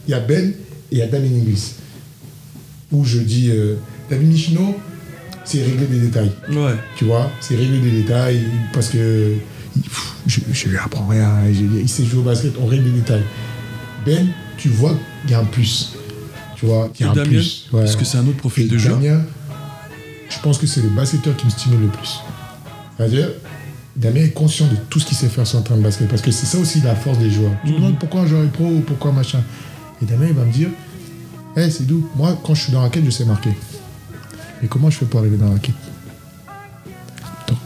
il 0.08 0.12
y 0.12 0.14
a 0.14 0.20
Ben 0.20 0.50
et 0.50 0.56
il 0.92 0.98
y 1.00 1.02
a 1.02 1.08
Damien 1.08 1.26
Inglis. 1.28 1.72
Où 2.92 3.04
je 3.04 3.18
dis, 3.20 3.50
euh, 3.50 3.76
David 4.12 4.28
Michino, 4.28 4.78
c'est 5.46 5.64
régler 5.64 5.88
des 5.88 6.00
détails. 6.02 6.32
Ouais. 6.52 6.76
Tu 6.98 7.06
vois, 7.06 7.32
c'est 7.40 7.56
régler 7.56 7.80
des 7.80 7.92
détails 8.04 8.42
parce 8.74 8.90
que 8.90 9.36
pff, 9.82 10.14
je, 10.28 10.40
je 10.52 10.68
lui 10.68 10.78
apprends 10.78 11.08
rien. 11.08 11.32
Il 11.50 11.88
sait 11.90 12.06
jouer 12.06 12.20
au 12.20 12.24
basket, 12.24 12.54
on 12.62 12.66
règle 12.68 12.84
des 12.84 13.00
détails. 13.00 13.24
Ben, 14.06 14.28
tu 14.58 14.68
vois 14.70 14.96
qu'il 15.22 15.32
y 15.32 15.34
a 15.34 15.40
un 15.40 15.46
plus. 15.46 15.94
Tu 16.58 16.66
vois, 16.66 16.92
il 17.00 17.02
y 17.02 17.04
a 17.06 17.08
Et 17.08 17.10
un 17.12 17.14
Damien, 17.16 17.30
plus. 17.30 17.70
Ouais. 17.72 17.80
Parce 17.82 17.96
que 17.96 18.06
c'est 18.06 18.18
un 18.18 18.28
autre 18.28 18.38
profil 18.38 18.66
Et 18.66 18.70
de. 18.70 18.78
Damien, 18.78 19.22
je 20.30 20.40
pense 20.44 20.58
que 20.58 20.68
c'est 20.68 20.82
le 20.82 20.90
basketteur 20.90 21.36
qui 21.38 21.46
me 21.46 21.52
stimule 21.52 21.80
le 21.82 21.88
plus. 21.88 22.20
C'est-à-dire, 22.98 23.30
Damien 23.96 24.22
est 24.26 24.32
conscient 24.32 24.68
de 24.68 24.76
tout 24.90 25.00
ce 25.00 25.06
qu'il 25.06 25.18
sait 25.18 25.28
faire 25.30 25.48
sur 25.48 25.58
un 25.60 25.62
terrain 25.62 25.78
de 25.78 25.84
basket. 25.84 26.08
Parce 26.10 26.22
que 26.22 26.32
c'est 26.32 26.46
ça 26.46 26.58
aussi 26.60 26.82
la 26.82 26.96
force 26.96 27.18
des 27.18 27.32
joueurs. 27.32 27.52
Tu 27.64 27.70
me 27.72 27.76
Mhm. 27.78 27.80
demandes 27.82 28.00
pourquoi 28.00 28.22
un 28.22 28.28
joueur 28.28 28.44
est 28.44 28.52
pro 28.52 28.66
ou 28.66 28.82
pourquoi 28.82 29.12
machin. 29.12 29.42
Et 30.02 30.06
Damien, 30.06 30.26
il 30.28 30.34
va 30.36 30.44
me 30.44 30.52
dire 30.52 30.70
Hé, 31.56 31.70
c'est 31.70 31.86
doux. 31.88 32.08
Moi, 32.16 32.40
quand 32.44 32.54
je 32.56 32.64
suis 32.64 32.72
dans 32.72 32.80
la 32.80 32.86
raquette, 32.86 33.04
je 33.06 33.10
sais 33.10 33.26
marquer. 33.26 33.50
Mais 34.62 34.68
comment 34.68 34.90
je 34.90 34.98
fais 34.98 35.06
pour 35.06 35.20
arriver 35.20 35.38
dans 35.38 35.46
la 35.50 35.56
Donc, 37.48 37.58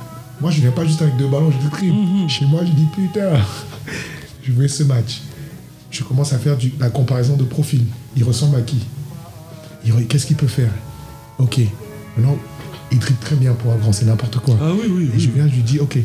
Moi, 0.41 0.51
je 0.51 0.61
viens 0.61 0.71
pas 0.71 0.85
juste 0.85 1.01
avec 1.01 1.17
deux 1.17 1.27
ballons, 1.27 1.51
je 1.51 1.69
dribble. 1.69 1.93
Mhm. 1.95 2.29
Chez 2.29 2.45
moi, 2.45 2.61
je 2.65 2.71
dis 2.71 2.87
Putain, 2.95 3.31
je 4.43 4.51
veux 4.51 4.67
ce 4.67 4.83
match. 4.83 5.21
Je 5.91 6.03
commence 6.03 6.33
à 6.33 6.39
faire 6.39 6.57
du- 6.57 6.73
la 6.79 6.89
comparaison 6.89 7.35
de 7.37 7.43
profil. 7.43 7.85
Il 8.17 8.23
ressemble 8.23 8.57
à 8.57 8.61
qui 8.61 8.77
Qu'est-ce 10.09 10.25
qu'il 10.25 10.35
peut 10.35 10.47
faire 10.47 10.71
Ok. 11.37 11.59
Maintenant, 12.17 12.37
il 12.91 12.97
dribble 12.99 13.19
très 13.19 13.35
bien 13.35 13.53
pour 13.53 13.71
un 13.71 13.75
grand, 13.75 13.93
c'est 13.93 14.05
n'importe 14.05 14.37
quoi. 14.37 14.57
Ah 14.61 14.71
oui, 14.73 14.87
oui. 14.89 15.09
Et 15.15 15.19
je 15.19 15.27
oui. 15.27 15.31
viens, 15.35 15.47
je 15.47 15.53
lui 15.55 15.61
dis, 15.61 15.79
ok. 15.79 15.99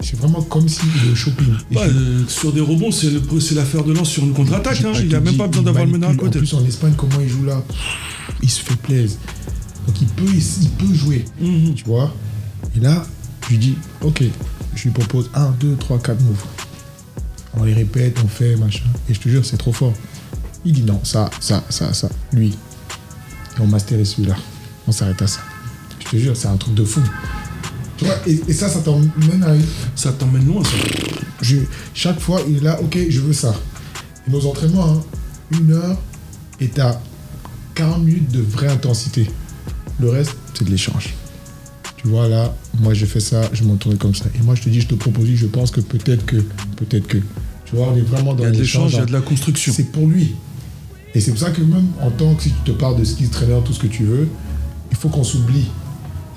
C'est 0.00 0.16
vraiment 0.18 0.40
comme 0.42 0.68
s'il 0.68 0.88
est 1.06 1.12
au 1.12 1.14
shopping. 1.14 1.52
Et 1.70 1.74
je- 1.74 1.80
euh, 1.80 2.24
sur 2.28 2.52
des 2.52 2.60
rebonds, 2.60 2.90
c'est 2.90 3.10
le- 3.10 3.20
l'affaire 3.56 3.84
de 3.84 3.92
lance 3.92 4.08
sur 4.08 4.22
une 4.24 4.32
contre-attaque. 4.32 4.76
je- 4.80 4.86
hein. 4.86 4.92
je 4.94 5.02
Il 5.02 5.08
n'y 5.08 5.14
a 5.14 5.20
même 5.20 5.36
pas 5.36 5.46
besoin 5.48 5.64
d'avoir 5.64 5.84
le 5.84 5.90
meneur 5.92 6.10
à 6.10 6.14
côté. 6.14 6.38
En 6.38 6.42
plus, 6.42 6.54
en 6.54 6.64
Espagne, 6.64 6.94
comment 6.96 7.20
il 7.20 7.28
joue 7.28 7.44
là 7.44 7.62
Il 8.42 8.48
se 8.48 8.62
fait 8.62 8.76
plaisir. 8.76 9.18
Donc, 9.88 10.02
il 10.02 10.06
peut, 10.08 10.30
il 10.30 10.70
peut 10.70 10.94
jouer. 10.94 11.24
Mhm. 11.40 11.74
Tu 11.74 11.84
vois? 11.84 12.14
Et 12.76 12.80
là, 12.80 13.04
je 13.44 13.48
lui 13.48 13.58
dis, 13.58 13.76
ok. 14.02 14.22
Je 14.74 14.84
lui 14.84 14.90
propose 14.90 15.30
1, 15.34 15.50
2, 15.58 15.76
3, 15.76 15.98
4 15.98 16.20
moves. 16.22 16.44
On 17.54 17.64
les 17.64 17.72
répète, 17.72 18.18
on 18.22 18.28
fait, 18.28 18.54
machin. 18.56 18.84
Et 19.08 19.14
je 19.14 19.18
te 19.18 19.28
jure, 19.30 19.44
c'est 19.44 19.56
trop 19.56 19.72
fort. 19.72 19.94
Il 20.64 20.74
dit 20.74 20.82
non, 20.82 21.00
ça, 21.02 21.30
ça, 21.40 21.64
ça, 21.70 21.92
ça. 21.94 22.10
Lui. 22.32 22.48
Et 22.48 23.60
on 23.60 23.66
masterise 23.66 24.10
celui-là. 24.10 24.36
On 24.86 24.92
s'arrête 24.92 25.20
à 25.22 25.26
ça. 25.26 25.40
Je 26.00 26.10
te 26.10 26.16
jure, 26.16 26.36
c'est 26.36 26.48
un 26.48 26.56
truc 26.58 26.74
de 26.74 26.84
fou. 26.84 27.00
Tu 27.96 28.04
vois, 28.04 28.14
et, 28.26 28.40
et 28.46 28.52
ça, 28.52 28.68
ça 28.68 28.80
t'emmène 28.80 29.42
à 29.42 29.54
Ça 29.96 30.12
t'emmène 30.12 30.46
loin, 30.46 30.62
ça. 30.62 30.70
je, 31.40 31.56
chaque 31.94 32.20
fois, 32.20 32.40
il 32.46 32.58
est 32.58 32.60
là, 32.60 32.80
ok, 32.80 32.98
je 33.08 33.20
veux 33.20 33.32
ça. 33.32 33.54
Et 34.26 34.30
nos 34.30 34.44
entraînements, 34.46 34.92
hein, 34.92 35.02
une 35.50 35.72
heure, 35.72 35.98
et 36.60 36.68
t'as 36.68 37.00
40 37.74 38.04
minutes 38.04 38.30
de 38.30 38.42
vraie 38.42 38.68
intensité. 38.68 39.28
Le 40.00 40.10
reste, 40.10 40.36
c'est 40.54 40.64
de 40.64 40.70
l'échange. 40.70 41.14
Tu 41.96 42.06
vois, 42.08 42.28
là, 42.28 42.54
moi, 42.80 42.94
je 42.94 43.04
fais 43.06 43.20
ça, 43.20 43.42
je 43.52 43.64
m'entoure 43.64 43.96
comme 43.98 44.14
ça. 44.14 44.26
Et 44.38 44.42
moi, 44.42 44.54
je 44.54 44.62
te 44.62 44.68
dis, 44.68 44.80
je 44.80 44.86
te 44.86 44.94
propose, 44.94 45.26
je 45.34 45.46
pense 45.46 45.70
que 45.70 45.80
peut-être 45.80 46.24
que, 46.24 46.36
peut-être 46.76 47.06
que. 47.08 47.18
Tu 47.64 47.74
vois, 47.76 47.88
on 47.92 47.96
est 47.96 48.00
vraiment 48.02 48.32
Il 48.32 48.36
dans 48.38 48.44
y 48.44 48.46
a 48.46 48.50
de 48.52 48.58
l'échange, 48.58 48.92
l'échange. 48.92 48.92
il 48.92 48.96
y 48.96 48.98
a 48.98 49.02
hein. 49.02 49.06
de 49.06 49.12
la 49.12 49.20
construction. 49.20 49.72
C'est 49.74 49.90
pour 49.90 50.06
lui. 50.06 50.36
Et 51.14 51.20
c'est 51.20 51.32
pour 51.32 51.40
ça 51.40 51.50
que 51.50 51.60
même 51.62 51.86
en 52.00 52.10
tant 52.10 52.34
que 52.34 52.42
si 52.44 52.50
tu 52.50 52.72
te 52.72 52.78
parles 52.78 52.96
de 52.96 53.04
ski 53.04 53.28
trainer, 53.28 53.58
tout 53.64 53.72
ce 53.72 53.80
que 53.80 53.86
tu 53.88 54.04
veux, 54.04 54.28
il 54.90 54.96
faut 54.96 55.08
qu'on 55.08 55.24
s'oublie. 55.24 55.64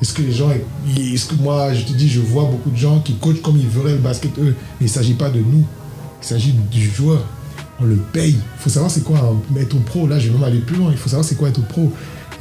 Est-ce 0.02 0.14
que 0.14 0.24
les 0.24 0.32
gens. 0.32 0.50
Est-ce 0.98 1.28
que 1.28 1.36
moi, 1.36 1.72
je 1.74 1.84
te 1.84 1.94
dis, 1.94 2.10
je 2.10 2.20
vois 2.20 2.46
beaucoup 2.46 2.72
de 2.72 2.78
gens 2.78 3.00
qui 3.02 3.14
coachent 3.14 3.42
comme 3.42 3.58
ils 3.58 3.68
verraient 3.68 3.92
le 3.94 4.00
basket 4.00 4.32
eux. 4.40 4.56
Mais 4.80 4.82
il 4.82 4.84
ne 4.86 4.90
s'agit 4.90 5.14
pas 5.14 5.30
de 5.30 5.40
nous. 5.40 5.64
Il 6.24 6.28
s'agit 6.28 6.54
du 6.72 6.90
joueur. 6.90 7.24
On 7.80 7.86
le 7.86 7.98
paye. 7.98 8.32
Il 8.38 8.62
faut 8.62 8.70
savoir 8.70 8.90
c'est 8.92 9.04
quoi 9.04 9.20
un- 9.20 9.60
être 9.60 9.78
pro. 9.86 10.08
Là, 10.08 10.18
je 10.20 10.28
vais 10.28 10.34
même 10.34 10.44
aller 10.44 10.60
plus 10.60 10.76
loin. 10.78 10.90
Il 10.92 10.98
faut 10.98 11.10
savoir 11.10 11.24
c'est 11.28 11.36
quoi 11.36 11.50
être 11.50 11.62
pro. 11.68 11.92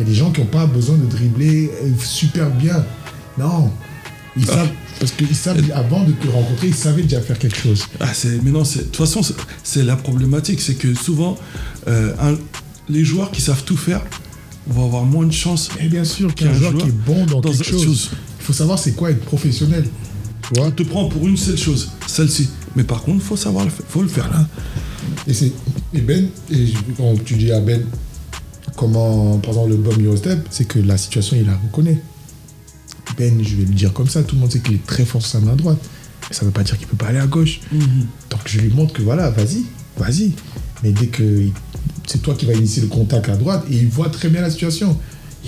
Il 0.01 0.05
y 0.07 0.07
a 0.07 0.13
des 0.13 0.19
gens 0.19 0.31
qui 0.31 0.41
n'ont 0.41 0.47
pas 0.47 0.65
besoin 0.67 0.97
de 0.97 1.05
dribbler 1.05 1.71
euh, 1.85 1.91
super 2.03 2.49
bien. 2.51 2.85
Non. 3.39 3.71
Ils 4.35 4.47
Ah. 4.49 4.55
savent, 4.55 4.71
parce 4.99 5.13
qu'ils 5.13 5.35
savent, 5.37 5.63
avant 5.75 6.05
de 6.05 6.13
te 6.13 6.27
rencontrer, 6.29 6.69
ils 6.69 6.75
savaient 6.75 7.03
déjà 7.03 7.21
faire 7.21 7.39
quelque 7.39 7.57
chose. 7.59 7.85
Ah, 8.01 8.09
c'est, 8.15 8.43
mais 8.43 8.51
non, 8.51 8.63
de 8.63 8.67
toute 8.69 8.97
façon, 8.97 9.21
c'est, 9.63 9.83
la 9.83 9.97
problématique, 9.97 10.61
c'est 10.63 10.75
que 10.77 10.95
souvent, 10.95 11.37
euh, 11.87 12.15
un- 12.19 12.39
les 12.89 13.05
joueurs 13.05 13.31
qui 13.31 13.43
savent 13.43 13.63
tout 13.65 13.77
faire 13.77 14.01
vont 14.67 14.87
avoir 14.87 15.05
moins 15.05 15.27
de 15.27 15.33
chance 15.33 15.69
Et 15.81 15.89
bien 15.89 16.05
sûr 16.05 16.35
qu'un 16.35 16.53
joueur 16.55 16.71
joueur 16.73 16.83
qui 16.85 16.89
est 16.89 16.93
bon 16.93 17.27
dans, 17.27 17.41
dans 17.41 17.51
quelque 17.51 17.63
chose, 17.65 17.85
chose. 17.85 18.11
il 18.41 18.45
faut 18.45 18.53
savoir 18.55 18.79
c'est 18.79 18.93
quoi 18.93 19.11
être 19.11 19.25
professionnel. 19.25 19.85
Tu 20.43 20.55
vois? 20.59 20.69
On 20.69 20.71
te 20.71 20.83
prend 20.83 21.09
pour 21.11 21.27
une 21.29 21.37
seule 21.37 21.59
chose, 21.59 21.91
celle-ci. 22.07 22.49
Mais 22.77 22.85
par 22.85 23.03
contre, 23.03 23.23
faut 23.23 23.37
savoir 23.37 23.65
le 23.65 23.71
faire. 23.71 23.85
Faut 23.89 24.03
le 24.03 24.09
faire 24.09 24.31
là. 24.31 24.47
Et, 25.27 25.35
c'est, 25.35 25.53
et 25.93 26.01
Ben, 26.01 26.29
et 26.51 26.73
quand 26.97 27.15
tu 27.25 27.35
dis 27.35 27.53
à 27.53 27.61
Ben 27.61 27.83
comment, 28.77 29.39
par 29.39 29.51
exemple, 29.51 29.71
le 29.71 29.77
bomb 29.77 30.01
Eurostep, 30.03 30.47
c'est 30.51 30.67
que 30.67 30.79
la 30.79 30.97
situation, 30.97 31.37
il 31.39 31.47
la 31.47 31.57
reconnaît. 31.57 32.01
Ben, 33.19 33.43
je 33.43 33.57
vais 33.57 33.65
lui 33.65 33.75
dire 33.75 33.93
comme 33.93 34.09
ça, 34.09 34.23
tout 34.23 34.35
le 34.37 34.41
monde 34.41 34.53
sait 34.53 34.61
qu'il 34.61 34.75
est 34.75 34.87
très 34.87 35.05
fort 35.05 35.21
sur 35.21 35.33
sa 35.33 35.41
main 35.41 35.55
droite. 35.57 35.79
Mais 36.29 36.35
ça 36.37 36.43
ne 36.43 36.47
veut 36.47 36.53
pas 36.53 36.63
dire 36.63 36.79
qu'il 36.79 36.87
peut 36.87 36.97
pas 36.97 37.07
aller 37.09 37.19
à 37.19 37.27
gauche. 37.27 37.61
Donc 38.31 38.41
je 38.47 38.61
lui 38.61 38.73
montre 38.73 38.93
que 38.93 39.03
voilà, 39.03 39.31
vas-y, 39.31 39.65
vas-y. 39.99 40.33
Mais 40.83 40.93
dès 40.93 41.07
que 41.07 41.43
c'est 42.07 42.23
toi 42.23 42.35
qui 42.35 42.47
vas 42.47 42.55
initier 42.55 42.83
le 42.83 42.89
contact 42.89 43.29
à 43.29 43.37
droite, 43.37 43.65
et 43.71 43.75
il 43.75 43.89
voit 43.89 44.09
très 44.09 44.29
bien 44.29 44.41
la 44.41 44.51
situation. 44.51 44.97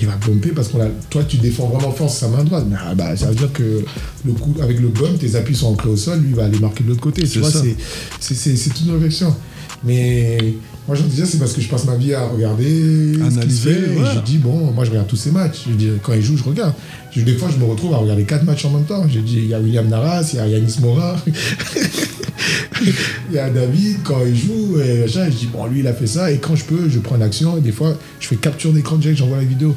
Il 0.01 0.07
va 0.07 0.17
bumper 0.17 0.53
parce 0.53 0.69
que 0.69 0.79
toi 1.11 1.23
tu 1.25 1.37
défends 1.37 1.69
vraiment 1.69 1.93
fort 1.93 2.09
sur 2.11 2.21
sa 2.21 2.29
main 2.29 2.43
droite. 2.45 2.65
Mais, 2.69 2.77
ah, 2.83 2.95
bah, 2.95 3.15
ça 3.15 3.27
veut 3.27 3.35
dire 3.35 3.53
que 3.53 3.85
le 4.25 4.33
coup, 4.33 4.55
avec 4.63 4.81
le 4.81 4.89
bump, 4.89 5.19
tes 5.19 5.37
appuis 5.37 5.55
sont 5.55 5.67
ancrés 5.67 5.91
au 5.91 5.97
sol, 5.97 6.19
lui 6.21 6.31
il 6.31 6.35
va 6.35 6.47
aller 6.47 6.59
marquer 6.59 6.83
de 6.83 6.89
l'autre 6.89 7.03
côté. 7.03 7.27
C'est 7.27 7.33
Tu 7.33 7.39
vois, 7.41 7.51
ça. 7.51 7.61
c'est, 7.63 7.77
c'est, 8.19 8.35
c'est, 8.35 8.57
c'est 8.57 8.71
toute 8.71 8.87
une 8.87 8.95
réflexion. 8.95 9.35
Mais 9.85 10.55
moi 10.89 10.97
je 10.97 11.03
disais, 11.03 11.25
c'est 11.27 11.39
parce 11.39 11.53
que 11.53 11.61
je 11.61 11.69
passe 11.69 11.85
ma 11.85 11.95
vie 11.97 12.13
à 12.13 12.25
regarder 12.27 13.15
Analyser, 13.25 13.73
fait. 13.73 13.93
Et 13.95 13.99
ouais. 13.99 14.07
je 14.15 14.21
dis, 14.21 14.39
bon, 14.39 14.73
moi 14.73 14.85
je 14.85 14.91
regarde 14.91 15.07
tous 15.07 15.17
ces 15.17 15.31
matchs. 15.31 15.63
Je 15.69 15.75
dis, 15.75 15.91
quand 16.03 16.13
il 16.13 16.23
joue, 16.23 16.37
je 16.37 16.43
regarde. 16.45 16.75
Je- 17.15 17.21
des 17.23 17.35
fois, 17.35 17.49
je 17.53 17.59
me 17.59 17.65
retrouve 17.65 17.95
à 17.95 17.99
regarder 17.99 18.25
quatre 18.25 18.45
matchs 18.45 18.65
en 18.65 18.71
même 18.71 18.85
temps. 18.85 19.05
J'ai 19.09 19.21
dit, 19.21 19.37
il 19.39 19.47
y 19.47 19.55
a 19.55 19.61
William 19.61 19.87
Naras, 19.89 20.31
il 20.33 20.37
y 20.37 20.41
a 20.41 20.47
Yanis 20.49 20.77
Morin. 20.81 21.15
Il 23.31 23.35
y 23.37 23.39
a 23.39 23.49
David, 23.49 23.99
quand 24.03 24.19
il 24.27 24.35
joue, 24.37 24.81
et 24.81 25.01
machin, 25.03 25.27
je 25.27 25.37
dis, 25.37 25.47
bon, 25.47 25.67
lui, 25.67 25.81
il 25.81 25.87
a 25.87 25.93
fait 25.93 26.07
ça, 26.09 26.33
et 26.33 26.39
quand 26.39 26.57
je 26.57 26.65
peux, 26.65 26.89
je 26.89 26.99
prends 26.99 27.17
l'action, 27.17 27.57
et 27.57 27.61
des 27.61 27.71
fois, 27.71 27.97
je 28.19 28.27
fais 28.27 28.37
capture 28.37 28.73
d'écran 28.73 28.97
direct, 28.97 29.19
j'envoie 29.19 29.37
la 29.37 29.45
vidéo. 29.45 29.77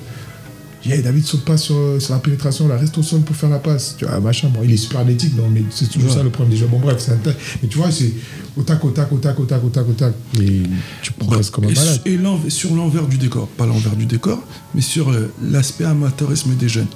Hey, 0.87 1.01
David, 1.01 1.25
saute 1.25 1.43
pas 1.43 1.57
sur, 1.57 1.75
sur 1.99 2.13
la 2.13 2.19
pénétration, 2.19 2.67
là, 2.67 2.77
reste 2.77 2.95
au 2.97 3.03
sol 3.03 3.21
pour 3.21 3.35
faire 3.35 3.49
la 3.49 3.57
passe. 3.57 3.95
Tu 3.97 4.05
vois, 4.05 4.19
machin, 4.19 4.49
bon, 4.53 4.61
il 4.63 4.71
est 4.71 4.77
super 4.77 4.99
athlétique, 4.99 5.35
non, 5.35 5.49
mais 5.51 5.63
c'est 5.71 5.89
toujours 5.89 6.09
Ouais. 6.11 6.15
ça 6.17 6.21
le 6.23 6.29
problème 6.29 6.51
des 6.53 6.57
jeux. 6.59 6.67
Bon, 6.67 6.79
bref, 6.79 6.97
c'est 6.99 7.11
un. 7.13 7.19
Mais 7.63 7.67
tu 7.67 7.77
vois, 7.77 7.89
c'est 7.91 8.11
au 8.55 8.61
tac, 8.61 8.85
au 8.85 8.91
tac, 8.91 9.11
au 9.11 9.17
tac, 9.17 9.39
au 9.39 9.45
tac, 9.45 9.63
au 9.63 9.69
tac, 9.69 9.89
au 9.89 9.93
tac. 9.93 10.13
Et 10.39 10.61
tu 11.01 11.11
progresses 11.13 11.49
comme 11.49 11.63
un 11.65 11.69
Et, 11.69 12.17
malade. 12.17 12.41
et 12.45 12.49
sur 12.51 12.75
l'envers 12.75 13.07
du 13.07 13.17
décor, 13.17 13.47
pas 13.47 13.65
l'envers 13.65 13.95
du 13.95 14.05
décor, 14.05 14.43
mais 14.75 14.81
sur 14.81 15.09
euh, 15.11 15.31
l'aspect 15.41 15.85
amateurisme 15.85 16.53
des 16.55 16.69
jeunes. 16.69 16.87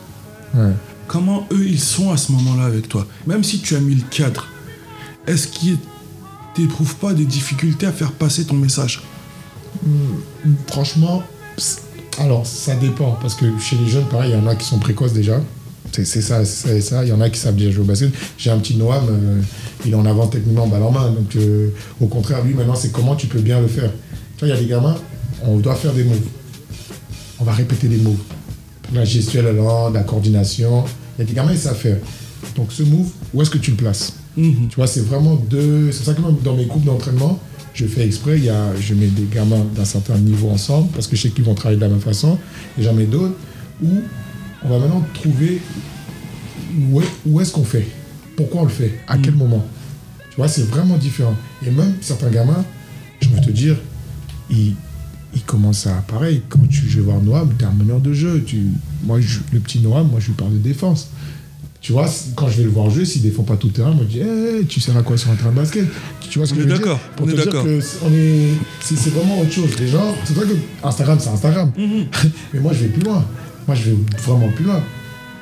Ouais. 0.54 0.74
Comment 1.08 1.48
eux 1.52 1.66
ils 1.68 1.80
sont 1.80 2.12
à 2.12 2.18
ce 2.18 2.32
moment-là 2.34 2.66
avec 2.66 2.88
toi? 2.90 3.08
Même 3.26 3.44
si 3.44 3.60
tu 3.60 3.76
as 3.76 3.80
mis 3.80 3.96
le 3.96 4.04
cadre, 4.12 4.46
est-ce 5.26 5.48
qu'ils 5.48 5.78
t'éprouvent 6.54 6.96
pas 6.98 7.14
des 7.14 7.26
difficultés 7.26 7.88
à 7.88 7.92
faire 7.92 8.12
passer 8.12 8.46
ton 8.46 8.56
message? 8.56 9.02
Franchement, 10.68 11.22
pss, 11.22 11.39
alors 12.20 12.46
ça 12.46 12.76
dépend 12.76 13.18
parce 13.22 13.36
que 13.36 13.46
chez 13.60 13.78
les 13.78 13.88
jeunes, 13.88 14.06
pareil, 14.06 14.32
il 14.32 14.38
y 14.38 14.42
en 14.42 14.48
a 14.48 14.56
qui 14.56 14.66
sont 14.66 14.80
précoces 14.80 15.14
déjà. 15.14 15.42
C'est 15.92 16.06
ça, 16.06 16.46
c'est 16.46 16.82
ça. 16.82 17.04
Il 17.04 17.10
y 17.10 17.12
en 17.12 17.20
a 17.22 17.30
qui 17.30 17.40
savent 17.40 17.56
déjà 17.56 17.72
jouer 17.72 17.84
au 17.84 17.88
basket. 17.88 18.12
J'ai 18.38 18.52
un 18.52 18.60
petit 18.60 18.76
Noam, 18.76 19.04
euh, 19.10 19.42
il 19.86 19.92
est 19.92 19.96
en 19.96 20.06
avant 20.06 20.28
techniquement 20.28 20.68
balle 20.68 20.84
en 20.84 20.92
main. 20.92 21.10
Donc 21.10 21.36
euh, 21.36 21.70
au 22.00 22.08
contraire, 22.08 22.44
lui 22.44 22.54
maintenant, 22.54 22.76
c'est 22.76 22.92
comment 22.92 23.16
tu 23.16 23.28
peux 23.28 23.40
bien 23.40 23.60
le 23.60 23.68
faire. 23.68 23.92
Tu 24.38 24.46
vois, 24.46 24.50
il 24.50 24.52
y 24.52 24.58
a 24.58 24.62
des 24.62 24.70
gamins, 24.70 24.96
on 25.44 25.58
doit 25.58 25.76
faire 25.76 25.94
des 25.94 26.04
moves. 26.04 26.22
On 27.40 27.44
va 27.44 27.54
répéter 27.54 27.88
des 27.88 27.98
moves. 27.98 28.20
La 28.94 29.04
gestuelle 29.06 29.48
allant, 29.48 29.90
la 29.90 30.04
coordination. 30.04 30.84
Il 31.18 31.22
y 31.22 31.24
a 31.24 31.26
des 31.26 31.34
gamins, 31.34 31.52
ils 31.52 31.58
savent 31.58 31.78
faire. 31.78 31.98
Donc 32.56 32.72
ce 32.72 32.84
move, 32.84 33.10
où 33.34 33.42
est-ce 33.42 33.50
que 33.50 33.58
tu 33.58 33.72
le 33.72 33.78
places? 33.78 34.14
Mhm. 34.38 34.68
tu 34.70 34.76
vois, 34.76 34.88
c'est 34.88 35.06
vraiment 35.06 35.36
deux. 35.36 35.92
C'est 35.92 36.04
ça 36.04 36.14
que 36.14 36.22
même 36.22 36.38
dans 36.44 36.56
mes 36.56 36.66
groupes 36.66 36.86
d'entraînement, 36.86 37.40
je 37.80 37.86
fais 37.86 38.06
exprès. 38.06 38.38
Il 38.38 38.46
y 38.46 38.50
a, 38.50 38.76
je 38.80 38.94
mets 38.94 39.08
des 39.08 39.28
gamins 39.34 39.66
d'un 39.76 39.86
certain 39.86 40.18
niveau 40.18 40.50
ensemble 40.50 40.90
parce 40.94 41.08
que 41.08 41.16
je 41.16 41.22
sais 41.24 41.30
qu'ils 41.30 41.46
vont 41.46 41.54
travailler 41.56 41.78
de 41.80 41.84
la 41.86 41.90
même 41.90 42.02
façon. 42.02 42.38
Et 42.78 42.84
j'en 42.84 42.94
mets 42.94 43.06
d'autres 43.06 43.36
où 43.82 44.02
on 44.64 44.70
va 44.70 44.80
maintenant 44.80 45.06
trouver 45.14 45.62
où, 46.92 47.02
est- 47.02 47.06
où 47.26 47.40
est-ce 47.42 47.52
qu'on 47.54 47.64
fait, 47.64 47.88
pourquoi 48.36 48.62
on 48.62 48.66
le 48.66 48.70
fait, 48.70 49.00
à 49.08 49.18
quel 49.18 49.34
moment? 49.36 49.66
Tu 50.30 50.36
vois, 50.38 50.48
c'est 50.48 50.68
vraiment 50.68 50.98
différent. 50.98 51.36
Et 51.66 51.72
même 51.72 51.94
certains 52.02 52.30
gamins, 52.30 52.64
je 53.22 53.30
peux 53.30 53.42
te 53.42 53.50
dire, 53.52 53.78
ils, 54.50 54.76
ils 55.34 55.42
commencent 55.44 55.88
à. 55.88 55.94
Pareil, 56.08 56.42
quand 56.50 56.60
tu, 56.70 56.88
je 56.88 56.98
vais 56.98 57.06
voir 57.06 57.22
Noam, 57.22 57.54
tu 57.58 57.64
es 57.64 57.68
un 57.68 57.72
meneur 57.72 58.00
de 58.00 58.14
jeu. 58.14 58.44
Tu, 58.46 58.58
moi, 59.04 59.20
je- 59.22 59.40
le 59.54 59.60
petit 59.60 59.80
Noam, 59.80 60.08
moi, 60.10 60.20
je 60.20 60.28
lui 60.28 60.34
parle 60.34 60.54
de 60.54 60.58
défense. 60.60 61.10
Tu 61.82 61.94
vois, 61.94 62.08
quand 62.36 62.50
je 62.50 62.58
vais 62.58 62.64
le 62.64 62.70
voir 62.70 62.90
jouer, 62.90 63.06
s'il 63.06 63.22
défend 63.22 63.44
pas 63.44 63.56
tout 63.56 63.68
le 63.68 63.74
terrain, 63.74 63.92
moi 63.92 64.04
je 64.10 64.18
dis, 64.18 64.20
Hey, 64.20 64.66
tu 64.68 64.82
sers 64.82 64.96
à 64.98 65.02
quoi 65.02 65.18
sur 65.18 65.32
un 65.32 65.36
terrain 65.36 65.52
de 65.52 65.56
basket? 65.56 65.86
Tu 66.30 66.38
vois 66.38 66.46
ce 66.46 66.54
On 66.54 66.58
que 66.58 66.62
est 66.62 66.64
je 66.66 66.70
veux 66.70 66.78
dire? 66.78 66.98
Pour 67.16 67.26
on 67.26 67.30
te 67.30 67.36
est 67.36 67.42
dire 67.42 67.52
que 67.64 67.80
c'est- 67.82 67.98
on 68.06 68.12
est, 68.14 68.50
c'est, 68.82 68.98
c'est 68.98 69.10
vraiment 69.12 69.40
autre 69.40 69.52
chose. 69.52 69.70
Les 69.80 69.88
gens, 69.88 70.14
c'est 70.26 70.34
vrai 70.34 70.46
que 70.46 70.56
Instagram, 70.86 71.18
c'est 71.22 71.30
Instagram. 71.30 71.72
Mhm. 71.78 72.06
Mais 72.54 72.60
moi, 72.60 72.74
je 72.74 72.80
vais 72.84 72.90
plus 72.90 73.02
loin. 73.04 73.24
Moi, 73.66 73.76
je 73.76 73.92
vais 73.92 73.98
vraiment 74.26 74.50
plus 74.50 74.66
loin. 74.66 74.82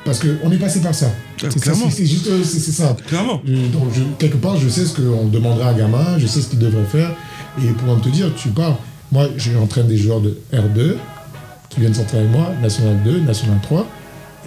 Parce 0.06 0.20
qu'on 0.20 0.52
est 0.52 0.58
passé 0.58 0.80
par 0.82 0.94
ça. 0.94 1.08
Ah, 1.44 1.48
c'est, 1.92 2.06
juste, 2.06 2.30
c'est, 2.44 2.72
ça. 2.72 2.96
Clairement. 3.08 3.42
Donc, 3.74 3.92
je- 3.96 4.02
quelque 4.20 4.38
part, 4.38 4.58
je 4.58 4.70
sais 4.70 4.86
ce 4.86 4.96
qu'on 4.96 5.28
demanderait 5.28 5.66
à 5.66 5.70
un 5.70 5.78
gamin, 5.78 6.18
je 6.20 6.28
sais 6.28 6.40
ce 6.42 6.48
qu'il 6.50 6.60
devrait 6.60 6.86
faire. 6.86 7.14
Et 7.62 7.68
pour 7.72 8.00
te 8.00 8.10
dire, 8.10 8.32
tu 8.36 8.50
parles. 8.50 8.76
Moi, 9.12 9.28
j'entraîne 9.38 9.88
des 9.88 9.98
joueurs 9.98 10.22
de 10.22 10.38
R2 10.54 10.96
qui 11.70 11.80
viennent 11.80 11.94
s'entraîner 11.96 12.28
avec 12.28 12.32
moi, 12.38 12.52
National 12.62 12.98
2, 13.04 13.20
National 13.22 13.58
3. 13.64 13.88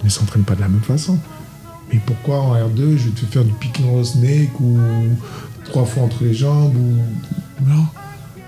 Ils 0.01 0.05
ne 0.05 0.09
s'entraînent 0.09 0.43
pas 0.43 0.55
de 0.55 0.61
la 0.61 0.67
même 0.69 0.81
façon. 0.81 1.17
Mais 1.91 1.99
pourquoi 2.05 2.39
en 2.41 2.55
R2, 2.55 2.97
je 2.97 3.05
vais 3.09 3.11
te 3.11 3.25
faire 3.25 3.43
du 3.43 3.51
pick 3.53 3.79
and 3.83 3.91
roll 3.91 4.05
snake 4.05 4.59
ou 4.59 4.77
trois 5.65 5.85
fois 5.85 6.03
entre 6.03 6.23
les 6.23 6.33
jambes 6.33 6.75
ou. 6.75 7.69
Non. 7.69 7.83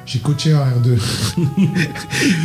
J'ai 0.05 0.19
coaché 0.19 0.53
en 0.53 0.59
R2. 0.59 0.97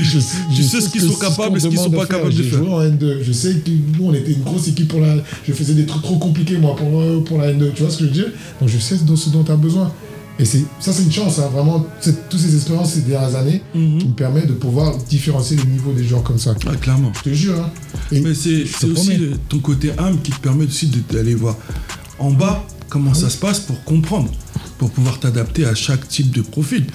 je, 0.02 0.18
sais- 0.20 0.36
Tu 0.54 0.62
sais 0.62 0.80
ce 0.80 0.88
qu'ils 0.88 1.00
sont 1.02 1.14
capables 1.18 1.56
et 1.56 1.60
ce 1.60 1.66
qu'ils 1.68 1.78
sont 1.78 1.90
pas 1.90 2.06
capables 2.06 2.32
de 2.34 2.42
faire. 2.42 2.58
joué 2.58 2.68
en 2.68 2.80
N2. 2.82 3.22
Je 3.22 3.32
sais 3.32 3.54
que 3.54 3.70
nous, 3.70 4.04
on 4.06 4.14
était 4.14 4.32
une 4.32 4.42
grosse 4.42 4.68
équipe 4.68 4.88
pour 4.88 5.00
la. 5.00 5.16
Je 5.46 5.52
faisais 5.52 5.74
des 5.74 5.84
trucs 5.86 6.02
trop 6.02 6.18
compliqués, 6.18 6.56
moi, 6.56 6.76
pour, 6.76 7.24
pour 7.24 7.38
la 7.38 7.52
N2. 7.52 7.72
Tu 7.74 7.82
vois 7.82 7.90
ce 7.90 7.98
que 7.98 8.04
je 8.04 8.08
veux 8.08 8.14
dire? 8.14 8.26
Donc, 8.60 8.68
je 8.68 8.78
sais 8.78 8.96
ce 8.96 9.02
dont, 9.04 9.16
ce 9.16 9.30
dont 9.30 9.42
tu 9.42 9.50
as 9.50 9.56
besoin. 9.56 9.92
Et 10.40 10.44
ça, 10.44 10.58
c'est 10.92 11.02
une 11.02 11.10
chance, 11.12 11.38
hein, 11.40 11.48
vraiment. 11.52 11.84
Toutes 12.30 12.38
ces 12.40 12.54
expériences 12.54 12.92
ces 12.92 13.00
dernières 13.00 13.34
années 13.34 13.60
qui 13.72 13.78
me 14.06 14.12
permettent 14.14 14.46
de 14.46 14.52
pouvoir 14.52 14.96
différencier 14.96 15.56
les 15.56 15.64
niveaux 15.64 15.92
des 15.92 16.04
joueurs 16.04 16.22
comme 16.22 16.38
ça. 16.38 16.54
Ah, 16.66 16.76
clairement. 16.76 17.12
Je 17.24 17.30
te 17.30 17.34
jure. 17.34 17.58
Hein. 17.60 17.70
Et 18.12 18.20
Mais 18.20 18.34
c'est 18.34 18.64
aussi 18.84 19.16
le- 19.16 19.32
ton 19.48 19.58
côté 19.58 19.90
âme 19.98 20.20
qui 20.22 20.30
te 20.30 20.38
permet 20.40 20.64
aussi 20.66 20.90
d'aller 21.10 21.34
voir 21.34 21.56
en 22.20 22.30
bas 22.30 22.64
comment 22.88 23.14
ça 23.14 23.28
se 23.30 23.36
passe 23.36 23.58
pour 23.60 23.82
comprendre, 23.84 24.30
pour 24.78 24.90
pouvoir 24.90 25.18
t'adapter 25.20 25.64
à 25.66 25.74
chaque 25.74 26.06
type 26.08 26.30
de 26.30 26.40
profil. 26.42 26.86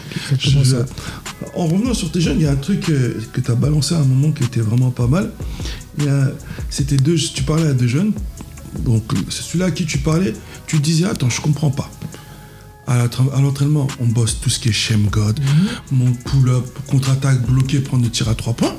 En 1.55 1.67
revenant 1.67 1.93
sur 1.93 2.11
tes 2.11 2.21
jeunes, 2.21 2.39
il 2.39 2.43
y 2.43 2.47
a 2.47 2.51
un 2.51 2.55
truc 2.55 2.89
euh, 2.89 3.19
que 3.33 3.41
tu 3.41 3.51
as 3.51 3.55
balancé 3.55 3.93
à 3.93 3.99
un 3.99 4.05
moment 4.05 4.31
qui 4.31 4.43
était 4.43 4.61
vraiment 4.61 4.89
pas 4.91 5.07
mal. 5.07 5.31
C'était 6.69 6.97
deux, 6.97 7.15
tu 7.15 7.43
parlais 7.43 7.67
à 7.67 7.73
deux 7.73 7.87
jeunes. 7.87 8.13
Donc 8.79 9.03
celui-là 9.29 9.65
à 9.65 9.71
qui 9.71 9.85
tu 9.85 9.99
parlais, 9.99 10.33
tu 10.65 10.79
disais 10.79 11.05
attends, 11.05 11.29
je 11.29 11.41
comprends 11.41 11.69
pas. 11.69 11.91
À 12.85 12.97
l'entra- 12.97 13.33
à 13.33 13.39
l'entraînement, 13.41 13.87
on 14.01 14.05
bosse 14.05 14.39
tout 14.41 14.49
ce 14.49 14.59
qui 14.59 14.69
est 14.69 14.73
shame 14.73 15.07
God, 15.09 15.39
Mhm. 15.39 15.67
mon 15.99 16.11
pull-up, 16.13 16.65
contre-attaque, 16.87 17.41
bloqué, 17.47 17.79
prendre 17.79 18.03
des 18.03 18.09
tirs 18.09 18.27
à 18.27 18.35
trois 18.35 18.53
points. 18.53 18.75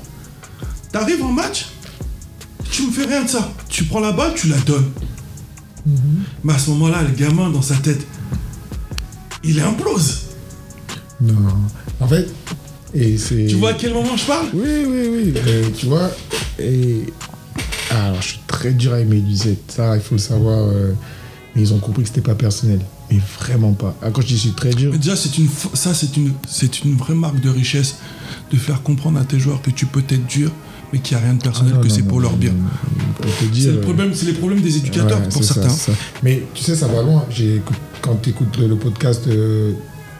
T'arrives 0.92 1.22
en 1.22 1.32
match, 1.32 1.66
tu 2.70 2.86
me 2.86 2.92
fais 2.92 3.06
rien 3.06 3.24
de 3.24 3.28
ça. 3.28 3.50
Tu 3.68 3.84
prends 3.84 4.00
la 4.00 4.12
balle, 4.12 4.32
tu 4.36 4.48
la 4.48 4.58
donnes. 4.58 4.90
Mhm. 5.86 5.96
Mais 6.44 6.52
à 6.52 6.58
ce 6.58 6.70
moment-là, 6.70 7.02
le 7.02 7.10
gamin 7.14 7.48
dans 7.50 7.62
sa 7.62 7.76
tête, 7.76 8.06
il 9.42 9.58
implose. 9.60 10.20
Non. 11.20 11.34
En 12.00 12.06
fait, 12.08 12.28
et 12.92 13.16
c'est. 13.16 13.46
Tu 13.46 13.56
vois 13.56 13.70
à 13.70 13.74
quel 13.74 13.94
moment 13.94 14.16
je 14.16 14.24
parle? 14.26 14.46
Oui, 14.52 14.84
oui, 14.86 15.08
oui. 15.10 15.34
Et 15.50 15.72
tu 15.72 15.86
vois, 15.86 16.10
et. 16.58 17.06
Alors, 17.90 18.20
je 18.20 18.28
suis 18.28 18.40
très 18.46 18.72
dur 18.72 18.92
avec 18.92 19.08
mes 19.08 19.20
lucettes. 19.20 19.72
Ça, 19.74 19.96
il 19.96 20.02
faut 20.02 20.16
le 20.16 20.20
savoir. 20.20 20.58
euh, 20.68 20.92
Mais 21.56 21.62
ils 21.62 21.72
ont 21.72 21.78
compris 21.78 22.02
que 22.02 22.08
c'était 22.08 22.20
pas 22.20 22.34
personnel. 22.34 22.80
Mais 23.14 23.20
vraiment 23.38 23.72
pas. 23.72 23.94
Ah, 24.02 24.10
quand 24.12 24.22
je 24.22 24.26
dis 24.28 24.38
suis 24.38 24.50
très 24.52 24.70
dur. 24.70 24.90
Mais 24.92 24.98
déjà, 24.98 25.14
c'est 25.16 25.36
une, 25.38 25.48
ça, 25.74 25.94
c'est 25.94 26.16
une, 26.16 26.32
c'est 26.48 26.84
une 26.84 26.96
vraie 26.96 27.14
marque 27.14 27.40
de 27.40 27.48
richesse 27.50 27.96
de 28.50 28.56
faire 28.56 28.82
comprendre 28.82 29.18
à 29.18 29.24
tes 29.24 29.38
joueurs 29.38 29.62
que 29.62 29.70
tu 29.70 29.86
peux 29.86 30.00
être 30.00 30.26
dur, 30.26 30.50
mais 30.92 30.98
qu'il 30.98 31.16
n'y 31.16 31.22
a 31.22 31.26
rien 31.26 31.34
de 31.34 31.42
personnel, 31.42 31.72
Ah, 31.74 31.76
non, 31.78 31.82
que 31.82 31.88
c'est 31.88 32.02
non, 32.02 32.08
pour 32.08 32.20
leur 32.20 32.36
bien. 32.36 32.52
C'est 33.52 33.66
le 33.70 33.78
euh, 33.78 33.80
problème, 33.80 34.12
c'est 34.14 34.26
les 34.26 34.32
problèmes 34.32 34.60
des 34.60 34.76
éducateurs 34.78 35.20
Ouais, 35.20 35.28
pour 35.28 35.42
c'est 35.42 35.48
ça, 35.48 35.54
certains. 35.54 35.70
c'est 35.70 35.92
ça. 35.92 35.98
Mais 36.22 36.42
tu 36.54 36.62
sais, 36.64 36.74
ça 36.74 36.88
va 36.88 37.02
loin. 37.02 37.24
J'ai, 37.30 37.62
quand 38.02 38.16
tu 38.22 38.30
écoutes 38.30 38.56
le, 38.58 38.66
le 38.68 38.76
podcast 38.76 39.26
de, 39.28 39.74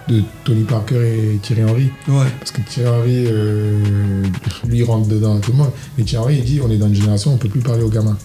de 0.09 0.23
Tony 0.45 0.65
Parker 0.65 0.97
et 0.97 1.39
Thierry 1.43 1.65
Henry, 1.65 1.91
Ouais. 2.09 2.27
parce 2.39 2.51
que 2.53 2.61
Thierry 2.63 2.89
Henry, 2.91 3.25
euh, 3.27 4.23
lui, 4.69 4.83
rentre 4.85 5.09
dedans 5.09 5.39
tout 5.41 5.53
le 5.53 5.59
monde. 5.59 5.71
Mais 5.99 6.05
Thierry 6.05 6.25
Henry, 6.25 6.37
il 6.39 6.45
dit 6.45 6.61
on 6.65 6.71
est 6.71 6.79
dans 6.79 6.89
une 6.89 6.95
génération, 6.95 7.31
on 7.33 7.35
ne 7.35 7.39
peut 7.39 7.49
plus 7.49 7.61
parler 7.61 7.83
aux 7.83 7.91
gamins. 7.91 8.17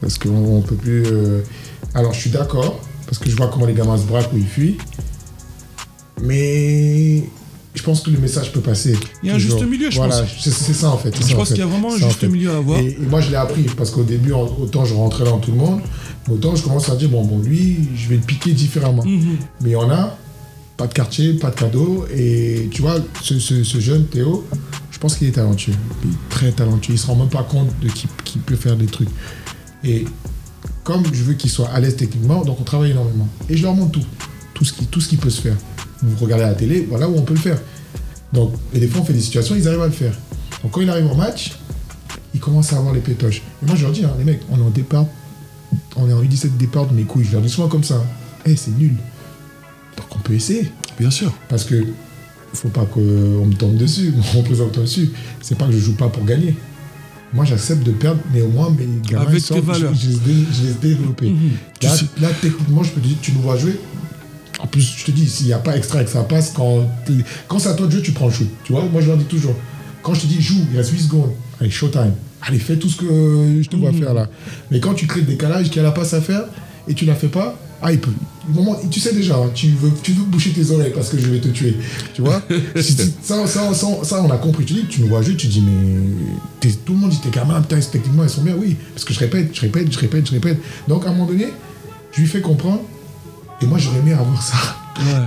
Parce 0.00 0.18
qu'on 0.18 0.58
ne 0.58 0.62
peut 0.62 0.74
plus. 0.74 1.04
euh, 1.06 1.42
Alors, 1.94 2.12
je 2.12 2.20
suis 2.20 2.30
d'accord, 2.30 2.80
parce 3.12 3.22
que 3.22 3.28
je 3.30 3.36
vois 3.36 3.48
comment 3.48 3.66
les 3.66 3.74
gamins 3.74 3.98
se 3.98 4.04
braquent 4.04 4.32
ou 4.32 4.38
ils 4.38 4.46
fuient. 4.46 4.78
Mais 6.22 7.24
je 7.74 7.82
pense 7.82 8.00
que 8.00 8.08
le 8.10 8.18
message 8.18 8.52
peut 8.52 8.60
passer. 8.62 8.96
Il 9.22 9.28
y 9.28 9.32
a 9.32 9.34
un 9.34 9.38
juste 9.38 9.62
milieu, 9.66 9.90
je 9.90 9.96
voilà, 9.98 10.18
pense. 10.22 10.30
c'est 10.40 10.50
c'est 10.50 10.72
ça 10.72 10.88
en 10.90 10.96
fait. 10.96 11.14
Je 11.14 11.22
ça, 11.22 11.34
en 11.34 11.36
pense 11.36 11.48
fait. 11.48 11.54
qu'il 11.56 11.62
y 11.62 11.66
a 11.66 11.68
vraiment 11.68 11.90
un 11.92 11.96
en 11.96 11.98
juste 11.98 12.20
fait. 12.20 12.28
milieu 12.28 12.50
à 12.52 12.56
avoir. 12.56 12.78
Et, 12.78 12.86
et 12.92 13.06
moi, 13.06 13.20
je 13.20 13.28
l'ai 13.28 13.36
appris 13.36 13.64
parce 13.76 13.90
qu'au 13.90 14.02
début, 14.02 14.32
autant 14.32 14.86
je 14.86 14.94
rentrais 14.94 15.24
dans 15.24 15.38
tout 15.38 15.50
le 15.50 15.58
monde, 15.58 15.80
autant 16.30 16.56
je 16.56 16.62
commence 16.62 16.88
à 16.88 16.96
dire 16.96 17.10
bon, 17.10 17.22
bon, 17.22 17.38
lui, 17.40 17.76
je 17.96 18.08
vais 18.08 18.16
le 18.16 18.22
piquer 18.22 18.52
différemment. 18.52 19.04
Mhm. 19.04 19.36
Mais 19.60 19.70
il 19.70 19.72
y 19.72 19.76
en 19.76 19.90
a, 19.90 20.16
pas 20.78 20.86
de 20.86 20.94
quartier, 20.94 21.34
pas 21.34 21.50
de 21.50 21.56
cadeau. 21.56 22.06
Et 22.16 22.68
tu 22.70 22.80
vois, 22.80 22.94
ce, 23.22 23.38
ce- 23.38 23.62
ce 23.62 23.78
jeune 23.78 24.06
Théo, 24.06 24.46
je 24.90 24.98
pense 24.98 25.16
qu'il 25.16 25.28
est 25.28 25.32
talentueux. 25.32 25.74
Il 26.04 26.10
est 26.12 26.28
très 26.30 26.50
talentueux. 26.52 26.94
Il 26.94 26.98
se 26.98 27.06
rend 27.08 27.16
même 27.16 27.28
pas 27.28 27.42
compte 27.42 27.68
de 27.82 27.90
qu'il 27.90 28.08
qu'il 28.24 28.40
peut 28.40 28.56
faire 28.56 28.76
des 28.76 28.86
trucs. 28.86 29.10
Et 29.84 30.06
comme 30.84 31.04
je 31.12 31.22
veux 31.22 31.34
qu'il 31.34 31.50
soit 31.50 31.68
à 31.68 31.80
l'aise 31.80 31.96
techniquement, 31.96 32.44
donc 32.44 32.60
on 32.60 32.64
travaille 32.64 32.90
énormément. 32.90 33.28
Et 33.48 33.56
je 33.56 33.62
leur 33.62 33.74
montre 33.74 33.92
tout. 33.92 34.06
Tout 34.54 34.64
ce 34.64 34.72
qui, 34.72 34.86
tout 34.86 35.00
ce 35.00 35.08
qui 35.08 35.16
peut 35.16 35.30
se 35.30 35.40
faire. 35.40 35.56
Vous 36.02 36.16
regardez 36.24 36.44
la 36.44 36.54
télé, 36.54 36.86
voilà 36.88 37.08
où 37.08 37.16
on 37.16 37.22
peut 37.22 37.34
le 37.34 37.40
faire. 37.40 37.58
Donc, 38.32 38.54
et 38.72 38.80
des 38.80 38.88
fois, 38.88 39.02
on 39.02 39.04
fait 39.04 39.12
des 39.12 39.20
situations, 39.20 39.54
ils 39.54 39.66
arrivent 39.68 39.82
à 39.82 39.86
le 39.86 39.92
faire. 39.92 40.14
Donc, 40.62 40.72
quand 40.72 40.80
il 40.80 40.90
arrive 40.90 41.06
en 41.06 41.14
match, 41.14 41.52
il 42.34 42.40
commence 42.40 42.72
à 42.72 42.78
avoir 42.78 42.94
les 42.94 43.00
pétoches. 43.00 43.42
Et 43.62 43.66
moi, 43.66 43.76
je 43.76 43.82
leur 43.82 43.92
dis, 43.92 44.04
hein, 44.04 44.12
les 44.18 44.24
mecs, 44.24 44.40
on 44.50 44.58
est 44.58 44.62
en 44.62 44.70
départ, 44.70 45.06
on 45.96 46.08
est 46.08 46.12
en 46.12 46.22
U17 46.22 46.56
départ 46.56 46.86
de 46.86 46.94
mes 46.94 47.04
couilles. 47.04 47.24
Je 47.24 47.32
leur 47.32 47.42
dis 47.42 47.50
souvent 47.50 47.68
comme 47.68 47.84
ça. 47.84 48.02
Eh, 48.46 48.56
c'est 48.56 48.76
nul. 48.76 48.94
Donc, 49.96 50.06
on 50.16 50.18
peut 50.18 50.34
essayer. 50.34 50.70
Bien 50.98 51.10
sûr. 51.10 51.32
Parce 51.48 51.64
que 51.64 51.84
faut 52.54 52.68
pas 52.68 52.84
qu'on 52.84 53.00
me 53.00 53.54
tombe 53.54 53.76
dessus, 53.76 54.12
on 54.36 54.42
présente 54.42 54.78
dessus. 54.78 55.12
C'est 55.40 55.56
pas 55.56 55.66
que 55.66 55.72
je 55.72 55.78
joue 55.78 55.94
pas 55.94 56.08
pour 56.08 56.24
gagner. 56.24 56.56
Moi, 57.34 57.44
j'accepte 57.46 57.82
de 57.82 57.92
perdre, 57.92 58.20
mais 58.32 58.42
au 58.42 58.48
moins, 58.48 58.68
mes 58.70 58.86
gamins, 59.08 59.22
Avec 59.26 59.38
ils 59.38 59.40
sortent, 59.42 59.60
tes 59.60 59.66
valeurs. 59.66 59.94
Je, 59.94 60.00
je 60.10 60.12
je 60.16 60.66
les 60.66 60.74
développer. 60.80 61.30
Mhm. 61.30 61.50
Là, 61.82 61.88
sais- 61.96 62.04
là, 62.20 62.28
techniquement, 62.40 62.82
je 62.82 62.90
peux 62.90 63.00
te 63.00 63.06
dire, 63.06 63.16
tu 63.22 63.32
nous 63.32 63.40
vois 63.40 63.56
jouer. 63.56 63.78
En 64.60 64.66
plus, 64.66 64.94
je 64.98 65.04
te 65.04 65.10
dis, 65.10 65.28
s'il 65.28 65.46
n'y 65.46 65.52
a 65.52 65.58
pas 65.58 65.76
extra 65.76 66.02
et 66.02 66.04
que 66.04 66.10
ça 66.10 66.22
passe, 66.24 66.52
quand, 66.54 66.86
quand 67.48 67.58
c'est 67.58 67.68
à 67.70 67.74
toi 67.74 67.86
de 67.86 67.92
jouer, 67.92 68.02
tu 68.02 68.12
prends 68.12 68.26
le 68.26 68.32
shoot. 68.32 68.48
Tu 68.64 68.72
vois, 68.72 68.84
moi, 68.84 69.00
je 69.00 69.06
leur 69.08 69.16
dis 69.16 69.24
toujours. 69.24 69.54
Quand 70.02 70.14
je 70.14 70.20
te 70.20 70.26
dis, 70.26 70.40
joue, 70.42 70.58
il 70.72 70.76
reste 70.76 70.90
8 70.92 71.00
secondes. 71.00 71.32
Allez, 71.60 71.70
showtime. 71.70 72.12
Allez, 72.42 72.58
fais 72.58 72.76
tout 72.76 72.88
ce 72.88 72.96
que 72.96 73.60
je 73.62 73.68
te 73.68 73.76
vois 73.76 73.92
Mhm. 73.92 73.98
faire 74.00 74.14
là. 74.14 74.28
Mais 74.70 74.78
quand 74.80 74.94
tu 74.94 75.06
crées 75.06 75.20
le 75.20 75.26
décalage, 75.26 75.66
qu'il 75.68 75.76
y 75.76 75.80
a 75.80 75.82
la 75.84 75.92
passe 75.92 76.12
à 76.14 76.20
faire, 76.20 76.44
et 76.88 76.94
tu 76.94 77.04
la 77.06 77.14
fais 77.14 77.28
pas, 77.28 77.56
Ah, 77.84 77.92
il 77.92 77.98
peut. 77.98 78.12
moment- 78.48 78.78
tu 78.90 79.00
sais 79.00 79.12
déjà, 79.12 79.36
hein, 79.36 79.50
tu, 79.54 79.68
veux, 79.70 79.90
tu 80.04 80.12
veux 80.12 80.22
boucher 80.24 80.50
tes 80.50 80.70
oreilles 80.70 80.92
parce 80.94 81.08
que 81.08 81.18
je 81.18 81.26
vais 81.28 81.40
te 81.40 81.48
tuer. 81.48 81.76
Tu 82.14 82.22
vois 82.22 82.40
ça, 82.76 83.44
ça, 83.46 83.74
ça, 83.74 83.86
ça, 84.04 84.22
on 84.22 84.30
a 84.30 84.36
compris. 84.36 84.64
Tu 84.64 84.74
dis, 84.74 84.84
tu 84.88 85.00
nous 85.00 85.08
vois 85.08 85.20
jouer, 85.22 85.34
tu 85.36 85.46
dis, 85.48 85.60
mais. 85.62 86.31
Tout 86.70 86.92
le 86.92 86.98
monde 86.98 87.10
dit, 87.10 87.20
tes 87.20 87.30
gamins, 87.30 87.60
putain, 87.60 87.80
techniquement, 87.80 88.24
ils 88.24 88.30
sont 88.30 88.42
bien. 88.42 88.54
Oui, 88.56 88.76
parce 88.94 89.04
que 89.04 89.12
je 89.12 89.18
répète, 89.18 89.54
je 89.54 89.60
répète, 89.60 89.92
je 89.92 89.98
répète, 89.98 90.26
je 90.26 90.32
répète. 90.32 90.58
Donc, 90.88 91.04
à 91.04 91.08
un 91.08 91.12
moment 91.12 91.26
donné, 91.26 91.48
je 92.12 92.20
lui 92.20 92.26
fais 92.28 92.40
comprendre. 92.40 92.82
Et 93.60 93.66
moi, 93.66 93.78
j'aurais 93.78 93.98
aimé 93.98 94.12
avoir 94.12 94.42
ça. 94.42 94.56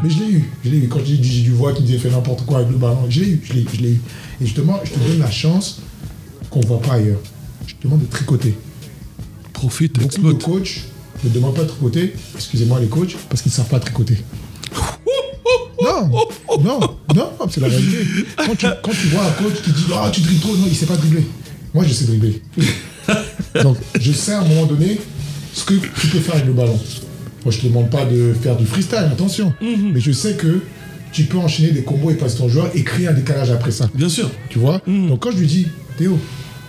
Mais 0.03 0.09
je 0.09 0.19
l'ai 0.19 0.31
eu. 0.31 0.49
Je 0.63 0.69
l'ai 0.69 0.77
eu. 0.77 0.87
Quand 0.87 0.99
j'ai 1.03 1.17
du 1.17 1.51
voix 1.51 1.73
qui 1.73 1.81
me 1.81 1.87
disait 1.87 1.99
fait 1.99 2.09
n'importe 2.09 2.45
quoi 2.45 2.59
avec 2.59 2.69
le 2.71 2.77
ballon, 2.77 3.05
je 3.09 3.21
l'ai 3.21 3.27
eu. 3.29 3.41
Je 3.43 3.53
l'ai 3.53 3.61
eu. 3.61 3.67
Je 3.73 3.81
l'ai 3.81 3.89
eu. 3.91 4.01
Et 4.41 4.45
justement, 4.45 4.79
je 4.83 4.91
te 4.91 4.99
donne 4.99 5.19
la 5.19 5.31
chance 5.31 5.81
qu'on 6.49 6.59
ne 6.59 6.65
voit 6.65 6.81
pas 6.81 6.93
ailleurs. 6.93 7.19
Je 7.65 7.73
te 7.73 7.83
demande 7.83 8.01
de 8.01 8.05
tricoter. 8.05 8.57
Profite, 9.53 9.93
Beaucoup 9.99 10.21
de 10.21 10.31
exploite. 10.31 10.43
coachs 10.43 10.81
ne 11.23 11.29
demandent 11.29 11.55
pas 11.55 11.63
de 11.63 11.67
tricoter, 11.69 12.13
excusez-moi 12.35 12.79
les 12.79 12.87
coachs, 12.87 13.15
parce 13.29 13.41
qu'ils 13.41 13.51
ne 13.51 13.55
savent 13.55 13.69
pas 13.69 13.79
tricoter. 13.79 14.17
Non, 15.81 16.09
non, 16.64 16.80
non, 17.15 17.30
c'est 17.49 17.61
la 17.61 17.68
réalité. 17.68 17.98
Quand 18.38 18.56
tu, 18.56 18.65
quand 18.84 18.91
tu 18.91 19.07
vois 19.07 19.26
un 19.26 19.32
coach 19.32 19.61
qui 19.64 19.72
dit 19.72 19.86
Ah, 19.94 20.10
tu 20.11 20.22
dribbles 20.22 20.41
trop, 20.41 20.56
non, 20.56 20.64
il 20.65 20.72
ne 20.72 20.76
sait 20.76 20.86
pas 20.86 20.98
dribbler. 20.98 21.26
Moi, 21.73 21.84
je 21.88 21.94
sais 21.94 22.06
dribbler. 22.06 22.41
Donc, 23.61 23.77
je 23.99 24.11
sais 24.11 24.34
à 24.34 24.41
un 24.41 24.45
moment 24.45 24.65
donné 24.65 24.99
ce 25.53 25.64
que 25.64 25.73
tu 25.73 26.07
peux 26.07 26.19
faire 26.19 26.36
avec 26.36 26.48
le 26.48 26.53
ballon. 26.53 26.80
Moi, 27.44 27.52
je 27.52 27.57
ne 27.57 27.61
te 27.61 27.68
demande 27.68 27.90
pas 27.90 28.06
de 28.06 28.34
faire 28.41 28.56
du 28.56 28.65
freestyle, 28.65 29.10
attention. 29.11 29.53
Mais 29.61 29.99
je 29.99 30.11
sais 30.11 30.34
que 30.34 30.61
tu 31.11 31.23
peux 31.23 31.38
enchaîner 31.38 31.72
des 31.72 31.84
combos 31.84 32.11
et 32.11 32.15
passer 32.15 32.38
ton 32.38 32.49
joueur 32.49 32.69
et 32.73 32.84
créer 32.84 33.07
un 33.07 33.14
décalage 33.14 33.52
après 33.52 33.72
ça. 33.72 33.90
Bien 33.94 34.10
sûr. 34.10 34.30
Tu 34.49 34.60
vois 34.60 34.82
Donc 34.88 35.22
quand 35.22 35.32
je 35.32 35.38
lui 35.38 35.48
dis, 35.48 35.68
Théo, 35.98 36.18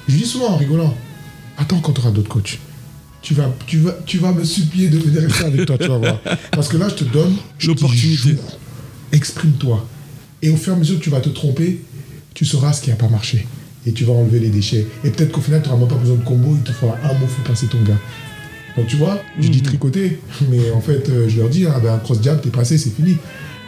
je 0.07 0.13
lui 0.15 0.23
dis 0.23 0.29
souvent 0.29 0.51
en 0.51 0.57
rigolant, 0.57 0.95
attends 1.59 1.81
quand 1.81 1.93
tu 1.93 2.01
auras 2.01 2.11
d'autres 2.11 2.29
coachs. 2.29 2.59
Tu 3.23 3.35
vas, 3.35 3.53
tu, 3.67 3.79
vas, 3.79 3.97
tu 4.07 4.19
vas 4.19 4.31
me 4.31 4.45
supplier 4.45 4.89
de 4.89 4.99
venir 4.99 5.23
rester 5.23 5.45
avec 5.47 5.67
toi, 5.67 5.77
tu 5.77 5.89
vas 5.89 5.99
voir. 5.99 6.21
Parce 6.53 6.69
que 6.69 6.77
là, 6.77 6.89
je 6.89 6.95
te 6.95 7.05
donne 7.05 7.35
L'opportunité. 7.65 8.37
Exprime-toi. 9.12 9.87
Et 10.43 10.51
au 10.51 10.57
fur 10.57 10.73
et 10.73 10.77
à 10.77 10.78
mesure 10.78 10.99
que 10.99 11.05
tu 11.05 11.11
vas 11.11 11.20
te 11.20 11.28
tromper, 11.28 11.81
tu 12.35 12.45
sauras 12.45 12.73
ce 12.73 12.83
qui 12.83 12.91
n'a 12.91 12.97
pas 12.97 13.09
marché. 13.09 13.47
Et 13.87 13.93
tu 13.93 14.05
vas 14.05 14.12
enlever 14.12 14.41
les 14.41 14.49
déchets. 14.49 14.87
Et 15.05 15.11
peut-être 15.11 15.33
qu'au 15.33 15.41
final, 15.41 15.62
tu 15.62 15.69
n'auras 15.69 15.81
même 15.81 15.89
pas 15.89 15.95
besoin 15.97 16.16
de 16.16 16.24
combo, 16.24 16.55
il 16.57 16.62
te 16.62 16.73
faudra 16.73 16.97
un 17.05 17.12
mot 17.19 17.27
pour 17.27 17.45
passer 17.45 17.66
ton 17.66 17.81
gars. 17.83 17.99
Donc 18.77 18.89
tu 18.89 18.97
vois, 18.97 19.19
je 19.41 19.49
dis 19.49 19.62
tricoter, 19.62 20.20
mais 20.51 20.70
en 20.73 20.81
fait, 20.81 21.09
euh, 21.09 21.28
je 21.28 21.39
leur 21.41 21.49
dis, 21.49 21.65
ah 21.66 21.78
ben, 21.83 21.95
un 21.95 21.99
cross 21.99 22.19
jab, 22.23 22.41
t'es 22.43 22.51
passé, 22.51 22.77
c'est 22.77 22.91
fini. 22.95 23.12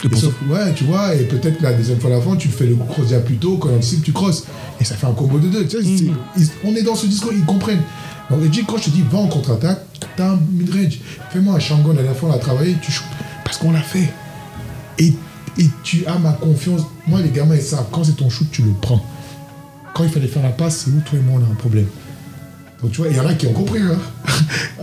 Et 0.03 0.07
Et 0.07 0.15
sauf- 0.15 0.35
ouais, 0.49 0.73
tu 0.75 0.83
vois, 0.83 1.15
et 1.15 1.23
peut-être 1.23 1.57
que 1.57 1.63
la 1.63 1.73
deuxième 1.73 1.99
fois 1.99 2.09
d'avant, 2.11 2.35
tu 2.35 2.47
fais 2.49 2.65
le 2.67 2.75
cross 2.75 3.09
jab 3.09 3.23
plus 3.23 3.37
tôt, 3.37 3.57
quand 3.57 3.69
anticipe, 3.73 4.03
tu 4.03 4.11
crosses. 4.13 4.45
Et 4.79 4.83
ça 4.83 4.95
fait 4.95 5.07
un 5.07 5.13
combo 5.13 5.39
de 5.39 5.47
deux. 5.47 5.65
Tu 5.67 5.77
ils- 6.37 6.49
on 6.63 6.75
est 6.75 6.83
dans 6.83 6.95
ce 6.95 7.07
discours, 7.07 7.31
ils 7.33 7.43
comprennent. 7.43 7.81
Donc, 8.29 8.43
je 8.43 8.49
dis, 8.49 8.63
quand 8.67 8.77
je 8.77 8.83
te 8.85 8.89
dis, 8.91 9.03
va 9.09 9.17
en 9.17 9.27
contre-attaque, 9.27 9.83
t'as 10.15 10.33
un 10.33 10.39
mid-range. 10.51 10.99
Fais-moi 11.31 11.55
un 11.55 11.59
Shangon, 11.59 11.89
la 11.89 11.95
dernière 12.03 12.15
fois, 12.15 12.29
on 12.29 12.33
a 12.33 12.37
travaillé, 12.37 12.75
tu 12.81 12.91
shoots. 12.91 13.03
Parce 13.43 13.57
qu'on 13.57 13.71
l'a 13.71 13.81
fait. 13.81 14.09
Et, 14.99 15.13
et 15.57 15.65
tu 15.83 16.05
as 16.05 16.17
ma 16.17 16.33
confiance. 16.33 16.81
Moi, 17.07 17.21
les 17.21 17.29
gamins, 17.29 17.55
ils 17.55 17.61
savent, 17.61 17.87
quand 17.91 18.03
c'est 18.03 18.17
ton 18.17 18.29
shoot, 18.29 18.47
tu 18.51 18.61
le 18.61 18.71
prends. 18.81 19.03
Quand 19.93 20.03
il 20.03 20.09
fallait 20.09 20.27
faire 20.27 20.43
la 20.43 20.49
passe, 20.49 20.85
c'est 20.85 20.91
où 20.91 21.01
toi 21.01 21.19
et 21.19 21.21
moi, 21.21 21.41
on 21.41 21.49
a 21.49 21.51
un 21.51 21.55
problème. 21.55 21.87
Donc, 22.81 22.91
tu 22.91 23.01
vois, 23.01 23.09
il 23.09 23.17
y 23.17 23.19
en 23.19 23.27
a 23.27 23.33
qui 23.33 23.47
ont 23.47 23.53
compris. 23.53 23.81
Hein. 23.81 23.97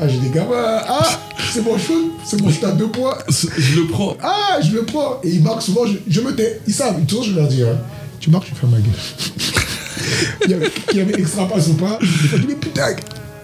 ah, 0.01 0.09
j'ai 0.09 0.19
des 0.19 0.31
gamins. 0.31 0.55
Ah, 0.55 1.09
c'est 1.53 1.63
mon 1.63 1.79
shoot, 1.79 2.13
c'est 2.25 2.41
mon 2.41 2.51
shoot 2.51 2.65
à 2.65 2.73
deux 2.73 2.89
points. 2.89 3.17
Je 3.29 3.81
le 3.81 3.87
prends. 3.87 4.17
Ah, 4.23 4.59
je 4.63 4.73
le 4.73 4.85
prends. 4.85 5.21
Et 5.23 5.31
ils 5.31 5.43
marquent 5.43 5.63
souvent, 5.63 5.87
je, 5.87 5.97
je 6.07 6.21
me 6.21 6.35
tais. 6.35 6.61
Ils 6.67 6.75
savent, 6.75 7.05
toujours 7.07 7.25
je 7.25 7.33
leur 7.33 7.49
dis, 7.49 7.63
hein, 7.63 7.79
tu 8.21 8.31
marques, 8.31 8.49
je 8.49 8.55
ferme 8.55 8.73
ma 8.73 8.81
gueule. 8.81 8.93
il 10.45 10.51
y 10.51 10.55
avait, 10.55 10.71
qu'il 10.71 10.99
y 10.99 11.01
avait 11.01 11.19
extra 11.19 11.49
passe 11.49 11.69
ou 11.69 11.75
pas, 11.75 11.99
je 12.01 12.37
dis, 12.37 12.47
mais 12.49 12.55
putain, 12.55 12.89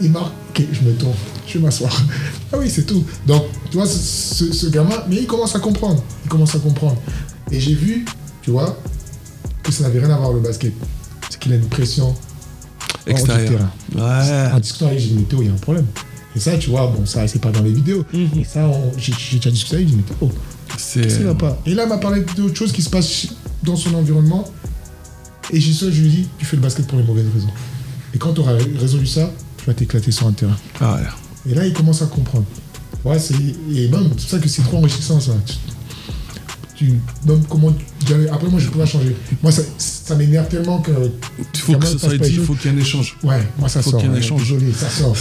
il 0.00 0.10
marque, 0.10 0.32
ok, 0.50 0.64
je 0.72 0.88
me 0.88 0.94
tourne, 0.94 1.14
je 1.46 1.58
vais 1.58 1.64
m'asseoir. 1.64 1.92
Ah 2.52 2.56
oui, 2.58 2.68
c'est 2.70 2.84
tout. 2.86 3.04
Donc, 3.26 3.44
tu 3.70 3.76
vois, 3.76 3.86
ce, 3.86 3.98
ce- 3.98 4.52
ce 4.52 4.66
gamin, 4.68 4.94
mais 5.08 5.16
il 5.16 5.26
commence 5.26 5.54
à 5.56 5.58
comprendre. 5.60 6.02
Il 6.24 6.28
commence 6.28 6.54
à 6.54 6.58
comprendre. 6.58 6.96
Et 7.50 7.58
j'ai 7.60 7.74
vu, 7.74 8.04
tu 8.42 8.50
vois, 8.50 8.78
que 9.62 9.72
ça 9.72 9.84
n'avait 9.84 10.00
rien 10.00 10.10
à 10.10 10.16
voir 10.16 10.30
avec 10.30 10.42
le 10.42 10.48
basket. 10.48 10.72
C'est 11.30 11.38
qu'il 11.38 11.52
a 11.52 11.56
une 11.56 11.66
pression 11.68 12.08
hors 12.08 12.14
du 13.06 13.10
Extérieur. 13.12 13.50
terrain. 13.94 14.20
Ouais. 14.20 14.52
En 14.52 14.60
discutant 14.60 14.86
avec 14.86 14.98
lui, 14.98 15.04
j'ai 15.08 15.14
dit, 15.14 15.18
mais 15.20 15.24
Théo, 15.26 15.42
il 15.42 15.46
y 15.48 15.50
a 15.50 15.52
un 15.54 15.56
problème. 15.56 15.86
Et 16.34 16.40
ça, 16.40 16.56
tu 16.56 16.70
vois, 16.70 16.86
bon, 16.86 17.04
ça, 17.04 17.26
c'est 17.28 17.40
pas 17.40 17.50
dans 17.50 17.62
les 17.62 17.72
vidéos. 17.72 18.04
Et 18.14 18.44
ça, 18.44 18.66
on- 18.66 18.92
j'ai 18.98 19.12
j'ai 19.18 19.36
déjà 19.38 19.50
discuté 19.50 19.76
avec 19.76 19.88
lui, 19.88 19.94
j'ai 19.94 19.98
dit, 19.98 20.04
mais 20.08 20.14
Théo, 20.30 20.30
C'est. 20.78 21.00
Qu'est-ce 21.02 21.16
qu'il 21.16 21.26
va 21.26 21.34
pas? 21.34 21.58
Et 21.66 21.74
là, 21.74 21.82
il 21.84 21.88
m'a 21.88 21.98
parlé 21.98 22.24
d'autres 22.36 22.56
choses 22.56 22.72
qui 22.72 22.80
se 22.82 22.88
passent 22.90 23.26
dans 23.62 23.76
son 23.76 23.94
environnement. 23.94 24.44
Et 25.52 25.60
j'ai 25.60 25.72
ça, 25.74 25.86
je 25.90 26.00
lui 26.00 26.06
ai 26.08 26.10
dit, 26.10 26.28
tu 26.38 26.46
fais 26.46 26.56
le 26.56 26.62
basket 26.62 26.86
pour 26.86 26.98
les 26.98 27.04
mauvaises 27.04 27.26
raisons. 27.34 27.50
Et 28.14 28.18
quand 28.18 28.32
tu 28.32 28.40
auras 28.40 28.54
résolu 28.78 29.06
ça, 29.06 29.30
tu 29.58 29.66
vas 29.66 29.74
t'éclater 29.74 30.10
sur 30.10 30.26
un 30.26 30.32
terrain. 30.32 30.56
Ah 30.80 30.94
ouais. 30.94 31.00
Et 31.48 31.54
là, 31.54 31.66
il 31.66 31.72
commence 31.72 32.02
à 32.02 32.06
comprendre. 32.06 32.44
Ouais, 33.04 33.18
c'est, 33.18 33.34
et 33.74 33.88
même, 33.88 34.04
c'est 34.16 34.20
pour 34.20 34.30
ça 34.30 34.38
que 34.38 34.48
c'est 34.48 34.62
trop 34.62 34.76
enrichissant, 34.78 35.18
ça. 35.18 35.32
Tu, 36.76 36.86
tu- 36.86 36.94
même 37.26 37.42
comment, 37.48 37.74
tu- 38.06 38.28
après, 38.30 38.48
moi, 38.48 38.60
je 38.60 38.68
peux 38.68 38.78
pas 38.78 38.86
changer. 38.86 39.16
Moi, 39.42 39.50
ça, 39.50 39.62
ça 39.76 40.14
m'énerve 40.14 40.46
tellement 40.48 40.80
que. 40.80 40.92
Il 41.54 41.60
faut 41.60 41.74
que 41.74 41.86
ça 41.86 41.98
soit 41.98 42.16
dit, 42.18 42.34
il 42.34 42.40
faut 42.44 42.54
qu'il 42.54 42.70
y 42.70 42.74
ait 42.74 42.76
un 42.76 42.80
échange. 42.80 43.16
Ouais, 43.24 43.42
moi 43.58 43.68
ça 43.68 43.82
Faut 43.82 43.90
sort. 43.90 44.00
qu'il 44.00 44.08
y 44.08 44.12
ait 44.12 44.16
un 44.16 44.18
échange. 44.18 44.42
Désolé, 44.52 44.72
ça 44.72 44.88
sort. 44.88 45.16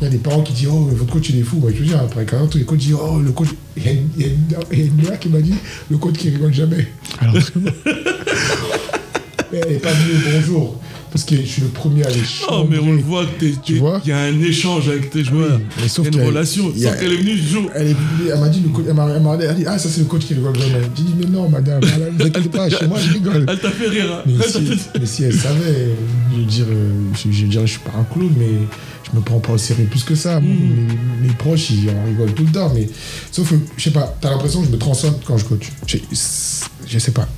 Il 0.00 0.04
y 0.04 0.06
a 0.06 0.10
des 0.10 0.18
parents 0.18 0.42
qui 0.42 0.52
disent 0.54 0.68
Oh, 0.70 0.88
votre 0.92 1.12
coach 1.12 1.28
il 1.30 1.38
est 1.38 1.42
fou. 1.42 1.58
Moi, 1.58 1.70
je 1.74 1.80
veux 1.80 1.86
dire, 1.86 2.00
après 2.00 2.24
40 2.24 2.54
ans, 2.54 2.58
les 2.58 2.64
coachs 2.64 2.78
disent 2.78 2.94
Oh, 3.00 3.18
le 3.20 3.32
coach. 3.32 3.48
Il 3.76 3.84
y 3.84 3.88
a 3.88 3.92
une, 3.92 4.08
il 4.16 4.22
y 4.22 4.24
a 4.24 4.28
une- 4.28 4.44
il 4.72 4.78
y 4.78 4.82
a 4.82 4.86
une 4.86 5.02
gars 5.02 5.16
qui 5.16 5.28
m'a 5.28 5.40
dit 5.40 5.54
Le 5.90 5.98
coach 5.98 6.14
qui 6.16 6.30
rigole 6.30 6.54
jamais. 6.54 6.88
Alors, 7.20 7.34
elle 9.52 9.68
n'est 9.68 9.78
pas 9.78 9.92
venue 9.92 10.16
au 10.16 10.40
bonjour. 10.40 10.80
Parce 11.16 11.24
que 11.24 11.36
je 11.36 11.46
suis 11.46 11.62
le 11.62 11.68
premier 11.68 12.04
à 12.04 12.10
les 12.10 12.20
Oh, 12.50 12.66
mais 12.68 12.78
on 12.78 12.92
le 12.92 13.00
voit 13.00 13.24
que 13.24 13.46
Tu 13.64 13.78
vois 13.78 14.02
il 14.04 14.10
y 14.10 14.12
a 14.12 14.18
un 14.18 14.38
échange 14.42 14.90
avec 14.90 15.08
tes 15.08 15.24
joueurs. 15.24 15.58
sauf 15.88 16.06
il 16.06 16.14
y 16.14 16.18
a 16.18 16.20
une 16.22 16.26
relation. 16.28 16.68
a- 16.68 16.78
Sauf 16.78 17.00
qu'elle 17.00 17.12
est 17.12 17.16
venue 17.16 17.36
du 17.36 17.48
jour. 17.48 17.70
Elle, 17.74 17.86
est 17.88 17.94
venue, 17.94 18.30
elle 18.34 18.38
m'a 18.40 18.48
dit, 18.50 18.62
elle 18.86 18.92
m'a 18.94 19.08
elle 19.14 19.22
m'a 19.22 19.30
regardé, 19.32 19.44
elle 19.44 19.50
a 19.50 19.54
dit, 19.54 19.64
ah, 19.66 19.78
ça 19.78 19.88
c'est 19.88 20.00
le 20.00 20.06
coach 20.06 20.26
qui 20.26 20.34
rigole. 20.34 20.52
J'ai 20.58 21.02
dit, 21.02 21.14
mais 21.18 21.24
non, 21.24 21.48
madame, 21.48 21.80
ne 21.80 21.86
vous 22.18 22.26
inquiétez 22.26 22.48
pas, 22.50 22.68
chez 22.68 22.86
moi 22.86 22.98
je 22.98 23.14
rigole. 23.14 23.46
Elle 23.48 23.58
t'a 23.58 23.70
fait 23.70 23.88
rire. 23.88 24.12
hein. 24.12 24.22
Mais 24.26 24.46
si, 24.46 24.60
fait- 24.66 24.98
mais 25.00 25.06
si 25.06 25.22
elle 25.24 25.32
savait, 25.34 25.88
je 26.34 26.36
veux 26.38 26.44
dire, 26.44 26.66
euh, 26.68 26.92
je, 27.14 27.30
je 27.32 27.46
je 27.50 27.66
suis 27.66 27.78
pas 27.78 27.92
un 27.98 28.04
clown, 28.12 28.30
mais 28.38 28.66
je 29.10 29.16
me 29.16 29.22
prends 29.22 29.38
pas 29.40 29.52
au 29.52 29.58
sérieux 29.58 29.86
plus 29.86 30.04
que 30.04 30.14
ça. 30.14 30.40
Mm. 30.40 30.44
Mes, 30.44 31.28
mes 31.28 31.34
proches, 31.34 31.70
ils 31.70 31.88
en 31.90 32.04
rigolent 32.04 32.34
tout 32.34 32.44
le 32.44 32.52
temps, 32.52 32.72
mais 32.74 32.88
sauf 33.30 33.50
que, 33.50 33.56
je 33.76 33.84
sais 33.84 33.90
pas, 33.90 34.16
t'as 34.20 34.30
l'impression 34.30 34.60
que 34.60 34.66
je 34.66 34.72
me 34.72 34.78
transforme 34.78 35.16
quand 35.26 35.36
je 35.38 35.44
coach. 35.44 35.70
Je, 35.86 35.98
je 36.86 36.98
sais 36.98 37.12
pas. 37.12 37.28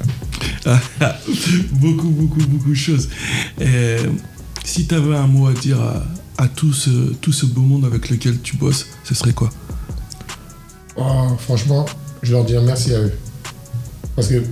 beaucoup, 1.72 2.08
beaucoup, 2.10 2.40
beaucoup 2.46 2.70
de 2.70 2.74
choses. 2.74 3.08
Et 3.60 3.96
si 4.64 4.86
tu 4.86 4.94
avais 4.94 5.16
un 5.16 5.26
mot 5.26 5.46
à 5.48 5.52
dire 5.54 5.80
à, 5.80 6.04
à 6.36 6.48
tout, 6.48 6.72
ce, 6.72 6.90
tout 7.20 7.32
ce 7.32 7.46
beau 7.46 7.62
monde 7.62 7.84
avec 7.84 8.08
lequel 8.10 8.40
tu 8.40 8.56
bosses, 8.56 8.86
ce 9.04 9.14
serait 9.14 9.32
quoi? 9.32 9.50
Oh, 10.96 11.28
franchement, 11.38 11.86
je 12.22 12.32
leur 12.32 12.44
dire 12.44 12.62
merci 12.62 12.94
à 12.94 12.98
eux. 13.00 13.12
Parce 14.16 14.28
que, 14.28 14.42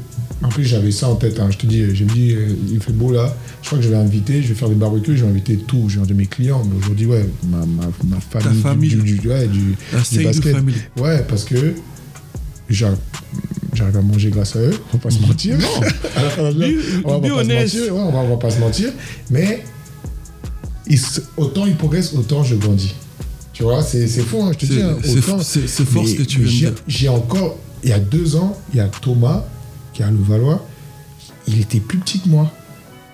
en 0.42 0.48
plus, 0.48 0.64
j'avais 0.64 0.92
ça 0.92 1.08
en 1.08 1.16
tête. 1.16 1.40
hein. 1.40 1.48
Je 1.50 1.56
te 1.58 1.66
dis, 1.66 1.94
j'ai 1.94 2.04
dit, 2.04 2.32
euh, 2.32 2.54
il 2.70 2.80
fait 2.80 2.92
beau 2.92 3.12
là. 3.12 3.34
Je 3.66 3.70
crois 3.70 3.78
que 3.80 3.84
je 3.84 3.90
vais 3.90 3.96
inviter, 3.96 4.42
je 4.42 4.46
vais 4.46 4.54
faire 4.54 4.68
des 4.68 4.76
barbecues, 4.76 5.16
je 5.16 5.24
vais 5.24 5.30
inviter 5.30 5.56
tout. 5.56 5.88
Vais 5.88 5.98
inviter 5.98 6.14
mes 6.14 6.26
clients. 6.26 6.62
Mais 6.70 6.76
aujourd'hui, 6.78 7.06
ouais, 7.06 7.28
ma, 7.48 7.66
ma, 7.66 7.88
ma 8.04 8.20
famille. 8.20 8.56
du- 8.56 8.62
famille. 8.62 8.88
Du, 8.90 9.18
du- 9.18 9.28
ouais, 9.28 9.48
du, 9.48 9.58
du 9.58 9.74
basket. 10.24 10.54
Ouais, 10.98 11.24
parce 11.28 11.42
que 11.42 11.74
j'arrive 12.70 13.96
à 13.96 14.02
manger 14.02 14.30
grâce 14.30 14.54
à 14.54 14.60
eux, 14.60 14.70
on 14.92 14.96
va 14.98 15.02
pas 15.02 15.10
se 15.10 15.18
mentir. 15.18 15.58
À 16.16 16.22
de 16.52 16.58
Be- 16.60 16.76
on 17.04 17.08
va 17.10 17.18
pas 17.18 17.42
se 17.42 17.48
mentir, 17.80 17.94
ouais, 17.96 18.00
on 18.00 18.12
va, 18.12 18.18
on 18.18 18.28
va 18.28 18.36
pas 18.36 18.50
se 18.50 18.60
mentir. 18.60 18.92
Mais 19.30 19.64
ils 20.86 21.00
autant 21.36 21.66
ils 21.66 21.74
progressent, 21.74 22.12
autant 22.14 22.44
je 22.44 22.54
grandis. 22.54 22.94
Tu 23.52 23.64
vois, 23.64 23.82
c'est 23.82 24.06
fou, 24.22 24.42
hein, 24.42 24.52
je 24.52 24.58
te 24.58 24.66
dis. 24.66 24.80
hein, 24.80 24.96
c'est- 25.02 25.66
fort 25.86 26.06
ce 26.06 26.14
que 26.14 26.22
tu 26.22 26.38
de 26.38 26.46
j'ai- 26.46 27.08
encore, 27.08 27.58
il 27.82 27.90
y 27.90 27.92
a 27.92 27.98
deux 27.98 28.36
ans, 28.36 28.56
il 28.72 28.76
y 28.76 28.80
a 28.80 28.86
Thomas, 28.86 29.44
qui 29.92 30.04
a 30.04 30.10
le 30.12 30.18
Valois, 30.18 30.64
il 31.48 31.60
était 31.60 31.80
plus 31.80 31.98
petit 31.98 32.20
que 32.20 32.28
moi. 32.28 32.52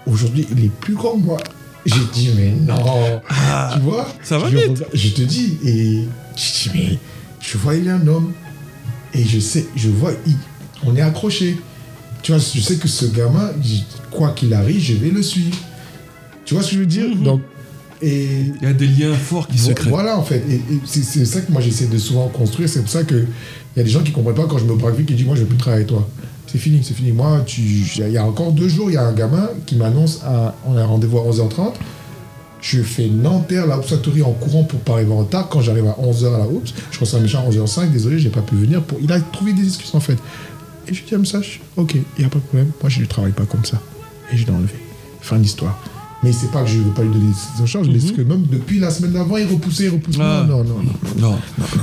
Aujourd'hui, 0.07 0.47
il 0.57 0.65
est 0.65 0.71
plus 0.71 0.95
grand 0.95 1.13
que 1.19 1.25
moi. 1.25 1.39
J'ai 1.85 1.95
dit, 2.13 2.31
mais 2.37 2.51
non. 2.53 2.77
tu 3.75 3.81
vois 3.81 4.07
Ah, 4.09 4.15
ça 4.23 4.39
va 4.39 4.49
je, 4.51 4.57
vite. 4.57 4.69
regarde- 4.69 4.87
Je 4.95 5.09
te 5.11 5.23
dis, 5.23 5.59
et 5.65 6.05
je 6.37 6.53
dis, 6.53 6.71
mais 6.75 6.99
je 7.41 7.59
vois, 7.59 7.75
il 7.75 7.87
est 7.87 7.91
un 7.91 8.07
homme. 8.07 8.33
Et 9.15 9.25
je 9.25 9.39
sais, 9.41 9.67
je 9.77 9.89
vois, 9.89 10.13
il- 10.27 10.37
on 10.87 10.95
est 10.97 11.01
accroché. 11.03 11.57
Tu 12.23 12.33
vois, 12.33 12.41
je 12.41 12.61
sais 12.61 12.77
que 12.77 12.87
ce 12.89 13.07
gamin, 13.07 13.51
quoi 14.11 14.31
qu'il 14.31 14.55
arrive, 14.55 14.81
je 14.81 14.95
vais 14.95 15.11
le 15.11 15.23
suivre. 15.23 15.57
Tu 16.45 16.55
vois 16.55 16.63
ce 16.63 16.69
que 16.71 16.75
je 16.77 16.81
veux 16.81 16.87
dire? 16.87 17.09
Mhm. 17.09 17.23
Donc, 17.25 17.41
et 18.01 18.47
Il 18.61 18.63
y 18.63 18.67
a 18.67 18.73
des 18.73 18.87
liens 18.87 19.15
forts 19.15 19.47
qui 19.49 19.59
se 19.59 19.69
Vo- 19.69 19.75
créent. 19.75 19.91
Voilà, 19.91 20.19
en 20.19 20.23
fait. 20.25 20.43
Et, 20.49 20.61
c'est 20.87 21.25
ça 21.25 21.41
que 21.41 21.51
moi, 21.53 21.61
j'essaie 21.61 21.87
de 21.87 21.99
souvent 21.99 22.29
construire. 22.29 22.69
C'est 22.69 22.81
pour 22.81 22.89
ça 22.91 23.05
qu'il 23.05 23.27
y 23.77 23.81
a 23.81 23.83
des 23.85 23.91
gens 23.91 24.03
qui 24.03 24.11
ne 24.11 24.15
comprennent 24.15 24.35
pas 24.37 24.47
quand 24.47 24.59
je 24.59 24.65
me 24.65 24.75
braque 24.75 25.05
qui 25.05 25.15
disent 25.15 25.27
Moi, 25.27 25.35
je 25.37 25.41
ne 25.41 25.45
veux 25.47 25.51
plus 25.51 25.59
travailler 25.59 25.85
avec 25.85 25.89
toi. 25.89 26.09
C'est 26.53 26.59
fini, 26.59 26.81
c'est 26.85 26.93
fini. 26.95 27.13
Moi, 27.13 27.45
il 27.57 28.11
y 28.11 28.19
a 28.19 28.25
encore 28.27 28.53
deux 28.53 28.69
jours, 28.69 28.91
il 28.91 28.95
y 28.95 28.97
a 28.99 29.05
un 29.07 29.13
gamin 29.13 29.49
qui 29.65 29.75
m'annonce 29.77 30.21
à- 30.23 30.55
on 30.67 30.77
a 30.77 30.83
un 30.83 30.87
rendez-vous 30.87 31.19
à 31.19 31.23
11h30. 31.23 31.73
Je 32.61 32.83
fais 32.83 33.09
Nanterre, 33.09 33.67
la 33.67 33.79
Hoops 33.79 33.89
Factory 33.89 34.23
en 34.23 34.33
courant 34.33 34.63
pour 34.65 34.79
pas 34.81 34.93
arriver 34.93 35.13
en 35.13 35.19
retard. 35.19 35.49
Quand 35.49 35.63
j'arrive 35.63 35.87
à 35.87 35.97
11h 35.99 36.35
à 36.35 36.39
la 36.39 36.47
Hoops, 36.47 36.75
je 36.93 37.01
reçois 37.01 37.19
un 37.19 37.23
méchant 37.23 37.41
à 37.41 37.49
11h05. 37.51 37.91
Désolé, 37.91 38.19
j'ai 38.19 38.29
pas 38.29 38.43
pu 38.43 38.55
venir. 38.55 38.83
Pour... 38.83 38.99
Il 39.01 39.11
a 39.11 39.19
trouvé 39.21 39.53
des 39.55 39.65
excuses, 39.67 39.95
en 39.95 40.01
fait. 40.01 40.19
Et 40.89 40.95
je 40.95 41.03
dis 41.05 41.15
à 41.15 41.19
Message 41.19 41.61
Ok, 41.77 41.95
il 41.95 42.03
n'y 42.19 42.25
a 42.25 42.29
pas 42.29 42.39
de 42.39 42.45
problème. 42.45 42.71
Moi, 42.83 42.91
je 42.91 43.01
ne 43.01 43.07
travaille 43.07 43.33
pas 43.33 43.47
comme 43.47 43.65
ça. 43.65 43.81
Et 44.33 44.37
je 44.37 44.45
l'ai 44.47 44.53
enlevé. 44.53 44.75
Fin 45.23 45.39
d'histoire. 45.39 45.79
Mais 46.23 46.33
c'est 46.33 46.51
pas 46.53 46.63
que 46.63 46.69
je 46.69 46.79
ne 46.79 46.85
veux 46.85 46.91
pas 46.91 47.03
lui 47.03 47.11
donner 47.13 47.33
son 47.59 47.67
change, 47.67 47.89
mais 47.89 47.99
c'est 47.99 48.13
que 48.13 48.23
même 48.23 48.43
depuis 48.47 48.79
la 48.79 48.91
semaine 48.91 49.13
d'avant, 49.13 49.39
il 49.39 49.47
repoussait, 49.47 49.85
il 49.85 49.91
repoussait. 49.91 50.21
Ah. 50.23 50.45
Non, 50.49 50.59
non, 50.63 50.75
non. 50.75 50.83
non. 51.19 51.31
Non, 51.31 51.39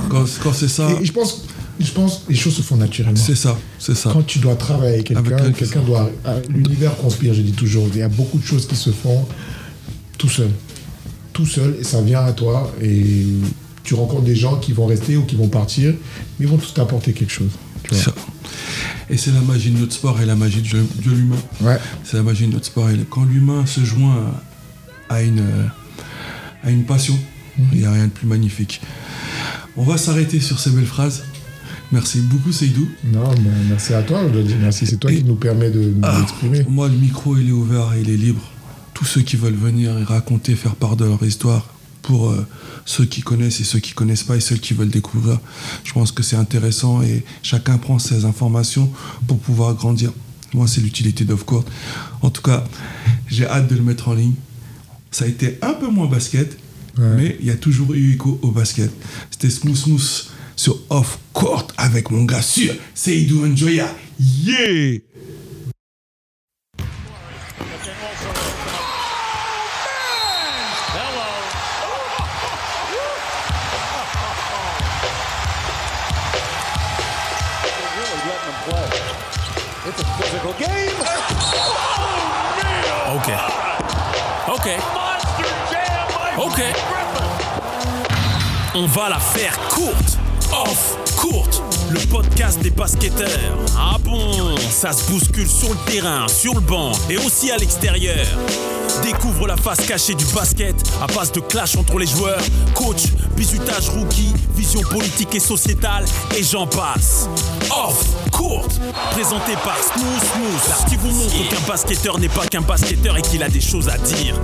quand, 0.09 0.23
quand 0.41 0.53
c'est 0.53 0.69
ça, 0.69 0.87
Et 1.01 1.03
je 1.05 1.11
pense, 1.11 1.43
je 1.79 1.91
pense 1.91 2.23
que 2.25 2.31
les 2.31 2.35
choses 2.37 2.55
se 2.55 2.61
font 2.61 2.75
naturellement. 2.75 3.15
c'est 3.17 3.35
ça, 3.35 3.57
c'est 3.79 3.95
ça. 3.95 4.09
Quand 4.11 4.23
tu 4.25 4.39
dois 4.39 4.55
travailler 4.55 4.95
avec 4.95 5.07
quelqu'un, 5.07 5.51
quelqu'un. 5.51 5.81
doit. 5.81 6.09
euh, 6.25 6.41
L'univers 6.49 6.95
conspire, 6.97 7.33
je 7.33 7.41
dis 7.41 7.53
toujours. 7.53 7.87
Il 7.93 7.99
y 7.99 8.01
a 8.01 8.09
beaucoup 8.09 8.37
de 8.37 8.45
choses 8.45 8.67
qui 8.67 8.75
se 8.75 8.89
font 8.91 9.25
tout 10.17 10.29
seul. 10.29 10.49
Tout 11.33 11.45
seul, 11.45 11.77
et 11.79 11.83
ça 11.83 12.01
vient 12.01 12.23
à 12.25 12.33
toi. 12.33 12.71
Et 12.81 13.25
tu 13.83 13.93
rencontres 13.93 14.23
des 14.23 14.35
gens 14.35 14.57
qui 14.57 14.73
vont 14.73 14.85
rester 14.87 15.15
ou 15.17 15.23
qui 15.23 15.35
vont 15.35 15.47
partir, 15.47 15.93
mais 16.37 16.45
ils 16.45 16.47
vont 16.49 16.57
tous 16.57 16.73
t'apporter 16.73 17.13
quelque 17.13 17.31
chose. 17.31 17.51
tu 17.83 17.93
vois. 17.95 18.03
Ça. 18.03 18.13
Et 19.09 19.17
c'est 19.17 19.31
la 19.31 19.41
magie 19.41 19.71
de 19.71 19.79
notre 19.79 19.93
sport 19.93 20.19
et 20.21 20.25
la 20.25 20.35
magie 20.35 20.61
de, 20.61 20.67
de 20.69 21.09
l'humain. 21.15 21.37
Ouais. 21.61 21.77
C'est 22.03 22.17
la 22.17 22.23
magie 22.23 22.45
de 22.47 22.53
notre 22.53 22.65
sport. 22.65 22.89
Et 22.89 22.97
quand 23.09 23.23
l'humain 23.23 23.65
se 23.65 23.83
joint 23.83 24.33
à, 25.09 25.21
une, 25.23 25.43
à 26.63 26.69
une 26.69 26.83
passion, 26.83 27.17
il 27.73 27.79
n'y 27.79 27.85
a 27.85 27.91
rien 27.91 28.05
de 28.05 28.11
plus 28.11 28.27
magnifique. 28.27 28.81
On 29.77 29.83
va 29.83 29.97
s'arrêter 29.97 30.39
sur 30.41 30.59
ces 30.59 30.71
belles 30.71 30.85
phrases. 30.85 31.23
Merci 31.91 32.21
beaucoup, 32.21 32.51
Seydou. 32.51 32.87
Non, 33.11 33.31
mais 33.43 33.49
merci 33.69 33.93
à 33.93 34.03
toi. 34.03 34.21
Je 34.27 34.33
dois 34.33 34.43
dire 34.43 34.57
merci. 34.61 34.85
C'est 34.85 34.97
toi 34.97 35.11
Et- 35.11 35.17
qui 35.17 35.23
nous 35.23 35.35
permet 35.35 35.71
de 35.71 35.79
nous 35.81 35.99
Ah, 36.03 36.19
exprimer. 36.21 36.63
moi, 36.69 36.87
le 36.87 36.95
micro, 36.95 37.35
il 37.37 37.49
est 37.49 37.51
ouvert, 37.51 37.93
il 37.99 38.09
est 38.09 38.17
libre. 38.17 38.41
Tous 38.93 39.05
ceux 39.05 39.21
qui 39.21 39.37
veulent 39.37 39.55
venir 39.55 39.97
et 39.97 40.03
raconter, 40.03 40.55
faire 40.55 40.75
part 40.75 40.95
de 40.95 41.05
leur 41.05 41.23
histoire, 41.23 41.67
pour 42.03 42.29
euh, 42.29 42.45
ceux 42.85 43.05
qui 43.05 43.21
connaissent 43.21 43.59
et 43.59 43.63
ceux 43.63 43.79
qui 43.79 43.93
connaissent 43.93 44.23
pas 44.23 44.35
et 44.35 44.39
ceux 44.39 44.55
qui 44.55 44.73
veulent 44.73 44.89
découvrir, 44.89 45.39
je 45.83 45.91
pense 45.93 46.11
que 46.11 46.21
c'est 46.23 46.35
intéressant 46.35 47.01
et 47.01 47.23
chacun 47.43 47.77
prend 47.77 47.97
ses 47.99 48.25
informations 48.25 48.91
pour 49.27 49.39
pouvoir 49.39 49.73
grandir. 49.75 50.11
Moi, 50.53 50.67
c'est 50.67 50.81
l'utilité 50.81 51.23
d'Off-Court. 51.25 51.65
En 52.21 52.29
tout 52.29 52.41
cas, 52.41 52.63
j'ai 53.27 53.45
hâte 53.47 53.67
de 53.69 53.75
le 53.75 53.81
mettre 53.83 54.07
en 54.09 54.13
ligne. 54.13 54.33
Ça 55.11 55.25
a 55.25 55.27
été 55.27 55.57
un 55.61 55.73
peu 55.73 55.87
moins 55.87 56.07
basket, 56.07 56.57
Ouais. 56.97 57.05
mais 57.15 57.37
il 57.39 57.45
y 57.47 57.51
a 57.51 57.55
toujours 57.55 57.93
eu 57.93 58.13
écho 58.13 58.39
au 58.41 58.51
basket. 58.51 58.91
C'était 59.31 59.49
Smooth 59.49 59.75
Smooth 59.75 60.28
sur 60.59 60.77
Off 60.89 61.19
Court 61.31 61.67
avec 61.77 62.11
mon 62.11 62.25
gars 62.25 62.41
sûr, 62.41 62.73
Seydou 62.93 63.47
Njoya. 63.47 63.87
Yeah! 64.19 64.99
On 88.75 88.85
va 88.85 89.09
la 89.09 89.19
faire 89.19 89.57
courte. 89.67 90.18
Off, 90.51 90.97
courte. 91.15 91.61
Le 91.89 91.99
podcast 92.11 92.59
des 92.61 92.69
basketteurs. 92.69 93.27
Ah 93.77 93.97
bon, 94.03 94.55
ça 94.69 94.93
se 94.93 95.09
bouscule 95.11 95.47
sur 95.47 95.69
le 95.69 95.91
terrain, 95.91 96.27
sur 96.27 96.53
le 96.53 96.59
banc 96.59 96.91
et 97.09 97.17
aussi 97.17 97.51
à 97.51 97.57
l'extérieur. 97.57 98.25
Découvre 99.03 99.47
la 99.47 99.55
face 99.55 99.85
cachée 99.85 100.13
du 100.13 100.25
basket 100.25 100.75
à 101.01 101.07
base 101.07 101.31
de 101.31 101.39
clash 101.39 101.75
entre 101.77 101.97
les 101.97 102.07
joueurs, 102.07 102.41
coach, 102.75 103.03
bisutage 103.35 103.89
rookie, 103.89 104.33
vision 104.55 104.81
politique 104.81 105.33
et 105.35 105.39
sociétale 105.39 106.05
et 106.37 106.43
j'en 106.43 106.67
passe. 106.67 107.27
Off, 107.71 108.05
courte, 108.31 108.79
présenté 109.11 109.53
par 109.63 109.77
Smooth 109.77 110.23
Smooth, 110.33 110.89
qui 110.89 110.95
vous 110.97 111.11
montre 111.11 111.49
qu'un 111.49 111.67
basketteur 111.67 112.19
n'est 112.19 112.29
pas 112.29 112.45
qu'un 112.45 112.61
basketteur 112.61 113.17
et 113.17 113.21
qu'il 113.21 113.41
a 113.43 113.49
des 113.49 113.61
choses 113.61 113.89
à 113.89 113.97
dire. 113.97 114.35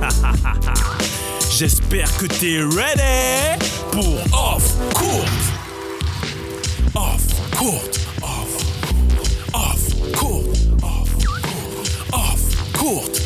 J'espère 1.52 2.16
que 2.18 2.26
t'es 2.26 2.60
ready 2.60 3.60
pour 3.92 4.18
Off 6.98 7.52
court. 7.52 8.08
Off. 8.24 9.54
Off 9.54 10.14
court. 10.14 10.46
Off 10.82 11.26
court. 11.26 12.14
Off 12.14 12.74
court. 12.74 13.25